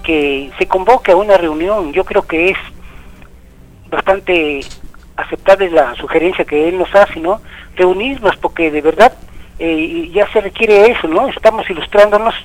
que 0.03 0.51
se 0.57 0.67
convoque 0.67 1.11
a 1.11 1.15
una 1.15 1.37
reunión. 1.37 1.93
Yo 1.93 2.03
creo 2.03 2.21
que 2.23 2.49
es 2.49 2.57
bastante 3.89 4.59
aceptable 5.15 5.69
la 5.71 5.95
sugerencia 5.95 6.45
que 6.45 6.67
él 6.67 6.77
nos 6.77 6.93
hace, 6.93 7.19
¿no? 7.19 7.41
Reunirnos 7.75 8.35
porque 8.37 8.69
de 8.69 8.81
verdad 8.81 9.13
eh, 9.59 10.09
ya 10.13 10.27
se 10.31 10.41
requiere 10.41 10.91
eso, 10.91 11.07
¿no? 11.07 11.27
Estamos 11.29 11.69
ilustrándonos, 11.69 12.35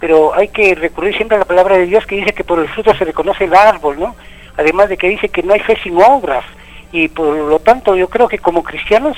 pero 0.00 0.34
hay 0.34 0.48
que 0.48 0.74
recurrir 0.74 1.14
siempre 1.16 1.36
a 1.36 1.40
la 1.40 1.46
palabra 1.46 1.76
de 1.76 1.86
Dios 1.86 2.04
que 2.06 2.16
dice 2.16 2.32
que 2.32 2.44
por 2.44 2.58
el 2.58 2.68
fruto 2.68 2.94
se 2.94 3.04
reconoce 3.04 3.44
el 3.44 3.54
árbol, 3.54 4.00
¿no? 4.00 4.16
Además 4.56 4.88
de 4.88 4.96
que 4.96 5.08
dice 5.08 5.28
que 5.28 5.42
no 5.42 5.52
hay 5.52 5.60
fe 5.60 5.78
sin 5.82 6.02
obras 6.02 6.44
y 6.92 7.08
por 7.08 7.36
lo 7.36 7.58
tanto 7.58 7.96
yo 7.96 8.08
creo 8.08 8.28
que 8.28 8.38
como 8.38 8.62
cristianos 8.62 9.16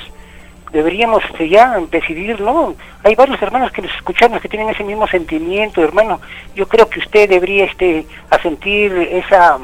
deberíamos 0.71 1.23
este, 1.25 1.49
ya 1.49 1.79
decidir, 1.91 2.39
¿no? 2.41 2.75
Hay 3.03 3.15
varios 3.15 3.41
hermanos 3.41 3.71
que 3.71 3.81
nos 3.81 3.93
escuchamos 3.95 4.41
que 4.41 4.49
tienen 4.49 4.69
ese 4.69 4.83
mismo 4.83 5.07
sentimiento, 5.07 5.83
hermano. 5.83 6.21
Yo 6.55 6.67
creo 6.67 6.89
que 6.89 6.99
usted 6.99 7.29
debería 7.29 7.65
este 7.65 8.05
asentir 8.29 8.93
esa 9.11 9.57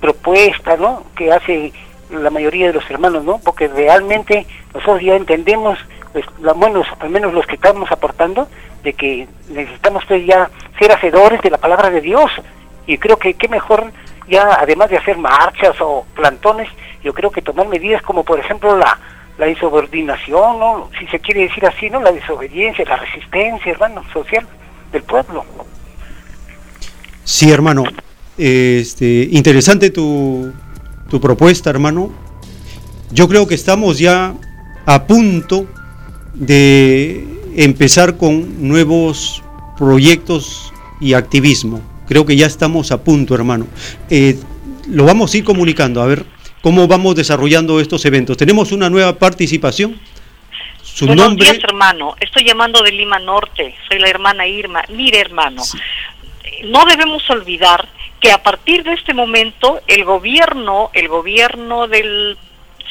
propuesta, 0.00 0.76
¿no? 0.76 1.02
Que 1.16 1.32
hace 1.32 1.72
la 2.10 2.30
mayoría 2.30 2.68
de 2.68 2.74
los 2.74 2.88
hermanos, 2.90 3.24
¿no? 3.24 3.38
Porque 3.38 3.68
realmente 3.68 4.46
nosotros 4.72 5.02
ya 5.02 5.16
entendemos, 5.16 5.78
pues, 6.12 6.24
la, 6.40 6.52
bueno, 6.52 6.82
al 7.00 7.10
menos 7.10 7.34
los 7.34 7.46
que 7.46 7.56
estamos 7.56 7.90
aportando, 7.90 8.48
de 8.84 8.92
que 8.92 9.26
necesitamos 9.48 10.04
pues 10.06 10.24
ya 10.24 10.48
ser 10.78 10.92
hacedores 10.92 11.42
de 11.42 11.50
la 11.50 11.58
palabra 11.58 11.90
de 11.90 12.00
Dios. 12.00 12.30
Y 12.86 12.98
creo 12.98 13.16
que 13.16 13.34
qué 13.34 13.48
mejor 13.48 13.90
ya, 14.28 14.54
además 14.60 14.90
de 14.90 14.98
hacer 14.98 15.16
marchas 15.18 15.76
o 15.80 16.06
plantones, 16.14 16.68
yo 17.02 17.14
creo 17.14 17.30
que 17.30 17.42
tomar 17.42 17.68
medidas 17.68 18.02
como 18.02 18.24
por 18.24 18.38
ejemplo 18.38 18.76
la, 18.76 18.98
la 19.38 19.48
insubordinación, 19.48 20.58
¿no? 20.58 20.90
si 20.98 21.06
se 21.06 21.20
quiere 21.20 21.42
decir 21.42 21.64
así, 21.66 21.90
¿no? 21.90 22.00
la 22.00 22.12
desobediencia, 22.12 22.84
la 22.84 22.96
resistencia, 22.96 23.72
hermano, 23.72 24.02
social 24.12 24.46
del 24.92 25.02
pueblo. 25.02 25.44
Sí, 27.24 27.50
hermano. 27.50 27.84
Este, 28.38 29.28
interesante 29.30 29.90
tu, 29.90 30.52
tu 31.08 31.20
propuesta, 31.20 31.70
hermano. 31.70 32.12
Yo 33.10 33.28
creo 33.28 33.46
que 33.46 33.54
estamos 33.54 33.98
ya 33.98 34.34
a 34.84 35.04
punto 35.04 35.66
de 36.34 37.26
empezar 37.56 38.16
con 38.16 38.68
nuevos 38.68 39.42
proyectos 39.78 40.72
y 41.00 41.14
activismo. 41.14 41.80
Creo 42.08 42.26
que 42.26 42.36
ya 42.36 42.46
estamos 42.46 42.92
a 42.92 43.02
punto, 43.02 43.34
hermano. 43.34 43.66
Eh, 44.10 44.38
lo 44.88 45.04
vamos 45.04 45.32
a 45.32 45.36
ir 45.38 45.44
comunicando, 45.44 46.02
a 46.02 46.06
ver 46.06 46.24
cómo 46.62 46.86
vamos 46.86 47.14
desarrollando 47.14 47.80
estos 47.80 48.04
eventos. 48.04 48.36
Tenemos 48.36 48.72
una 48.72 48.90
nueva 48.90 49.18
participación. 49.18 49.98
Su 50.82 51.06
Buenos 51.06 51.26
nombre... 51.26 51.50
días, 51.50 51.62
hermano. 51.62 52.14
Estoy 52.20 52.44
llamando 52.44 52.82
de 52.82 52.92
Lima 52.92 53.18
Norte. 53.18 53.74
Soy 53.88 53.98
la 53.98 54.08
hermana 54.08 54.46
Irma. 54.46 54.82
Mire, 54.88 55.20
hermano, 55.20 55.62
no 56.64 56.84
debemos 56.86 57.28
olvidar 57.28 57.88
que 58.20 58.32
a 58.32 58.42
partir 58.42 58.82
de 58.82 58.94
este 58.94 59.12
momento 59.12 59.80
el 59.86 60.04
gobierno, 60.04 60.90
el 60.94 61.08
gobierno 61.08 61.86
del 61.86 62.38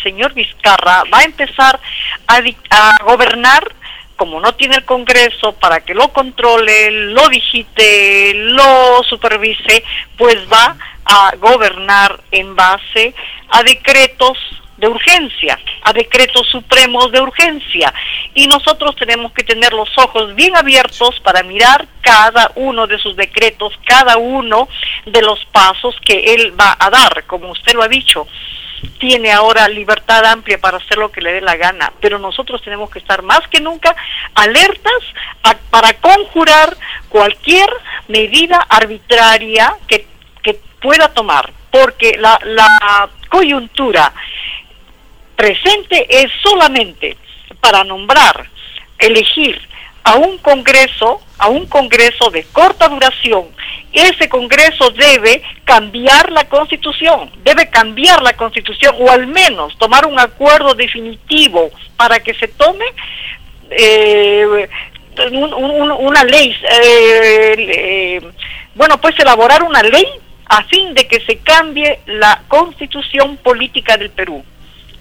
señor 0.04 0.34
Vizcarra 0.34 1.04
va 1.12 1.20
a 1.20 1.24
empezar 1.24 1.80
a, 2.28 2.36
a 2.70 3.04
gobernar 3.04 3.74
como 4.16 4.40
no 4.40 4.54
tiene 4.56 4.78
el 4.78 4.86
Congreso 4.86 5.54
para 5.54 5.82
que 5.82 5.94
lo 5.94 6.10
controle, 6.10 6.92
lo 6.92 7.28
digite, 7.30 8.34
lo 8.36 9.04
supervise, 9.04 9.84
pues 10.18 10.38
va 10.52 10.76
a 11.06 11.36
gobernar 11.38 12.20
en 12.32 12.56
base 12.56 13.14
a 13.50 13.64
decretos 13.64 14.38
de 14.78 14.88
urgencia, 14.90 15.58
a 15.84 15.94
decretos 15.94 16.48
supremos 16.50 17.12
de 17.12 17.22
urgencia. 17.22 17.94
Y 18.34 18.48
nosotros 18.48 18.96
tenemos 18.96 19.32
que 19.32 19.44
tener 19.44 19.72
los 19.74 19.90
ojos 19.98 20.36
bien 20.36 20.56
abiertos 20.56 21.20
para 21.22 21.44
mirar 21.44 21.88
cada 22.02 22.52
uno 22.56 22.86
de 22.88 22.98
sus 22.98 23.16
decretos, 23.16 23.74
cada 23.86 24.18
uno 24.18 24.68
de 25.06 25.22
los 25.22 25.44
pasos 25.46 25.96
que 26.04 26.34
él 26.34 26.54
va 26.60 26.76
a 26.78 26.90
dar, 26.90 27.26
como 27.26 27.52
usted 27.52 27.74
lo 27.74 27.84
ha 27.84 27.88
dicho 27.88 28.28
tiene 28.88 29.32
ahora 29.32 29.68
libertad 29.68 30.26
amplia 30.26 30.58
para 30.58 30.78
hacer 30.78 30.98
lo 30.98 31.12
que 31.12 31.22
le 31.22 31.34
dé 31.34 31.42
la 31.42 31.56
gana, 31.56 31.92
pero 32.00 32.20
nosotros 32.20 32.62
tenemos 32.62 32.90
que 32.90 33.00
estar 33.00 33.22
más 33.22 33.48
que 33.50 33.60
nunca 33.62 33.96
alertas 34.34 34.94
para 35.70 35.94
conjurar 35.96 36.76
cualquier 37.10 37.70
medida 38.08 38.66
arbitraria 38.70 39.76
que, 39.88 40.08
que 40.44 40.60
pueda 40.82 41.14
tomar, 41.14 41.52
porque 41.72 42.18
la 42.18 43.10
coyuntura 43.30 44.14
presente 45.36 46.08
es 46.10 46.32
solamente 46.42 47.18
para 47.60 47.84
nombrar, 47.84 48.50
elegir 48.98 49.60
a 50.06 50.16
un 50.16 50.38
Congreso, 50.38 51.20
a 51.40 51.50
un 51.50 51.66
Congreso 51.66 52.30
de 52.30 52.44
corta 52.44 52.88
duración. 52.88 53.48
Ese 53.92 54.30
Congreso 54.30 54.92
debe 54.92 55.42
cambiar 55.64 56.32
la 56.32 56.48
Constitución, 56.48 57.32
debe 57.44 57.70
cambiar 57.70 58.22
la 58.22 58.34
Constitución 58.34 58.96
o 59.00 59.10
al 59.10 59.26
menos 59.26 59.76
tomar 59.80 60.06
un 60.06 60.20
acuerdo 60.20 60.76
definitivo 60.76 61.72
para 61.98 62.20
que 62.20 62.36
se 62.36 62.48
tome 62.50 62.86
eh, 63.72 64.70
una 65.32 66.24
ley, 66.24 66.56
eh, 66.72 67.56
eh, 67.58 68.32
bueno, 68.76 69.02
pues 69.02 69.18
elaborar 69.18 69.64
una 69.64 69.82
ley 69.82 70.06
a 70.48 70.64
fin 70.66 70.94
de 70.94 71.08
que 71.08 71.22
se 71.22 71.38
cambie 71.40 72.00
la 72.06 72.44
Constitución 72.48 73.38
política 73.38 73.98
del 73.98 74.12
Perú 74.12 74.44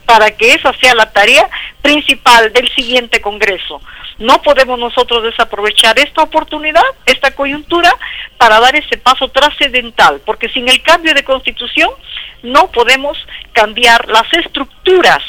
para 0.07 0.31
que 0.31 0.55
esa 0.55 0.73
sea 0.75 0.95
la 0.95 1.11
tarea 1.11 1.49
principal 1.83 2.53
del 2.53 2.69
siguiente 2.75 3.21
Congreso. 3.21 3.81
No 4.19 4.41
podemos 4.43 4.79
nosotros 4.79 5.23
desaprovechar 5.25 5.99
esta 5.99 6.23
oportunidad, 6.23 6.85
esta 7.07 7.35
coyuntura, 7.35 7.93
para 8.39 8.61
dar 8.61 8.77
ese 8.77 8.97
paso 8.99 9.29
trascendental, 9.29 10.21
porque 10.25 10.49
sin 10.49 10.69
el 10.69 10.83
cambio 10.83 11.15
de 11.15 11.25
constitución 11.25 11.91
no 12.43 12.71
podemos 12.71 13.19
cambiar 13.53 14.09
las 14.09 14.33
estructuras. 14.33 15.23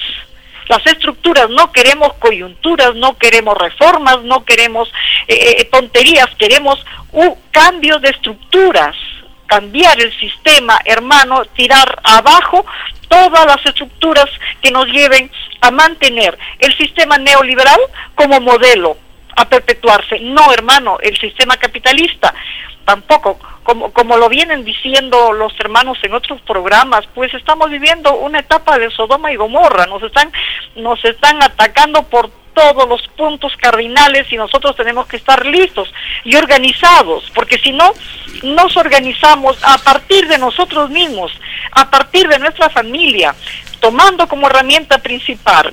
Las 0.67 0.85
estructuras, 0.87 1.49
no 1.49 1.71
queremos 1.71 2.13
coyunturas, 2.13 2.95
no 2.95 3.17
queremos 3.17 3.55
reformas, 3.55 4.23
no 4.23 4.43
queremos 4.43 4.91
eh, 5.27 5.61
eh, 5.61 6.25
queremos 6.37 6.83
un 7.11 7.35
cambio 7.51 7.99
de 7.99 8.09
estructuras 8.09 8.95
cambiar 9.47 9.99
el 10.01 10.11
sistema, 10.19 10.79
hermano, 10.85 11.45
tirar 11.55 11.99
abajo 12.03 12.65
todas 13.07 13.45
las 13.45 13.65
estructuras 13.65 14.29
que 14.61 14.71
nos 14.71 14.87
lleven 14.87 15.31
a 15.65 15.71
mantener 15.71 16.37
el 16.59 16.75
sistema 16.77 17.17
neoliberal 17.17 17.79
como 18.13 18.39
modelo 18.39 18.97
a 19.35 19.47
perpetuarse. 19.49 20.19
No, 20.19 20.51
hermano, 20.53 20.97
el 21.01 21.17
sistema 21.17 21.57
capitalista 21.57 22.33
tampoco, 22.85 23.39
como, 23.63 23.91
como 23.91 24.15
lo 24.17 24.29
vienen 24.29 24.63
diciendo 24.63 25.33
los 25.33 25.59
hermanos 25.59 25.97
en 26.03 26.13
otros 26.13 26.39
programas, 26.41 27.05
pues 27.15 27.33
estamos 27.33 27.69
viviendo 27.71 28.15
una 28.15 28.39
etapa 28.39 28.77
de 28.77 28.91
Sodoma 28.91 29.31
y 29.31 29.35
Gomorra, 29.35 29.87
nos 29.87 30.03
están, 30.03 30.31
nos 30.75 31.03
están 31.03 31.41
atacando 31.41 32.03
por 32.03 32.29
todos 32.53 32.87
los 32.87 33.05
puntos 33.17 33.53
cardinales 33.57 34.31
y 34.31 34.37
nosotros 34.37 34.75
tenemos 34.75 35.07
que 35.07 35.17
estar 35.17 35.45
listos 35.45 35.93
y 36.23 36.35
organizados, 36.35 37.29
porque 37.35 37.57
si 37.57 37.71
no, 37.73 37.91
nos 38.43 38.77
organizamos 38.77 39.57
a 39.63 39.77
partir 39.79 40.27
de 40.27 40.37
nosotros 40.37 40.89
mismos, 40.89 41.31
a 41.71 41.89
partir 41.89 42.27
de 42.29 42.39
nuestra 42.39 42.69
familia, 42.69 43.35
tomando 43.79 44.27
como 44.27 44.47
herramienta 44.47 44.97
principal 44.99 45.71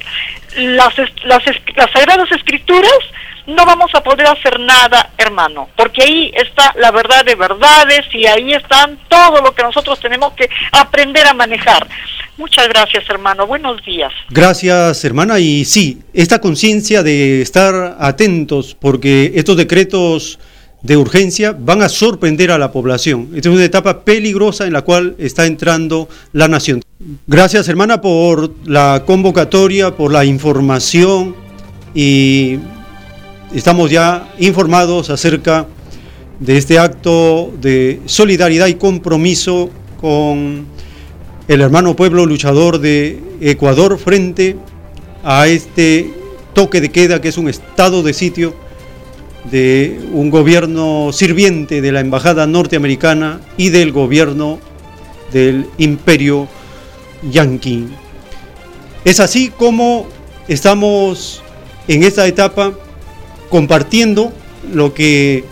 las, 0.56 0.94
las, 1.24 1.42
las 1.76 1.90
Sagradas 1.92 2.30
Escrituras, 2.32 2.98
no 3.46 3.66
vamos 3.66 3.90
a 3.94 4.02
poder 4.02 4.26
hacer 4.26 4.58
nada, 4.60 5.10
hermano, 5.18 5.68
porque 5.76 6.02
ahí 6.02 6.32
está 6.34 6.72
la 6.78 6.90
verdad 6.90 7.24
de 7.24 7.34
verdades 7.34 8.06
y 8.12 8.26
ahí 8.26 8.52
están 8.52 8.98
todo 9.08 9.40
lo 9.42 9.52
que 9.54 9.62
nosotros 9.62 9.98
tenemos 10.00 10.32
que 10.34 10.48
aprender 10.72 11.26
a 11.26 11.34
manejar. 11.34 11.86
Muchas 12.36 12.68
gracias, 12.68 13.04
hermano. 13.10 13.46
Buenos 13.46 13.84
días. 13.84 14.12
Gracias, 14.30 15.04
hermana. 15.04 15.38
Y 15.38 15.64
sí, 15.64 16.00
esta 16.14 16.40
conciencia 16.40 17.02
de 17.02 17.42
estar 17.42 17.96
atentos, 17.98 18.76
porque 18.78 19.32
estos 19.34 19.56
decretos 19.56 20.38
de 20.82 20.96
urgencia 20.96 21.56
van 21.58 21.82
a 21.82 21.88
sorprender 21.88 22.50
a 22.50 22.58
la 22.58 22.72
población. 22.72 23.28
Esta 23.34 23.48
es 23.48 23.54
una 23.54 23.64
etapa 23.64 24.04
peligrosa 24.04 24.66
en 24.66 24.72
la 24.72 24.82
cual 24.82 25.14
está 25.18 25.46
entrando 25.46 26.08
la 26.32 26.48
nación. 26.48 26.82
Gracias, 27.26 27.68
hermana, 27.68 28.00
por 28.00 28.52
la 28.64 29.04
convocatoria, 29.06 29.96
por 29.96 30.12
la 30.12 30.24
información 30.24 31.34
y 31.94 32.58
estamos 33.54 33.90
ya 33.90 34.32
informados 34.38 35.10
acerca 35.10 35.66
de 36.40 36.56
este 36.56 36.78
acto 36.78 37.52
de 37.60 38.00
solidaridad 38.06 38.66
y 38.66 38.74
compromiso 38.74 39.70
con 40.00 40.66
el 41.46 41.60
hermano 41.60 41.94
pueblo 41.94 42.26
luchador 42.26 42.80
de 42.80 43.20
Ecuador 43.40 43.98
frente 43.98 44.56
a 45.22 45.46
este 45.46 46.12
toque 46.54 46.80
de 46.80 46.90
queda 46.90 47.20
que 47.20 47.28
es 47.28 47.38
un 47.38 47.48
estado 47.48 48.02
de 48.02 48.12
sitio 48.12 48.54
de 49.50 50.00
un 50.12 50.30
gobierno 50.30 51.10
sirviente 51.12 51.80
de 51.80 51.92
la 51.92 52.00
embajada 52.00 52.46
norteamericana 52.46 53.40
y 53.56 53.70
del 53.70 53.92
gobierno 53.92 54.58
del 55.32 55.66
imperio 55.78 56.48
yanqui. 57.30 57.88
Es 59.04 59.18
así 59.20 59.48
como 59.48 60.06
estamos 60.48 61.42
en 61.88 62.04
esta 62.04 62.26
etapa 62.26 62.72
compartiendo 63.50 64.32
lo 64.72 64.94
que 64.94 65.44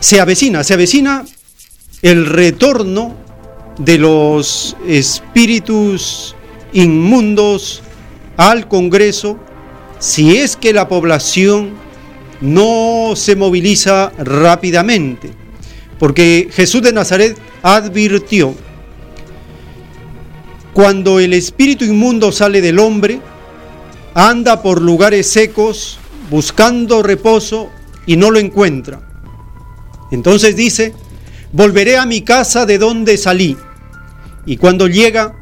se 0.00 0.20
avecina, 0.20 0.64
se 0.64 0.74
avecina 0.74 1.24
el 2.02 2.26
retorno 2.26 3.14
de 3.78 3.98
los 3.98 4.76
espíritus 4.86 6.36
inmundos 6.72 7.82
al 8.36 8.68
Congreso 8.68 9.38
si 9.98 10.36
es 10.36 10.56
que 10.56 10.72
la 10.72 10.88
población 10.88 11.83
no 12.44 13.16
se 13.16 13.36
moviliza 13.36 14.12
rápidamente. 14.18 15.30
Porque 15.98 16.48
Jesús 16.52 16.82
de 16.82 16.92
Nazaret 16.92 17.38
advirtió, 17.62 18.54
cuando 20.74 21.20
el 21.20 21.32
espíritu 21.32 21.84
inmundo 21.84 22.32
sale 22.32 22.60
del 22.60 22.78
hombre, 22.78 23.20
anda 24.12 24.60
por 24.62 24.82
lugares 24.82 25.30
secos 25.30 25.98
buscando 26.30 27.02
reposo 27.02 27.70
y 28.06 28.16
no 28.16 28.30
lo 28.30 28.38
encuentra. 28.38 29.00
Entonces 30.10 30.54
dice, 30.54 30.92
volveré 31.52 31.96
a 31.96 32.04
mi 32.04 32.20
casa 32.20 32.66
de 32.66 32.76
donde 32.76 33.16
salí. 33.16 33.56
Y 34.44 34.58
cuando 34.58 34.86
llega, 34.86 35.34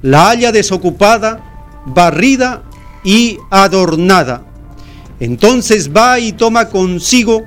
la 0.00 0.28
halla 0.28 0.52
desocupada, 0.52 1.82
barrida 1.84 2.62
y 3.04 3.38
adornada. 3.50 4.46
Entonces 5.20 5.90
va 5.94 6.18
y 6.20 6.32
toma 6.32 6.68
consigo 6.68 7.44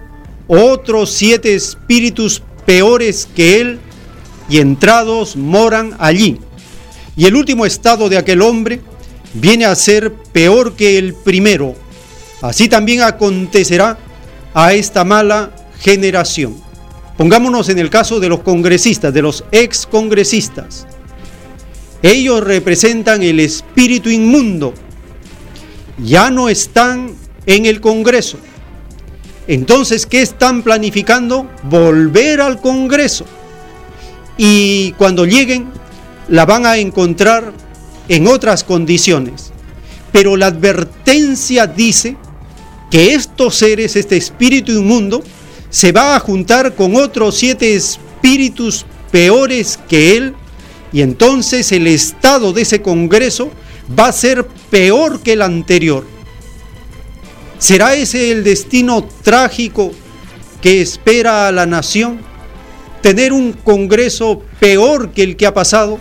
otros 0.48 1.12
siete 1.12 1.54
espíritus 1.54 2.42
peores 2.66 3.28
que 3.36 3.62
él, 3.62 3.80
y 4.50 4.60
entrados 4.60 5.36
moran 5.36 5.96
allí. 6.00 6.40
Y 7.16 7.26
el 7.26 7.36
último 7.36 7.66
estado 7.66 8.10
de 8.10 8.18
aquel 8.18 8.42
hombre 8.42 8.82
viene 9.34 9.66
a 9.66 9.76
ser 9.76 10.14
peor 10.14 10.74
que 10.74 10.98
el 10.98 11.14
primero. 11.14 11.76
Así 12.42 12.68
también 12.68 13.02
acontecerá 13.02 13.98
a 14.54 14.74
esta 14.74 15.04
mala 15.04 15.52
generación. 15.80 16.56
Pongámonos 17.18 17.70
en 17.70 17.80
el 17.80 17.90
caso 17.90 18.20
de 18.20 18.30
los 18.30 18.40
congresistas, 18.40 19.14
de 19.14 19.22
los 19.22 19.44
ex 19.52 19.86
congresistas. 19.86 20.88
Ellos 22.02 22.42
representan 22.42 23.22
el 23.22 23.42
espíritu 23.42 24.10
inmundo. 24.10 24.74
Ya 25.98 26.32
no 26.32 26.48
están 26.48 27.14
en 27.50 27.66
el 27.66 27.82
Congreso. 27.82 28.38
Entonces, 29.48 30.06
¿qué 30.06 30.22
están 30.22 30.62
planificando? 30.62 31.50
Volver 31.64 32.42
al 32.42 32.62
Congreso. 32.62 33.26
Y 34.38 34.92
cuando 34.94 35.26
lleguen, 35.26 35.68
la 36.28 36.46
van 36.46 36.68
a 36.68 36.78
encontrar 36.78 37.52
en 38.08 38.28
otras 38.28 38.64
condiciones. 38.64 39.52
Pero 40.12 40.38
la 40.38 40.46
advertencia 40.46 41.66
dice 41.66 42.18
que 42.92 43.14
estos 43.16 43.56
seres, 43.56 43.96
este 43.96 44.18
espíritu 44.18 44.72
inmundo, 44.72 45.24
se 45.72 45.92
va 45.92 46.16
a 46.16 46.20
juntar 46.20 46.76
con 46.76 46.96
otros 46.96 47.36
siete 47.36 47.76
espíritus 47.76 48.86
peores 49.12 49.80
que 49.90 50.18
él, 50.18 50.36
y 50.94 51.02
entonces 51.02 51.72
el 51.72 51.88
estado 51.88 52.54
de 52.54 52.62
ese 52.62 52.84
Congreso 52.84 53.50
va 53.98 54.08
a 54.08 54.12
ser 54.12 54.46
peor 54.70 55.22
que 55.22 55.34
el 55.34 55.42
anterior. 55.42 56.19
¿Será 57.60 57.94
ese 57.94 58.32
el 58.32 58.46
destino 58.46 59.04
trágico 59.22 59.92
que 60.62 60.82
espera 60.82 61.50
a 61.50 61.52
la 61.52 61.66
nación? 61.66 62.22
¿Tener 63.02 63.34
un 63.34 63.52
Congreso 63.52 64.42
peor 64.62 65.12
que 65.12 65.24
el 65.24 65.36
que 65.36 65.46
ha 65.46 65.54
pasado? 65.54 66.00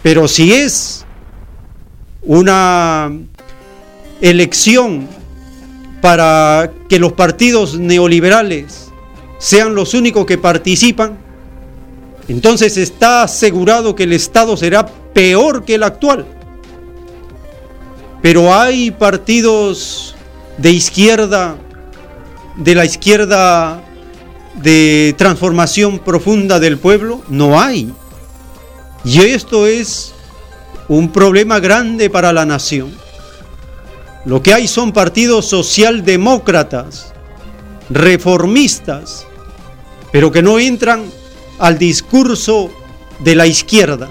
Pero 0.00 0.28
si 0.28 0.52
es 0.52 1.04
una 2.22 3.10
elección 4.20 5.08
para 6.00 6.70
que 6.88 7.00
los 7.00 7.14
partidos 7.14 7.76
neoliberales 7.76 8.92
sean 9.38 9.74
los 9.74 9.92
únicos 9.92 10.24
que 10.24 10.38
participan, 10.38 11.18
entonces 12.28 12.76
está 12.76 13.24
asegurado 13.24 13.96
que 13.96 14.04
el 14.04 14.12
Estado 14.12 14.56
será 14.56 14.86
peor 14.86 15.64
que 15.64 15.74
el 15.74 15.82
actual. 15.82 16.26
Pero 18.22 18.54
hay 18.54 18.92
partidos 18.92 20.14
de 20.58 20.70
izquierda, 20.70 21.56
de 22.56 22.74
la 22.74 22.84
izquierda 22.84 23.82
de 24.56 25.14
transformación 25.16 26.00
profunda 26.00 26.58
del 26.58 26.78
pueblo, 26.78 27.22
no 27.28 27.60
hay. 27.60 27.92
Y 29.04 29.20
esto 29.20 29.66
es 29.66 30.12
un 30.88 31.10
problema 31.10 31.60
grande 31.60 32.10
para 32.10 32.32
la 32.32 32.44
nación. 32.44 32.92
Lo 34.24 34.42
que 34.42 34.52
hay 34.52 34.66
son 34.66 34.92
partidos 34.92 35.46
socialdemócratas, 35.46 37.12
reformistas, 37.88 39.26
pero 40.10 40.32
que 40.32 40.42
no 40.42 40.58
entran 40.58 41.04
al 41.58 41.78
discurso 41.78 42.70
de 43.20 43.34
la 43.34 43.46
izquierda. 43.46 44.10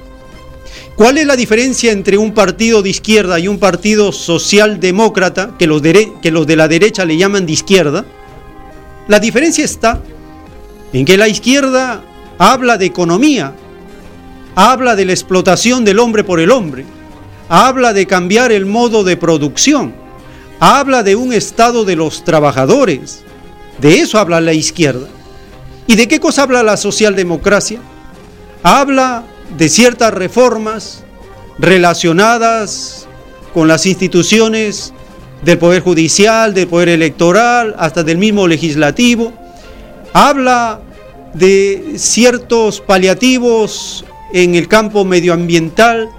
¿Cuál 0.98 1.19
es 1.19 1.28
la 1.28 1.36
diferencia 1.36 1.91
entre 1.91 2.18
un 2.18 2.34
partido 2.34 2.82
de 2.82 2.90
izquierda 2.90 3.38
y 3.38 3.48
un 3.48 3.60
partido 3.60 4.11
socialdemócrata, 4.11 5.56
que 5.60 5.68
los, 5.68 5.80
que 5.80 6.32
los 6.32 6.48
de 6.48 6.56
la 6.56 6.68
derecha 6.68 7.06
le 7.06 7.18
llaman 7.18 7.45
de 7.45 7.52
izquierda? 7.52 8.03
La 9.07 9.19
diferencia 9.19 9.64
está 9.64 10.02
en 10.91 11.06
que 11.06 11.15
la 11.15 11.28
izquierda 11.28 12.03
habla 12.40 12.80
de 12.80 12.88
economía, 12.88 13.53
habla 14.56 14.95
de 14.95 15.06
la 15.06 15.11
explotación 15.11 15.86
del 15.86 15.99
hombre 15.99 16.24
por 16.24 16.40
el 16.40 16.49
hombre, 16.49 16.84
habla 17.48 17.94
de 17.94 18.07
cambiar 18.07 18.52
el 18.52 18.65
modo 18.65 19.03
de 19.03 19.18
producción, 19.18 19.94
habla 20.60 21.03
de 21.03 21.15
un 21.15 21.32
estado 21.32 21.86
de 21.86 21.95
los 21.95 22.24
trabajadores. 22.24 23.22
De 23.78 23.99
eso 23.99 24.18
habla 24.18 24.41
la 24.41 24.53
izquierda. 24.53 25.07
¿Y 25.86 25.95
de 25.95 26.07
qué 26.07 26.19
cosa 26.19 26.41
habla 26.41 26.64
la 26.64 26.76
socialdemocracia? 26.76 27.80
Habla 28.64 29.24
de 29.56 29.69
ciertas 29.69 30.14
reformas 30.14 31.03
relacionadas 31.60 33.07
con 33.53 33.68
las 33.68 33.86
instituciones 33.86 34.94
del 35.44 35.57
Poder 35.57 35.82
Judicial, 35.82 36.53
del 36.53 36.68
Poder 36.68 36.90
Electoral, 36.90 37.76
hasta 37.78 38.03
del 38.03 38.18
mismo 38.18 38.48
legislativo. 38.48 39.34
Habla 40.14 40.82
de 41.34 41.94
ciertos 41.98 42.82
paliativos 42.82 44.06
en 44.34 44.56
el 44.56 44.68
campo 44.68 45.06
medioambiental, 45.06 46.10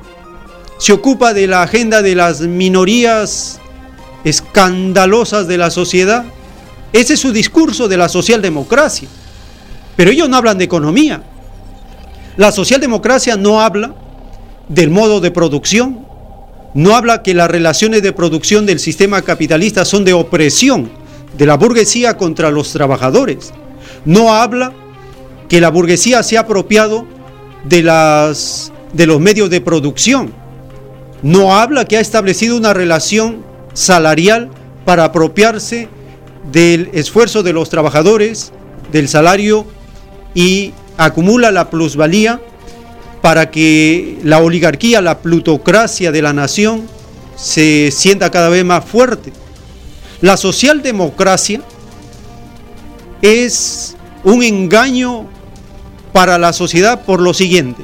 se 0.79 0.93
ocupa 0.93 1.35
de 1.35 1.47
la 1.47 1.63
agenda 1.63 2.03
de 2.03 2.15
las 2.15 2.41
minorías 2.41 3.61
escandalosas 4.25 5.49
de 5.49 5.59
la 5.59 5.71
sociedad. 5.71 6.25
Ese 6.93 7.15
es 7.15 7.21
su 7.21 7.33
discurso 7.33 7.89
de 7.89 7.97
la 7.97 8.09
socialdemocracia. 8.09 9.09
Pero 9.97 10.11
ellos 10.11 10.29
no 10.29 10.37
hablan 10.37 10.59
de 10.59 10.65
economía. 10.65 11.23
La 12.39 12.53
socialdemocracia 12.53 13.37
no 13.37 13.61
habla 13.61 13.97
del 14.69 14.91
modo 14.91 15.21
de 15.21 15.33
producción, 15.33 16.07
no 16.73 16.95
habla 16.95 17.25
que 17.25 17.35
las 17.35 17.51
relaciones 17.51 18.01
de 18.01 18.13
producción 18.13 18.65
del 18.65 18.79
sistema 18.79 19.23
capitalista 19.23 19.85
son 19.85 20.05
de 20.05 20.13
opresión 20.13 20.89
de 21.37 21.47
la 21.47 21.57
burguesía 21.57 22.17
contra 22.17 22.53
los 22.53 22.73
trabajadores. 22.73 23.53
No 24.05 24.33
habla 24.33 24.73
que 25.49 25.61
la 25.61 25.71
burguesía 25.71 26.23
se 26.23 26.37
ha 26.37 26.43
apropiado 26.43 27.07
de, 27.65 27.83
las, 27.83 28.73
de 28.93 29.07
los 29.07 29.19
medios 29.19 29.51
de 29.51 29.61
producción. 29.61 30.33
No 31.25 31.57
habla 31.57 31.87
que 31.87 31.97
ha 31.97 32.01
establecido 32.01 32.57
una 32.57 32.73
relación 32.73 33.43
salarial 33.73 34.49
para 34.85 35.03
apropiarse 35.03 35.89
del 36.53 36.89
esfuerzo 36.93 37.43
de 37.43 37.53
los 37.53 37.69
trabajadores, 37.69 38.53
del 38.93 39.09
salario 39.09 39.67
y 40.37 40.73
acumula 40.99 41.51
la 41.51 41.71
plusvalía 41.71 42.41
para 43.23 43.51
que 43.51 44.19
la 44.23 44.41
oligarquía, 44.41 45.01
la 45.01 45.19
plutocracia 45.19 46.13
de 46.13 46.21
la 46.21 46.33
nación 46.35 46.87
se 47.37 47.91
sienta 47.91 48.31
cada 48.31 48.49
vez 48.49 48.65
más 48.65 48.85
fuerte. 48.85 49.33
La 50.21 50.37
socialdemocracia 50.37 51.63
es 53.23 53.97
un 54.25 54.43
engaño 54.43 55.27
para 56.13 56.37
la 56.37 56.53
sociedad 56.53 57.05
por 57.05 57.21
lo 57.21 57.33
siguiente. 57.33 57.83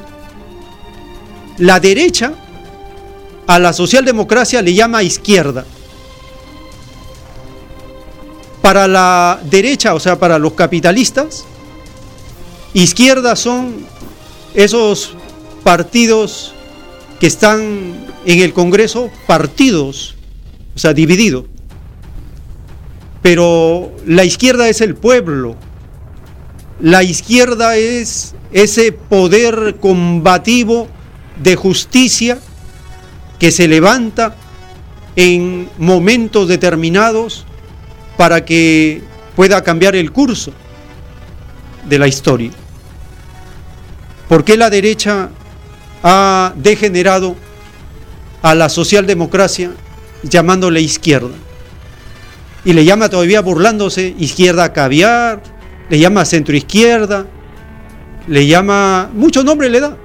La 1.58 1.78
derecha 1.78 2.34
a 3.46 3.58
la 3.60 3.72
socialdemocracia 3.72 4.60
le 4.60 4.74
llama 4.74 5.04
izquierda. 5.04 5.64
Para 8.60 8.88
la 8.88 9.38
derecha, 9.44 9.94
o 9.94 10.00
sea, 10.00 10.18
para 10.18 10.38
los 10.38 10.54
capitalistas, 10.54 11.44
izquierda 12.74 13.36
son 13.36 13.86
esos 14.54 15.14
partidos 15.62 16.54
que 17.20 17.26
están 17.26 17.94
en 18.26 18.40
el 18.40 18.52
Congreso, 18.52 19.10
partidos, 19.26 20.16
o 20.74 20.78
sea, 20.78 20.92
divididos. 20.92 21.44
Pero 23.22 23.92
la 24.06 24.24
izquierda 24.24 24.68
es 24.68 24.80
el 24.80 24.94
pueblo, 24.94 25.56
la 26.80 27.02
izquierda 27.02 27.76
es 27.76 28.34
ese 28.52 28.92
poder 28.92 29.76
combativo 29.80 30.88
de 31.42 31.56
justicia 31.56 32.38
que 33.38 33.50
se 33.50 33.68
levanta 33.68 34.36
en 35.16 35.68
momentos 35.78 36.48
determinados 36.48 37.46
para 38.16 38.44
que 38.44 39.02
pueda 39.36 39.62
cambiar 39.62 39.96
el 39.96 40.12
curso 40.12 40.52
de 41.88 41.98
la 41.98 42.08
historia. 42.08 42.50
¿Por 44.28 44.44
qué 44.44 44.56
la 44.56 44.70
derecha 44.70 45.30
ha 46.02 46.52
degenerado 46.56 47.36
a 48.42 48.54
la 48.54 48.68
socialdemocracia 48.68 49.72
llamándole 50.22 50.80
izquierda? 50.80 51.34
Y 52.64 52.72
le 52.72 52.84
llama 52.84 53.10
todavía 53.10 53.42
burlándose 53.42 54.14
izquierda 54.18 54.72
caviar, 54.72 55.42
le 55.90 55.98
llama 55.98 56.24
centroizquierda, 56.24 57.26
le 58.26 58.46
llama, 58.46 59.10
mucho 59.12 59.44
nombre 59.44 59.68
le 59.68 59.80
da, 59.80 59.96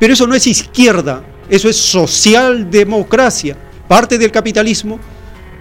pero 0.00 0.12
eso 0.12 0.26
no 0.26 0.34
es 0.34 0.46
izquierda, 0.48 1.22
eso 1.48 1.68
es 1.68 1.76
socialdemocracia, 1.76 3.56
parte 3.86 4.18
del 4.18 4.32
capitalismo 4.32 4.98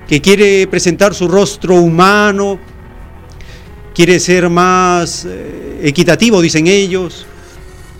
que 0.07 0.21
quiere 0.21 0.65
presentar 0.67 1.13
su 1.13 1.27
rostro 1.27 1.75
humano, 1.75 2.59
quiere 3.93 4.19
ser 4.19 4.49
más 4.49 5.25
eh, 5.25 5.81
equitativo, 5.83 6.41
dicen 6.41 6.65
ellos, 6.65 7.27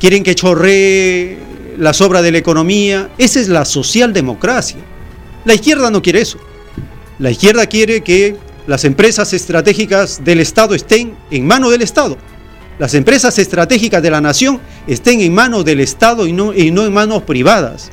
quieren 0.04 0.24
que 0.24 0.36
chorree 0.36 1.38
la 1.78 1.94
sobra 1.94 2.22
de 2.22 2.34
la 2.34 2.38
economía, 2.38 3.12
esa 3.18 3.40
es 3.40 3.48
la 3.48 3.64
socialdemocracia. 3.64 4.82
La 5.46 5.54
izquierda 5.54 5.90
no 5.92 6.02
quiere 6.02 6.20
eso. 6.20 6.40
La 7.20 7.32
izquierda 7.32 7.68
quiere 7.68 8.02
que 8.02 8.36
las 8.68 8.84
empresas 8.84 9.32
estratégicas 9.32 10.22
del 10.22 10.42
Estado 10.42 10.76
estén 10.76 11.16
en 11.32 11.48
manos 11.48 11.72
del 11.72 11.84
Estado. 11.84 12.18
Las 12.80 12.96
empresas 12.96 13.40
estratégicas 13.40 14.04
de 14.04 14.12
la 14.12 14.20
nación 14.20 14.60
estén 14.88 15.22
en 15.22 15.34
manos 15.34 15.64
del 15.64 15.80
Estado 15.80 16.28
y 16.28 16.34
no, 16.34 16.54
y 16.54 16.70
no 16.70 16.86
en 16.86 16.92
manos 16.92 17.24
privadas. 17.24 17.90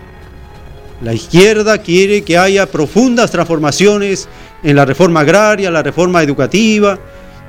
La 1.03 1.15
izquierda 1.15 1.78
quiere 1.78 2.23
que 2.23 2.37
haya 2.37 2.66
profundas 2.66 3.31
transformaciones 3.31 4.28
en 4.65 4.74
la 4.74 4.85
reforma 4.85 5.20
agraria, 5.20 5.70
la 5.70 5.85
reforma 5.85 6.24
educativa 6.24 6.99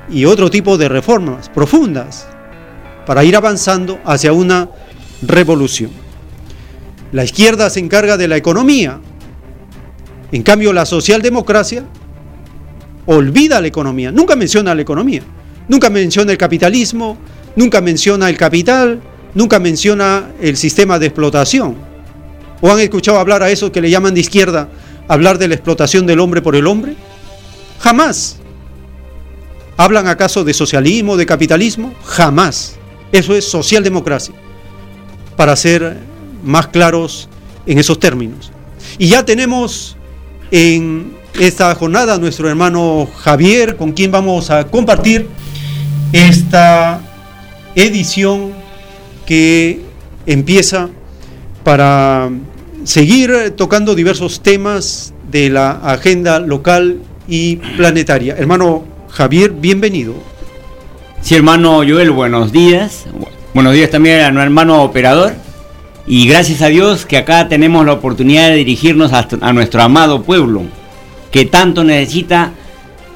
y 0.08 0.24
otro 0.24 0.48
tipo 0.48 0.78
de 0.78 0.88
reformas 0.88 1.48
profundas 1.48 2.28
para 3.06 3.24
ir 3.24 3.36
avanzando 3.36 3.98
hacia 4.04 4.32
una 4.32 4.68
revolución. 5.22 5.90
La 7.12 7.24
izquierda 7.24 7.68
se 7.70 7.80
encarga 7.80 8.16
de 8.16 8.28
la 8.28 8.36
economía. 8.36 9.00
En 10.30 10.42
cambio, 10.42 10.72
la 10.72 10.86
socialdemocracia 10.86 11.84
olvida 13.06 13.60
la 13.60 13.66
economía, 13.66 14.12
nunca 14.12 14.36
menciona 14.36 14.74
la 14.74 14.82
economía, 14.82 15.22
nunca 15.68 15.90
menciona 15.90 16.32
el 16.32 16.38
capitalismo, 16.38 17.18
nunca 17.56 17.80
menciona 17.80 18.28
el 18.28 18.36
capital, 18.36 19.00
nunca 19.34 19.58
menciona 19.58 20.30
el 20.40 20.56
sistema 20.56 20.98
de 20.98 21.06
explotación. 21.06 21.76
¿O 22.60 22.70
han 22.70 22.78
escuchado 22.80 23.18
hablar 23.18 23.42
a 23.42 23.50
eso 23.50 23.72
que 23.72 23.80
le 23.80 23.90
llaman 23.90 24.14
de 24.14 24.20
izquierda, 24.20 24.68
hablar 25.08 25.38
de 25.38 25.48
la 25.48 25.54
explotación 25.54 26.06
del 26.06 26.20
hombre 26.20 26.42
por 26.42 26.54
el 26.54 26.66
hombre? 26.66 26.94
Jamás. 27.80 28.38
¿Hablan 29.76 30.06
acaso 30.06 30.44
de 30.44 30.54
socialismo, 30.54 31.16
de 31.16 31.26
capitalismo? 31.26 31.92
Jamás. 32.04 32.76
Eso 33.12 33.36
es 33.36 33.48
socialdemocracia, 33.48 34.34
para 35.36 35.54
ser 35.54 35.98
más 36.42 36.66
claros 36.68 37.28
en 37.66 37.78
esos 37.78 37.98
términos. 37.98 38.50
Y 38.98 39.08
ya 39.08 39.24
tenemos 39.24 39.96
en 40.50 41.14
esta 41.38 41.74
jornada 41.74 42.18
nuestro 42.18 42.48
hermano 42.48 43.06
Javier, 43.18 43.76
con 43.76 43.92
quien 43.92 44.10
vamos 44.10 44.50
a 44.50 44.66
compartir 44.66 45.28
esta 46.12 47.00
edición 47.74 48.52
que 49.26 49.80
empieza 50.26 50.90
para 51.64 52.30
seguir 52.84 53.54
tocando 53.56 53.94
diversos 53.94 54.42
temas 54.42 55.14
de 55.30 55.48
la 55.50 55.70
agenda 55.70 56.38
local 56.38 57.00
y 57.28 57.56
planetaria. 57.76 58.36
Hermano 58.36 58.84
Javier, 59.08 59.52
bienvenido. 59.52 60.31
Sí, 61.22 61.36
hermano 61.36 61.82
Joel, 61.88 62.10
buenos 62.10 62.50
días. 62.50 63.04
Buenos 63.54 63.74
días 63.74 63.90
también 63.90 64.16
a 64.22 64.32
nuestro 64.32 64.42
hermano 64.42 64.82
operador. 64.82 65.34
Y 66.04 66.26
gracias 66.26 66.62
a 66.62 66.66
Dios 66.66 67.06
que 67.06 67.16
acá 67.16 67.48
tenemos 67.48 67.86
la 67.86 67.92
oportunidad 67.92 68.48
de 68.48 68.56
dirigirnos 68.56 69.12
a, 69.12 69.52
nuestro 69.52 69.82
amado 69.82 70.24
pueblo, 70.24 70.62
que 71.30 71.44
tanto 71.44 71.84
necesita 71.84 72.50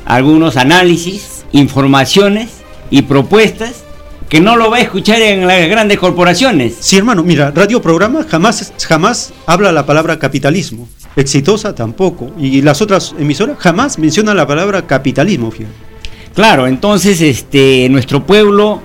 algunos 0.04 0.56
análisis, 0.56 1.44
informaciones 1.50 2.50
y 2.90 3.02
propuestas 3.02 3.82
que 4.28 4.40
no 4.40 4.54
lo 4.54 4.70
va 4.70 4.76
a 4.76 4.80
escuchar 4.80 5.20
en 5.20 5.44
las 5.44 5.68
grandes 5.68 5.98
corporaciones. 5.98 6.76
Sí, 6.78 6.96
hermano, 6.96 7.24
mira, 7.24 7.50
Radio 7.50 7.82
Programa 7.82 8.24
jamás, 8.28 8.72
jamás 8.86 9.32
habla 9.46 9.72
la 9.72 9.84
palabra 9.84 10.20
capitalismo. 10.20 10.88
Exitosa 11.16 11.74
tampoco. 11.74 12.30
Y 12.38 12.62
las 12.62 12.80
otras 12.80 13.16
emisoras 13.18 13.58
jamás 13.58 13.98
mencionan 13.98 14.36
la 14.36 14.46
palabra 14.46 14.86
capitalismo, 14.86 15.50
fíjate. 15.50 15.85
Claro, 16.36 16.68
entonces 16.68 17.20
este 17.20 17.88
nuestro 17.88 18.24
pueblo 18.24 18.80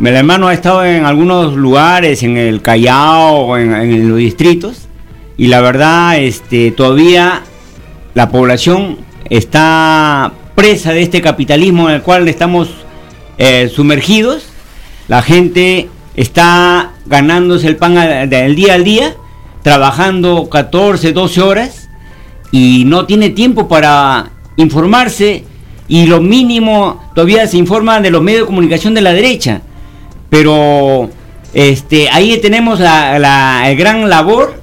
mi 0.00 0.08
hermano 0.08 0.48
ha 0.48 0.54
estado 0.54 0.82
en 0.82 1.04
algunos 1.04 1.54
lugares, 1.54 2.22
en 2.22 2.38
el 2.38 2.62
Callao, 2.62 3.58
en, 3.58 3.74
en 3.74 4.08
los 4.08 4.16
distritos, 4.16 4.88
y 5.36 5.48
la 5.48 5.60
verdad, 5.60 6.18
este, 6.18 6.70
todavía 6.70 7.42
la 8.14 8.30
población 8.30 8.96
está 9.28 10.32
presa 10.54 10.94
de 10.94 11.02
este 11.02 11.20
capitalismo 11.20 11.90
en 11.90 11.96
el 11.96 12.02
cual 12.02 12.26
estamos 12.28 12.70
eh, 13.36 13.68
sumergidos. 13.68 14.46
La 15.06 15.20
gente 15.20 15.90
está 16.16 16.92
ganándose 17.04 17.66
el 17.66 17.76
pan 17.76 18.30
del 18.30 18.56
día 18.56 18.72
al 18.72 18.84
día, 18.84 19.16
trabajando 19.62 20.48
14, 20.48 21.12
12 21.12 21.42
horas 21.42 21.90
y 22.50 22.84
no 22.86 23.04
tiene 23.04 23.28
tiempo 23.28 23.68
para 23.68 24.30
informarse 24.56 25.44
y 25.90 26.06
lo 26.06 26.22
mínimo 26.22 27.10
todavía 27.14 27.46
se 27.46 27.58
informa 27.58 28.00
de 28.00 28.10
los 28.10 28.22
medios 28.22 28.42
de 28.42 28.46
comunicación 28.46 28.94
de 28.94 29.02
la 29.02 29.12
derecha 29.12 29.60
pero 30.30 31.10
este, 31.52 32.08
ahí 32.08 32.38
tenemos 32.40 32.80
la, 32.80 33.18
la 33.18 33.74
gran 33.76 34.08
labor, 34.08 34.62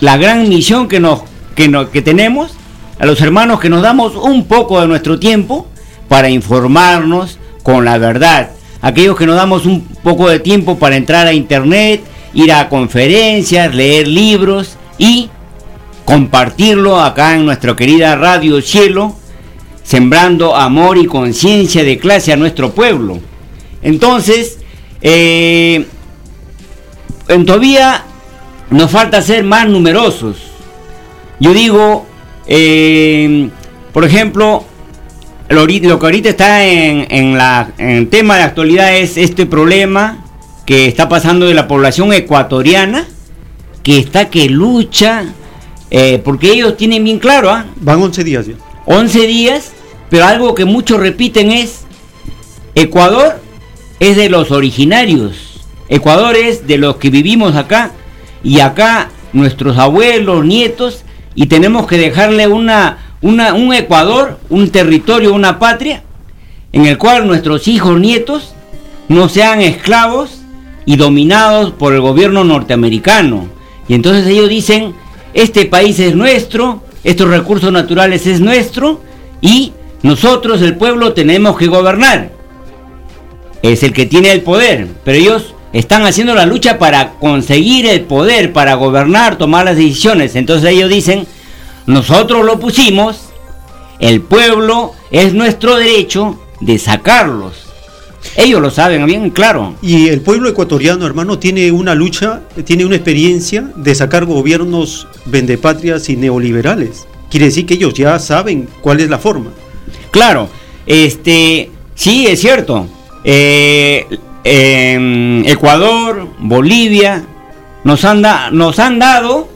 la 0.00 0.16
gran 0.16 0.48
misión 0.48 0.88
que, 0.88 0.98
nos, 0.98 1.20
que, 1.54 1.70
que 1.92 2.02
tenemos, 2.02 2.52
a 2.98 3.06
los 3.06 3.20
hermanos 3.20 3.60
que 3.60 3.68
nos 3.68 3.82
damos 3.82 4.16
un 4.16 4.46
poco 4.46 4.80
de 4.80 4.88
nuestro 4.88 5.18
tiempo 5.18 5.66
para 6.08 6.30
informarnos 6.30 7.38
con 7.62 7.84
la 7.84 7.98
verdad. 7.98 8.50
Aquellos 8.80 9.16
que 9.16 9.26
nos 9.26 9.36
damos 9.36 9.66
un 9.66 9.82
poco 10.02 10.28
de 10.28 10.40
tiempo 10.40 10.78
para 10.78 10.96
entrar 10.96 11.26
a 11.26 11.32
internet, 11.32 12.02
ir 12.32 12.52
a 12.52 12.68
conferencias, 12.68 13.74
leer 13.74 14.08
libros 14.08 14.76
y 14.98 15.28
compartirlo 16.04 16.98
acá 17.00 17.34
en 17.36 17.44
nuestra 17.44 17.76
querida 17.76 18.16
Radio 18.16 18.60
Cielo, 18.62 19.14
sembrando 19.82 20.54
amor 20.54 20.98
y 20.98 21.06
conciencia 21.06 21.84
de 21.84 21.98
clase 21.98 22.32
a 22.32 22.36
nuestro 22.36 22.72
pueblo. 22.72 23.20
Entonces, 23.82 24.58
eh, 25.00 25.86
en 27.28 27.46
todavía 27.46 28.04
nos 28.70 28.90
falta 28.90 29.22
ser 29.22 29.44
más 29.44 29.68
numerosos. 29.68 30.36
Yo 31.40 31.52
digo, 31.52 32.06
eh, 32.46 33.48
por 33.92 34.04
ejemplo, 34.04 34.64
lo, 35.48 35.66
que 35.66 35.88
ahorita 35.88 36.30
está 36.30 36.64
en, 36.64 37.36
la, 37.36 37.72
el 37.78 38.08
tema 38.08 38.36
de 38.36 38.42
actualidad 38.44 38.96
es 38.96 39.16
este 39.16 39.46
problema 39.46 40.24
que 40.64 40.86
está 40.86 41.08
pasando 41.08 41.46
de 41.46 41.54
la 41.54 41.68
población 41.68 42.12
ecuatoriana, 42.12 43.06
que 43.82 43.98
está 43.98 44.30
que 44.30 44.48
lucha, 44.48 45.24
eh, 45.90 46.20
porque 46.24 46.52
ellos 46.52 46.76
tienen 46.76 47.04
bien 47.04 47.18
claro, 47.18 47.50
¿ah? 47.50 47.66
Van 47.76 48.00
11 48.00 48.24
días 48.24 48.46
ya. 48.46 48.54
11 48.86 49.26
días, 49.26 49.72
pero 50.10 50.26
algo 50.26 50.54
que 50.54 50.64
muchos 50.64 50.98
repiten 50.98 51.50
es, 51.50 51.84
Ecuador 52.74 53.40
es 54.00 54.16
de 54.16 54.28
los 54.28 54.50
originarios. 54.50 55.60
Ecuador 55.88 56.36
es 56.36 56.66
de 56.66 56.78
los 56.78 56.96
que 56.96 57.10
vivimos 57.10 57.54
acá 57.54 57.92
y 58.42 58.60
acá 58.60 59.10
nuestros 59.32 59.78
abuelos, 59.78 60.44
nietos, 60.44 61.04
y 61.34 61.46
tenemos 61.46 61.86
que 61.86 61.98
dejarle 61.98 62.46
una, 62.46 62.98
una, 63.20 63.54
un 63.54 63.72
Ecuador, 63.72 64.38
un 64.50 64.70
territorio, 64.70 65.32
una 65.32 65.58
patria, 65.58 66.02
en 66.72 66.86
el 66.86 66.98
cual 66.98 67.26
nuestros 67.26 67.68
hijos, 67.68 67.98
nietos, 67.98 68.54
no 69.08 69.28
sean 69.28 69.60
esclavos 69.60 70.40
y 70.84 70.96
dominados 70.96 71.72
por 71.72 71.92
el 71.92 72.00
gobierno 72.00 72.44
norteamericano. 72.44 73.46
Y 73.88 73.94
entonces 73.94 74.26
ellos 74.26 74.48
dicen, 74.48 74.94
este 75.34 75.66
país 75.66 75.98
es 76.00 76.14
nuestro, 76.14 76.82
estos 77.04 77.28
recursos 77.28 77.72
naturales 77.72 78.26
es 78.26 78.40
nuestro, 78.40 79.00
y 79.40 79.72
nosotros, 80.02 80.62
el 80.62 80.76
pueblo, 80.76 81.12
tenemos 81.12 81.56
que 81.56 81.66
gobernar 81.66 82.42
es 83.62 83.82
el 83.82 83.92
que 83.92 84.06
tiene 84.06 84.32
el 84.32 84.42
poder, 84.42 84.88
pero 85.04 85.18
ellos 85.18 85.54
están 85.72 86.04
haciendo 86.04 86.34
la 86.34 86.46
lucha 86.46 86.78
para 86.78 87.12
conseguir 87.14 87.86
el 87.86 88.02
poder, 88.02 88.52
para 88.52 88.74
gobernar, 88.74 89.38
tomar 89.38 89.64
las 89.64 89.76
decisiones. 89.76 90.36
Entonces 90.36 90.70
ellos 90.70 90.90
dicen, 90.90 91.26
nosotros 91.86 92.44
lo 92.44 92.58
pusimos, 92.58 93.28
el 94.00 94.20
pueblo 94.20 94.94
es 95.10 95.32
nuestro 95.32 95.76
derecho 95.76 96.40
de 96.60 96.78
sacarlos. 96.78 97.71
Ellos 98.36 98.60
lo 98.60 98.70
saben 98.70 99.04
bien 99.06 99.30
claro. 99.30 99.74
Y 99.82 100.08
el 100.08 100.20
pueblo 100.20 100.48
ecuatoriano, 100.48 101.06
hermano, 101.06 101.38
tiene 101.38 101.70
una 101.72 101.94
lucha, 101.94 102.42
tiene 102.64 102.84
una 102.84 102.96
experiencia 102.96 103.70
de 103.76 103.94
sacar 103.94 104.24
gobiernos 104.24 105.06
vendepatrias 105.26 106.08
y 106.08 106.16
neoliberales. 106.16 107.06
Quiere 107.30 107.46
decir 107.46 107.66
que 107.66 107.74
ellos 107.74 107.94
ya 107.94 108.18
saben 108.18 108.68
cuál 108.80 109.00
es 109.00 109.08
la 109.08 109.18
forma. 109.18 109.50
Claro, 110.10 110.48
este, 110.86 111.70
sí, 111.94 112.26
es 112.26 112.40
cierto 112.40 112.88
eh, 113.24 114.06
Ecuador, 115.46 116.28
Bolivia, 116.38 117.24
nos 117.84 118.04
han, 118.04 118.22
nos 118.52 118.78
han 118.78 118.98
dado, 118.98 119.48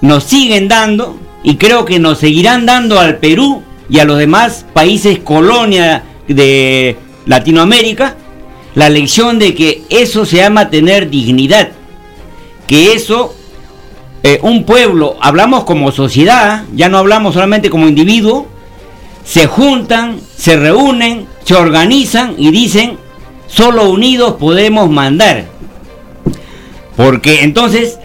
nos 0.00 0.24
siguen 0.24 0.68
dando 0.68 1.18
y 1.42 1.56
creo 1.56 1.84
que 1.84 1.98
nos 1.98 2.18
seguirán 2.18 2.66
dando 2.66 2.98
al 3.00 3.18
Perú 3.18 3.62
y 3.88 3.98
a 3.98 4.04
los 4.04 4.18
demás 4.18 4.66
países 4.72 5.18
colonia 5.20 6.04
de 6.28 6.96
Latinoamérica 7.26 8.16
la 8.74 8.90
lección 8.90 9.38
de 9.38 9.54
que 9.54 9.84
eso 9.88 10.26
se 10.26 10.36
llama 10.36 10.68
tener 10.68 11.08
dignidad, 11.08 11.70
que 12.68 12.92
eso 12.92 13.34
eh, 14.22 14.38
un 14.42 14.64
pueblo, 14.64 15.16
hablamos 15.20 15.64
como 15.64 15.92
sociedad, 15.92 16.64
ya 16.74 16.88
no 16.88 16.98
hablamos 16.98 17.34
solamente 17.34 17.70
como 17.70 17.88
individuo, 17.88 18.46
se 19.24 19.46
juntan, 19.46 20.20
se 20.36 20.56
reúnen, 20.56 21.26
se 21.44 21.54
organizan 21.54 22.34
y 22.36 22.50
dicen, 22.50 22.98
solo 23.46 23.88
unidos 23.88 24.34
podemos 24.34 24.90
mandar. 24.90 25.46
Porque 26.96 27.44
entonces, 27.44 27.98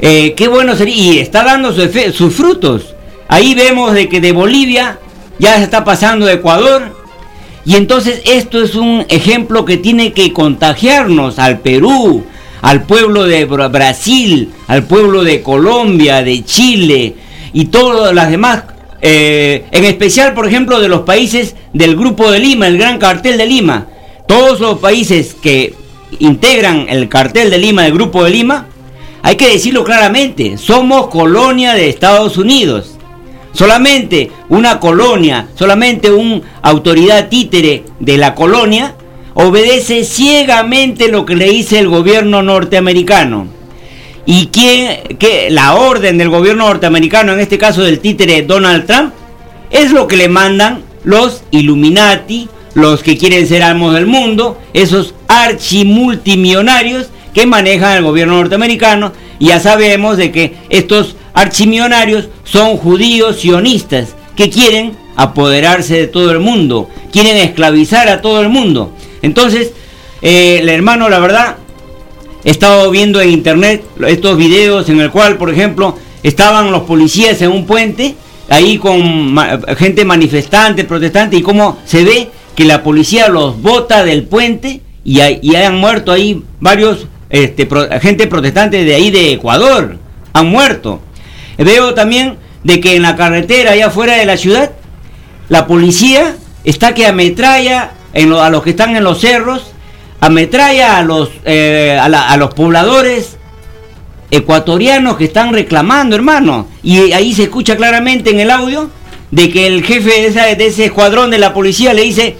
eh, 0.00 0.34
qué 0.34 0.48
bueno 0.48 0.76
sería, 0.76 0.94
y 0.94 1.18
está 1.20 1.42
dando 1.42 1.72
sus 1.72 2.34
frutos. 2.34 2.94
Ahí 3.28 3.54
vemos 3.54 3.92
de 3.94 4.08
que 4.08 4.20
de 4.20 4.32
Bolivia 4.32 4.98
ya 5.38 5.56
se 5.56 5.62
está 5.62 5.84
pasando 5.84 6.28
Ecuador. 6.28 6.97
Y 7.68 7.76
entonces 7.76 8.22
esto 8.24 8.62
es 8.62 8.76
un 8.76 9.04
ejemplo 9.10 9.66
que 9.66 9.76
tiene 9.76 10.14
que 10.14 10.32
contagiarnos 10.32 11.38
al 11.38 11.58
Perú, 11.58 12.24
al 12.62 12.84
pueblo 12.84 13.24
de 13.24 13.44
Brasil, 13.44 14.48
al 14.68 14.84
pueblo 14.84 15.22
de 15.22 15.42
Colombia, 15.42 16.22
de 16.22 16.42
Chile 16.46 17.14
y 17.52 17.66
todas 17.66 18.14
las 18.14 18.30
demás 18.30 18.62
eh, 19.02 19.66
en 19.70 19.84
especial, 19.84 20.32
por 20.32 20.46
ejemplo, 20.46 20.80
de 20.80 20.88
los 20.88 21.02
países 21.02 21.56
del 21.74 21.94
Grupo 21.94 22.30
de 22.30 22.38
Lima, 22.38 22.68
el 22.68 22.78
Gran 22.78 22.96
Cartel 22.96 23.36
de 23.36 23.44
Lima. 23.44 23.86
Todos 24.26 24.60
los 24.60 24.78
países 24.78 25.36
que 25.40 25.74
integran 26.20 26.86
el 26.88 27.10
Cartel 27.10 27.50
de 27.50 27.58
Lima, 27.58 27.84
el 27.84 27.92
Grupo 27.92 28.24
de 28.24 28.30
Lima, 28.30 28.66
hay 29.22 29.36
que 29.36 29.50
decirlo 29.50 29.84
claramente, 29.84 30.56
somos 30.56 31.08
colonia 31.08 31.74
de 31.74 31.90
Estados 31.90 32.38
Unidos. 32.38 32.97
Solamente 33.58 34.30
una 34.50 34.78
colonia, 34.78 35.48
solamente 35.56 36.12
una 36.12 36.42
autoridad 36.62 37.28
títere 37.28 37.82
de 37.98 38.16
la 38.16 38.36
colonia 38.36 38.94
obedece 39.34 40.04
ciegamente 40.04 41.08
lo 41.08 41.26
que 41.26 41.34
le 41.34 41.46
dice 41.46 41.80
el 41.80 41.88
gobierno 41.88 42.40
norteamericano. 42.40 43.48
Y 44.26 44.50
quién, 44.52 45.18
que 45.18 45.50
la 45.50 45.74
orden 45.74 46.18
del 46.18 46.28
gobierno 46.28 46.68
norteamericano, 46.68 47.32
en 47.32 47.40
este 47.40 47.58
caso 47.58 47.82
del 47.82 47.98
títere 47.98 48.42
Donald 48.42 48.86
Trump, 48.86 49.12
es 49.70 49.90
lo 49.90 50.06
que 50.06 50.18
le 50.18 50.28
mandan 50.28 50.84
los 51.02 51.42
Illuminati, 51.50 52.48
los 52.74 53.02
que 53.02 53.18
quieren 53.18 53.48
ser 53.48 53.64
amos 53.64 53.92
del 53.92 54.06
mundo, 54.06 54.56
esos 54.72 55.16
archimultimillonarios 55.26 57.08
que 57.34 57.44
manejan 57.44 57.96
el 57.96 58.04
gobierno 58.04 58.34
norteamericano. 58.34 59.12
Y 59.40 59.46
ya 59.48 59.58
sabemos 59.58 60.16
de 60.16 60.30
que 60.30 60.54
estos 60.68 61.16
archimillonarios 61.40 62.28
son 62.42 62.76
judíos 62.76 63.40
sionistas 63.40 64.16
que 64.34 64.50
quieren 64.50 64.96
apoderarse 65.14 65.94
de 65.94 66.06
todo 66.08 66.32
el 66.32 66.40
mundo, 66.40 66.88
quieren 67.12 67.36
esclavizar 67.36 68.08
a 68.08 68.20
todo 68.20 68.40
el 68.40 68.48
mundo. 68.48 68.92
Entonces, 69.22 69.72
eh, 70.20 70.58
el 70.60 70.68
hermano, 70.68 71.08
la 71.08 71.20
verdad, 71.20 71.56
he 72.44 72.50
estado 72.50 72.90
viendo 72.90 73.20
en 73.20 73.30
internet 73.30 73.84
estos 74.06 74.36
videos 74.36 74.88
en 74.88 75.00
el 75.00 75.10
cual, 75.10 75.36
por 75.36 75.50
ejemplo, 75.50 75.96
estaban 76.24 76.72
los 76.72 76.82
policías 76.82 77.40
en 77.42 77.52
un 77.52 77.66
puente, 77.66 78.16
ahí 78.48 78.78
con 78.78 79.36
gente 79.76 80.04
manifestante, 80.04 80.84
protestante, 80.84 81.36
y 81.36 81.42
cómo 81.42 81.78
se 81.84 82.02
ve 82.02 82.30
que 82.56 82.64
la 82.64 82.82
policía 82.82 83.28
los 83.28 83.60
bota 83.62 84.04
del 84.04 84.24
puente 84.24 84.80
y, 85.04 85.20
y 85.20 85.54
hayan 85.54 85.76
muerto 85.76 86.10
ahí 86.10 86.42
varios 86.58 87.06
este, 87.30 87.68
gente 88.00 88.26
protestante 88.26 88.84
de 88.84 88.94
ahí 88.94 89.10
de 89.10 89.32
Ecuador, 89.34 89.98
han 90.32 90.48
muerto. 90.48 91.00
Veo 91.58 91.94
también 91.94 92.38
de 92.64 92.80
que 92.80 92.96
en 92.96 93.02
la 93.02 93.16
carretera 93.16 93.72
allá 93.72 93.88
afuera 93.88 94.16
de 94.16 94.24
la 94.24 94.36
ciudad, 94.36 94.70
la 95.48 95.66
policía 95.66 96.36
está 96.64 96.94
que 96.94 97.06
ametralla 97.06 97.92
a 98.14 98.50
los 98.50 98.62
que 98.62 98.70
están 98.70 98.96
en 98.96 99.04
los 99.04 99.20
cerros, 99.20 99.72
ametralla 100.20 100.98
a 100.98 101.02
los, 101.02 101.30
eh, 101.44 101.98
a, 102.00 102.36
los 102.36 102.54
pobladores 102.54 103.36
ecuatorianos 104.30 105.16
que 105.16 105.24
están 105.24 105.52
reclamando, 105.52 106.16
hermano. 106.16 106.66
Y 106.82 107.12
ahí 107.12 107.34
se 107.34 107.44
escucha 107.44 107.76
claramente 107.76 108.30
en 108.30 108.40
el 108.40 108.50
audio 108.50 108.90
de 109.30 109.50
que 109.50 109.66
el 109.66 109.84
jefe 109.84 110.30
de, 110.30 110.56
de 110.56 110.66
ese 110.66 110.86
escuadrón 110.86 111.30
de 111.30 111.38
la 111.38 111.54
policía 111.54 111.94
le 111.94 112.02
dice, 112.02 112.36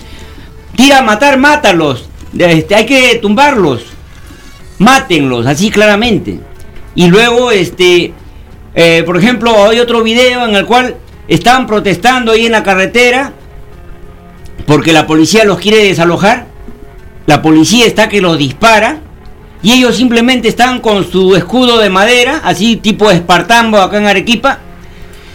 tira 0.77 0.99
a 0.99 1.03
matar, 1.03 1.39
mátalos. 1.39 2.09
Este, 2.37 2.75
hay 2.75 2.87
que 2.87 3.15
tumbarlos. 3.17 3.83
Mátenlos, 4.79 5.47
así 5.47 5.71
claramente. 5.71 6.41
Y 6.95 7.09
luego, 7.09 7.51
este, 7.51 8.13
eh, 8.75 9.03
por 9.05 9.17
ejemplo, 9.17 9.69
hay 9.69 9.81
otro 9.81 10.03
video 10.03 10.47
en 10.47 10.55
el 10.55 10.67
cual 10.67 10.97
están 11.27 11.67
protestando 11.67 12.33
ahí 12.33 12.47
en 12.47 12.53
la 12.53 12.63
carretera 12.63 13.33
porque 14.67 14.93
la 14.93 15.07
policía 15.07 15.45
los 15.45 15.59
quiere 15.59 15.85
desalojar. 15.85 16.47
La 17.27 17.43
policía 17.43 17.87
está 17.87 18.09
que 18.09 18.21
los 18.21 18.39
dispara 18.39 19.01
y 19.63 19.73
ellos 19.73 19.97
simplemente 19.97 20.49
están 20.49 20.81
con 20.81 21.11
su 21.11 21.37
escudo 21.37 21.79
de 21.79 21.91
madera, 21.91 22.41
así 22.45 22.77
tipo 22.77 23.11
espartambo 23.11 23.79
acá 23.79 23.99
en 23.99 24.07
Arequipa. 24.07 24.59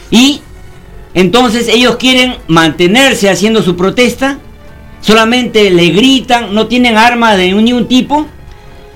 Y 0.10 0.42
entonces 1.14 1.68
ellos 1.68 1.98
quieren 1.98 2.36
mantenerse 2.48 3.30
haciendo 3.30 3.62
su 3.62 3.76
protesta 3.76 4.40
solamente 5.04 5.70
le 5.70 5.90
gritan, 5.90 6.56
no 6.56 6.68
tienen 6.68 6.98
armas 6.98 7.38
de 7.38 7.52
ningún 7.52 7.88
tipo 7.88 8.26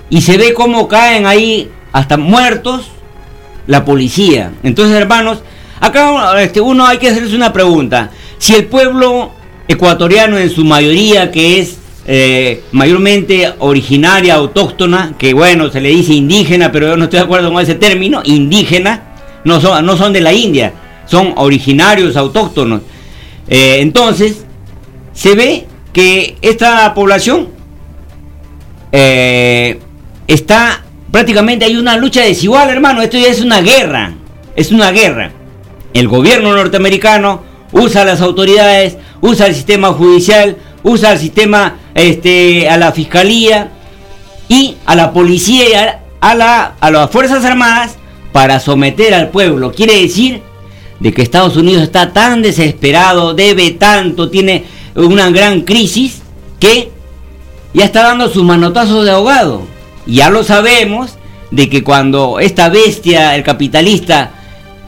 y 0.10 0.22
se 0.22 0.38
ve 0.38 0.54
cómo 0.54 0.88
caen 0.88 1.28
ahí 1.28 1.70
hasta 1.92 2.18
muertos 2.18 2.88
la 3.68 3.86
policía. 3.86 4.54
Entonces, 4.64 4.96
hermanos, 4.96 5.40
acá 5.80 6.42
este, 6.42 6.60
uno 6.60 6.86
hay 6.86 6.98
que 6.98 7.10
hacerse 7.10 7.36
una 7.36 7.54
pregunta. 7.54 8.10
Si 8.38 8.56
el 8.56 8.66
pueblo 8.66 9.32
ecuatoriano 9.68 10.38
en 10.38 10.50
su 10.50 10.64
mayoría, 10.64 11.32
que 11.32 11.60
es 11.60 11.78
eh, 12.08 12.64
mayormente 12.72 13.54
originaria, 13.60 14.36
autóctona, 14.36 15.14
que 15.18 15.34
bueno, 15.34 15.70
se 15.70 15.82
le 15.82 15.90
dice 15.90 16.14
indígena, 16.14 16.72
pero 16.72 16.88
yo 16.88 16.98
no 16.98 17.06
estoy 17.06 17.20
de 17.20 17.26
acuerdo 17.26 17.52
con 17.52 17.62
ese 17.62 17.76
término, 17.76 18.22
indígena, 18.24 19.04
no 19.44 19.60
son, 19.60 19.86
no 19.86 19.98
son 19.98 20.14
de 20.14 20.22
la 20.22 20.34
India, 20.34 20.74
son 21.06 21.34
originarios, 21.36 22.16
autóctonos. 22.16 22.82
Eh, 23.50 23.78
entonces, 23.82 24.46
se 25.14 25.36
ve 25.36 25.68
que 25.92 26.38
esta 26.42 26.94
población 26.94 27.50
eh, 28.92 29.80
está 30.28 30.84
prácticamente 31.12 31.66
hay 31.66 31.76
una 31.78 31.98
lucha 31.98 32.22
desigual, 32.22 32.70
hermano. 32.70 33.02
Esto 33.02 33.18
ya 33.18 33.28
es 33.28 33.42
una 33.42 33.62
guerra. 33.62 34.14
Es 34.56 34.72
una 34.72 34.92
guerra. 34.92 35.32
El 35.94 36.08
gobierno 36.08 36.56
norteamericano 36.56 37.44
usa 37.72 38.02
a 38.02 38.06
las 38.06 38.22
autoridades, 38.22 38.98
usa 39.22 39.48
el 39.48 39.56
sistema 39.56 39.94
judicial, 39.94 40.58
usa 40.84 41.14
el 41.14 41.20
sistema, 41.20 41.78
este, 41.94 42.70
a 42.70 42.78
la 42.78 42.92
fiscalía 42.92 43.72
y 44.48 44.78
a 44.86 44.96
la 44.96 45.12
policía 45.12 45.70
y 45.70 45.74
a, 46.22 46.36
la, 46.36 46.76
a 46.80 46.92
las 46.92 47.10
Fuerzas 47.12 47.44
Armadas 47.46 47.98
para 48.32 48.60
someter 48.60 49.14
al 49.14 49.30
pueblo. 49.30 49.72
Quiere 49.72 50.02
decir 50.02 50.42
de 51.00 51.14
que 51.14 51.22
Estados 51.22 51.58
Unidos 51.58 51.84
está 51.84 52.14
tan 52.14 52.42
desesperado, 52.42 53.34
debe 53.34 53.72
tanto, 53.72 54.30
tiene 54.30 54.66
una 54.96 55.30
gran 55.30 55.62
crisis 55.62 56.22
que 56.60 56.92
ya 57.74 57.86
está 57.86 58.04
dando 58.04 58.30
sus 58.30 58.44
manotazos 58.44 59.06
de 59.06 59.12
ahogado. 59.12 59.77
Ya 60.08 60.30
lo 60.30 60.44
sabemos 60.44 61.18
de 61.52 61.70
que 61.70 61.84
cuando 61.84 62.40
esta 62.40 62.70
bestia, 62.70 63.36
el 63.36 63.44
capitalista, 63.44 64.32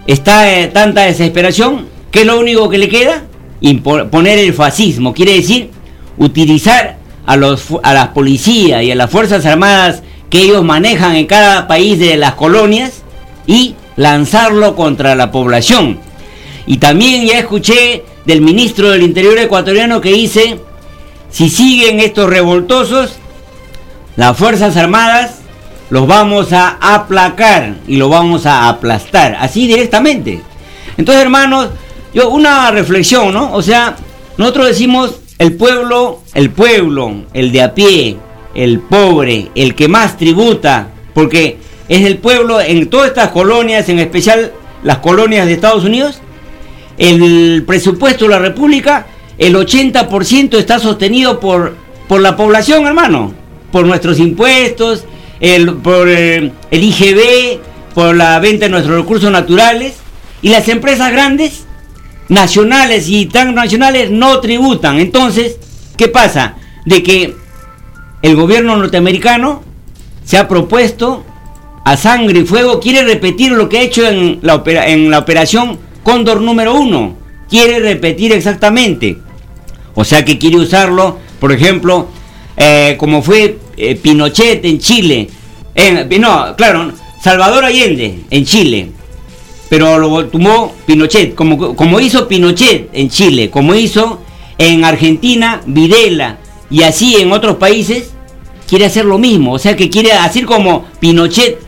está 0.08 0.60
en 0.60 0.74
tanta 0.74 1.04
desesperación, 1.04 1.88
¿qué 2.12 2.22
es 2.22 2.26
lo 2.26 2.40
único 2.40 2.70
que 2.70 2.78
le 2.78 2.90
queda? 2.90 3.24
Imponer 3.62 4.40
el 4.40 4.54
fascismo, 4.54 5.14
quiere 5.14 5.34
decir 5.34 5.70
utilizar 6.18 6.98
a, 7.26 7.36
los, 7.36 7.68
a 7.84 7.94
las 7.94 8.10
policías 8.10 8.84
y 8.84 8.91
a 8.91 8.96
las 8.96 9.12
fuerzas 9.12 9.46
armadas 9.46 10.04
que 10.30 10.41
ellos 10.41 10.64
manejan 10.64 11.16
en 11.16 11.26
cada 11.26 11.68
país 11.68 12.00
de 12.00 12.18
las 12.18 12.34
colonias 12.34 13.04
y 13.46 13.76
lanzarlo 13.96 14.76
contra 14.76 15.16
la 15.16 15.32
población. 15.32 16.00
Y 16.66 16.78
también 16.78 17.26
ya 17.26 17.40
escuché 17.40 18.04
del 18.26 18.41
ministro 18.41 18.91
del 18.91 19.04
Interior 19.04 19.38
ecuatoriano 19.38 20.02
que 20.02 20.14
dice, 20.14 20.60
si 21.30 21.50
siguen 21.50 22.00
estos 22.00 22.30
revoltosos, 22.30 23.19
las 24.20 24.36
Fuerzas 24.36 24.76
Armadas 24.76 25.36
los 25.90 26.06
vamos 26.06 26.52
a 26.52 26.78
aplacar 26.82 27.76
y 27.88 27.96
los 27.96 28.10
vamos 28.10 28.46
a 28.46 28.68
aplastar, 28.68 29.38
así 29.40 29.66
directamente. 29.66 30.41
Entonces, 30.98 31.24
hermanos, 31.24 31.70
yo 32.14 32.30
una 32.30 32.70
reflexión, 32.70 33.34
¿no? 33.34 33.54
O 33.54 33.62
sea, 33.62 33.96
nosotros 34.38 34.68
decimos 34.68 35.22
el 35.38 35.56
pueblo, 35.56 36.20
el 36.34 36.50
pueblo, 36.50 37.28
el 37.34 37.54
de 37.54 37.62
a 37.62 37.74
pie, 37.74 38.18
el 38.56 38.82
pobre, 38.82 39.52
el 39.56 39.74
que 39.74 39.88
más 39.88 40.18
tributa, 40.18 40.90
porque 41.14 41.58
es 41.88 42.06
el 42.06 42.18
pueblo 42.18 42.60
en 42.60 42.90
todas 42.90 43.08
estas 43.08 43.30
colonias, 43.30 43.88
en 43.88 44.00
especial 44.00 44.52
las 44.84 44.98
colonias 44.98 45.46
de 45.46 45.54
Estados 45.54 45.86
Unidos, 45.86 46.20
el 46.98 47.64
presupuesto 47.66 48.26
de 48.26 48.32
la 48.32 48.40
República, 48.40 49.08
el 49.38 49.56
80% 49.56 50.58
está 50.58 50.78
sostenido 50.78 51.40
por, 51.40 51.78
por 52.10 52.20
la 52.20 52.36
población, 52.36 52.86
hermano 52.86 53.39
por 53.72 53.86
nuestros 53.86 54.20
impuestos, 54.20 55.06
el, 55.40 55.76
por 55.76 56.10
eh, 56.10 56.52
el 56.72 56.84
IGB, 56.84 57.60
por 57.94 58.16
la 58.16 58.40
venta 58.40 58.66
de 58.66 58.72
nuestros 58.72 58.98
recursos 58.98 59.32
naturales. 59.32 59.96
Y 60.41 60.50
las 60.50 60.68
empresas 60.70 61.12
grandes, 61.12 61.66
nacionales 62.30 63.10
y 63.10 63.26
transnacionales, 63.26 64.10
no 64.10 64.40
tributan. 64.40 65.00
Entonces, 65.00 65.58
¿qué 65.98 66.08
pasa? 66.08 66.56
De 66.86 67.04
que 67.04 67.36
el 68.22 68.36
gobierno 68.36 68.78
norteamericano 68.78 69.64
se 70.24 70.38
ha 70.38 70.48
propuesto 70.48 71.26
a 71.86 71.98
sangre 71.98 72.40
y 72.40 72.46
fuego, 72.46 72.80
quiere 72.80 73.04
repetir 73.04 73.52
lo 73.52 73.68
que 73.68 73.80
ha 73.80 73.82
hecho 73.82 74.08
en 74.08 74.40
la, 74.41 74.62
en 74.66 75.10
la 75.10 75.20
operación 75.20 75.80
Cóndor 76.04 76.41
número 76.41 76.74
uno. 76.76 77.18
Quiere 77.50 77.80
repetir 77.80 78.32
exactamente. 78.32 79.18
O 79.96 80.04
sea 80.04 80.24
que 80.24 80.38
quiere 80.38 80.58
usarlo, 80.58 81.18
por 81.40 81.52
ejemplo, 81.52 82.08
eh, 82.61 82.95
como 82.98 83.22
fue 83.22 83.57
eh, 83.77 83.95
Pinochet 83.95 84.65
en 84.65 84.80
Chile, 84.80 85.30
en, 85.73 86.10
no, 86.19 86.56
claro, 86.57 86.91
Salvador 87.23 87.64
Allende 87.64 88.19
en 88.30 88.45
Chile, 88.45 88.91
pero 89.69 89.98
lo 89.98 90.26
tomó 90.27 90.73
Pinochet, 90.86 91.36
como, 91.36 91.73
como 91.73 92.02
hizo 92.02 92.27
Pinochet 92.27 92.90
en 92.91 93.10
Chile, 93.10 93.49
como 93.49 93.76
hizo 93.76 94.22
en 94.57 94.84
Argentina 94.84 95.61
Videla, 95.65 96.38
y 96.69 96.84
así 96.84 97.15
en 97.15 97.31
otros 97.31 97.56
países, 97.56 98.11
quiere 98.68 98.86
hacer 98.86 99.06
lo 99.06 99.18
mismo, 99.18 99.53
o 99.53 99.60
sea 99.60 99.77
que 99.77 99.90
quiere 99.90 100.11
hacer 100.11 100.45
como 100.45 100.86
Pinochet 100.99 101.60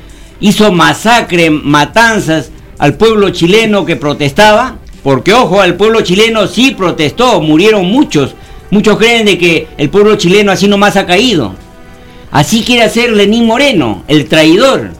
hizo 0.41 0.73
masacre, 0.73 1.49
matanzas 1.49 2.51
al 2.77 2.95
pueblo 2.95 3.29
chileno 3.29 3.85
que 3.85 3.95
protestaba, 3.95 4.75
porque 5.03 5.33
ojo, 5.33 5.61
al 5.61 5.75
pueblo 5.75 6.01
chileno 6.01 6.47
sí 6.47 6.71
protestó, 6.71 7.39
murieron 7.39 7.85
muchos, 7.85 8.35
Muchos 8.71 8.97
creen 8.97 9.25
de 9.25 9.37
que 9.37 9.67
el 9.77 9.89
pueblo 9.89 10.15
chileno 10.15 10.51
así 10.51 10.67
nomás 10.67 10.97
ha 10.97 11.05
caído. 11.05 11.53
Así 12.31 12.63
quiere 12.63 12.83
hacer 12.83 13.11
Lenín 13.11 13.45
Moreno, 13.45 14.03
el 14.07 14.27
traidor. 14.27 14.91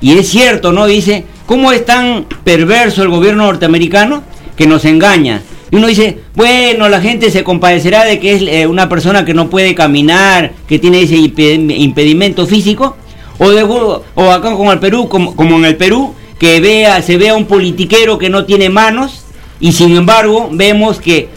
Y 0.00 0.18
es 0.18 0.28
cierto, 0.28 0.72
¿no? 0.72 0.86
Dice, 0.86 1.24
¿cómo 1.46 1.70
es 1.70 1.84
tan 1.84 2.26
perverso 2.42 3.02
el 3.02 3.10
gobierno 3.10 3.44
norteamericano? 3.44 4.24
que 4.56 4.66
nos 4.66 4.84
engaña. 4.84 5.42
Y 5.70 5.76
uno 5.76 5.86
dice, 5.86 6.18
bueno, 6.34 6.88
la 6.88 7.00
gente 7.00 7.30
se 7.30 7.44
compadecerá 7.44 8.04
de 8.04 8.20
que 8.20 8.34
es 8.34 8.42
eh, 8.42 8.66
una 8.66 8.88
persona 8.88 9.24
que 9.24 9.34
no 9.34 9.48
puede 9.48 9.74
caminar, 9.74 10.52
que 10.68 10.78
tiene 10.78 11.02
ese 11.02 11.16
impedimento 11.16 12.46
físico, 12.46 12.96
o, 13.38 14.02
o 14.14 14.30
acá 14.30 14.52
como 14.52 14.78
Perú, 14.78 15.08
como, 15.08 15.34
como 15.34 15.56
en 15.56 15.64
el 15.64 15.76
Perú, 15.76 16.14
que 16.38 16.60
vea, 16.60 17.00
se 17.00 17.16
vea 17.16 17.34
un 17.34 17.46
politiquero 17.46 18.18
que 18.18 18.28
no 18.28 18.44
tiene 18.44 18.68
manos, 18.68 19.24
y 19.60 19.72
sin 19.72 19.96
embargo 19.96 20.48
vemos 20.52 21.00
que 21.00 21.28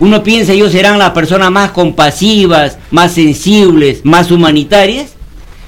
uno 0.00 0.22
piensa 0.22 0.52
ellos 0.52 0.72
serán 0.72 0.98
las 0.98 1.10
personas 1.10 1.50
más 1.50 1.72
compasivas, 1.72 2.78
más 2.90 3.12
sensibles, 3.12 4.04
más 4.04 4.30
humanitarias, 4.30 5.14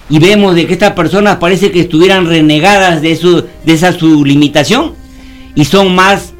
y 0.08 0.18
vemos 0.18 0.54
de 0.54 0.66
que 0.66 0.72
estas 0.72 0.92
personas 0.92 1.36
parece 1.36 1.70
que 1.70 1.80
estuvieran 1.80 2.26
renegadas 2.26 3.00
de, 3.00 3.16
su, 3.16 3.44
de 3.64 3.72
esa 3.72 3.92
su 3.92 4.24
limitación 4.24 4.94
y 5.54 5.64
son 5.64 5.94
más 5.94 6.32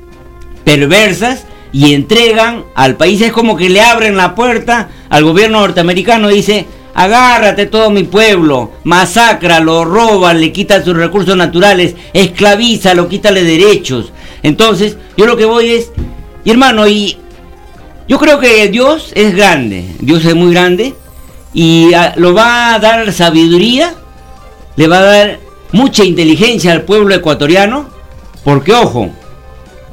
perversas 0.64 1.44
y 1.72 1.94
entregan 1.94 2.64
al 2.74 2.96
país. 2.96 3.20
Es 3.20 3.32
como 3.32 3.56
que 3.56 3.70
le 3.70 3.80
abren 3.80 4.16
la 4.16 4.34
puerta 4.34 4.88
al 5.08 5.22
gobierno 5.22 5.60
norteamericano 5.60 6.30
y 6.30 6.36
dice, 6.36 6.66
agárrate 6.94 7.66
todo 7.66 7.90
mi 7.90 8.02
pueblo, 8.02 8.72
masacralo, 8.82 9.84
roba, 9.84 10.34
le 10.34 10.52
quita 10.52 10.84
sus 10.84 10.96
recursos 10.96 11.36
naturales, 11.36 11.94
esclavízalo, 12.12 13.08
quítale 13.08 13.44
derechos. 13.44 14.12
Entonces, 14.42 14.96
yo 15.16 15.26
lo 15.26 15.36
que 15.36 15.44
voy 15.44 15.70
es, 15.70 15.92
y 16.44 16.50
hermano, 16.50 16.88
y 16.88 17.16
yo 18.10 18.18
creo 18.18 18.40
que 18.40 18.66
Dios 18.66 19.12
es 19.14 19.36
grande, 19.36 19.84
Dios 20.00 20.24
es 20.24 20.34
muy 20.34 20.52
grande, 20.52 20.96
y 21.54 21.92
lo 22.16 22.34
va 22.34 22.74
a 22.74 22.80
dar 22.80 23.12
sabiduría, 23.12 23.94
le 24.74 24.88
va 24.88 24.98
a 24.98 25.02
dar 25.02 25.38
mucha 25.70 26.04
inteligencia 26.04 26.72
al 26.72 26.82
pueblo 26.82 27.14
ecuatoriano, 27.14 27.88
porque 28.42 28.72
ojo, 28.72 29.10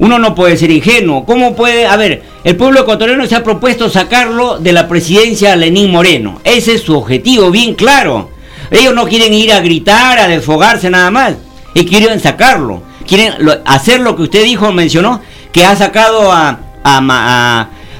uno 0.00 0.18
no 0.18 0.34
puede 0.34 0.56
ser 0.56 0.72
ingenuo. 0.72 1.24
¿Cómo 1.24 1.54
puede? 1.54 1.86
A 1.86 1.96
ver, 1.96 2.24
el 2.42 2.56
pueblo 2.56 2.80
ecuatoriano 2.80 3.24
se 3.26 3.36
ha 3.36 3.44
propuesto 3.44 3.88
sacarlo 3.88 4.58
de 4.58 4.72
la 4.72 4.88
presidencia 4.88 5.52
a 5.52 5.56
Lenín 5.56 5.92
Moreno. 5.92 6.40
Ese 6.42 6.74
es 6.74 6.82
su 6.82 6.98
objetivo, 6.98 7.52
bien 7.52 7.74
claro. 7.76 8.30
Ellos 8.72 8.96
no 8.96 9.06
quieren 9.06 9.32
ir 9.32 9.52
a 9.52 9.60
gritar, 9.60 10.18
a 10.18 10.26
desfogarse 10.26 10.90
nada 10.90 11.12
más. 11.12 11.34
Y 11.72 11.84
quieren 11.84 12.18
sacarlo. 12.18 12.82
Quieren 13.06 13.34
hacer 13.64 14.00
lo 14.00 14.16
que 14.16 14.22
usted 14.22 14.42
dijo, 14.42 14.72
mencionó, 14.72 15.20
que 15.52 15.64
ha 15.64 15.76
sacado 15.76 16.32
a, 16.32 16.58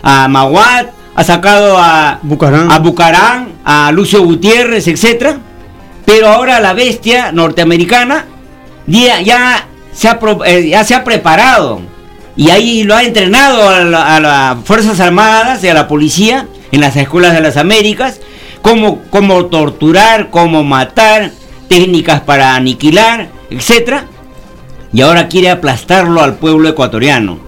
a 0.03 0.29
Maguat, 0.29 0.91
ha 1.15 1.25
sacado 1.25 1.77
a 1.79 2.19
Bucarán. 2.23 2.71
a 2.71 2.79
Bucarán, 2.79 3.53
a 3.65 3.91
Lucio 3.93 4.23
Gutiérrez, 4.23 4.87
etc. 4.87 5.37
Pero 6.05 6.29
ahora 6.29 6.61
la 6.61 6.73
bestia 6.73 7.33
norteamericana 7.33 8.27
ya, 8.87 9.21
ya, 9.21 9.67
se, 9.93 10.09
ha, 10.09 10.19
eh, 10.47 10.69
ya 10.69 10.85
se 10.85 10.95
ha 10.95 11.05
preparado 11.05 11.81
y 12.39 12.51
ahí 12.51 12.85
lo 12.85 12.95
ha 12.95 13.03
entrenado 13.03 13.69
a, 13.69 14.21
las 14.21 14.65
Fuerzas 14.65 15.01
Armadas 15.01 15.65
y 15.65 15.69
a 15.69 15.75
la 15.75 15.89
policía 15.89 16.47
en 16.71 16.81
las 16.81 16.95
escuelas 16.95 17.35
de 17.35 17.41
las 17.41 17.57
Américas, 17.57 18.21
cómo, 18.63 19.03
cómo 19.11 19.47
torturar, 19.47 20.31
cómo 20.31 20.63
matar, 20.63 21.33
técnicas 21.69 22.21
para 22.21 22.55
aniquilar, 22.55 23.29
etc. 23.51 24.03
Y 24.93 25.01
ahora 25.01 25.27
quiere 25.27 25.51
aplastarlo 25.51 26.23
al 26.23 26.37
pueblo 26.37 26.69
ecuatoriano. 26.69 27.48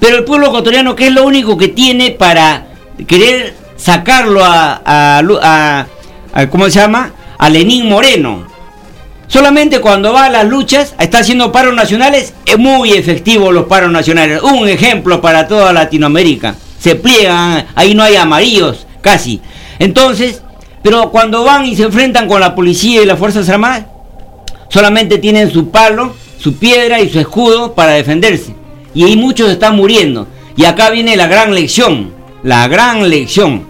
Pero 0.00 0.16
el 0.16 0.24
pueblo 0.24 0.46
ecuatoriano, 0.46 0.96
¿qué 0.96 1.08
es 1.08 1.12
lo 1.12 1.24
único 1.24 1.56
que 1.58 1.68
tiene 1.68 2.10
para 2.10 2.66
querer 3.06 3.54
sacarlo 3.76 4.42
a, 4.44 4.80
a, 4.84 6.46
¿cómo 6.48 6.64
se 6.64 6.80
llama? 6.80 7.12
A 7.38 7.48
Lenín 7.50 7.88
Moreno. 7.88 8.46
Solamente 9.28 9.80
cuando 9.80 10.12
va 10.12 10.24
a 10.24 10.30
las 10.30 10.46
luchas, 10.46 10.94
está 10.98 11.18
haciendo 11.18 11.52
paros 11.52 11.74
nacionales, 11.74 12.34
es 12.46 12.58
muy 12.58 12.92
efectivo 12.92 13.52
los 13.52 13.66
paros 13.66 13.92
nacionales. 13.92 14.42
Un 14.42 14.68
ejemplo 14.68 15.20
para 15.20 15.46
toda 15.46 15.72
Latinoamérica. 15.72 16.56
Se 16.80 16.96
pliegan, 16.96 17.66
ahí 17.74 17.94
no 17.94 18.02
hay 18.02 18.16
amarillos, 18.16 18.86
casi. 19.02 19.40
Entonces, 19.78 20.42
pero 20.82 21.10
cuando 21.10 21.44
van 21.44 21.66
y 21.66 21.76
se 21.76 21.84
enfrentan 21.84 22.26
con 22.26 22.40
la 22.40 22.54
policía 22.54 23.02
y 23.02 23.06
las 23.06 23.18
Fuerzas 23.18 23.48
Armadas, 23.50 23.84
solamente 24.68 25.18
tienen 25.18 25.50
su 25.52 25.70
palo, 25.70 26.14
su 26.38 26.56
piedra 26.56 27.00
y 27.00 27.10
su 27.10 27.20
escudo 27.20 27.74
para 27.74 27.92
defenderse. 27.92 28.59
Y 28.94 29.04
ahí 29.04 29.16
muchos 29.16 29.50
están 29.50 29.76
muriendo. 29.76 30.26
Y 30.56 30.64
acá 30.64 30.90
viene 30.90 31.16
la 31.16 31.26
gran 31.26 31.54
lección 31.54 32.20
la 32.42 32.68
gran 32.68 33.08
lección 33.08 33.64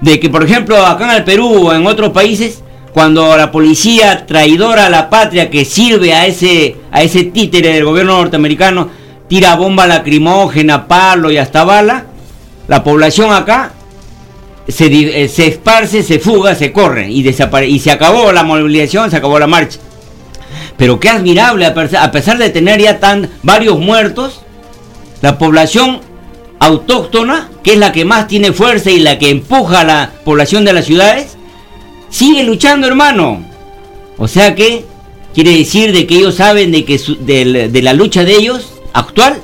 de 0.00 0.20
que, 0.20 0.28
por 0.28 0.44
ejemplo, 0.44 0.84
acá 0.84 1.10
en 1.10 1.16
el 1.16 1.24
Perú 1.24 1.68
o 1.68 1.72
en 1.72 1.86
otros 1.86 2.12
países, 2.12 2.62
cuando 2.92 3.36
la 3.36 3.50
policía 3.50 4.26
traidora 4.26 4.86
a 4.86 4.90
la 4.90 5.10
patria 5.10 5.50
que 5.50 5.64
sirve 5.64 6.14
a 6.14 6.26
ese, 6.26 6.76
a 6.90 7.02
ese 7.02 7.24
títere 7.24 7.74
del 7.74 7.84
gobierno 7.84 8.16
norteamericano 8.16 8.88
tira 9.28 9.56
bomba 9.56 9.86
lacrimógena, 9.86 10.86
palo 10.86 11.30
y 11.30 11.38
hasta 11.38 11.64
bala, 11.64 12.06
la 12.68 12.84
población 12.84 13.32
acá 13.32 13.72
se, 14.68 14.86
eh, 14.86 15.28
se 15.28 15.46
esparce, 15.46 16.02
se 16.02 16.18
fuga, 16.18 16.54
se 16.54 16.72
corre 16.72 17.10
y, 17.10 17.26
y 17.28 17.78
se 17.78 17.90
acabó 17.90 18.32
la 18.32 18.44
movilización, 18.44 19.10
se 19.10 19.16
acabó 19.16 19.38
la 19.38 19.46
marcha. 19.46 19.78
Pero 20.76 21.00
qué 21.00 21.08
admirable, 21.08 21.66
a 21.66 22.12
pesar 22.12 22.38
de 22.38 22.50
tener 22.50 22.80
ya 22.80 23.00
tan 23.00 23.30
varios 23.42 23.78
muertos, 23.78 24.40
la 25.22 25.38
población 25.38 26.00
autóctona, 26.58 27.50
que 27.62 27.74
es 27.74 27.78
la 27.78 27.92
que 27.92 28.04
más 28.04 28.28
tiene 28.28 28.52
fuerza 28.52 28.90
y 28.90 28.98
la 28.98 29.18
que 29.18 29.30
empuja 29.30 29.80
a 29.80 29.84
la 29.84 30.12
población 30.24 30.64
de 30.64 30.72
las 30.72 30.84
ciudades, 30.84 31.36
sigue 32.10 32.42
luchando, 32.44 32.86
hermano. 32.86 33.44
O 34.18 34.28
sea 34.28 34.54
que 34.54 34.84
quiere 35.34 35.56
decir 35.56 35.92
de 35.92 36.06
que 36.06 36.16
ellos 36.16 36.36
saben 36.36 36.72
de 36.72 36.84
que 36.84 36.98
de, 37.20 37.82
la 37.82 37.92
lucha 37.92 38.24
de 38.24 38.36
ellos 38.36 38.72
actual 38.92 39.38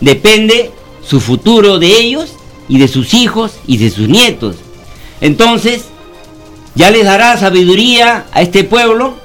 depende 0.00 0.70
su 1.06 1.20
futuro 1.20 1.78
de 1.78 1.98
ellos 1.98 2.32
y 2.68 2.78
de 2.78 2.88
sus 2.88 3.12
hijos 3.14 3.52
y 3.66 3.76
de 3.76 3.90
sus 3.90 4.08
nietos. 4.08 4.56
Entonces, 5.20 5.84
ya 6.74 6.90
les 6.90 7.04
dará 7.04 7.36
sabiduría 7.36 8.26
a 8.32 8.42
este 8.42 8.64
pueblo 8.64 9.16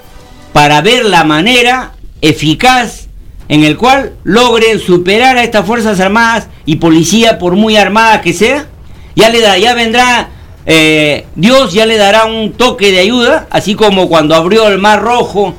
para 0.53 0.81
ver 0.81 1.05
la 1.05 1.23
manera 1.23 1.93
eficaz 2.21 3.09
en 3.49 3.63
el 3.63 3.77
cual 3.77 4.13
logren 4.23 4.79
superar 4.79 5.37
a 5.37 5.43
estas 5.43 5.65
Fuerzas 5.65 5.99
Armadas 5.99 6.47
y 6.65 6.75
Policía, 6.75 7.39
por 7.39 7.55
muy 7.55 7.75
armada 7.75 8.21
que 8.21 8.31
sea, 8.31 8.67
ya, 9.15 9.29
le 9.29 9.41
da, 9.41 9.57
ya 9.57 9.73
vendrá, 9.73 10.29
eh, 10.67 11.25
Dios 11.35 11.73
ya 11.73 11.87
le 11.87 11.97
dará 11.97 12.25
un 12.25 12.53
toque 12.53 12.91
de 12.91 12.99
ayuda, 12.99 13.47
así 13.49 13.73
como 13.73 14.07
cuando 14.07 14.35
abrió 14.35 14.67
el 14.67 14.77
Mar 14.77 15.01
Rojo 15.01 15.55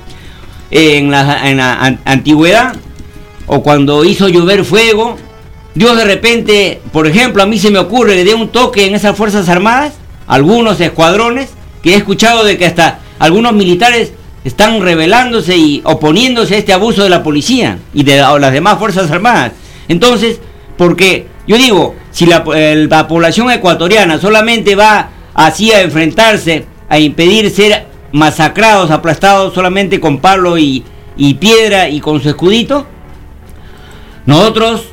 en 0.71 1.11
la, 1.11 1.99
antigüedad, 2.05 2.77
o 3.49 3.61
cuando 3.61 4.05
hizo 4.05 4.29
llover 4.29 4.65
fuego, 4.65 5.17
Dios 5.75 5.97
de 5.97 6.05
repente, 6.05 6.81
por 6.93 7.09
ejemplo, 7.09 7.43
a 7.43 7.47
mí 7.47 7.59
se 7.59 7.73
me 7.73 7.81
ocurre, 7.81 8.15
le 8.15 8.25
dé 8.25 8.35
un 8.35 8.49
toque 8.51 8.87
en 8.87 8.95
esas 8.95 9.17
Fuerzas 9.17 9.49
Armadas, 9.49 9.95
algunos 10.29 10.81
escuadrones, 10.81 11.51
que 11.83 11.95
he 11.95 11.97
escuchado 11.97 12.45
de 12.45 12.57
que 12.57 12.67
hasta 12.67 13.01
algunos 13.19 13.53
militares 13.53 14.13
están 14.45 14.81
rebelándose 14.81 15.57
y 15.57 15.83
oponiéndose 15.85 16.55
a 16.55 16.59
este 16.59 16.73
abuso 16.73 17.03
de 17.03 17.11
la 17.11 17.23
policía 17.23 17.79
y 17.93 18.05
de 18.05 18.19
las 18.19 18.53
demás 18.53 18.79
Fuerzas 18.79 19.11
Armadas. 19.11 19.53
Entonces, 19.89 20.41
porque 20.77 21.27
yo 21.47 21.59
digo, 21.59 21.95
si 22.11 22.27
la, 22.27 22.45
población 23.09 23.51
ecuatoriana 23.51 24.19
solamente 24.19 24.77
va 24.77 25.11
así 25.35 25.73
a 25.73 25.83
enfrentarse, 25.83 26.65
a 26.89 26.99
impedir 26.99 27.51
ser 27.51 27.87
masacrados, 28.13 28.91
aplastados 28.91 29.55
solamente 29.55 30.01
con 30.01 30.19
palo 30.19 30.59
y, 30.59 30.85
y 31.17 31.35
piedra 31.35 31.89
y 31.89 32.01
con 32.01 32.23
su 32.23 32.29
escudito, 32.29 32.87
nosotros, 34.27 34.87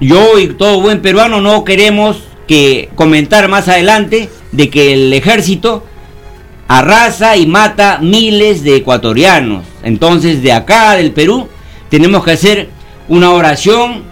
yo 0.00 0.38
y 0.38 0.48
todo 0.48 0.80
buen 0.80 1.02
peruano, 1.02 1.40
no 1.40 1.64
queremos 1.64 2.22
que 2.48 2.90
comentar 2.94 3.48
más 3.48 3.68
adelante 3.68 4.28
de 4.50 4.70
que 4.70 4.94
el 4.94 5.12
ejército 5.12 5.84
arrasa 6.68 7.36
y 7.36 7.46
mata 7.46 7.98
miles 8.00 8.62
de 8.64 8.76
ecuatorianos. 8.76 9.64
Entonces, 9.82 10.42
de 10.42 10.52
acá, 10.52 10.96
del 10.96 11.12
Perú, 11.12 11.48
tenemos 11.88 12.24
que 12.24 12.32
hacer 12.32 12.68
una 13.08 13.30
oración, 13.30 14.04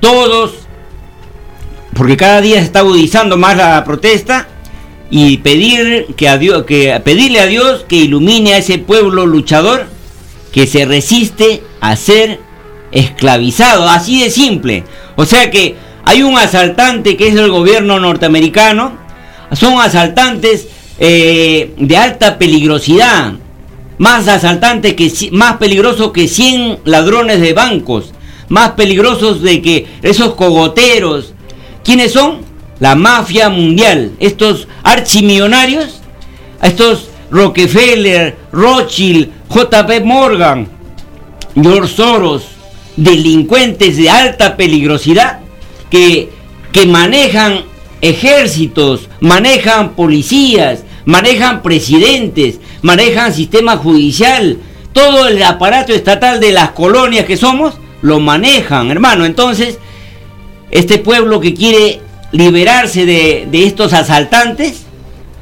todos, 0.00 0.54
porque 1.94 2.16
cada 2.16 2.40
día 2.40 2.58
se 2.58 2.64
está 2.64 2.80
agudizando 2.80 3.36
más 3.36 3.56
la 3.56 3.82
protesta, 3.84 4.48
y 5.10 5.38
pedir 5.38 6.06
que 6.16 6.28
a 6.28 6.38
Dios, 6.38 6.64
que 6.64 6.98
pedirle 7.04 7.40
a 7.40 7.46
Dios 7.46 7.84
que 7.88 7.96
ilumine 7.96 8.54
a 8.54 8.58
ese 8.58 8.78
pueblo 8.78 9.26
luchador 9.26 9.86
que 10.52 10.66
se 10.66 10.84
resiste 10.84 11.62
a 11.80 11.96
ser 11.96 12.40
esclavizado, 12.92 13.88
así 13.88 14.22
de 14.22 14.30
simple. 14.30 14.84
O 15.16 15.26
sea 15.26 15.50
que 15.50 15.76
hay 16.04 16.22
un 16.22 16.38
asaltante 16.38 17.16
que 17.16 17.28
es 17.28 17.34
el 17.34 17.50
gobierno 17.50 17.98
norteamericano, 17.98 18.98
son 19.52 19.80
asaltantes 19.80 20.68
eh, 21.00 21.72
de 21.78 21.96
alta 21.96 22.38
peligrosidad, 22.38 23.32
más 23.96 24.28
asaltantes 24.28 24.94
que 24.94 25.30
más 25.32 25.56
peligrosos 25.56 26.12
que 26.12 26.28
100 26.28 26.80
ladrones 26.84 27.40
de 27.40 27.54
bancos, 27.54 28.12
más 28.48 28.72
peligrosos 28.72 29.40
de 29.40 29.62
que 29.62 29.86
esos 30.02 30.34
cogoteros. 30.34 31.32
¿Quiénes 31.82 32.12
son? 32.12 32.42
La 32.78 32.94
mafia 32.94 33.48
mundial, 33.48 34.12
estos 34.20 34.68
archimillonarios, 34.82 36.00
estos 36.62 37.08
Rockefeller, 37.30 38.36
Rothschild, 38.52 39.28
JP 39.48 40.04
Morgan, 40.04 40.68
George 41.54 41.94
Soros, 41.94 42.44
delincuentes 42.96 43.96
de 43.96 44.10
alta 44.10 44.56
peligrosidad 44.56 45.40
que, 45.88 46.30
que 46.72 46.86
manejan 46.86 47.62
ejércitos, 48.00 49.08
manejan 49.20 49.90
policías, 49.94 50.84
manejan 51.04 51.62
presidentes, 51.62 52.60
manejan 52.82 53.34
sistema 53.34 53.76
judicial, 53.76 54.58
todo 54.92 55.28
el 55.28 55.42
aparato 55.42 55.92
estatal 55.92 56.40
de 56.40 56.52
las 56.52 56.70
colonias 56.70 57.24
que 57.24 57.36
somos, 57.36 57.74
lo 58.02 58.20
manejan, 58.20 58.90
hermano. 58.90 59.24
Entonces, 59.24 59.78
este 60.70 60.98
pueblo 60.98 61.40
que 61.40 61.54
quiere 61.54 62.00
liberarse 62.32 63.06
de, 63.06 63.46
de 63.50 63.66
estos 63.66 63.92
asaltantes, 63.92 64.82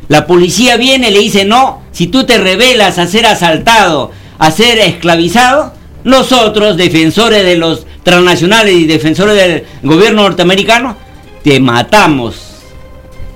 la 0.09 0.27
policía 0.27 0.77
viene 0.77 1.11
y 1.11 1.13
le 1.13 1.21
dice, 1.21 1.45
no, 1.45 1.83
si 1.93 2.07
tú 2.07 2.25
te 2.25 2.39
rebelas 2.39 2.99
a 2.99 3.07
ser 3.07 3.27
asaltado, 3.27 4.11
a 4.39 4.51
ser 4.51 4.79
esclavizado, 4.79 5.75
nosotros, 6.05 6.77
defensores 6.77 7.45
de 7.45 7.57
los 7.57 7.87
transnacionales 8.03 8.75
y 8.75 8.87
defensores 8.87 9.37
del 9.37 9.65
gobierno 9.83 10.23
norteamericano, 10.23 10.97
te 11.43 11.61
matamos. 11.61 12.48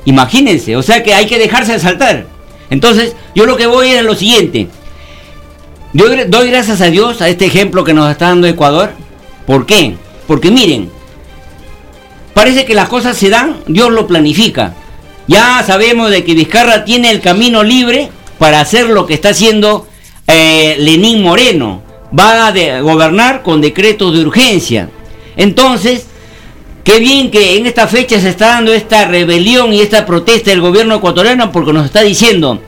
Imagínense, 0.04 0.76
o 0.76 0.82
sea 0.82 1.02
que 1.02 1.14
hay 1.14 1.26
que 1.26 1.38
dejarse 1.38 1.74
asaltar. 1.74 2.26
Entonces, 2.70 3.14
yo 3.34 3.46
lo 3.46 3.56
que 3.56 3.66
voy 3.66 3.88
es 3.88 4.02
lo 4.02 4.14
siguiente. 4.14 4.68
Yo 5.92 6.06
doy 6.26 6.50
gracias 6.50 6.80
a 6.80 6.86
Dios 6.86 7.20
a 7.20 7.28
este 7.28 7.44
ejemplo 7.44 7.84
que 7.84 7.92
nos 7.92 8.10
está 8.10 8.28
dando 8.28 8.46
Ecuador. 8.46 8.92
¿Por 9.46 9.66
qué? 9.66 9.94
Porque 10.26 10.50
miren, 10.50 10.90
parece 12.32 12.64
que 12.64 12.74
las 12.74 12.88
cosas 12.88 13.16
se 13.16 13.28
dan, 13.28 13.56
Dios 13.66 13.90
lo 13.90 14.06
planifica. 14.06 14.74
Ya 15.28 15.62
sabemos 15.66 16.10
de 16.10 16.24
que 16.24 16.34
Vizcarra 16.34 16.84
tiene 16.84 17.10
el 17.10 17.20
camino 17.20 17.62
libre 17.62 18.10
para 18.38 18.60
hacer 18.60 18.88
lo 18.88 19.06
que 19.06 19.14
está 19.14 19.30
haciendo 19.30 19.86
eh, 20.26 20.76
Lenín 20.78 21.22
Moreno. 21.22 21.82
Va 22.18 22.48
a 22.48 22.80
gobernar 22.80 23.42
con 23.42 23.60
decretos 23.60 24.14
de 24.14 24.20
urgencia. 24.20 24.88
Entonces, 25.36 26.06
qué 26.84 26.98
bien 26.98 27.30
que 27.30 27.56
en 27.56 27.66
esta 27.66 27.86
fecha 27.86 28.20
se 28.20 28.28
está 28.28 28.48
dando 28.48 28.72
esta 28.72 29.06
rebelión 29.06 29.72
y 29.72 29.80
esta 29.80 30.06
protesta 30.06 30.50
del 30.50 30.60
gobierno 30.60 30.96
ecuatoriano 30.96 31.52
porque 31.52 31.72
nos 31.72 31.86
está 31.86 32.02
diciendo, 32.02 32.60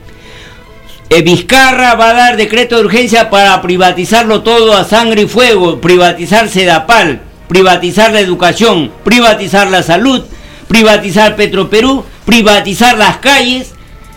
eh, 1.09 1.21
Vizcarra 1.21 1.95
va 1.95 2.09
a 2.09 2.13
dar 2.13 2.37
decreto 2.37 2.75
de 2.75 2.85
urgencia 2.85 3.29
para 3.29 3.61
privatizarlo 3.61 4.41
todo 4.41 4.75
a 4.75 4.83
sangre 4.83 5.23
y 5.23 5.27
fuego, 5.27 5.79
privatizar 5.79 6.49
Sedapal, 6.49 7.21
privatizar 7.47 8.11
la 8.11 8.19
educación, 8.19 8.91
privatizar 9.03 9.69
la 9.69 9.83
salud, 9.83 10.23
privatizar 10.67 11.35
Petroperú, 11.35 12.03
privatizar 12.25 12.97
las 12.97 13.17
calles. 13.17 13.73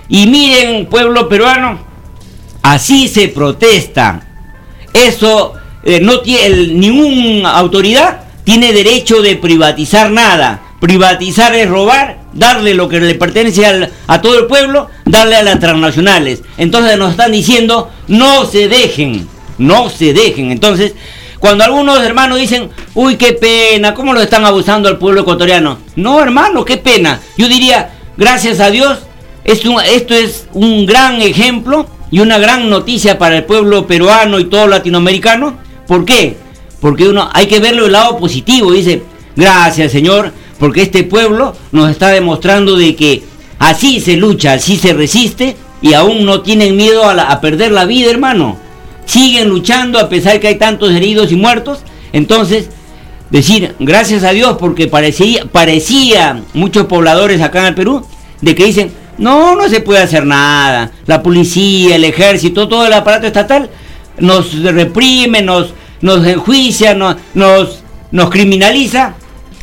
Y 0.09 0.27
miren, 0.29 0.87
pueblo 0.87 1.29
peruano, 1.29 1.79
así 2.63 3.09
se 3.09 3.29
protesta. 3.29 4.23
Eso 4.95 5.53
eh, 5.85 6.01
no 6.01 6.21
tiene 6.21 6.69
ninguna 6.69 7.51
autoridad 7.51 8.28
tiene 8.49 8.73
derecho 8.73 9.21
de 9.21 9.37
privatizar 9.37 10.11
nada. 10.11 10.63
Privatizar 10.81 11.55
es 11.55 11.69
robar, 11.69 12.23
darle 12.33 12.73
lo 12.73 12.89
que 12.89 12.99
le 12.99 13.15
pertenece 13.15 13.91
a 14.07 14.23
todo 14.23 14.39
el 14.39 14.47
pueblo, 14.47 14.89
darle 15.05 15.37
a 15.37 15.43
las 15.43 15.61
transnacionales. 15.61 16.41
Entonces 16.57 16.97
nos 16.97 17.11
están 17.11 17.33
diciendo, 17.33 17.91
no 18.07 18.47
se 18.47 18.69
dejen, 18.69 19.29
no 19.59 19.91
se 19.91 20.15
dejen. 20.15 20.51
Entonces, 20.51 20.95
cuando 21.39 21.63
algunos 21.63 22.03
hermanos 22.03 22.39
dicen, 22.39 22.71
uy, 22.95 23.17
qué 23.17 23.35
pena, 23.35 23.93
¿cómo 23.93 24.15
lo 24.15 24.23
están 24.23 24.47
abusando 24.47 24.89
al 24.89 24.97
pueblo 24.97 25.21
ecuatoriano? 25.21 25.81
No, 25.97 26.19
hermano, 26.19 26.65
qué 26.65 26.79
pena. 26.79 27.21
Yo 27.37 27.49
diría, 27.49 27.91
gracias 28.17 28.61
a 28.61 28.71
Dios, 28.71 29.01
esto, 29.45 29.79
esto 29.79 30.15
es 30.15 30.47
un 30.55 30.87
gran 30.87 31.21
ejemplo 31.21 31.87
y 32.11 32.21
una 32.21 32.39
gran 32.39 32.71
noticia 32.71 33.19
para 33.19 33.37
el 33.37 33.45
pueblo 33.45 33.87
peruano 33.87 34.39
y 34.39 34.47
todo 34.47 34.69
latinoamericano. 34.69 35.59
¿Por 35.87 36.07
qué? 36.07 36.48
Porque 36.81 37.09
uno 37.09 37.29
hay 37.33 37.47
que 37.47 37.61
verlo 37.61 37.85
del 37.85 37.93
lado 37.93 38.19
positivo. 38.19 38.73
Dice, 38.73 39.03
gracias 39.37 39.93
Señor, 39.93 40.33
porque 40.59 40.83
este 40.83 41.05
pueblo 41.05 41.55
nos 41.73 41.91
está 41.91 42.09
demostrando 42.09 42.77
de 42.77 42.95
que 42.95 43.23
así 43.59 44.01
se 44.01 44.17
lucha, 44.17 44.55
así 44.55 44.77
se 44.77 44.93
resiste 44.93 45.57
y 45.81 45.95
aún 45.95 46.25
no 46.25 46.41
tienen 46.43 46.77
miedo 46.77 47.05
a, 47.05 47.41
perder 47.41 47.73
la 47.73 47.85
vida, 47.85 48.11
hermano. 48.11 48.57
Siguen 49.07 49.49
luchando 49.49 49.99
a 49.99 50.09
pesar 50.09 50.39
que 50.41 50.49
hay 50.49 50.57
tantos 50.57 50.93
heridos 50.93 51.33
y 51.33 51.37
muertos. 51.37 51.81
Entonces, 52.13 52.69
decir 53.31 53.75
gracias 53.79 54.25
a 54.25 54.33
Dios 54.33 54.57
porque 54.59 54.87
parecía, 54.87 55.45
parecía 55.51 56.43
muchos 56.55 56.87
pobladores 56.87 57.41
acá 57.41 57.61
en 57.61 57.67
el 57.67 57.75
Perú 57.75 58.05
de 58.41 58.55
que 58.55 58.67
dicen, 58.67 58.93
no, 59.19 59.57
no 59.57 59.69
se 59.69 59.81
puede 59.81 60.01
hacer 60.01 60.25
nada. 60.25 60.93
La 61.07 61.23
policía, 61.23 61.97
el 61.97 62.05
ejército, 62.05 62.69
todo 62.69 62.87
el 62.87 62.93
aparato 62.93 63.27
estatal 63.27 63.71
nos 64.19 64.63
reprime, 64.63 65.43
nos, 65.43 65.73
nos 66.01 66.27
enjuicia, 66.27 66.95
nos, 66.95 67.17
nos, 67.35 67.81
nos 68.11 68.31
criminaliza 68.31 69.15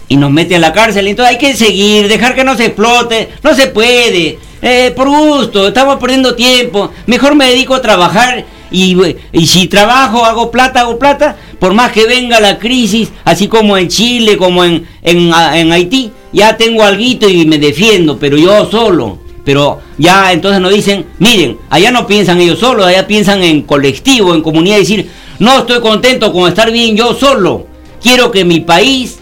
y 0.07 0.17
nos 0.17 0.31
mete 0.31 0.55
a 0.55 0.59
la 0.59 0.73
cárcel. 0.73 1.07
Entonces 1.07 1.35
hay 1.35 1.39
que 1.39 1.55
seguir, 1.55 2.07
dejar 2.07 2.35
que 2.35 2.43
no 2.43 2.55
se 2.55 2.67
explote. 2.67 3.29
No 3.43 3.53
se 3.55 3.67
puede. 3.67 4.39
Eh, 4.61 4.93
por 4.95 5.09
gusto, 5.09 5.67
estamos 5.67 5.97
perdiendo 5.97 6.35
tiempo. 6.35 6.91
Mejor 7.05 7.35
me 7.35 7.47
dedico 7.47 7.75
a 7.75 7.81
trabajar 7.81 8.45
y, 8.71 8.97
y, 9.31 9.47
si 9.47 9.67
trabajo, 9.67 10.25
hago 10.25 10.51
plata, 10.51 10.81
hago 10.81 10.97
plata. 10.97 11.35
Por 11.59 11.73
más 11.73 11.91
que 11.91 12.05
venga 12.05 12.39
la 12.39 12.57
crisis, 12.57 13.09
así 13.23 13.47
como 13.47 13.77
en 13.77 13.87
Chile, 13.87 14.37
como 14.37 14.63
en, 14.63 14.87
en, 15.01 15.31
en 15.33 15.71
Haití, 15.71 16.11
ya 16.33 16.57
tengo 16.57 16.83
algo 16.83 17.01
y 17.01 17.45
me 17.45 17.57
defiendo, 17.57 18.17
pero 18.17 18.37
yo 18.37 18.69
solo. 18.69 19.24
Pero 19.45 19.79
ya 19.97 20.33
entonces 20.33 20.59
nos 20.59 20.73
dicen, 20.73 21.05
miren, 21.19 21.57
allá 21.69 21.91
no 21.91 22.07
piensan 22.07 22.41
ellos 22.41 22.59
solos, 22.59 22.85
allá 22.85 23.07
piensan 23.07 23.43
en 23.43 23.61
colectivo, 23.61 24.33
en 24.33 24.41
comunidad, 24.41 24.77
decir, 24.77 25.09
no 25.39 25.59
estoy 25.59 25.79
contento 25.79 26.33
con 26.33 26.49
estar 26.49 26.71
bien 26.71 26.97
yo 26.97 27.13
solo. 27.13 27.67
Quiero 28.01 28.31
que 28.31 28.43
mi 28.43 28.61
país, 28.61 29.19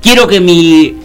quiero 0.00 0.26
que 0.26 0.40
mi, 0.40 0.96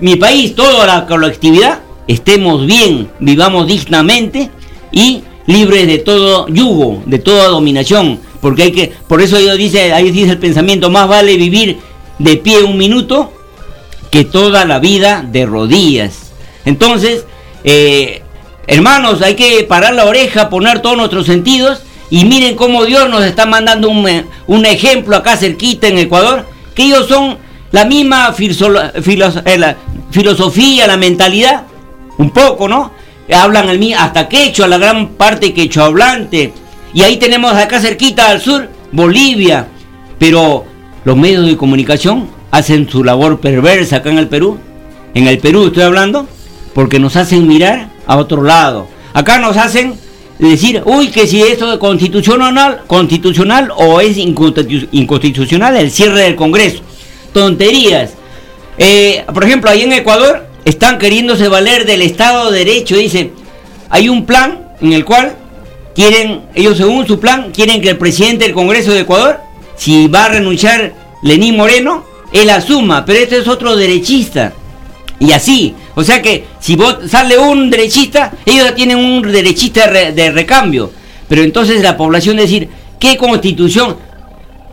mi 0.00 0.16
país, 0.16 0.54
toda 0.54 0.86
la 0.86 1.06
colectividad, 1.06 1.80
estemos 2.06 2.66
bien, 2.66 3.08
vivamos 3.18 3.66
dignamente 3.66 4.50
y 4.92 5.22
libres 5.46 5.86
de 5.86 5.98
todo 5.98 6.46
yugo, 6.48 7.02
de 7.06 7.18
toda 7.18 7.48
dominación. 7.48 8.20
Porque 8.42 8.64
hay 8.64 8.72
que, 8.72 8.92
por 9.08 9.22
eso 9.22 9.40
yo 9.40 9.56
dice, 9.56 9.94
ahí 9.94 10.10
dice 10.10 10.32
el 10.32 10.38
pensamiento, 10.38 10.90
más 10.90 11.08
vale 11.08 11.36
vivir 11.36 11.78
de 12.18 12.36
pie 12.36 12.62
un 12.62 12.76
minuto 12.76 13.32
que 14.10 14.24
toda 14.24 14.64
la 14.64 14.78
vida 14.78 15.26
de 15.26 15.46
rodillas. 15.46 16.32
Entonces, 16.64 17.24
eh, 17.66 18.22
hermanos, 18.68 19.20
hay 19.22 19.34
que 19.34 19.64
parar 19.64 19.92
la 19.92 20.06
oreja, 20.06 20.48
poner 20.48 20.80
todos 20.80 20.96
nuestros 20.96 21.26
sentidos 21.26 21.82
y 22.10 22.24
miren 22.24 22.54
cómo 22.54 22.84
Dios 22.84 23.10
nos 23.10 23.24
está 23.24 23.44
mandando 23.44 23.90
un, 23.90 24.08
un 24.46 24.66
ejemplo 24.66 25.16
acá 25.16 25.36
cerquita 25.36 25.88
en 25.88 25.98
Ecuador, 25.98 26.46
que 26.74 26.84
ellos 26.84 27.08
son 27.08 27.38
la 27.72 27.84
misma 27.84 28.34
eh, 28.38 29.74
filosofía, 30.10 30.86
la 30.86 30.96
mentalidad, 30.96 31.64
un 32.18 32.30
poco, 32.30 32.68
¿no? 32.68 32.92
Hablan 33.34 33.68
el, 33.68 33.94
hasta 33.94 34.28
quechua, 34.28 34.68
la 34.68 34.78
gran 34.78 35.08
parte 35.08 35.52
quechua 35.52 35.86
hablante. 35.86 36.52
Y 36.94 37.02
ahí 37.02 37.16
tenemos 37.16 37.52
acá 37.52 37.80
cerquita 37.80 38.30
al 38.30 38.40
sur, 38.40 38.68
Bolivia. 38.92 39.66
Pero 40.18 40.64
los 41.04 41.16
medios 41.16 41.44
de 41.44 41.56
comunicación 41.56 42.28
hacen 42.52 42.88
su 42.88 43.02
labor 43.02 43.40
perversa 43.40 43.96
acá 43.96 44.10
en 44.10 44.18
el 44.18 44.28
Perú. 44.28 44.58
En 45.12 45.26
el 45.26 45.38
Perú 45.38 45.66
estoy 45.66 45.82
hablando, 45.82 46.28
porque 46.76 46.98
nos 46.98 47.16
hacen 47.16 47.48
mirar 47.48 47.88
a 48.06 48.18
otro 48.18 48.42
lado. 48.42 48.86
Acá 49.14 49.38
nos 49.38 49.56
hacen 49.56 49.94
decir, 50.38 50.82
uy, 50.84 51.08
que 51.08 51.26
si 51.26 51.40
esto 51.40 51.72
es 51.72 51.78
constitucional, 51.78 52.82
constitucional 52.86 53.72
o 53.74 54.02
es 54.02 54.18
inconstitucional 54.18 55.74
el 55.78 55.90
cierre 55.90 56.20
del 56.20 56.36
Congreso. 56.36 56.82
Tonterías. 57.32 58.10
Eh, 58.76 59.24
por 59.32 59.44
ejemplo, 59.44 59.70
ahí 59.70 59.84
en 59.84 59.94
Ecuador 59.94 60.46
están 60.66 60.98
queriéndose 60.98 61.48
valer 61.48 61.86
del 61.86 62.02
Estado 62.02 62.50
de 62.50 62.58
Derecho. 62.58 62.94
Dice, 62.94 63.32
hay 63.88 64.10
un 64.10 64.26
plan 64.26 64.68
en 64.82 64.92
el 64.92 65.06
cual 65.06 65.34
quieren, 65.94 66.42
ellos 66.54 66.76
según 66.76 67.06
su 67.06 67.18
plan, 67.18 67.52
quieren 67.54 67.80
que 67.80 67.88
el 67.88 67.96
presidente 67.96 68.44
del 68.44 68.52
Congreso 68.52 68.92
de 68.92 69.00
Ecuador, 69.00 69.40
si 69.76 70.08
va 70.08 70.26
a 70.26 70.28
renunciar 70.28 70.92
Lenín 71.22 71.56
Moreno, 71.56 72.04
él 72.32 72.50
asuma. 72.50 73.06
Pero 73.06 73.20
este 73.20 73.38
es 73.38 73.48
otro 73.48 73.76
derechista. 73.76 74.52
Y 75.18 75.32
así, 75.32 75.74
o 75.98 76.04
sea 76.04 76.20
que 76.20 76.44
si 76.60 76.76
vos 76.76 76.98
sale 77.08 77.38
un 77.38 77.70
derechista, 77.70 78.30
ellos 78.44 78.74
tienen 78.74 78.98
un 78.98 79.22
derechista 79.22 79.90
de, 79.90 80.30
recambio. 80.30 80.92
Pero 81.26 81.42
entonces 81.42 81.82
la 81.82 81.96
población 81.96 82.36
decir, 82.36 82.68
¿qué 83.00 83.16
constitución? 83.16 83.96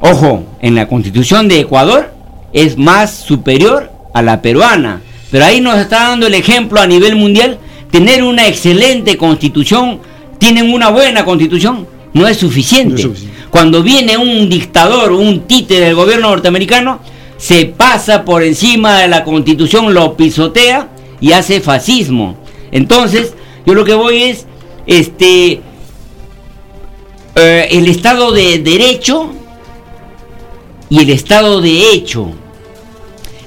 Ojo, 0.01 0.43
en 0.61 0.75
la 0.75 0.89
constitución 0.89 1.47
de 1.47 1.61
Ecuador 1.61 2.13
es 2.51 2.77
más 2.77 3.15
superior 3.15 3.89
a 4.13 4.21
la 4.21 4.41
peruana. 4.41 5.01
Pero 5.31 5.45
ahí 5.45 5.61
nos 5.61 5.77
está 5.77 6.09
dando 6.09 6.27
el 6.27 6.33
ejemplo 6.33 6.81
a 6.81 6.87
nivel 6.87 7.15
mundial, 7.15 7.57
tener 7.89 8.21
una 8.21 8.45
excelente 8.45 9.15
constitución, 9.15 10.01
tienen 10.39 10.73
una 10.73 10.89
buena 10.89 11.23
constitución, 11.23 11.87
no 12.11 12.27
es 12.27 12.35
suficiente. 12.35 13.09
Cuando 13.49 13.81
viene 13.81 14.17
un 14.17 14.49
dictador, 14.49 15.13
un 15.13 15.47
tite 15.47 15.79
del 15.79 15.95
gobierno 15.95 16.31
norteamericano, 16.31 16.99
se 17.37 17.65
pasa 17.65 18.25
por 18.25 18.43
encima 18.43 18.99
de 18.99 19.07
la 19.07 19.23
constitución, 19.23 19.93
lo 19.93 20.17
pisotea 20.17 20.89
y 21.23 21.31
hace 21.31 21.61
fascismo. 21.61 22.35
Entonces, 22.69 23.33
yo 23.65 23.73
lo 23.73 23.85
que 23.85 23.93
voy 23.93 24.23
es, 24.23 24.45
este, 24.85 25.61
eh, 27.35 27.67
el 27.71 27.87
Estado 27.87 28.33
de 28.33 28.59
Derecho 28.59 29.31
y 30.89 30.99
el 30.99 31.09
Estado 31.09 31.61
de 31.61 31.93
Hecho. 31.93 32.29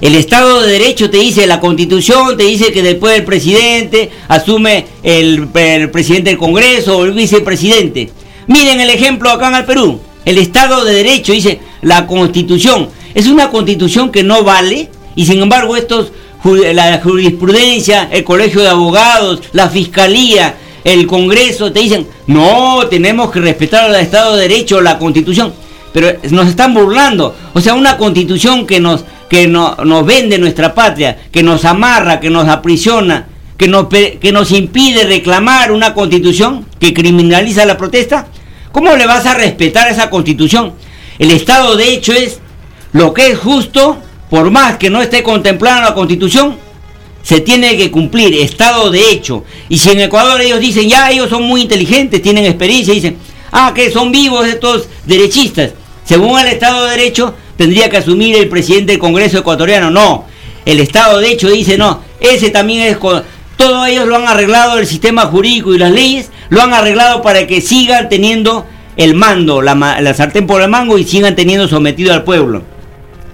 El 0.01 0.15
Estado 0.15 0.61
de 0.61 0.71
Derecho 0.71 1.11
te 1.11 1.17
dice, 1.17 1.45
la 1.45 1.59
Constitución 1.59 2.35
te 2.35 2.45
dice 2.45 2.71
que 2.71 2.81
después 2.81 3.13
del 3.13 3.25
presidente 3.25 4.09
asume 4.27 4.87
el, 5.03 5.47
presidente 5.47 6.31
del 6.31 6.39
Congreso 6.39 6.97
o 6.97 7.05
el 7.05 7.11
vicepresidente. 7.11 8.09
Miren 8.47 8.81
el 8.81 8.89
ejemplo 8.89 9.29
acá 9.29 9.49
en 9.49 9.55
el 9.55 9.65
Perú. 9.65 9.99
El 10.25 10.39
Estado 10.39 10.83
de 10.83 10.95
Derecho 10.95 11.31
dice, 11.31 11.59
la 11.83 12.07
Constitución. 12.07 12.89
Es 13.13 13.27
una 13.27 13.51
Constitución 13.51 14.11
que 14.11 14.23
no 14.23 14.43
vale 14.43 14.89
y 15.15 15.27
sin 15.27 15.41
embargo 15.41 15.75
estos, 15.75 16.11
la 16.43 16.99
jurisprudencia, 17.01 18.09
el 18.11 18.23
Colegio 18.23 18.61
de 18.61 18.69
Abogados, 18.69 19.41
la 19.53 19.69
Fiscalía, 19.69 20.55
el 20.83 21.05
Congreso 21.07 21.71
te 21.71 21.79
dicen, 21.79 22.07
no, 22.27 22.87
tenemos 22.89 23.31
que 23.31 23.39
respetar 23.39 23.89
el 23.89 23.95
Estado 23.97 24.35
de 24.35 24.43
Derecho, 24.43 24.81
la 24.81 24.97
Constitución. 24.97 25.53
Pero 25.93 26.19
nos 26.31 26.47
están 26.47 26.73
burlando. 26.73 27.35
O 27.53 27.59
sea, 27.59 27.73
una 27.73 27.97
Constitución 27.97 28.67
que 28.67 28.79
nos 28.79 29.03
que 29.29 29.47
nos 29.47 30.05
vende 30.05 30.37
nuestra 30.37 30.73
patria, 30.73 31.17
que 31.31 31.43
nos 31.43 31.65
amarra, 31.65 32.19
que 32.19 32.29
nos 32.29 32.47
aprisiona, 32.47 33.27
que 33.57 33.67
nos, 33.67 33.87
que 33.87 34.31
nos 34.31 34.51
impide 34.51 35.03
reclamar 35.03 35.71
una 35.71 35.93
constitución 35.93 36.65
que 36.79 36.93
criminaliza 36.93 37.65
la 37.65 37.77
protesta, 37.77 38.27
¿cómo 38.71 38.95
le 38.95 39.05
vas 39.05 39.25
a 39.25 39.33
respetar 39.33 39.89
esa 39.89 40.09
constitución? 40.09 40.73
El 41.19 41.31
Estado 41.31 41.75
de 41.75 41.93
hecho 41.93 42.13
es 42.13 42.39
lo 42.93 43.13
que 43.13 43.31
es 43.31 43.37
justo, 43.37 43.97
por 44.29 44.51
más 44.51 44.77
que 44.77 44.89
no 44.89 45.01
esté 45.01 45.23
contemplada 45.23 45.81
la 45.81 45.93
constitución, 45.93 46.57
se 47.23 47.41
tiene 47.41 47.75
que 47.75 47.91
cumplir, 47.91 48.33
Estado 48.35 48.89
de 48.89 49.11
hecho. 49.11 49.43
Y 49.67 49.77
si 49.77 49.89
en 49.89 49.99
Ecuador 50.01 50.39
ellos 50.39 50.59
dicen, 50.59 50.87
ya 50.87 51.11
ellos 51.11 51.29
son 51.29 51.43
muy 51.43 51.61
inteligentes, 51.61 52.21
tienen 52.21 52.45
experiencia, 52.45 52.93
dicen, 52.93 53.17
ah, 53.51 53.73
que 53.75 53.91
son 53.91 54.11
vivos 54.11 54.47
estos 54.47 54.87
derechistas. 55.05 55.71
Según 56.05 56.39
el 56.39 56.47
Estado 56.47 56.85
de 56.85 56.91
Derecho, 56.91 57.33
tendría 57.57 57.89
que 57.89 57.97
asumir 57.97 58.35
el 58.37 58.47
presidente 58.47 58.93
del 58.93 59.01
Congreso 59.01 59.39
ecuatoriano. 59.39 59.91
No, 59.91 60.25
el 60.65 60.79
Estado 60.79 61.19
de 61.19 61.31
hecho 61.31 61.49
dice 61.49 61.77
no, 61.77 62.01
ese 62.19 62.49
también 62.49 62.83
es... 62.83 62.97
Todos 63.57 63.87
ellos 63.87 64.07
lo 64.07 64.15
han 64.15 64.27
arreglado, 64.27 64.77
el 64.77 64.85
sistema 64.85 65.23
jurídico 65.23 65.73
y 65.73 65.79
las 65.79 65.91
leyes 65.91 66.29
lo 66.49 66.61
han 66.61 66.73
arreglado 66.73 67.23
para 67.23 67.47
que 67.47 67.59
sigan 67.59 68.07
teniendo 68.07 68.67
el 68.97 69.15
mando, 69.15 69.61
la 69.63 70.13
sartén 70.13 70.45
por 70.45 70.61
el 70.61 70.69
mango 70.69 70.97
y 70.97 71.03
sigan 71.03 71.35
teniendo 71.35 71.67
sometido 71.67 72.13
al 72.13 72.23
pueblo. 72.23 72.76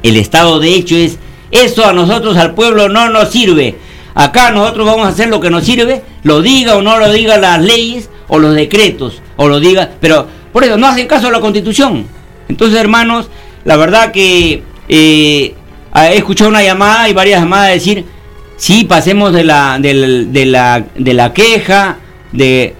El 0.03 0.17
Estado 0.17 0.59
de 0.59 0.75
hecho 0.75 0.95
es, 0.95 1.17
eso 1.51 1.85
a 1.85 1.93
nosotros, 1.93 2.37
al 2.37 2.53
pueblo, 2.53 2.89
no 2.89 3.09
nos 3.09 3.29
sirve. 3.29 3.75
Acá 4.15 4.51
nosotros 4.51 4.85
vamos 4.85 5.05
a 5.05 5.09
hacer 5.09 5.29
lo 5.29 5.39
que 5.39 5.49
nos 5.49 5.63
sirve, 5.63 6.03
lo 6.23 6.41
diga 6.41 6.75
o 6.75 6.81
no 6.81 6.99
lo 6.99 7.11
diga 7.11 7.37
las 7.37 7.61
leyes 7.61 8.09
o 8.27 8.37
los 8.37 8.53
decretos, 8.53 9.21
o 9.37 9.47
lo 9.47 9.59
diga, 9.59 9.89
pero 9.99 10.27
por 10.51 10.63
eso 10.63 10.77
no 10.77 10.87
hacen 10.87 11.07
caso 11.07 11.27
a 11.27 11.31
la 11.31 11.39
constitución. 11.39 12.05
Entonces, 12.47 12.79
hermanos, 12.79 13.29
la 13.65 13.77
verdad 13.77 14.11
que 14.11 14.63
eh, 14.87 15.55
he 15.95 16.17
escuchado 16.17 16.49
una 16.49 16.63
llamada 16.63 17.09
y 17.09 17.13
varias 17.13 17.41
llamadas 17.41 17.73
decir, 17.73 18.05
sí, 18.57 18.83
pasemos 18.83 19.33
de 19.33 19.43
la, 19.43 19.77
de, 19.79 20.45
la, 20.45 20.85
de 20.95 21.13
la 21.13 21.33
queja, 21.33 21.97
de, 22.31 22.75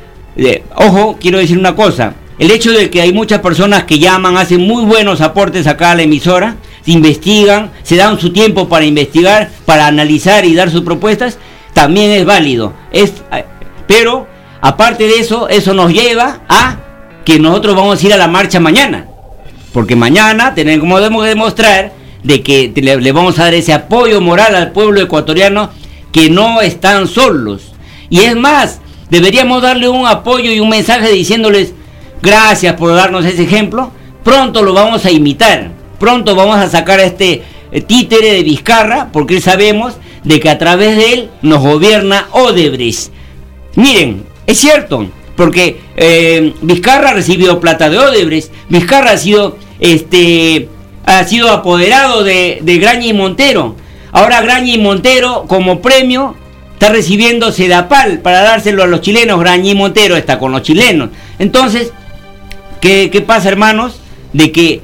Ojo, 0.76 1.18
quiero 1.20 1.38
decir 1.38 1.58
una 1.58 1.76
cosa, 1.76 2.16
el 2.40 2.50
hecho 2.50 2.72
de 2.72 2.90
que 2.90 3.02
hay 3.02 3.14
muchas 3.14 3.40
personas 3.40 3.84
que 3.84 4.00
llaman, 4.00 4.38
hacen 4.38 4.62
muy 4.62 4.84
buenos 4.84 5.22
aportes 5.22 5.68
acá 5.68 5.92
a 5.92 5.96
la 5.96 6.04
emisora, 6.04 6.58
investigan, 6.86 7.72
se 7.84 7.96
dan 7.96 8.20
su 8.20 8.32
tiempo 8.32 8.68
para 8.68 8.86
investigar, 8.86 9.50
para 9.66 9.88
analizar 9.88 10.46
y 10.46 10.54
dar 10.54 10.70
sus 10.70 10.82
propuestas, 10.82 11.38
también 11.74 12.12
es 12.12 12.26
válido. 12.26 12.74
Es, 12.92 13.14
pero, 13.88 14.28
aparte 14.62 15.08
de 15.08 15.20
eso, 15.20 15.48
eso 15.50 15.74
nos 15.74 15.92
lleva 15.92 16.42
a 16.48 16.78
que 17.26 17.40
nosotros 17.40 17.76
vamos 17.76 18.02
a 18.02 18.06
ir 18.06 18.14
a 18.14 18.18
la 18.18 18.28
marcha 18.28 18.60
mañana. 18.60 19.08
Porque 19.72 19.96
mañana 19.96 20.54
tenemos 20.54 21.02
que 21.02 21.28
demostrar 21.28 21.94
de 22.24 22.42
que 22.42 22.72
le, 22.76 23.12
vamos 23.12 23.40
a 23.40 23.44
dar 23.44 23.54
ese 23.54 23.74
apoyo 23.74 24.22
moral 24.22 24.56
al 24.56 24.72
pueblo 24.72 25.02
ecuatoriano 25.02 25.72
que 26.12 26.30
no 26.30 26.62
están 26.62 27.08
solos. 27.08 27.74
Y 28.10 28.22
es 28.22 28.36
más, 28.36 28.80
deberíamos 29.10 29.62
darle 29.62 29.90
un 29.90 30.06
apoyo 30.06 30.52
y 30.52 30.60
un 30.60 30.70
mensaje 30.70 31.12
diciéndoles 31.12 31.74
gracias 32.22 32.76
por 32.76 32.94
darnos 32.94 33.26
ese 33.26 33.44
ejemplo. 33.44 33.92
Pronto 34.24 34.62
lo 34.62 34.74
vamos 34.74 35.06
a 35.06 35.12
imitar. 35.12 35.72
Pronto 36.04 36.36
vamos 36.36 36.58
a 36.58 36.70
sacar 36.70 37.00
a 37.00 37.06
este 37.06 37.44
eh, 37.72 37.80
títere 37.80 38.34
de 38.34 38.44
Vizcarra 38.44 39.08
porque 39.14 39.40
sabemos 39.40 39.94
de 40.26 40.42
que 40.42 40.50
a 40.50 40.58
través 40.58 40.98
de 40.98 41.14
él 41.14 41.30
nos 41.42 41.62
gobierna 41.64 42.28
Odebrecht. 42.32 43.14
Miren, 43.76 44.26
es 44.46 44.58
cierto, 44.58 45.08
porque 45.38 45.80
eh, 45.96 46.56
Vizcarra 46.62 47.12
ha 47.12 47.14
recibido 47.14 47.62
plata 47.62 47.90
de 47.90 48.00
Odebrecht, 48.00 48.52
Vizcarra 48.68 49.12
ha 49.12 49.18
sido 49.18 49.58
este, 49.80 50.68
ha 51.06 51.24
sido 51.24 51.50
apoderado 51.50 52.26
de, 52.26 52.60
de 52.62 52.78
Graña 52.80 53.06
y 53.06 53.14
Montero. 53.14 53.78
Ahora 54.12 54.42
Graña 54.42 54.74
y 54.74 54.80
Montero, 54.80 55.46
como 55.48 55.82
premio, 55.82 56.36
está 56.74 56.90
recibiendo 56.90 57.54
Sedapal 57.54 58.20
para 58.20 58.42
dárselo 58.42 58.84
a 58.84 58.88
los 58.88 59.00
chilenos. 59.00 59.40
Graña 59.40 59.72
y 59.72 59.76
Montero 59.76 60.18
está 60.18 60.38
con 60.38 60.52
los 60.52 60.64
chilenos. 60.64 61.12
Entonces, 61.40 61.94
¿qué, 62.82 63.10
¿qué 63.10 63.22
pasa, 63.22 63.48
hermanos? 63.48 64.02
De 64.34 64.52
que 64.52 64.82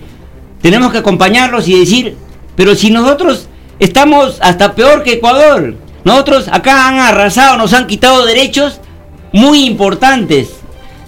tenemos 0.62 0.92
que 0.92 1.00
acompañarlos 1.00 1.68
y 1.68 1.80
decir, 1.80 2.18
pero 2.56 2.76
si 2.76 2.92
nosotros 2.92 3.48
estamos 3.80 4.38
hasta 4.42 4.76
peor 4.76 5.04
que 5.04 5.14
Ecuador, 5.14 5.76
nosotros 6.04 6.48
acá 6.52 6.88
han 6.88 7.00
arrasado, 7.00 7.58
nos 7.58 7.74
han 7.74 7.88
quitado 7.88 8.26
derechos 8.26 8.80
muy 9.32 9.66
importantes 9.66 10.60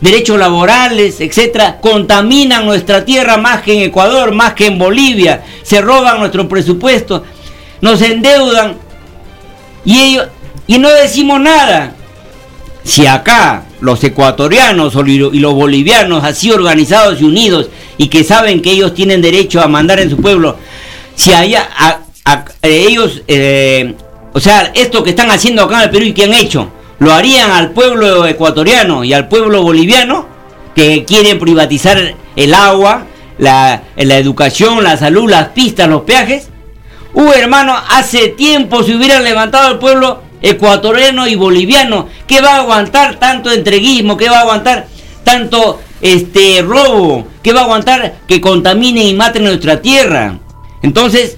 derechos 0.01 0.39
laborales, 0.39 1.21
etcétera, 1.21 1.79
contaminan 1.79 2.65
nuestra 2.65 3.05
tierra 3.05 3.37
más 3.37 3.61
que 3.61 3.73
en 3.73 3.81
Ecuador, 3.81 4.33
más 4.33 4.53
que 4.53 4.65
en 4.65 4.77
Bolivia, 4.77 5.43
se 5.61 5.79
roban 5.79 6.19
nuestro 6.19 6.49
presupuesto, 6.49 7.23
nos 7.79 8.01
endeudan 8.01 8.75
y 9.85 9.99
ellos 9.99 10.27
y 10.67 10.77
no 10.77 10.89
decimos 10.89 11.39
nada. 11.39 11.93
Si 12.83 13.05
acá 13.05 13.63
los 13.81 14.03
ecuatorianos 14.03 14.95
y 15.05 15.39
los 15.39 15.53
bolivianos 15.53 16.23
así 16.23 16.51
organizados 16.51 17.19
y 17.19 17.25
unidos 17.25 17.69
y 17.97 18.07
que 18.07 18.23
saben 18.23 18.61
que 18.61 18.71
ellos 18.71 18.93
tienen 18.93 19.21
derecho 19.21 19.61
a 19.61 19.67
mandar 19.67 19.99
en 19.99 20.09
su 20.09 20.17
pueblo, 20.17 20.57
si 21.15 21.33
allá 21.33 21.69
ellos, 22.61 23.23
eh, 23.27 23.95
o 24.33 24.39
sea, 24.39 24.71
esto 24.73 25.03
que 25.03 25.09
están 25.09 25.31
haciendo 25.31 25.63
acá 25.63 25.77
en 25.77 25.81
el 25.83 25.89
Perú 25.89 26.05
y 26.05 26.13
que 26.13 26.23
han 26.23 26.33
hecho, 26.33 26.71
lo 26.99 27.11
harían 27.11 27.51
al 27.51 27.71
pueblo 27.71 28.27
ecuatoriano 28.27 29.03
y 29.03 29.13
al 29.13 29.27
pueblo 29.27 29.63
boliviano 29.63 30.27
que 30.75 31.03
quieren 31.03 31.39
privatizar 31.39 32.15
el 32.35 32.53
agua, 32.53 33.05
la, 33.37 33.81
educación, 33.95 34.83
la 34.83 34.97
salud, 34.97 35.29
las 35.29 35.49
pistas, 35.49 35.89
los 35.89 36.01
peajes. 36.03 36.49
Uh, 37.13 37.31
hermano, 37.31 37.75
hace 37.89 38.29
tiempo 38.29 38.83
se 38.83 38.95
hubieran 38.95 39.23
levantado 39.23 39.71
el 39.71 39.79
pueblo 39.79 40.21
ecuatoriano 40.41 41.27
y 41.27 41.35
boliviano. 41.35 42.07
¿Qué 42.27 42.41
va 42.41 42.55
a 42.55 42.59
aguantar 42.61 43.15
tanto 43.15 43.51
entreguismo? 43.51 44.17
¿Qué 44.17 44.29
va 44.29 44.39
a 44.39 44.41
aguantar 44.41 44.87
tanto 45.23 45.81
este 46.01 46.61
robo? 46.61 47.27
¿Qué 47.43 47.53
va 47.53 47.61
a 47.61 47.63
aguantar 47.63 48.15
que 48.27 48.41
contaminen 48.41 49.07
y 49.07 49.13
maten 49.13 49.43
nuestra 49.43 49.81
tierra? 49.81 50.39
Entonces, 50.81 51.37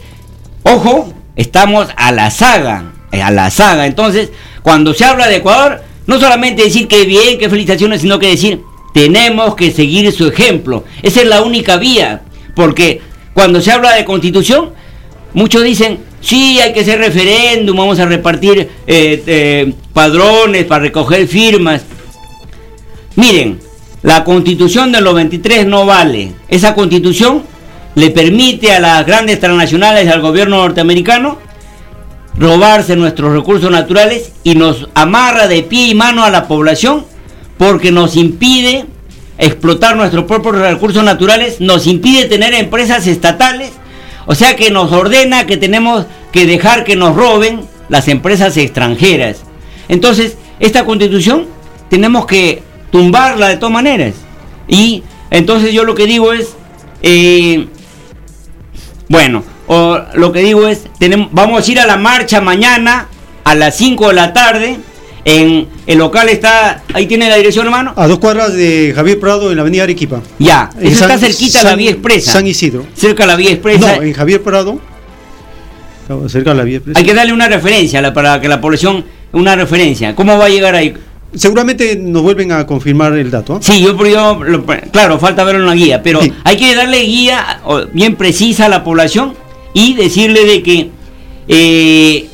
ojo, 0.63 1.13
estamos 1.35 1.87
a 1.95 2.11
la 2.11 2.31
saga, 2.31 2.93
a 3.11 3.31
la 3.31 3.49
saga. 3.49 3.85
Entonces, 3.85 4.31
cuando 4.61 4.93
se 4.93 5.05
habla 5.05 5.27
de 5.27 5.37
Ecuador, 5.37 5.81
no 6.05 6.19
solamente 6.19 6.63
decir 6.63 6.87
que 6.87 7.05
bien, 7.05 7.37
que 7.37 7.49
felicitaciones, 7.49 8.01
sino 8.01 8.19
que 8.19 8.27
decir, 8.27 8.61
tenemos 8.93 9.55
que 9.55 9.71
seguir 9.71 10.11
su 10.11 10.27
ejemplo. 10.27 10.83
Esa 11.01 11.21
es 11.21 11.27
la 11.27 11.41
única 11.41 11.77
vía, 11.77 12.21
porque 12.55 13.01
cuando 13.33 13.61
se 13.61 13.71
habla 13.71 13.93
de 13.93 14.05
constitución, 14.05 14.71
muchos 15.33 15.63
dicen, 15.63 15.99
sí, 16.23 16.59
hay 16.59 16.73
que 16.73 16.79
hacer 16.79 16.99
referéndum, 16.99 17.77
vamos 17.77 17.99
a 17.99 18.05
repartir 18.05 18.59
eh, 18.87 19.23
eh, 19.27 19.73
padrones 19.93 20.65
para 20.65 20.85
recoger 20.85 21.27
firmas. 21.27 21.83
Miren, 23.15 23.59
la 24.01 24.23
constitución 24.23 24.91
del 24.91 25.03
93 25.03 25.67
no 25.67 25.85
vale. 25.85 26.31
Esa 26.47 26.73
constitución 26.73 27.43
le 27.95 28.09
permite 28.09 28.71
a 28.71 28.79
las 28.79 29.05
grandes 29.05 29.39
transnacionales 29.39 30.05
y 30.05 30.09
al 30.09 30.21
gobierno 30.21 30.57
norteamericano 30.57 31.37
robarse 32.35 32.95
nuestros 32.95 33.33
recursos 33.33 33.69
naturales 33.69 34.31
y 34.43 34.55
nos 34.55 34.89
amarra 34.95 35.47
de 35.47 35.63
pie 35.63 35.87
y 35.87 35.95
mano 35.95 36.23
a 36.23 36.31
la 36.31 36.47
población 36.47 37.05
porque 37.57 37.91
nos 37.91 38.15
impide 38.15 38.85
explotar 39.37 39.95
nuestros 39.95 40.25
propios 40.25 40.55
recursos 40.55 41.03
naturales, 41.03 41.59
nos 41.59 41.87
impide 41.87 42.25
tener 42.25 42.53
empresas 42.53 43.05
estatales, 43.07 43.71
o 44.25 44.35
sea 44.35 44.55
que 44.55 44.71
nos 44.71 44.91
ordena 44.91 45.45
que 45.45 45.57
tenemos 45.57 46.05
que 46.31 46.45
dejar 46.45 46.83
que 46.83 46.95
nos 46.95 47.15
roben 47.15 47.61
las 47.89 48.07
empresas 48.07 48.55
extranjeras. 48.57 49.43
Entonces, 49.87 50.37
esta 50.59 50.85
constitución 50.85 51.47
tenemos 51.89 52.25
que 52.25 52.63
tumbarla 52.91 53.49
de 53.49 53.57
todas 53.57 53.73
maneras. 53.73 54.15
Y 54.67 55.03
entonces 55.29 55.73
yo 55.73 55.83
lo 55.83 55.95
que 55.95 56.05
digo 56.05 56.31
es, 56.31 56.55
eh, 57.01 57.67
bueno, 59.09 59.43
o 59.67 59.99
lo 60.13 60.31
que 60.31 60.41
digo 60.41 60.67
es, 60.67 60.85
tenemos, 60.99 61.29
vamos 61.31 61.67
a 61.67 61.71
ir 61.71 61.79
a 61.79 61.85
la 61.85 61.97
marcha 61.97 62.41
mañana 62.41 63.07
a 63.43 63.55
las 63.55 63.75
5 63.77 64.07
de 64.07 64.13
la 64.13 64.33
tarde 64.33 64.77
En 65.25 65.67
el 65.87 65.97
local 65.97 66.27
está, 66.27 66.83
ahí 66.93 67.07
tiene 67.07 67.29
la 67.29 67.37
dirección, 67.37 67.65
hermano. 67.65 67.93
A 67.95 68.07
dos 68.07 68.19
cuadras 68.19 68.53
de 68.53 68.91
Javier 68.93 69.19
Prado 69.19 69.49
en 69.51 69.55
la 69.55 69.61
avenida 69.61 69.83
Arequipa. 69.83 70.21
Ya, 70.37 70.69
eso 70.81 70.89
está 70.91 71.07
San- 71.09 71.19
cerquita 71.19 71.61
a 71.61 71.63
la 71.63 71.75
vía 71.75 71.91
expresa. 71.91 72.31
San 72.33 72.45
Isidro. 72.47 72.85
Cerca 72.93 73.23
a 73.23 73.27
la 73.27 73.35
vía 73.37 73.51
expresa. 73.51 73.95
No, 73.95 74.01
en 74.03 74.11
Javier 74.13 74.41
Prado. 74.43 74.79
Cerca 76.27 76.51
de 76.51 76.55
la 76.57 76.63
vía 76.63 76.77
expresa. 76.77 76.99
Hay 76.99 77.05
que 77.05 77.13
darle 77.13 77.31
una 77.33 77.47
referencia 77.47 78.13
para 78.13 78.41
que 78.41 78.49
la 78.49 78.59
población, 78.59 79.05
una 79.31 79.55
referencia. 79.55 80.13
¿Cómo 80.13 80.37
va 80.37 80.45
a 80.45 80.49
llegar 80.49 80.75
ahí? 80.75 80.93
Seguramente 81.33 81.95
nos 81.95 82.21
vuelven 82.21 82.51
a 82.51 82.67
confirmar 82.67 83.13
el 83.13 83.31
dato. 83.31 83.59
Sí, 83.61 83.81
yo, 83.81 83.97
yo 84.05 84.43
lo- 84.43 84.65
claro, 84.91 85.17
falta 85.19 85.43
verlo 85.45 85.61
en 85.61 85.67
la 85.67 85.73
guía, 85.75 86.03
pero 86.03 86.19
hay 86.43 86.57
que 86.57 86.75
darle 86.75 86.99
guía 87.03 87.61
bien 87.93 88.15
precisa 88.15 88.65
a 88.65 88.69
la 88.69 88.83
población 88.83 89.33
y 89.73 89.95
decirle 89.95 90.45
de 90.45 90.61
que 90.61 90.91
eh, 91.47 92.27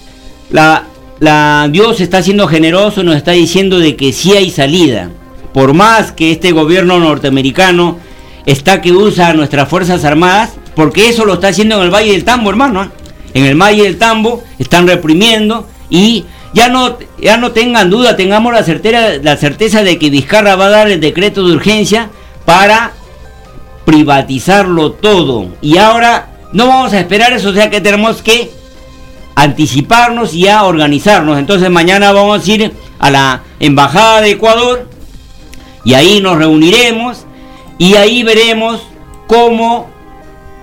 la, 0.50 0.84
la 1.20 1.68
Dios 1.70 2.00
está 2.02 2.24
siendo 2.24 2.48
generoso, 2.48 3.04
nos 3.04 3.16
está 3.16 3.32
diciendo 3.32 3.80
de 3.80 3.96
que 3.96 4.14
sí 4.14 4.34
hay 4.34 4.50
salida. 4.50 5.10
Por 5.54 5.74
más 5.74 6.12
que 6.12 6.32
este 6.32 6.52
gobierno 6.52 7.00
norteamericano 7.00 7.98
está 8.46 8.82
que 8.82 8.92
usa 8.92 9.30
a 9.30 9.34
nuestras 9.34 9.68
Fuerzas 9.68 10.06
Armadas, 10.06 10.52
porque 10.76 11.10
eso 11.10 11.26
lo 11.26 11.34
está 11.36 11.50
haciendo 11.50 11.78
en 11.78 11.84
el 11.84 11.94
Valle 11.94 12.12
del 12.12 12.24
Tambo, 12.24 12.50
hermano. 12.50 12.82
¿ah? 12.82 12.92
En 13.34 13.46
el 13.46 13.62
Valle 13.62 13.84
del 13.84 13.98
Tambo 13.98 14.44
están 14.58 14.88
reprimiendo 14.88 15.68
y 15.90 16.26
ya 16.54 16.70
no, 16.70 16.98
ya 17.20 17.38
no 17.38 17.52
tengan 17.52 17.90
duda, 17.90 18.16
tengamos 18.16 18.54
la, 18.54 18.64
certera, 18.64 19.18
la 19.22 19.38
certeza 19.38 19.84
de 19.84 19.98
que 20.00 20.10
Vizcarra 20.10 20.56
va 20.56 20.68
a 20.68 20.70
dar 20.70 20.90
el 20.90 21.00
decreto 21.00 21.46
de 21.46 21.54
urgencia 21.54 22.10
para 22.46 22.94
privatizarlo 23.86 24.94
todo. 24.94 25.50
Y 25.62 25.78
ahora 25.78 26.30
no 26.54 26.68
vamos 26.68 26.94
a 26.94 27.00
esperar 27.00 27.34
eso, 27.34 27.50
o 27.50 27.54
sea 27.54 27.70
que 27.70 27.82
tenemos 27.82 28.22
que 28.22 28.52
anticiparnos 29.36 30.34
y 30.34 30.48
a 30.48 30.64
organizarnos. 30.64 31.38
Entonces 31.38 31.70
mañana 31.70 32.12
vamos 32.12 32.46
a 32.48 32.52
ir 32.52 32.74
a 33.00 33.10
la 33.10 33.44
Embajada 33.60 34.22
de 34.22 34.32
Ecuador 34.32 34.90
y 35.84 35.94
ahí 35.94 36.20
nos 36.22 36.38
reuniremos 36.38 37.26
y 37.78 37.96
ahí 37.96 38.24
veremos 38.24 38.82
cómo 39.28 39.88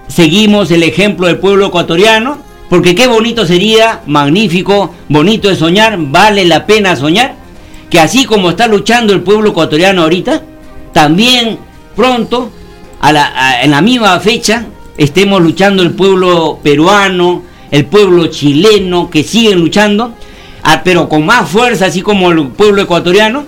seguimos 0.08 0.70
el 0.70 0.82
ejemplo 0.82 1.26
del 1.26 1.38
pueblo 1.38 1.66
ecuatoriano, 1.66 2.38
porque 2.68 2.94
qué 2.94 3.06
bonito 3.06 3.46
sería, 3.46 4.02
magnífico, 4.06 4.94
bonito 5.08 5.48
de 5.48 5.56
soñar, 5.56 5.96
vale 5.98 6.44
la 6.44 6.66
pena 6.66 6.94
soñar, 6.96 7.34
que 7.90 7.98
así 8.00 8.24
como 8.24 8.50
está 8.50 8.66
luchando 8.66 9.12
el 9.12 9.22
pueblo 9.22 9.50
ecuatoriano 9.50 10.02
ahorita, 10.02 10.42
también 10.92 11.58
pronto, 11.94 12.50
a 13.00 13.12
la- 13.12 13.62
en 13.62 13.70
la 13.70 13.80
misma 13.80 14.18
fecha, 14.20 14.66
estemos 14.96 15.40
luchando 15.40 15.82
el 15.82 15.92
pueblo 15.92 16.58
peruano, 16.62 17.42
el 17.70 17.86
pueblo 17.86 18.26
chileno, 18.26 19.10
que 19.10 19.22
siguen 19.22 19.60
luchando, 19.60 20.12
ah, 20.62 20.82
pero 20.84 21.08
con 21.08 21.24
más 21.26 21.48
fuerza, 21.48 21.86
así 21.86 22.02
como 22.02 22.30
el 22.30 22.48
pueblo 22.48 22.82
ecuatoriano, 22.82 23.44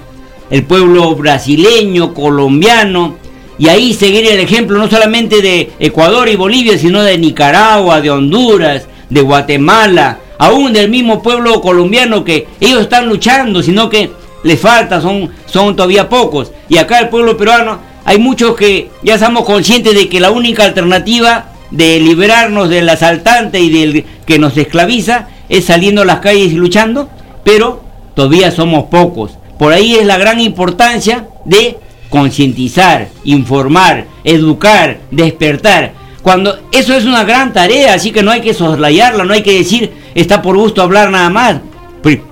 el 0.50 0.64
pueblo 0.64 1.14
brasileño, 1.14 2.14
colombiano, 2.14 3.16
y 3.58 3.68
ahí 3.68 3.92
seguir 3.92 4.26
el 4.26 4.38
ejemplo 4.38 4.78
no 4.78 4.88
solamente 4.88 5.42
de 5.42 5.72
Ecuador 5.80 6.28
y 6.28 6.36
Bolivia, 6.36 6.78
sino 6.78 7.02
de 7.02 7.18
Nicaragua, 7.18 8.00
de 8.00 8.10
Honduras, 8.10 8.86
de 9.10 9.20
Guatemala, 9.20 10.18
aún 10.38 10.72
del 10.72 10.88
mismo 10.88 11.20
pueblo 11.22 11.60
colombiano 11.60 12.22
que 12.24 12.46
ellos 12.60 12.82
están 12.82 13.08
luchando, 13.08 13.62
sino 13.62 13.88
que 13.88 14.10
les 14.44 14.60
falta, 14.60 15.00
son, 15.00 15.30
son 15.46 15.74
todavía 15.74 16.08
pocos. 16.08 16.52
Y 16.68 16.78
acá 16.78 17.00
el 17.00 17.08
pueblo 17.08 17.36
peruano, 17.36 17.80
hay 18.04 18.18
muchos 18.18 18.54
que 18.54 18.90
ya 19.02 19.14
estamos 19.14 19.44
conscientes 19.44 19.94
de 19.94 20.08
que 20.08 20.20
la 20.20 20.30
única 20.30 20.64
alternativa 20.64 21.52
de 21.70 22.00
liberarnos 22.00 22.68
del 22.68 22.88
asaltante 22.88 23.60
y 23.60 23.70
del 23.70 24.04
que 24.26 24.38
nos 24.38 24.56
esclaviza 24.56 25.28
es 25.48 25.66
saliendo 25.66 26.02
a 26.02 26.06
las 26.06 26.20
calles 26.20 26.52
y 26.52 26.56
luchando, 26.56 27.08
pero 27.44 27.82
todavía 28.14 28.50
somos 28.50 28.84
pocos. 28.84 29.32
Por 29.58 29.72
ahí 29.72 29.94
es 29.96 30.06
la 30.06 30.18
gran 30.18 30.40
importancia 30.40 31.26
de 31.44 31.78
concientizar, 32.10 33.08
informar, 33.24 34.06
educar, 34.24 34.98
despertar. 35.10 35.92
Cuando 36.22 36.58
eso 36.72 36.94
es 36.94 37.04
una 37.04 37.24
gran 37.24 37.52
tarea, 37.52 37.94
así 37.94 38.10
que 38.10 38.22
no 38.22 38.30
hay 38.30 38.40
que 38.40 38.54
soslayarla, 38.54 39.24
no 39.24 39.32
hay 39.34 39.42
que 39.42 39.58
decir 39.58 39.92
está 40.14 40.42
por 40.42 40.56
gusto 40.56 40.82
hablar 40.82 41.10
nada 41.10 41.30
más. 41.30 41.56
Pri- 42.02 42.22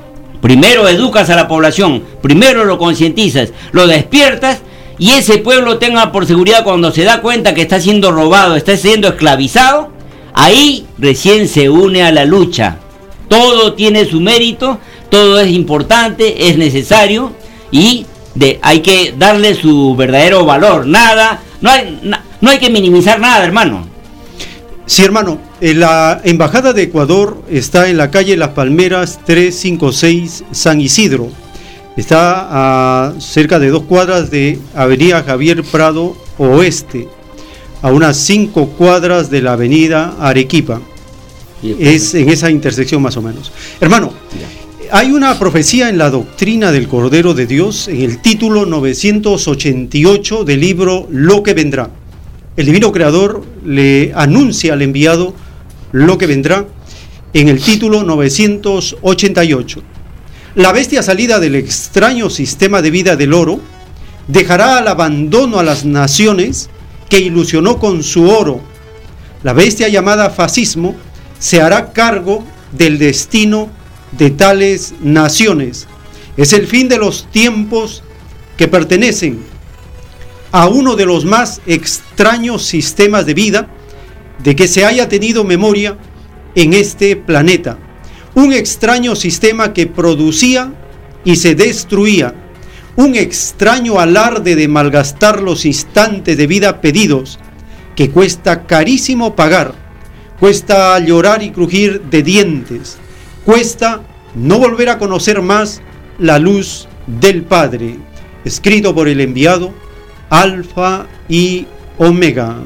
primero 0.41 0.89
educas 0.89 1.31
a 1.31 1.37
la 1.37 1.49
población, 1.49 2.03
primero 2.23 2.65
lo 2.65 2.79
concientizas, 2.79 3.53
lo 3.73 3.87
despiertas 3.87 4.61
y 4.99 5.11
ese 5.11 5.39
pueblo 5.39 5.79
tenga 5.79 6.13
por 6.13 6.27
seguridad 6.27 6.65
cuando 6.65 6.91
se 6.93 7.05
da 7.05 7.21
cuenta 7.21 7.55
que 7.55 7.63
está 7.63 7.81
siendo 7.81 8.13
robado, 8.13 8.57
está 8.57 8.77
siendo 8.77 9.09
esclavizado, 9.09 9.93
ahí 10.35 10.87
recién 10.99 11.49
se 11.49 11.69
une 11.69 12.03
a 12.03 12.13
la 12.13 12.25
lucha. 12.25 12.79
Todo 13.29 13.75
tiene 13.75 14.05
su 14.07 14.21
mérito, 14.21 14.79
todo 15.11 15.41
es 15.41 15.51
importante, 15.51 16.49
es 16.49 16.59
necesario 16.59 17.33
y 17.71 18.07
hay 18.63 18.81
que 18.81 19.15
darle 19.19 19.55
su 19.55 19.97
verdadero 19.97 20.45
valor. 20.45 20.87
Nada, 20.87 21.43
no 21.61 21.71
hay, 21.71 22.01
no 22.41 22.51
hay 22.51 22.59
que 22.59 22.71
minimizar 22.71 23.19
nada, 23.19 23.45
hermano. 23.45 23.87
Sí, 24.87 25.03
hermano. 25.03 25.39
eh, 25.61 25.75
La 25.75 26.21
Embajada 26.23 26.73
de 26.73 26.85
Ecuador 26.85 27.43
está 27.51 27.89
en 27.89 27.97
la 27.97 28.11
calle 28.13 28.37
Las 28.37 28.51
Palmeras 28.51 29.19
356 29.25 30.45
San 30.53 30.81
Isidro. 30.81 31.29
Está 31.97 33.09
a 33.09 33.15
cerca 33.21 33.59
de 33.59 33.71
dos 33.71 33.85
cuadras 33.85 34.31
de 34.31 34.59
Avenida 34.75 35.23
Javier 35.23 35.65
Prado 35.65 36.15
Oeste, 36.37 37.09
a 37.81 37.91
unas 37.91 38.19
cinco 38.19 38.69
cuadras 38.69 39.31
de 39.31 39.41
la 39.41 39.55
Avenida 39.55 40.15
Arequipa. 40.21 40.83
Es 41.63 42.15
en 42.15 42.29
esa 42.29 42.51
intersección 42.51 43.01
más 43.01 43.17
o 43.17 43.23
menos. 43.23 43.51
Hermano, 43.81 44.13
hay 44.93 45.11
una 45.11 45.39
profecía 45.39 45.89
en 45.89 45.97
la 45.97 46.11
doctrina 46.11 46.71
del 46.71 46.87
Cordero 46.87 47.33
de 47.33 47.47
Dios 47.47 47.89
en 47.89 48.03
el 48.03 48.21
título 48.21 48.67
988 48.67 50.45
del 50.45 50.61
libro 50.61 51.09
Lo 51.11 51.43
que 51.43 51.55
vendrá. 51.55 51.89
El 52.59 52.67
divino 52.67 52.93
creador 52.93 53.43
le 53.65 54.13
anuncia 54.15 54.75
al 54.75 54.83
enviado 54.83 55.35
lo 55.93 56.19
que 56.19 56.27
vendrá 56.27 56.67
en 57.33 57.49
el 57.49 57.61
título 57.63 58.03
988. 58.03 59.96
La 60.57 60.73
bestia 60.73 61.03
salida 61.03 61.39
del 61.39 61.55
extraño 61.55 62.31
sistema 62.31 62.81
de 62.81 62.91
vida 62.91 63.15
del 63.15 63.35
oro 63.35 63.61
dejará 64.27 64.79
al 64.79 64.89
abandono 64.89 65.59
a 65.59 65.63
las 65.63 65.85
naciones 65.85 66.71
que 67.11 67.21
ilusionó 67.21 67.79
con 67.79 68.03
su 68.03 68.31
oro. 68.31 68.63
La 69.43 69.53
bestia 69.53 69.89
llamada 69.89 70.31
fascismo 70.31 70.97
se 71.39 71.61
hará 71.61 71.93
cargo 71.93 72.43
del 72.73 72.99
destino 72.99 73.69
de 74.13 74.31
tales 74.31 74.95
naciones. 75.03 75.89
Es 76.39 76.55
el 76.55 76.67
fin 76.67 76.89
de 76.89 76.97
los 76.97 77.31
tiempos 77.31 78.03
que 78.57 78.67
pertenecen 78.67 79.45
a 80.53 80.69
uno 80.69 80.97
de 80.97 81.05
los 81.05 81.27
más 81.27 81.61
extraños 81.67 82.65
sistemas 82.65 83.27
de 83.27 83.35
vida 83.35 83.69
de 84.43 84.57
que 84.57 84.69
se 84.69 84.87
haya 84.87 85.07
tenido 85.07 85.45
memoria 85.45 85.99
en 86.55 86.73
este 86.73 87.15
planeta. 87.15 87.77
Un 88.37 88.53
extraño 88.53 89.17
sistema 89.17 89.73
que 89.73 89.87
producía 89.87 90.71
y 91.25 91.37
se 91.37 91.55
destruía. 91.55 92.35
Un 92.95 93.17
extraño 93.17 93.99
alarde 93.99 94.55
de 94.57 94.69
malgastar 94.69 95.41
los 95.41 95.65
instantes 95.65 96.37
de 96.37 96.47
vida 96.47 96.83
pedidos 96.83 97.39
que 97.95 98.11
cuesta 98.11 98.67
carísimo 98.67 99.35
pagar. 99.35 99.73
Cuesta 100.39 100.99
llorar 100.99 101.43
y 101.43 101.51
crujir 101.51 102.03
de 102.03 102.23
dientes. 102.23 102.99
Cuesta 103.47 104.03
no 104.35 104.59
volver 104.59 104.91
a 104.91 104.99
conocer 104.99 105.41
más 105.41 105.81
la 106.19 106.39
luz 106.39 106.89
del 107.07 107.43
Padre. 107.43 107.97
Escrito 108.45 108.95
por 108.95 109.09
el 109.09 109.23
enviado 109.23 109.73
Alfa 110.29 111.07
y 111.27 111.67
Omega. 111.97 112.57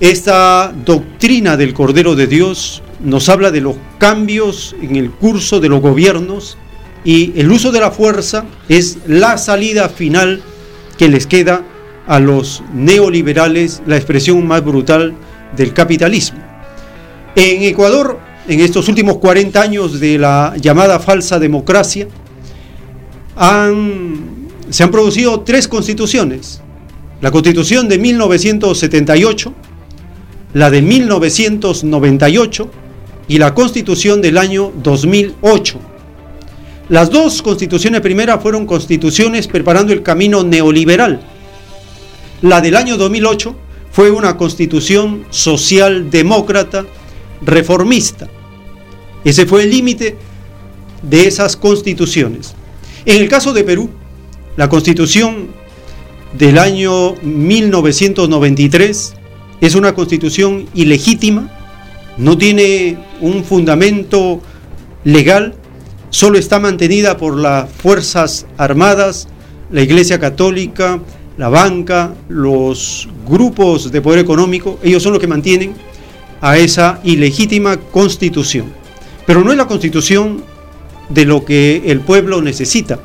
Esta 0.00 0.70
doctrina 0.84 1.56
del 1.56 1.72
Cordero 1.72 2.14
de 2.14 2.26
Dios 2.26 2.82
nos 3.00 3.28
habla 3.28 3.50
de 3.50 3.60
los 3.60 3.76
cambios 3.98 4.74
en 4.80 4.96
el 4.96 5.10
curso 5.10 5.60
de 5.60 5.68
los 5.68 5.80
gobiernos 5.80 6.56
y 7.04 7.38
el 7.38 7.50
uso 7.50 7.70
de 7.72 7.80
la 7.80 7.90
fuerza 7.90 8.44
es 8.68 8.98
la 9.06 9.38
salida 9.38 9.88
final 9.88 10.42
que 10.98 11.08
les 11.08 11.26
queda 11.26 11.62
a 12.06 12.18
los 12.20 12.62
neoliberales, 12.72 13.82
la 13.86 13.96
expresión 13.96 14.46
más 14.46 14.64
brutal 14.64 15.14
del 15.56 15.72
capitalismo. 15.72 16.38
En 17.34 17.62
Ecuador, 17.64 18.18
en 18.48 18.60
estos 18.60 18.88
últimos 18.88 19.18
40 19.18 19.60
años 19.60 20.00
de 20.00 20.18
la 20.18 20.54
llamada 20.60 20.98
falsa 21.00 21.38
democracia, 21.38 22.08
han- 23.36 24.48
se 24.70 24.82
han 24.82 24.90
producido 24.90 25.40
tres 25.40 25.68
constituciones. 25.68 26.60
La 27.20 27.30
constitución 27.30 27.88
de 27.88 27.98
1978, 27.98 29.52
la 30.54 30.70
de 30.70 30.82
1998 30.82 32.70
y 33.28 33.38
la 33.38 33.54
constitución 33.54 34.22
del 34.22 34.38
año 34.38 34.72
2008. 34.82 35.78
Las 36.88 37.10
dos 37.10 37.42
constituciones 37.42 38.00
primeras 38.00 38.40
fueron 38.40 38.66
constituciones 38.66 39.48
preparando 39.48 39.92
el 39.92 40.02
camino 40.02 40.44
neoliberal. 40.44 41.20
La 42.42 42.60
del 42.60 42.76
año 42.76 42.96
2008 42.96 43.56
fue 43.90 44.10
una 44.10 44.36
constitución 44.36 45.24
socialdemócrata 45.30 46.86
reformista. 47.42 48.28
Ese 49.24 49.46
fue 49.46 49.64
el 49.64 49.70
límite 49.70 50.16
de 51.02 51.26
esas 51.26 51.56
constituciones. 51.56 52.54
En 53.04 53.20
el 53.20 53.28
caso 53.28 53.52
de 53.52 53.64
Perú, 53.64 53.90
la 54.56 54.68
constitución 54.68 55.48
del 56.38 56.58
año 56.58 57.14
1993 57.22 59.14
es 59.60 59.74
una 59.74 59.94
constitución 59.94 60.66
ilegítima, 60.74 61.55
no 62.18 62.38
tiene 62.38 62.98
un 63.20 63.44
fundamento 63.44 64.40
legal, 65.04 65.54
solo 66.10 66.38
está 66.38 66.58
mantenida 66.58 67.16
por 67.16 67.36
las 67.36 67.70
Fuerzas 67.70 68.46
Armadas, 68.56 69.28
la 69.70 69.82
Iglesia 69.82 70.18
Católica, 70.18 71.00
la 71.36 71.48
banca, 71.48 72.14
los 72.28 73.08
grupos 73.28 73.92
de 73.92 74.00
poder 74.00 74.20
económico, 74.20 74.78
ellos 74.82 75.02
son 75.02 75.12
los 75.12 75.20
que 75.20 75.26
mantienen 75.26 75.74
a 76.40 76.56
esa 76.56 77.00
ilegítima 77.04 77.76
constitución. 77.76 78.72
Pero 79.26 79.42
no 79.42 79.50
es 79.50 79.58
la 79.58 79.66
constitución 79.66 80.44
de 81.08 81.24
lo 81.24 81.44
que 81.44 81.82
el 81.86 82.00
pueblo 82.00 82.40
necesita. 82.42 83.00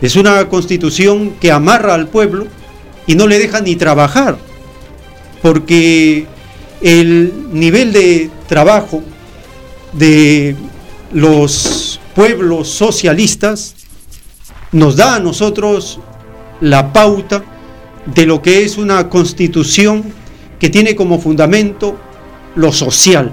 Es 0.00 0.16
una 0.16 0.48
constitución 0.48 1.34
que 1.40 1.52
amarra 1.52 1.94
al 1.94 2.08
pueblo 2.08 2.46
y 3.06 3.14
no 3.14 3.26
le 3.26 3.38
deja 3.38 3.60
ni 3.60 3.76
trabajar, 3.76 4.36
porque 5.42 6.26
el 6.82 7.32
nivel 7.52 7.92
de 7.92 8.30
trabajo 8.48 9.02
de 9.92 10.56
los 11.12 12.00
pueblos 12.14 12.68
socialistas 12.68 13.74
nos 14.72 14.96
da 14.96 15.16
a 15.16 15.20
nosotros 15.20 16.00
la 16.60 16.92
pauta 16.92 17.44
de 18.06 18.26
lo 18.26 18.42
que 18.42 18.64
es 18.64 18.78
una 18.78 19.08
constitución 19.08 20.04
que 20.58 20.70
tiene 20.70 20.96
como 20.96 21.20
fundamento 21.20 21.96
lo 22.56 22.72
social. 22.72 23.32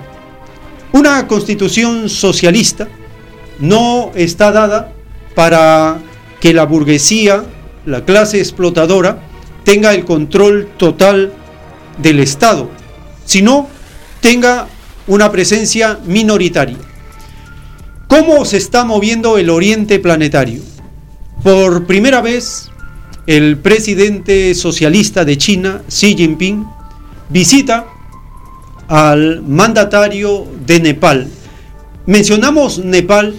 Una 0.91 1.27
constitución 1.27 2.09
socialista 2.09 2.87
no 3.59 4.11
está 4.15 4.51
dada 4.51 4.93
para 5.35 5.99
que 6.39 6.53
la 6.53 6.65
burguesía, 6.65 7.43
la 7.85 8.05
clase 8.05 8.39
explotadora, 8.39 9.21
tenga 9.63 9.93
el 9.93 10.05
control 10.05 10.69
total 10.77 11.33
del 11.97 12.19
Estado, 12.19 12.69
sino 13.29 13.67
tenga 14.21 14.67
una 15.05 15.31
presencia 15.31 15.99
minoritaria. 16.03 16.79
¿Cómo 18.07 18.43
se 18.43 18.57
está 18.57 18.85
moviendo 18.85 19.37
el 19.37 19.51
oriente 19.51 19.99
planetario? 19.99 20.63
Por 21.43 21.85
primera 21.85 22.21
vez, 22.21 22.71
el 23.27 23.59
presidente 23.59 24.55
socialista 24.55 25.25
de 25.25 25.37
China, 25.37 25.83
Xi 25.87 26.15
Jinping, 26.17 26.65
visita 27.29 27.85
al 28.87 29.43
mandatario 29.43 30.47
de 30.65 30.79
Nepal. 30.79 31.27
Mencionamos 32.07 32.79
Nepal 32.79 33.35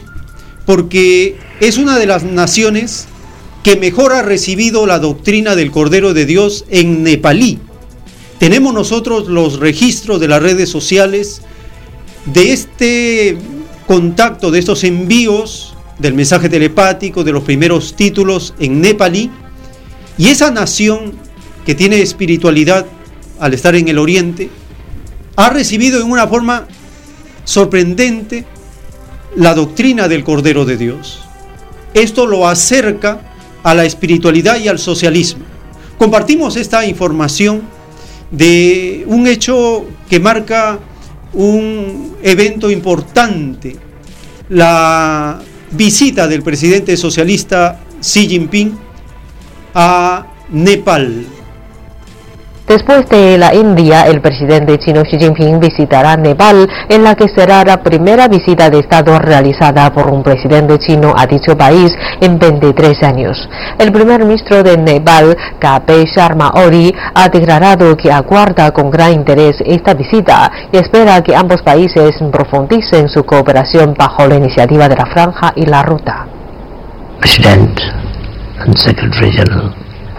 porque 0.67 1.36
es 1.59 1.78
una 1.78 1.99
de 1.99 2.07
las 2.07 2.23
naciones 2.23 3.09
que 3.65 3.75
mejor 3.75 4.12
ha 4.12 4.23
recibido 4.23 4.86
la 4.86 5.01
doctrina 5.01 5.57
del 5.57 5.73
Cordero 5.73 6.15
de 6.15 6.27
Dios 6.27 6.65
en 6.70 7.02
nepalí. 7.02 7.59
Tenemos 8.41 8.73
nosotros 8.73 9.28
los 9.28 9.60
registros 9.60 10.19
de 10.19 10.27
las 10.27 10.43
redes 10.43 10.70
sociales 10.70 11.43
de 12.25 12.55
este 12.55 13.36
contacto, 13.86 14.51
de 14.51 14.59
estos 14.59 14.83
envíos 14.83 15.75
del 15.99 16.15
mensaje 16.15 16.49
telepático, 16.49 17.23
de 17.23 17.33
los 17.33 17.43
primeros 17.44 17.94
títulos 17.94 18.55
en 18.59 18.81
nepalí. 18.81 19.31
Y 20.17 20.28
esa 20.28 20.51
nación 20.51 21.12
que 21.67 21.75
tiene 21.75 22.01
espiritualidad 22.01 22.86
al 23.39 23.52
estar 23.52 23.75
en 23.75 23.89
el 23.89 23.99
oriente, 23.99 24.49
ha 25.36 25.51
recibido 25.51 26.01
en 26.01 26.10
una 26.10 26.27
forma 26.27 26.67
sorprendente 27.44 28.47
la 29.36 29.55
doctrina 29.55 30.09
del 30.09 30.25
Cordero 30.25 30.65
de 30.65 30.78
Dios. 30.78 31.20
Esto 31.93 32.27
lo 32.27 32.49
acerca 32.49 33.20
a 33.62 33.75
la 33.75 33.85
espiritualidad 33.85 34.59
y 34.59 34.69
al 34.69 34.78
socialismo. 34.78 35.44
Compartimos 35.99 36.57
esta 36.57 36.86
información 36.86 37.60
de 38.31 39.05
un 39.07 39.26
hecho 39.26 39.86
que 40.09 40.20
marca 40.20 40.78
un 41.33 42.17
evento 42.23 42.70
importante, 42.70 43.76
la 44.49 45.41
visita 45.70 46.26
del 46.26 46.42
presidente 46.42 46.97
socialista 46.97 47.81
Xi 48.00 48.28
Jinping 48.28 48.76
a 49.75 50.26
Nepal. 50.50 51.40
Después 52.70 53.05
de 53.08 53.36
la 53.36 53.52
India, 53.52 54.07
el 54.07 54.20
presidente 54.20 54.78
chino 54.78 55.02
Xi 55.02 55.18
Jinping 55.18 55.58
visitará 55.58 56.16
Nepal, 56.16 56.68
en 56.89 57.02
la 57.02 57.16
que 57.16 57.28
será 57.28 57.65
la 57.65 57.82
primera 57.82 58.28
visita 58.28 58.70
de 58.70 58.78
Estado 58.78 59.18
realizada 59.18 59.92
por 59.92 60.07
un 60.08 60.23
presidente 60.23 60.78
chino 60.78 61.12
a 61.16 61.26
dicho 61.26 61.58
país 61.58 61.92
en 62.20 62.39
23 62.39 63.02
años. 63.02 63.49
El 63.76 63.90
primer 63.90 64.24
ministro 64.24 64.62
de 64.62 64.76
Nepal, 64.76 65.36
K.P. 65.58 66.05
Sharma 66.15 66.52
Ori, 66.65 66.94
ha 67.12 67.28
declarado 67.28 67.97
que 67.97 68.12
aguarda 68.12 68.70
con 68.70 68.89
gran 68.89 69.15
interés 69.15 69.57
esta 69.66 69.94
visita 69.94 70.49
y 70.70 70.76
espera 70.76 71.23
que 71.23 71.34
ambos 71.34 71.62
países 71.62 72.23
profundicen 72.31 73.08
su 73.08 73.24
cooperación 73.24 73.94
bajo 73.99 74.28
la 74.28 74.36
iniciativa 74.36 74.89
de 74.89 74.94
la 74.94 75.07
Franja 75.07 75.52
y 75.57 75.66
la 75.66 75.82
Ruta. 75.82 76.24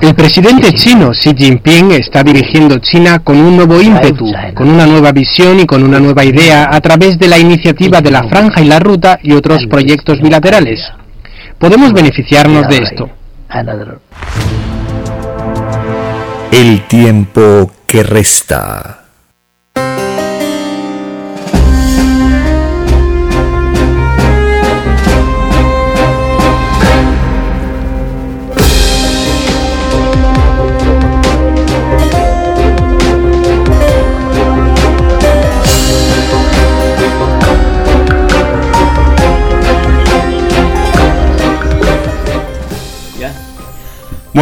El 0.01 0.15
presidente 0.15 0.73
chino 0.73 1.11
Xi 1.11 1.35
Jinping 1.37 1.91
está 1.91 2.23
dirigiendo 2.23 2.79
China 2.79 3.19
con 3.19 3.37
un 3.37 3.55
nuevo 3.55 3.79
ímpetu, 3.79 4.33
con 4.55 4.67
una 4.67 4.87
nueva 4.87 5.11
visión 5.11 5.59
y 5.59 5.67
con 5.67 5.83
una 5.83 5.99
nueva 5.99 6.25
idea 6.25 6.69
a 6.71 6.81
través 6.81 7.19
de 7.19 7.27
la 7.27 7.37
iniciativa 7.37 8.01
de 8.01 8.09
la 8.09 8.23
Franja 8.23 8.61
y 8.61 8.65
la 8.65 8.79
Ruta 8.79 9.19
y 9.21 9.33
otros 9.33 9.67
proyectos 9.69 10.19
bilaterales. 10.19 10.79
Podemos 11.59 11.93
beneficiarnos 11.93 12.67
de 12.67 12.77
esto. 12.77 13.09
El 16.51 16.81
tiempo 16.87 17.71
que 17.85 18.01
resta. 18.01 19.00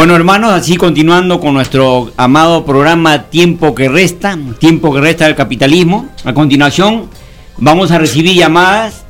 Bueno, 0.00 0.16
hermanos, 0.16 0.52
así 0.52 0.78
continuando 0.78 1.40
con 1.40 1.52
nuestro 1.52 2.10
amado 2.16 2.64
programa 2.64 3.24
Tiempo 3.24 3.74
que 3.74 3.86
Resta, 3.86 4.38
Tiempo 4.58 4.94
que 4.94 5.00
Resta 5.02 5.26
del 5.26 5.34
Capitalismo. 5.34 6.08
A 6.24 6.32
continuación, 6.32 7.10
vamos 7.58 7.90
a 7.90 7.98
recibir 7.98 8.34
llamadas, 8.34 9.04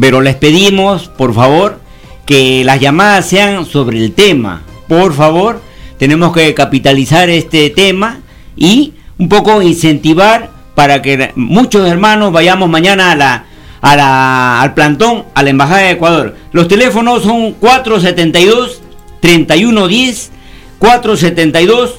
pero 0.00 0.20
les 0.20 0.36
pedimos, 0.36 1.08
por 1.08 1.34
favor, 1.34 1.80
que 2.24 2.62
las 2.62 2.78
llamadas 2.78 3.26
sean 3.26 3.66
sobre 3.66 3.98
el 3.98 4.12
tema. 4.12 4.62
Por 4.86 5.12
favor, 5.12 5.60
tenemos 5.98 6.32
que 6.32 6.54
capitalizar 6.54 7.28
este 7.28 7.68
tema 7.70 8.20
y 8.54 8.92
un 9.18 9.28
poco 9.28 9.60
incentivar 9.60 10.50
para 10.76 11.02
que 11.02 11.32
muchos 11.34 11.84
hermanos 11.88 12.30
vayamos 12.30 12.70
mañana 12.70 13.10
a 13.10 13.16
la, 13.16 13.44
a 13.80 13.96
la, 13.96 14.62
al 14.62 14.72
plantón, 14.72 15.24
a 15.34 15.42
la 15.42 15.50
Embajada 15.50 15.80
de 15.80 15.90
Ecuador. 15.90 16.36
Los 16.52 16.68
teléfonos 16.68 17.24
son 17.24 17.54
472 17.54 18.82
3110 19.26 20.30
472 20.78 21.96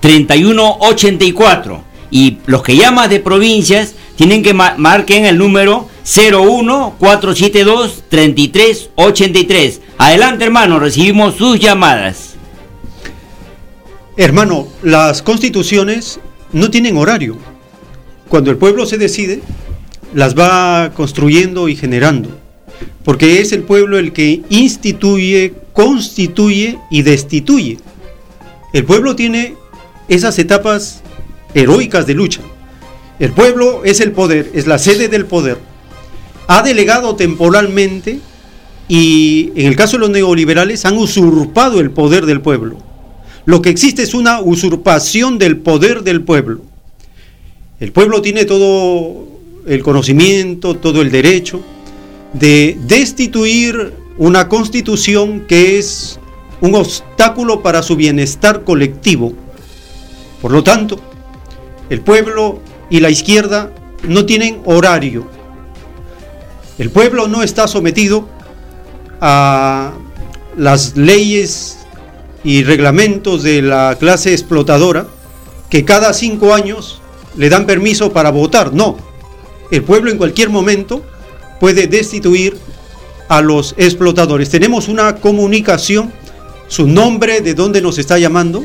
3184 0.00 1.84
y 2.10 2.38
los 2.46 2.64
que 2.64 2.76
llaman 2.76 3.08
de 3.08 3.20
provincias 3.20 3.94
tienen 4.16 4.42
que 4.42 4.54
marquen 4.54 5.24
el 5.24 5.38
número 5.38 5.88
01 6.04 6.96
472 6.98 8.02
3383. 8.08 9.80
Adelante, 9.98 10.44
hermano, 10.46 10.80
recibimos 10.80 11.36
sus 11.36 11.60
llamadas. 11.60 12.34
Hermano, 14.16 14.66
las 14.82 15.22
constituciones 15.22 16.18
no 16.52 16.70
tienen 16.70 16.96
horario. 16.96 17.36
Cuando 18.28 18.50
el 18.50 18.56
pueblo 18.56 18.84
se 18.84 18.98
decide, 18.98 19.42
las 20.12 20.36
va 20.36 20.90
construyendo 20.92 21.68
y 21.68 21.76
generando 21.76 22.30
porque 23.08 23.40
es 23.40 23.52
el 23.52 23.62
pueblo 23.62 23.98
el 23.98 24.12
que 24.12 24.42
instituye, 24.50 25.54
constituye 25.78 26.76
y 26.90 27.02
destituye. 27.02 27.78
El 28.72 28.84
pueblo 28.84 29.14
tiene 29.14 29.54
esas 30.08 30.36
etapas 30.40 31.02
heroicas 31.54 32.04
de 32.04 32.14
lucha. 32.14 32.40
El 33.20 33.30
pueblo 33.30 33.84
es 33.84 34.00
el 34.00 34.10
poder, 34.10 34.50
es 34.54 34.66
la 34.66 34.80
sede 34.80 35.06
del 35.06 35.26
poder. 35.26 35.58
Ha 36.48 36.62
delegado 36.62 37.14
temporalmente 37.14 38.18
y 38.88 39.52
en 39.54 39.68
el 39.68 39.76
caso 39.76 39.98
de 39.98 40.00
los 40.00 40.10
neoliberales 40.10 40.84
han 40.84 40.98
usurpado 40.98 41.78
el 41.78 41.92
poder 41.92 42.26
del 42.26 42.40
pueblo. 42.40 42.78
Lo 43.44 43.62
que 43.62 43.70
existe 43.70 44.02
es 44.02 44.14
una 44.14 44.40
usurpación 44.40 45.38
del 45.38 45.58
poder 45.58 46.02
del 46.02 46.24
pueblo. 46.24 46.60
El 47.78 47.92
pueblo 47.92 48.20
tiene 48.20 48.46
todo 48.46 49.28
el 49.64 49.84
conocimiento, 49.84 50.74
todo 50.74 51.02
el 51.02 51.12
derecho, 51.12 51.62
de 52.32 52.76
destituir 52.88 54.07
una 54.18 54.48
constitución 54.48 55.46
que 55.46 55.78
es 55.78 56.18
un 56.60 56.74
obstáculo 56.74 57.62
para 57.62 57.82
su 57.82 57.96
bienestar 57.96 58.64
colectivo. 58.64 59.32
Por 60.42 60.52
lo 60.52 60.62
tanto, 60.62 61.00
el 61.88 62.00
pueblo 62.00 62.60
y 62.90 63.00
la 63.00 63.10
izquierda 63.10 63.72
no 64.02 64.26
tienen 64.26 64.60
horario. 64.64 65.26
El 66.78 66.90
pueblo 66.90 67.28
no 67.28 67.42
está 67.42 67.68
sometido 67.68 68.28
a 69.20 69.92
las 70.56 70.96
leyes 70.96 71.78
y 72.44 72.64
reglamentos 72.64 73.42
de 73.42 73.62
la 73.62 73.96
clase 73.98 74.32
explotadora 74.32 75.06
que 75.70 75.84
cada 75.84 76.12
cinco 76.12 76.54
años 76.54 77.00
le 77.36 77.48
dan 77.48 77.66
permiso 77.66 78.12
para 78.12 78.30
votar. 78.30 78.72
No, 78.72 78.96
el 79.70 79.82
pueblo 79.82 80.10
en 80.10 80.18
cualquier 80.18 80.50
momento 80.50 81.04
puede 81.60 81.86
destituir 81.86 82.56
a 83.28 83.40
los 83.42 83.74
explotadores. 83.78 84.50
Tenemos 84.50 84.88
una 84.88 85.16
comunicación, 85.16 86.12
su 86.66 86.86
nombre, 86.86 87.40
de 87.40 87.54
dónde 87.54 87.80
nos 87.82 87.98
está 87.98 88.18
llamando. 88.18 88.64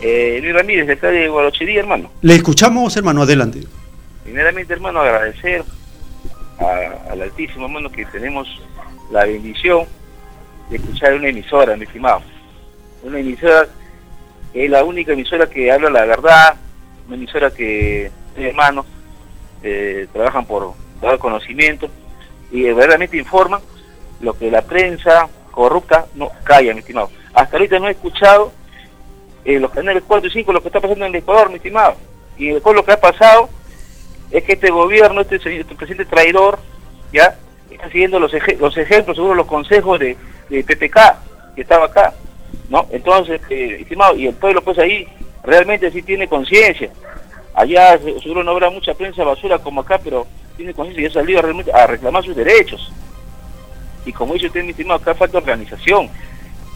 Eh, 0.00 0.38
Luis 0.42 0.54
Ramírez, 0.54 0.86
de 0.86 0.92
acá 0.94 1.08
de 1.08 1.28
Guarochería, 1.28 1.80
hermano. 1.80 2.10
Le 2.22 2.34
escuchamos, 2.34 2.96
hermano, 2.96 3.22
adelante. 3.22 3.60
Primeramente, 4.24 4.72
hermano, 4.72 5.00
agradecer 5.00 5.64
al 6.58 7.22
Altísimo, 7.22 7.66
hermano, 7.66 7.90
que 7.90 8.04
tenemos 8.06 8.48
la 9.10 9.24
bendición 9.24 9.86
de 10.70 10.76
escuchar 10.76 11.14
una 11.14 11.28
emisora, 11.28 11.76
mi 11.76 11.84
estimado. 11.84 12.22
Una 13.02 13.20
emisora 13.20 13.68
que 14.52 14.64
es 14.64 14.70
la 14.70 14.84
única 14.84 15.12
emisora 15.12 15.48
que 15.48 15.70
habla 15.70 15.90
la 15.90 16.04
verdad, 16.04 16.56
una 17.06 17.16
emisora 17.16 17.50
que, 17.52 18.10
hermanos, 18.36 18.86
eh, 19.62 20.06
trabajan 20.12 20.44
por 20.46 20.74
dar 21.00 21.18
conocimiento 21.18 21.88
y 22.50 22.62
verdaderamente 22.62 23.16
informan 23.16 23.60
lo 24.20 24.36
que 24.36 24.50
la 24.50 24.62
prensa 24.62 25.28
corrupta 25.50 26.06
no 26.14 26.30
calla, 26.44 26.72
mi 26.74 26.80
estimado. 26.80 27.10
Hasta 27.34 27.56
ahorita 27.56 27.78
no 27.78 27.88
he 27.88 27.92
escuchado 27.92 28.52
en 29.44 29.62
los 29.62 29.70
canales 29.70 30.02
4 30.06 30.28
y 30.28 30.32
5 30.32 30.52
lo 30.52 30.60
que 30.60 30.68
está 30.68 30.80
pasando 30.80 31.04
en 31.04 31.14
el 31.14 31.20
Ecuador, 31.20 31.48
mi 31.50 31.56
estimado. 31.56 31.96
Y 32.36 32.48
después 32.48 32.74
lo 32.74 32.84
que 32.84 32.92
ha 32.92 33.00
pasado 33.00 33.48
es 34.30 34.44
que 34.44 34.54
este 34.54 34.70
gobierno, 34.70 35.20
este, 35.20 35.36
este 35.36 35.74
presidente 35.74 36.04
traidor, 36.04 36.58
ya 37.12 37.36
está 37.70 37.88
siguiendo 37.90 38.18
los, 38.18 38.32
los 38.58 38.76
ejemplos, 38.76 39.16
seguro 39.16 39.34
los 39.34 39.46
consejos 39.46 39.98
de, 40.00 40.16
de, 40.48 40.64
PPK, 40.64 41.54
que 41.54 41.62
estaba 41.62 41.86
acá, 41.86 42.14
¿no? 42.68 42.86
Entonces, 42.90 43.40
eh, 43.50 43.78
estimado, 43.80 44.16
y 44.16 44.26
el 44.26 44.34
pueblo 44.34 44.62
pues 44.62 44.78
ahí 44.78 45.06
realmente 45.42 45.90
sí 45.90 46.02
tiene 46.02 46.28
conciencia. 46.28 46.90
Allá 47.54 47.98
seguro 47.98 48.42
no 48.42 48.50
habrá 48.50 48.68
mucha 48.68 48.94
prensa 48.94 49.24
basura 49.24 49.58
como 49.58 49.80
acá, 49.80 49.98
pero 50.02 50.26
tiene 50.56 50.74
conciencia 50.74 51.02
y 51.02 51.06
ha 51.06 51.12
salido 51.12 51.42
realmente 51.42 51.72
a 51.72 51.86
reclamar 51.86 52.24
sus 52.24 52.36
derechos. 52.36 52.92
Y 54.06 54.12
como 54.12 54.34
dice 54.34 54.46
usted, 54.46 54.62
mi 54.62 54.70
estimado, 54.70 55.00
acá 55.00 55.14
falta 55.14 55.38
organización, 55.38 56.08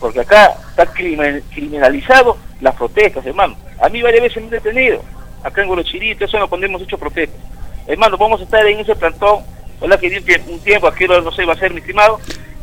porque 0.00 0.20
acá 0.20 0.56
está 0.68 0.84
criminalizado 0.86 2.36
las 2.60 2.74
protestas, 2.74 3.24
hermano. 3.24 3.56
A 3.80 3.88
mí 3.88 4.02
varias 4.02 4.22
veces 4.22 4.38
me 4.38 4.44
han 4.44 4.50
detenido, 4.50 5.00
acá 5.44 5.62
en 5.62 5.68
Golochirito, 5.68 6.24
eso 6.24 6.38
no 6.38 6.48
cuando 6.48 6.66
hemos 6.66 6.82
hecho 6.82 6.98
protestas. 6.98 7.40
Hermano, 7.86 8.18
vamos 8.18 8.40
a 8.40 8.44
estar 8.44 8.66
en 8.66 8.80
ese 8.80 8.96
plantón, 8.96 9.44
hola 9.80 9.98
que 9.98 10.42
un 10.48 10.58
tiempo, 10.60 10.88
aquí 10.88 11.06
no 11.06 11.30
sé, 11.32 11.44
va 11.44 11.52
a 11.52 11.56
ser, 11.56 11.72
mi 11.72 11.80
estimado, 11.80 12.18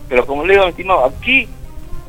pero 0.10 0.26
como 0.26 0.46
le 0.46 0.54
digo, 0.54 0.66
mi 0.66 0.72
estimado, 0.72 1.06
aquí, 1.06 1.48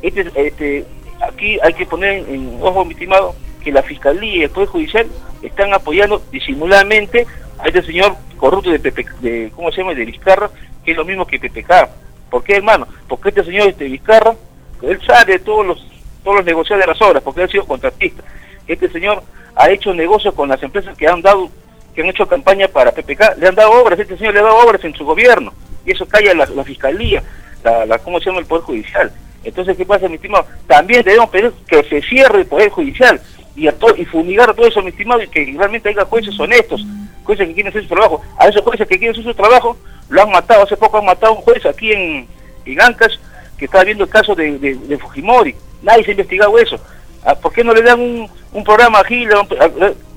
este, 0.02 0.30
este, 0.34 0.84
aquí 1.20 1.58
hay 1.62 1.74
que 1.74 1.86
poner 1.86 2.28
en 2.28 2.58
ojo, 2.60 2.84
mi 2.84 2.94
estimado, 2.94 3.36
que 3.62 3.70
la 3.70 3.82
Fiscalía 3.82 4.36
y 4.36 4.42
el 4.42 4.50
Poder 4.50 4.68
Judicial 4.68 5.06
están 5.42 5.72
apoyando 5.72 6.20
disimuladamente 6.32 7.24
a 7.58 7.66
este 7.68 7.82
señor 7.82 8.16
corrupto 8.36 8.70
de, 8.70 8.78
de 8.78 9.52
¿cómo 9.54 9.70
se 9.70 9.78
llama?, 9.78 9.94
de 9.94 10.04
Vizcarra, 10.04 10.50
que 10.84 10.92
es 10.92 10.96
lo 10.96 11.04
mismo 11.04 11.26
que 11.26 11.38
PPK. 11.38 12.07
¿Por 12.30 12.44
qué, 12.44 12.56
hermano? 12.56 12.86
Porque 13.08 13.30
este 13.30 13.44
señor 13.44 13.68
este 13.68 13.84
Vizcarra, 13.84 14.34
él 14.82 15.00
sabe 15.06 15.34
de 15.34 15.38
todos 15.38 15.66
los 15.66 15.88
todos 16.22 16.38
los 16.38 16.46
negocios 16.46 16.78
de 16.78 16.86
las 16.86 17.00
obras, 17.00 17.22
porque 17.22 17.40
él 17.40 17.48
ha 17.48 17.52
sido 17.52 17.64
contratista. 17.64 18.22
Este 18.66 18.90
señor 18.90 19.22
ha 19.56 19.70
hecho 19.70 19.94
negocios 19.94 20.34
con 20.34 20.48
las 20.48 20.62
empresas 20.62 20.96
que 20.96 21.08
han 21.08 21.22
dado, 21.22 21.50
que 21.94 22.02
han 22.02 22.08
hecho 22.08 22.28
campaña 22.28 22.68
para 22.68 22.92
PPK, 22.92 23.38
le 23.38 23.48
han 23.48 23.54
dado 23.54 23.72
obras, 23.72 23.98
este 23.98 24.16
señor 24.16 24.34
le 24.34 24.40
ha 24.40 24.44
dado 24.44 24.58
obras 24.58 24.84
en 24.84 24.94
su 24.94 25.04
gobierno, 25.04 25.52
y 25.86 25.92
eso 25.92 26.06
calla 26.06 26.34
la, 26.34 26.64
fiscalía, 26.64 27.22
la, 27.64 27.86
la, 27.86 27.98
¿cómo 27.98 28.20
se 28.20 28.26
llama?, 28.26 28.40
el 28.40 28.46
Poder 28.46 28.64
Judicial. 28.64 29.12
Entonces, 29.42 29.76
¿qué 29.76 29.86
pasa, 29.86 30.08
mi 30.08 30.16
estimado? 30.16 30.46
También 30.66 31.02
debemos 31.02 31.30
pedir 31.30 31.52
que 31.66 31.82
se 31.84 32.02
cierre 32.02 32.40
el 32.40 32.46
Poder 32.46 32.70
Judicial 32.70 33.20
y, 33.56 33.68
a 33.68 33.74
y 33.96 34.04
fumigar 34.04 34.50
a 34.50 34.54
todo 34.54 34.66
eso, 34.66 34.82
mi 34.82 34.90
estimado, 34.90 35.22
y 35.22 35.28
que 35.28 35.54
realmente 35.56 35.88
haya 35.88 36.04
jueces 36.04 36.38
honestos, 36.38 36.84
jueces 37.28 37.46
que 37.46 37.54
quieren 37.54 37.70
hacer 37.70 37.82
su 37.82 37.88
trabajo. 37.88 38.22
A 38.38 38.48
esos 38.48 38.62
jueces 38.62 38.88
que 38.88 38.98
quieren 38.98 39.12
hacer 39.12 39.30
su 39.30 39.34
trabajo, 39.34 39.76
lo 40.08 40.22
han 40.22 40.30
matado. 40.30 40.62
Hace 40.62 40.78
poco 40.78 40.96
han 40.96 41.04
matado 41.04 41.34
a 41.34 41.36
un 41.36 41.42
juez 41.42 41.64
aquí 41.66 41.92
en, 41.92 42.26
en 42.64 42.80
Ancas 42.80 43.20
que 43.58 43.66
estaba 43.66 43.84
viendo 43.84 44.04
el 44.04 44.10
caso 44.10 44.34
de, 44.34 44.58
de, 44.58 44.98
Fujimori. 44.98 45.54
Nadie 45.82 46.04
se 46.04 46.10
ha 46.10 46.12
investigado 46.12 46.58
eso. 46.58 46.80
Ah, 47.24 47.34
¿Por 47.34 47.52
qué 47.52 47.62
no 47.62 47.74
le 47.74 47.82
dan 47.82 48.00
un, 48.00 48.30
un 48.52 48.64
programa 48.64 49.00
aquí? 49.00 49.26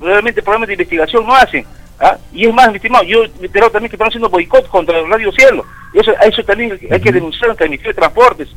Realmente 0.00 0.42
programas 0.42 0.68
de 0.68 0.74
investigación 0.74 1.26
no 1.26 1.34
hacen. 1.34 1.66
¿Ah? 2.00 2.16
Y 2.32 2.46
es 2.46 2.54
más, 2.54 2.70
mi 2.70 2.76
estimado, 2.76 3.04
yo 3.04 3.24
me 3.38 3.46
enterado 3.46 3.70
también 3.70 3.90
que 3.90 3.96
están 3.96 4.08
haciendo 4.08 4.30
boicot 4.30 4.68
contra 4.68 4.98
el 4.98 5.10
Radio 5.10 5.30
Cielo. 5.32 5.66
Eso, 5.92 6.12
eso 6.22 6.42
también 6.44 6.78
hay 6.90 7.00
que 7.00 7.12
denunciar 7.12 7.50
ante 7.50 7.64
el 7.64 7.70
Ministerio 7.70 7.92
de 7.92 8.00
Transportes. 8.00 8.48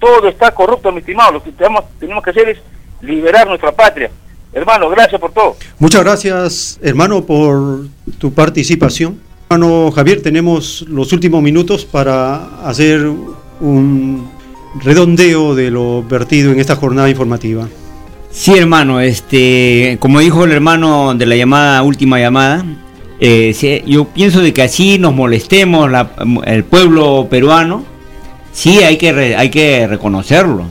Todo 0.00 0.28
está 0.28 0.50
corrupto, 0.50 0.90
mi 0.90 0.98
estimado. 0.98 1.32
Lo 1.34 1.42
que 1.42 1.52
tenemos, 1.52 1.84
tenemos 2.00 2.24
que 2.24 2.30
hacer 2.30 2.48
es 2.48 2.58
liberar 3.02 3.46
nuestra 3.46 3.70
patria. 3.70 4.10
Hermano, 4.52 4.90
gracias 4.90 5.20
por 5.20 5.32
todo. 5.32 5.56
Muchas 5.78 6.02
gracias, 6.02 6.80
hermano, 6.82 7.24
por 7.24 7.84
tu 8.20 8.32
participación. 8.32 9.18
Hermano 9.48 9.90
Javier, 9.90 10.22
tenemos 10.22 10.84
los 10.88 11.12
últimos 11.12 11.42
minutos 11.42 11.84
para 11.84 12.60
hacer 12.68 13.10
un 13.60 14.28
redondeo 14.84 15.54
de 15.54 15.70
lo 15.70 16.04
vertido 16.04 16.52
en 16.52 16.60
esta 16.60 16.76
jornada 16.76 17.08
informativa. 17.08 17.66
Sí, 18.30 18.52
hermano, 18.56 19.00
este, 19.00 19.96
como 20.00 20.20
dijo 20.20 20.44
el 20.44 20.52
hermano 20.52 21.14
de 21.14 21.26
la 21.26 21.34
llamada, 21.34 21.82
última 21.82 22.20
llamada, 22.20 22.64
eh, 23.18 23.82
yo 23.86 24.04
pienso 24.04 24.40
de 24.40 24.52
que 24.52 24.62
así 24.62 24.98
nos 24.98 25.14
molestemos 25.14 25.90
el 26.44 26.64
pueblo 26.64 27.26
peruano, 27.28 27.84
sí 28.52 28.78
hay 28.80 28.98
que, 28.98 29.34
hay 29.34 29.48
que 29.48 29.86
reconocerlo. 29.88 30.66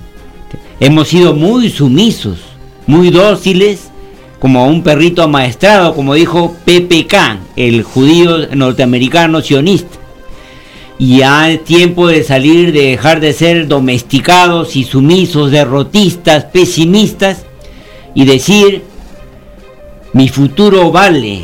Hemos 0.79 1.09
sido 1.09 1.33
muy 1.33 1.69
sumisos 1.69 2.49
muy 2.89 3.11
dóciles, 3.11 3.88
como 4.39 4.67
un 4.67 4.83
perrito 4.83 5.21
amaestrado, 5.21 5.93
como 5.93 6.13
dijo 6.13 6.55
PPK, 6.65 7.39
el 7.55 7.83
judío 7.83 8.47
norteamericano 8.55 9.41
sionista. 9.41 9.97
Y 10.97 11.19
ya 11.19 11.49
es 11.49 11.63
tiempo 11.63 12.07
de 12.07 12.23
salir, 12.23 12.71
de 12.71 12.91
dejar 12.91 13.19
de 13.19 13.33
ser 13.33 13.67
domesticados 13.67 14.75
y 14.75 14.83
sumisos, 14.83 15.51
derrotistas, 15.51 16.45
pesimistas, 16.45 17.45
y 18.13 18.25
decir, 18.25 18.83
mi 20.13 20.27
futuro 20.29 20.91
vale, 20.91 21.43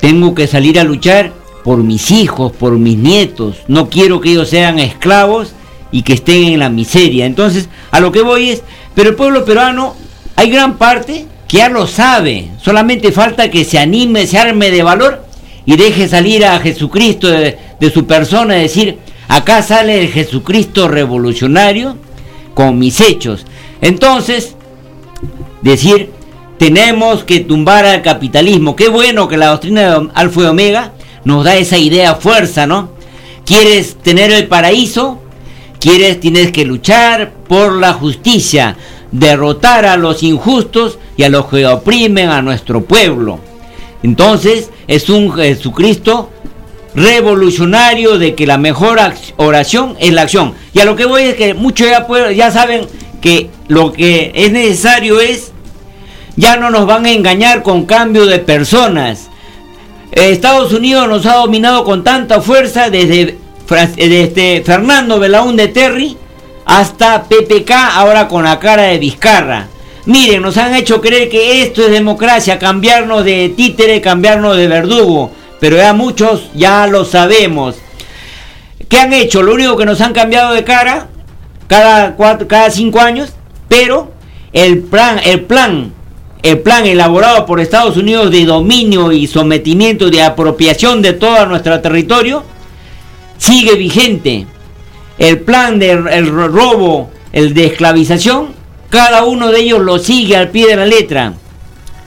tengo 0.00 0.34
que 0.34 0.46
salir 0.46 0.80
a 0.80 0.84
luchar 0.84 1.32
por 1.62 1.78
mis 1.78 2.10
hijos, 2.10 2.52
por 2.52 2.78
mis 2.78 2.96
nietos, 2.96 3.56
no 3.68 3.88
quiero 3.88 4.20
que 4.20 4.30
ellos 4.30 4.48
sean 4.48 4.78
esclavos 4.78 5.52
y 5.90 6.02
que 6.02 6.14
estén 6.14 6.44
en 6.44 6.60
la 6.60 6.70
miseria. 6.70 7.26
Entonces, 7.26 7.68
a 7.90 8.00
lo 8.00 8.12
que 8.12 8.22
voy 8.22 8.50
es, 8.50 8.62
pero 8.94 9.10
el 9.10 9.16
pueblo 9.16 9.44
peruano 9.44 9.94
hay 10.36 10.50
gran 10.50 10.76
parte 10.76 11.26
que 11.48 11.58
ya 11.58 11.68
lo 11.68 11.86
sabe, 11.86 12.48
solamente 12.60 13.12
falta 13.12 13.50
que 13.50 13.64
se 13.64 13.78
anime, 13.78 14.26
se 14.26 14.38
arme 14.38 14.70
de 14.70 14.82
valor 14.82 15.24
y 15.64 15.76
deje 15.76 16.08
salir 16.08 16.44
a 16.44 16.58
Jesucristo 16.60 17.28
de, 17.28 17.56
su 17.92 18.06
persona 18.06 18.58
y 18.58 18.62
decir, 18.62 18.98
acá 19.28 19.62
sale 19.62 20.02
el 20.02 20.08
Jesucristo 20.08 20.88
revolucionario 20.88 21.96
con 22.54 22.78
mis 22.78 23.00
hechos. 23.00 23.44
Entonces, 23.80 24.56
decir, 25.62 26.10
tenemos 26.58 27.24
que 27.24 27.40
tumbar 27.40 27.84
al 27.84 28.02
capitalismo. 28.02 28.74
Qué 28.74 28.88
bueno 28.88 29.28
que 29.28 29.36
la 29.36 29.48
doctrina 29.48 29.82
de 29.82 30.08
Alfa 30.14 30.40
y 30.40 30.44
Omega 30.44 30.92
nos 31.24 31.44
da 31.44 31.56
esa 31.56 31.76
idea 31.76 32.14
fuerza, 32.14 32.66
¿no? 32.66 32.90
¿Quieres 33.44 33.96
tener 33.96 34.32
el 34.32 34.48
paraíso? 34.48 35.22
¿Quieres, 35.78 36.18
tienes 36.18 36.50
que 36.50 36.64
luchar 36.64 37.32
por 37.48 37.74
la 37.74 37.92
justicia? 37.92 38.76
Derrotar 39.12 39.86
a 39.86 39.96
los 39.96 40.22
injustos 40.22 40.98
y 41.16 41.22
a 41.22 41.28
los 41.28 41.46
que 41.46 41.66
oprimen 41.66 42.28
a 42.28 42.42
nuestro 42.42 42.82
pueblo. 42.84 43.40
Entonces 44.02 44.70
es 44.86 45.08
un 45.08 45.32
Jesucristo 45.32 46.30
revolucionario 46.94 48.18
de 48.18 48.34
que 48.34 48.46
la 48.46 48.58
mejor 48.58 48.98
oración 49.36 49.96
es 50.00 50.12
la 50.12 50.22
acción. 50.22 50.54
Y 50.72 50.80
a 50.80 50.84
lo 50.84 50.96
que 50.96 51.04
voy 51.04 51.22
es 51.22 51.34
que 51.34 51.54
muchos 51.54 51.88
ya, 51.88 52.06
ya 52.32 52.50
saben 52.50 52.86
que 53.20 53.50
lo 53.68 53.92
que 53.92 54.32
es 54.34 54.50
necesario 54.50 55.20
es, 55.20 55.52
ya 56.36 56.56
no 56.56 56.70
nos 56.70 56.86
van 56.86 57.06
a 57.06 57.12
engañar 57.12 57.62
con 57.62 57.86
cambio 57.86 58.26
de 58.26 58.38
personas. 58.38 59.28
Estados 60.12 60.72
Unidos 60.72 61.08
nos 61.08 61.26
ha 61.26 61.36
dominado 61.36 61.84
con 61.84 62.02
tanta 62.02 62.40
fuerza 62.40 62.88
desde, 62.88 63.36
desde 63.96 64.62
Fernando 64.64 65.18
Belaúnde 65.18 65.68
Terry 65.68 66.16
hasta 66.66 67.22
PPK 67.22 67.70
ahora 67.94 68.28
con 68.28 68.44
la 68.44 68.58
cara 68.58 68.82
de 68.82 68.98
Vizcarra. 68.98 69.68
Miren, 70.04 70.42
nos 70.42 70.56
han 70.56 70.74
hecho 70.74 71.00
creer 71.00 71.28
que 71.28 71.62
esto 71.62 71.82
es 71.82 71.90
democracia, 71.90 72.58
cambiarnos 72.58 73.24
de 73.24 73.48
títere, 73.56 74.00
cambiarnos 74.00 74.56
de 74.56 74.68
verdugo, 74.68 75.30
pero 75.58 75.76
ya 75.76 75.94
muchos 75.94 76.50
ya 76.54 76.86
lo 76.86 77.04
sabemos. 77.04 77.76
¿Qué 78.88 78.98
han 78.98 79.12
hecho? 79.12 79.42
Lo 79.42 79.54
único 79.54 79.76
que 79.76 79.86
nos 79.86 80.00
han 80.00 80.12
cambiado 80.12 80.52
de 80.52 80.64
cara 80.64 81.08
cada, 81.66 82.14
cuatro, 82.14 82.46
cada 82.46 82.70
cinco 82.70 83.00
años, 83.00 83.30
pero 83.68 84.12
el 84.52 84.80
plan, 84.80 85.20
el 85.24 85.42
plan, 85.42 85.92
el 86.42 86.58
plan 86.60 86.86
elaborado 86.86 87.46
por 87.46 87.60
Estados 87.60 87.96
Unidos 87.96 88.30
de 88.30 88.44
dominio 88.44 89.12
y 89.12 89.26
sometimiento 89.26 90.10
de 90.10 90.22
apropiación 90.22 91.02
de 91.02 91.12
todo 91.12 91.46
nuestro 91.46 91.80
territorio 91.80 92.44
sigue 93.38 93.74
vigente. 93.74 94.46
El 95.18 95.40
plan 95.40 95.78
del 95.78 96.28
robo, 96.28 97.10
el 97.32 97.54
de 97.54 97.66
esclavización, 97.66 98.54
cada 98.90 99.24
uno 99.24 99.50
de 99.50 99.60
ellos 99.60 99.80
lo 99.80 99.98
sigue 99.98 100.36
al 100.36 100.50
pie 100.50 100.68
de 100.68 100.76
la 100.76 100.86
letra. 100.86 101.34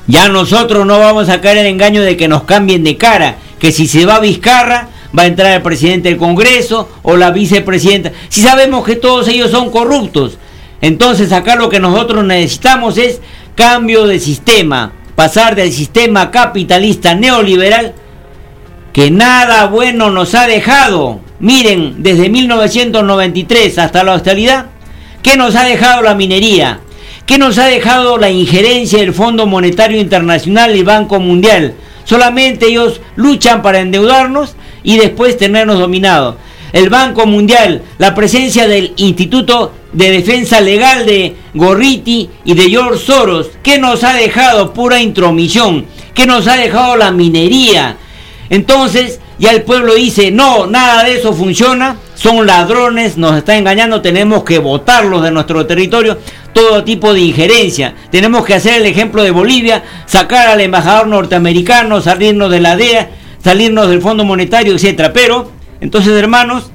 Ya 0.08 0.30
nosotros 0.30 0.86
no 0.86 1.00
vamos 1.00 1.30
a 1.30 1.42
caer 1.42 1.60
en 1.60 1.68
engaño 1.68 2.02
de 2.02 2.18
que 2.18 2.28
nos 2.28 2.44
cambien 2.44 2.84
de 2.84 2.98
cara, 2.98 3.38
que 3.60 3.72
si 3.72 3.88
se 3.88 4.06
va 4.06 4.16
a 4.16 4.20
Vizcarra, 4.20 4.90
va 5.18 5.24
a 5.24 5.28
entrar 5.28 5.52
el 5.54 5.62
presidente 5.62 6.10
del 6.10 6.18
Congreso 6.18 6.90
o 7.04 7.16
la 7.16 7.32
vicepresidenta. 7.32 8.12
Si 8.30 8.42
sabemos 8.42 8.86
que 8.86 8.96
todos 8.96 9.28
ellos 9.28 9.52
son 9.52 9.70
corruptos, 9.70 10.38
entonces 10.82 11.32
acá 11.32 11.56
lo 11.56 11.70
que 11.70 11.80
nosotros 11.80 12.24
necesitamos 12.26 12.98
es 12.98 13.22
cambio 13.56 14.08
de 14.08 14.20
sistema, 14.20 14.94
pasar 15.16 15.56
del 15.56 15.72
sistema 15.72 16.32
capitalista 16.32 17.14
neoliberal 17.14 17.94
que 18.94 19.12
nada 19.12 19.68
bueno 19.68 20.10
nos 20.10 20.34
ha 20.36 20.48
dejado. 20.48 21.20
Miren, 21.40 22.04
desde 22.04 22.30
1993 22.30 23.78
hasta 23.78 24.04
la 24.04 24.16
actualidad, 24.16 24.68
¿qué 25.22 25.38
nos 25.38 25.56
ha 25.56 25.64
dejado 25.64 26.02
la 26.02 26.14
minería? 26.14 26.82
¿Qué 27.26 27.38
nos 27.38 27.58
ha 27.58 27.68
dejado 27.68 28.18
la 28.18 28.30
injerencia 28.30 29.00
del 29.00 29.14
Fondo 29.14 29.46
Monetario 29.46 30.02
Internacional 30.02 30.76
y 30.76 30.84
Banco 30.84 31.20
Mundial? 31.20 31.76
Solamente 32.04 32.66
ellos 32.66 33.00
luchan 33.16 33.62
para 33.62 33.80
endeudarnos 33.80 34.56
y 34.84 34.98
después 34.98 35.38
tenernos 35.38 35.80
dominados. 35.80 36.36
El 36.74 36.90
Banco 36.90 37.26
Mundial, 37.26 37.84
la 38.00 38.14
presencia 38.14 38.68
del 38.68 38.94
Instituto 38.98 39.74
de 39.94 40.12
Defensa 40.12 40.60
Legal 40.60 41.06
de 41.06 41.36
Gorriti 41.54 42.30
y 42.44 42.54
de 42.54 42.70
George 42.70 43.06
Soros, 43.06 43.52
que 43.64 43.78
nos 43.78 44.04
ha 44.04 44.14
dejado 44.14 44.74
pura 44.74 45.00
intromisión, 45.00 45.86
que 46.14 46.26
nos 46.26 46.48
ha 46.48 46.58
dejado 46.58 46.98
la 46.98 47.12
minería. 47.12 47.96
Entonces, 48.50 49.20
ya 49.40 49.52
el 49.52 49.64
pueblo 49.64 49.96
dice, 49.96 50.32
no, 50.32 50.68
nada 50.68 51.04
de 51.04 51.16
eso 51.16 51.34
funciona, 51.34 51.98
son 52.16 52.46
ladrones, 52.46 53.18
nos 53.18 53.38
está 53.38 53.58
engañando, 53.58 54.02
tenemos 54.02 54.44
que 54.44 54.60
votarlos 54.60 55.24
de 55.24 55.32
nuestro 55.32 55.66
territorio, 55.66 56.20
todo 56.54 56.84
tipo 56.84 57.14
de 57.14 57.22
injerencia. 57.22 57.96
Tenemos 58.12 58.46
que 58.46 58.56
hacer 58.56 58.82
el 58.82 58.86
ejemplo 58.86 59.24
de 59.24 59.32
Bolivia, 59.32 59.84
sacar 60.06 60.50
al 60.50 60.62
embajador 60.62 61.08
norteamericano, 61.08 62.02
salirnos 62.02 62.52
de 62.52 62.60
la 62.60 62.76
DEA 62.76 63.10
salirnos 63.44 63.90
del 63.90 64.02
Fondo 64.02 64.24
Monetario, 64.24 64.74
etcétera. 64.74 65.14
Pero, 65.14 65.52
entonces, 65.82 66.14
hermanos, 66.14 66.72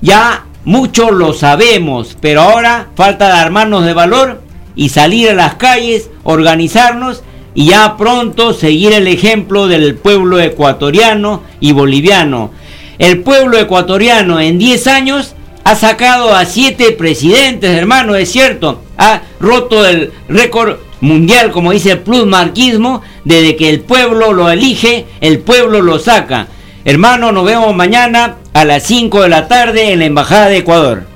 ya 0.00 0.44
mucho 0.64 1.10
lo 1.10 1.32
sabemos, 1.32 2.16
pero 2.20 2.42
ahora 2.42 2.88
falta 2.94 3.40
armarnos 3.40 3.84
de 3.84 3.94
valor 3.94 4.42
y 4.74 4.90
salir 4.90 5.30
a 5.30 5.34
las 5.34 5.54
calles, 5.54 6.10
organizarnos 6.24 7.22
y 7.58 7.70
ya 7.70 7.96
pronto 7.96 8.54
seguir 8.54 8.92
el 8.92 9.08
ejemplo 9.08 9.66
del 9.66 9.96
pueblo 9.96 10.38
ecuatoriano 10.38 11.42
y 11.58 11.72
boliviano. 11.72 12.52
El 13.00 13.24
pueblo 13.24 13.58
ecuatoriano 13.58 14.38
en 14.38 14.58
10 14.58 14.86
años 14.86 15.34
ha 15.64 15.74
sacado 15.74 16.32
a 16.32 16.44
7 16.44 16.92
presidentes, 16.92 17.72
hermano, 17.72 18.14
es 18.14 18.30
cierto, 18.30 18.84
ha 18.96 19.22
roto 19.40 19.84
el 19.84 20.12
récord 20.28 20.76
mundial, 21.00 21.50
como 21.50 21.72
dice 21.72 21.90
el 21.90 21.98
plusmarquismo, 21.98 23.02
desde 23.24 23.56
que 23.56 23.70
el 23.70 23.80
pueblo 23.80 24.32
lo 24.32 24.48
elige, 24.48 25.06
el 25.20 25.40
pueblo 25.40 25.82
lo 25.82 25.98
saca. 25.98 26.46
Hermano, 26.84 27.32
nos 27.32 27.44
vemos 27.44 27.74
mañana 27.74 28.36
a 28.52 28.64
las 28.64 28.84
5 28.84 29.22
de 29.22 29.28
la 29.30 29.48
tarde 29.48 29.90
en 29.90 29.98
la 29.98 30.04
Embajada 30.04 30.46
de 30.46 30.58
Ecuador. 30.58 31.08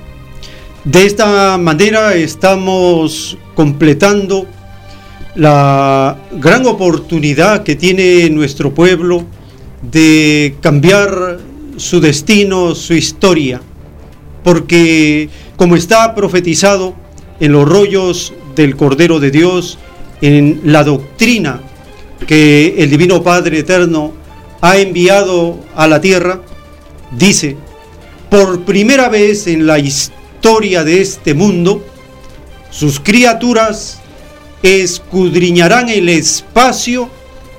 De 0.82 1.06
esta 1.06 1.56
manera 1.56 2.16
estamos 2.16 3.38
completando 3.54 4.48
la 5.34 6.18
gran 6.32 6.66
oportunidad 6.66 7.62
que 7.62 7.74
tiene 7.74 8.28
nuestro 8.30 8.74
pueblo 8.74 9.24
de 9.80 10.56
cambiar 10.60 11.38
su 11.76 12.00
destino, 12.00 12.74
su 12.74 12.94
historia, 12.94 13.60
porque 14.44 15.28
como 15.56 15.76
está 15.76 16.14
profetizado 16.14 16.94
en 17.40 17.52
los 17.52 17.68
rollos 17.68 18.34
del 18.54 18.76
Cordero 18.76 19.20
de 19.20 19.30
Dios, 19.30 19.78
en 20.20 20.60
la 20.64 20.84
doctrina 20.84 21.60
que 22.26 22.74
el 22.78 22.90
Divino 22.90 23.22
Padre 23.22 23.60
Eterno 23.60 24.12
ha 24.60 24.76
enviado 24.76 25.58
a 25.74 25.88
la 25.88 26.00
tierra, 26.00 26.40
dice, 27.10 27.56
por 28.30 28.64
primera 28.64 29.08
vez 29.08 29.46
en 29.46 29.66
la 29.66 29.78
historia 29.78 30.84
de 30.84 31.00
este 31.00 31.34
mundo, 31.34 31.84
sus 32.70 33.00
criaturas 33.00 34.01
escudriñarán 34.62 35.88
el 35.88 36.08
espacio 36.08 37.10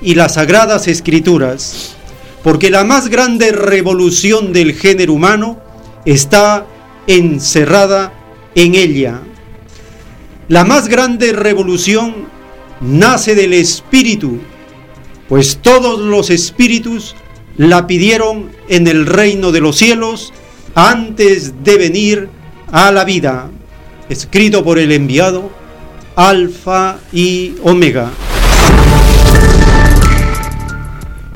y 0.02 0.16
las 0.16 0.36
sagradas 0.36 0.88
escrituras, 0.88 1.96
porque 2.44 2.70
la 2.70 2.84
más 2.84 3.10
grande 3.10 3.52
revolución 3.52 4.54
del 4.54 4.74
género 4.74 5.14
humano 5.14 5.60
está 6.06 6.66
encerrada 7.08 8.14
en 8.56 8.76
ella. 8.76 9.22
La 10.48 10.66
más 10.66 10.88
grande 10.88 11.34
revolución 11.34 12.28
nace 12.82 13.36
del 13.36 13.54
Espíritu, 13.54 14.40
pues 15.30 15.60
todos 15.62 16.00
los 16.00 16.30
espíritus 16.30 17.16
la 17.56 17.88
pidieron 17.88 18.52
en 18.68 18.88
el 18.88 19.06
reino 19.06 19.52
de 19.52 19.62
los 19.62 19.78
cielos 19.78 20.34
antes 20.76 21.64
de 21.64 21.78
venir 21.78 22.30
a 22.72 22.92
la 22.92 23.06
vida. 23.06 23.50
Escrito 24.10 24.64
por 24.64 24.80
el 24.80 24.92
enviado 24.92 25.63
Alfa 26.16 27.00
y 27.12 27.56
Omega. 27.64 28.12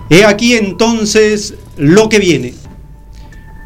He 0.10 0.24
aquí 0.26 0.56
entonces 0.56 1.56
lo 1.78 2.10
que 2.10 2.20
viene. 2.20 2.54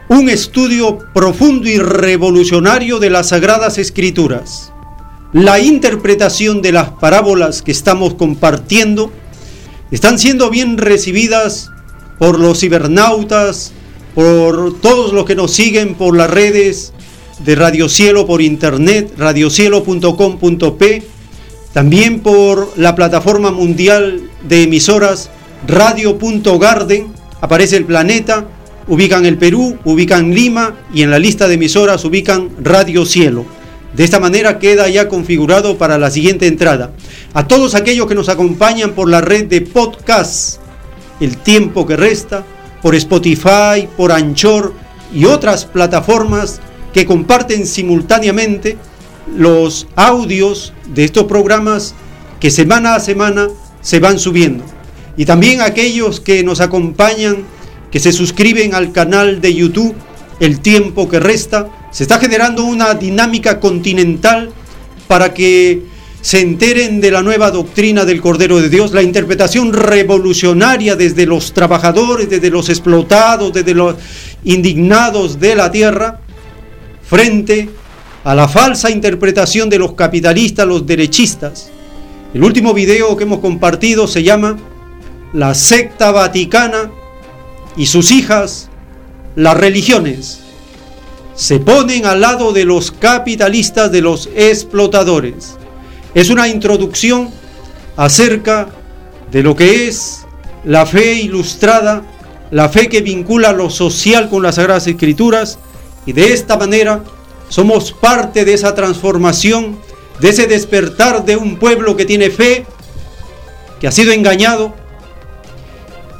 Un 0.09 0.30
estudio 0.30 0.99
profundo 1.14 1.69
y 1.69 1.77
revolucionario 1.77 2.99
de 2.99 3.09
las 3.09 3.30
Sagradas 3.30 3.77
Escrituras 3.77 4.72
la 5.33 5.59
interpretación 5.59 6.61
de 6.61 6.73
las 6.73 6.90
parábolas 6.90 7.61
que 7.61 7.72
estamos 7.72 8.15
compartiendo 8.15 9.14
están 9.90 10.19
siendo 10.19 10.49
bien 10.49 10.77
recibidas 10.77 11.69
por 12.19 12.38
los 12.38 12.59
cibernautas, 12.59 13.72
por 14.14 14.80
todos 14.81 15.14
los 15.14 15.25
que 15.25 15.35
nos 15.35 15.53
siguen 15.53 15.95
por 15.95 16.17
las 16.17 16.30
redes 16.30 16.91
de 17.43 17.55
Radio 17.55 17.89
Cielo 17.89 18.25
por 18.25 18.41
internet, 18.41 19.13
radiocielo.com.p, 19.17 21.03
también 21.73 22.19
por 22.19 22.73
la 22.75 22.95
plataforma 22.95 23.51
mundial 23.51 24.29
de 24.47 24.63
emisoras 24.63 25.29
radio.garden, 25.67 27.07
aparece 27.39 27.77
el 27.77 27.85
planeta, 27.85 28.45
ubican 28.87 29.25
el 29.25 29.37
Perú, 29.37 29.77
ubican 29.85 30.33
Lima 30.33 30.75
y 30.93 31.03
en 31.03 31.11
la 31.11 31.19
lista 31.19 31.47
de 31.47 31.55
emisoras 31.55 32.03
ubican 32.05 32.49
Radio 32.61 33.05
Cielo. 33.05 33.45
De 33.93 34.03
esta 34.03 34.19
manera 34.19 34.59
queda 34.59 34.87
ya 34.87 35.07
configurado 35.07 35.77
para 35.77 35.97
la 35.97 36.11
siguiente 36.11 36.47
entrada. 36.47 36.91
A 37.33 37.47
todos 37.47 37.75
aquellos 37.75 38.07
que 38.07 38.15
nos 38.15 38.29
acompañan 38.29 38.91
por 38.91 39.09
la 39.09 39.21
red 39.21 39.47
de 39.47 39.61
podcast, 39.61 40.59
el 41.19 41.37
tiempo 41.37 41.85
que 41.85 41.97
resta, 41.97 42.45
por 42.81 42.95
Spotify, 42.95 43.87
por 43.97 44.11
Anchor 44.11 44.73
y 45.13 45.25
otras 45.25 45.65
plataformas 45.65 46.61
que 46.93 47.05
comparten 47.05 47.65
simultáneamente 47.65 48.77
los 49.35 49.87
audios 49.95 50.73
de 50.93 51.03
estos 51.03 51.25
programas 51.25 51.93
que 52.39 52.51
semana 52.51 52.95
a 52.95 52.99
semana 52.99 53.47
se 53.81 53.99
van 53.99 54.19
subiendo. 54.19 54.63
Y 55.17 55.25
también 55.25 55.61
aquellos 55.61 56.19
que 56.19 56.43
nos 56.43 56.61
acompañan, 56.61 57.43
que 57.91 57.99
se 57.99 58.11
suscriben 58.11 58.73
al 58.73 58.91
canal 58.91 59.41
de 59.41 59.53
YouTube, 59.53 59.95
El 60.39 60.59
tiempo 60.59 61.07
que 61.07 61.19
resta, 61.19 61.69
se 61.91 62.01
está 62.01 62.17
generando 62.17 62.63
una 62.63 62.95
dinámica 62.95 63.59
continental 63.59 64.49
para 65.07 65.35
que 65.35 65.83
se 66.21 66.39
enteren 66.39 66.99
de 66.99 67.11
la 67.11 67.21
nueva 67.21 67.51
doctrina 67.51 68.05
del 68.05 68.21
Cordero 68.21 68.59
de 68.59 68.69
Dios, 68.69 68.91
la 68.91 69.03
interpretación 69.03 69.71
revolucionaria 69.71 70.95
desde 70.95 71.27
los 71.27 71.53
trabajadores, 71.53 72.27
desde 72.27 72.49
los 72.49 72.69
explotados, 72.69 73.53
desde 73.53 73.75
los 73.75 73.97
indignados 74.43 75.39
de 75.39 75.55
la 75.55 75.71
tierra, 75.71 76.20
frente 77.11 77.69
a 78.23 78.33
la 78.33 78.48
falsa 78.48 78.90
interpretación 78.90 79.69
de 79.69 79.77
los 79.77 79.95
capitalistas, 79.95 80.65
los 80.65 80.85
derechistas. 80.85 81.69
El 82.33 82.41
último 82.41 82.73
video 82.73 83.17
que 83.17 83.25
hemos 83.25 83.40
compartido 83.40 84.07
se 84.07 84.23
llama 84.23 84.57
La 85.33 85.53
secta 85.53 86.11
vaticana 86.11 86.90
y 87.75 87.88
sus 87.88 88.11
hijas, 88.11 88.69
las 89.35 89.57
religiones 89.57 90.40
se 91.35 91.59
ponen 91.59 92.06
al 92.06 92.22
lado 92.22 92.53
de 92.53 92.64
los 92.64 92.91
capitalistas, 92.91 93.91
de 93.91 93.99
los 93.99 94.30
explotadores. 94.33 95.57
Es 96.15 96.30
una 96.30 96.48
introducción 96.48 97.30
acerca 97.98 98.69
de 99.33 99.43
lo 99.43 99.53
que 99.53 99.90
es 99.90 100.22
la 100.64 100.85
fe 100.85 101.15
ilustrada 101.15 102.03
la 102.51 102.67
fe 102.67 102.90
que 102.90 103.01
vincula 103.01 103.53
lo 103.53 103.69
social 103.69 104.30
con 104.30 104.43
las 104.43 104.56
Sagradas 104.56 104.85
Escrituras 104.85 105.57
y 106.05 106.13
de 106.13 106.33
esta 106.33 106.57
manera 106.57 107.03
somos 107.49 107.91
parte 107.91 108.45
de 108.45 108.53
esa 108.53 108.73
transformación, 108.75 109.77
de 110.19 110.30
ese 110.30 110.47
despertar 110.47 111.25
de 111.25 111.35
un 111.35 111.57
pueblo 111.57 111.97
que 111.97 112.05
tiene 112.05 112.30
fe, 112.30 112.65
que 113.80 113.88
ha 113.88 113.91
sido 113.91 114.11
engañado, 114.11 114.73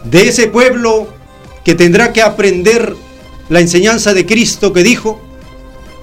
de 0.04 0.28
ese 0.28 0.48
pueblo 0.48 1.08
que 1.64 1.76
tendrá 1.76 2.12
que 2.12 2.22
aprender 2.22 2.96
la 3.50 3.60
enseñanza 3.60 4.14
de 4.14 4.26
Cristo 4.26 4.74
que 4.74 4.84
dijo, 4.84 5.22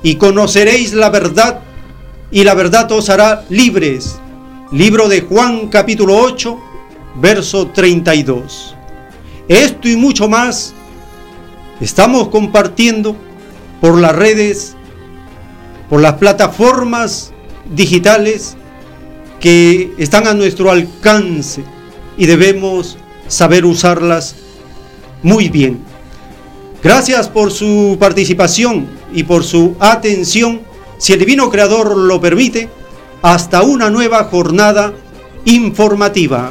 y 0.03 0.17
conoceréis 0.17 0.93
la 0.93 1.11
verdad, 1.11 1.61
y 2.31 2.45
la 2.45 2.55
verdad 2.55 2.91
os 2.93 3.11
hará 3.11 3.45
libres. 3.49 4.19
Libro 4.71 5.09
de 5.09 5.23
Juan 5.23 5.69
capítulo 5.69 6.17
8, 6.17 6.59
verso 7.17 7.69
32. 7.69 8.77
Esto 9.49 9.89
y 9.89 9.97
mucho 9.97 10.29
más 10.29 10.75
estamos 11.81 12.29
compartiendo 12.29 13.17
por 13.81 13.99
las 13.99 14.15
redes, 14.15 14.77
por 15.89 16.01
las 16.01 16.15
plataformas 16.15 17.33
digitales 17.75 18.57
que 19.41 19.93
están 19.99 20.27
a 20.27 20.35
nuestro 20.35 20.71
alcance 20.71 21.63
y 22.17 22.27
debemos 22.27 22.99
saber 23.29 23.65
usarlas 23.65 24.35
muy 25.23 25.49
bien. 25.49 25.81
Gracias 26.83 27.29
por 27.29 27.51
su 27.51 27.97
participación 27.99 28.89
y 29.13 29.25
por 29.25 29.45
su 29.45 29.77
atención. 29.81 30.61
Si 30.99 31.13
el 31.13 31.21
Divino 31.21 31.51
Creador 31.51 31.97
lo 31.97 32.21
permite, 32.21 32.69
hasta 33.23 33.63
una 33.63 33.91
nueva 33.91 34.25
jornada 34.25 34.93
informativa. 35.45 36.51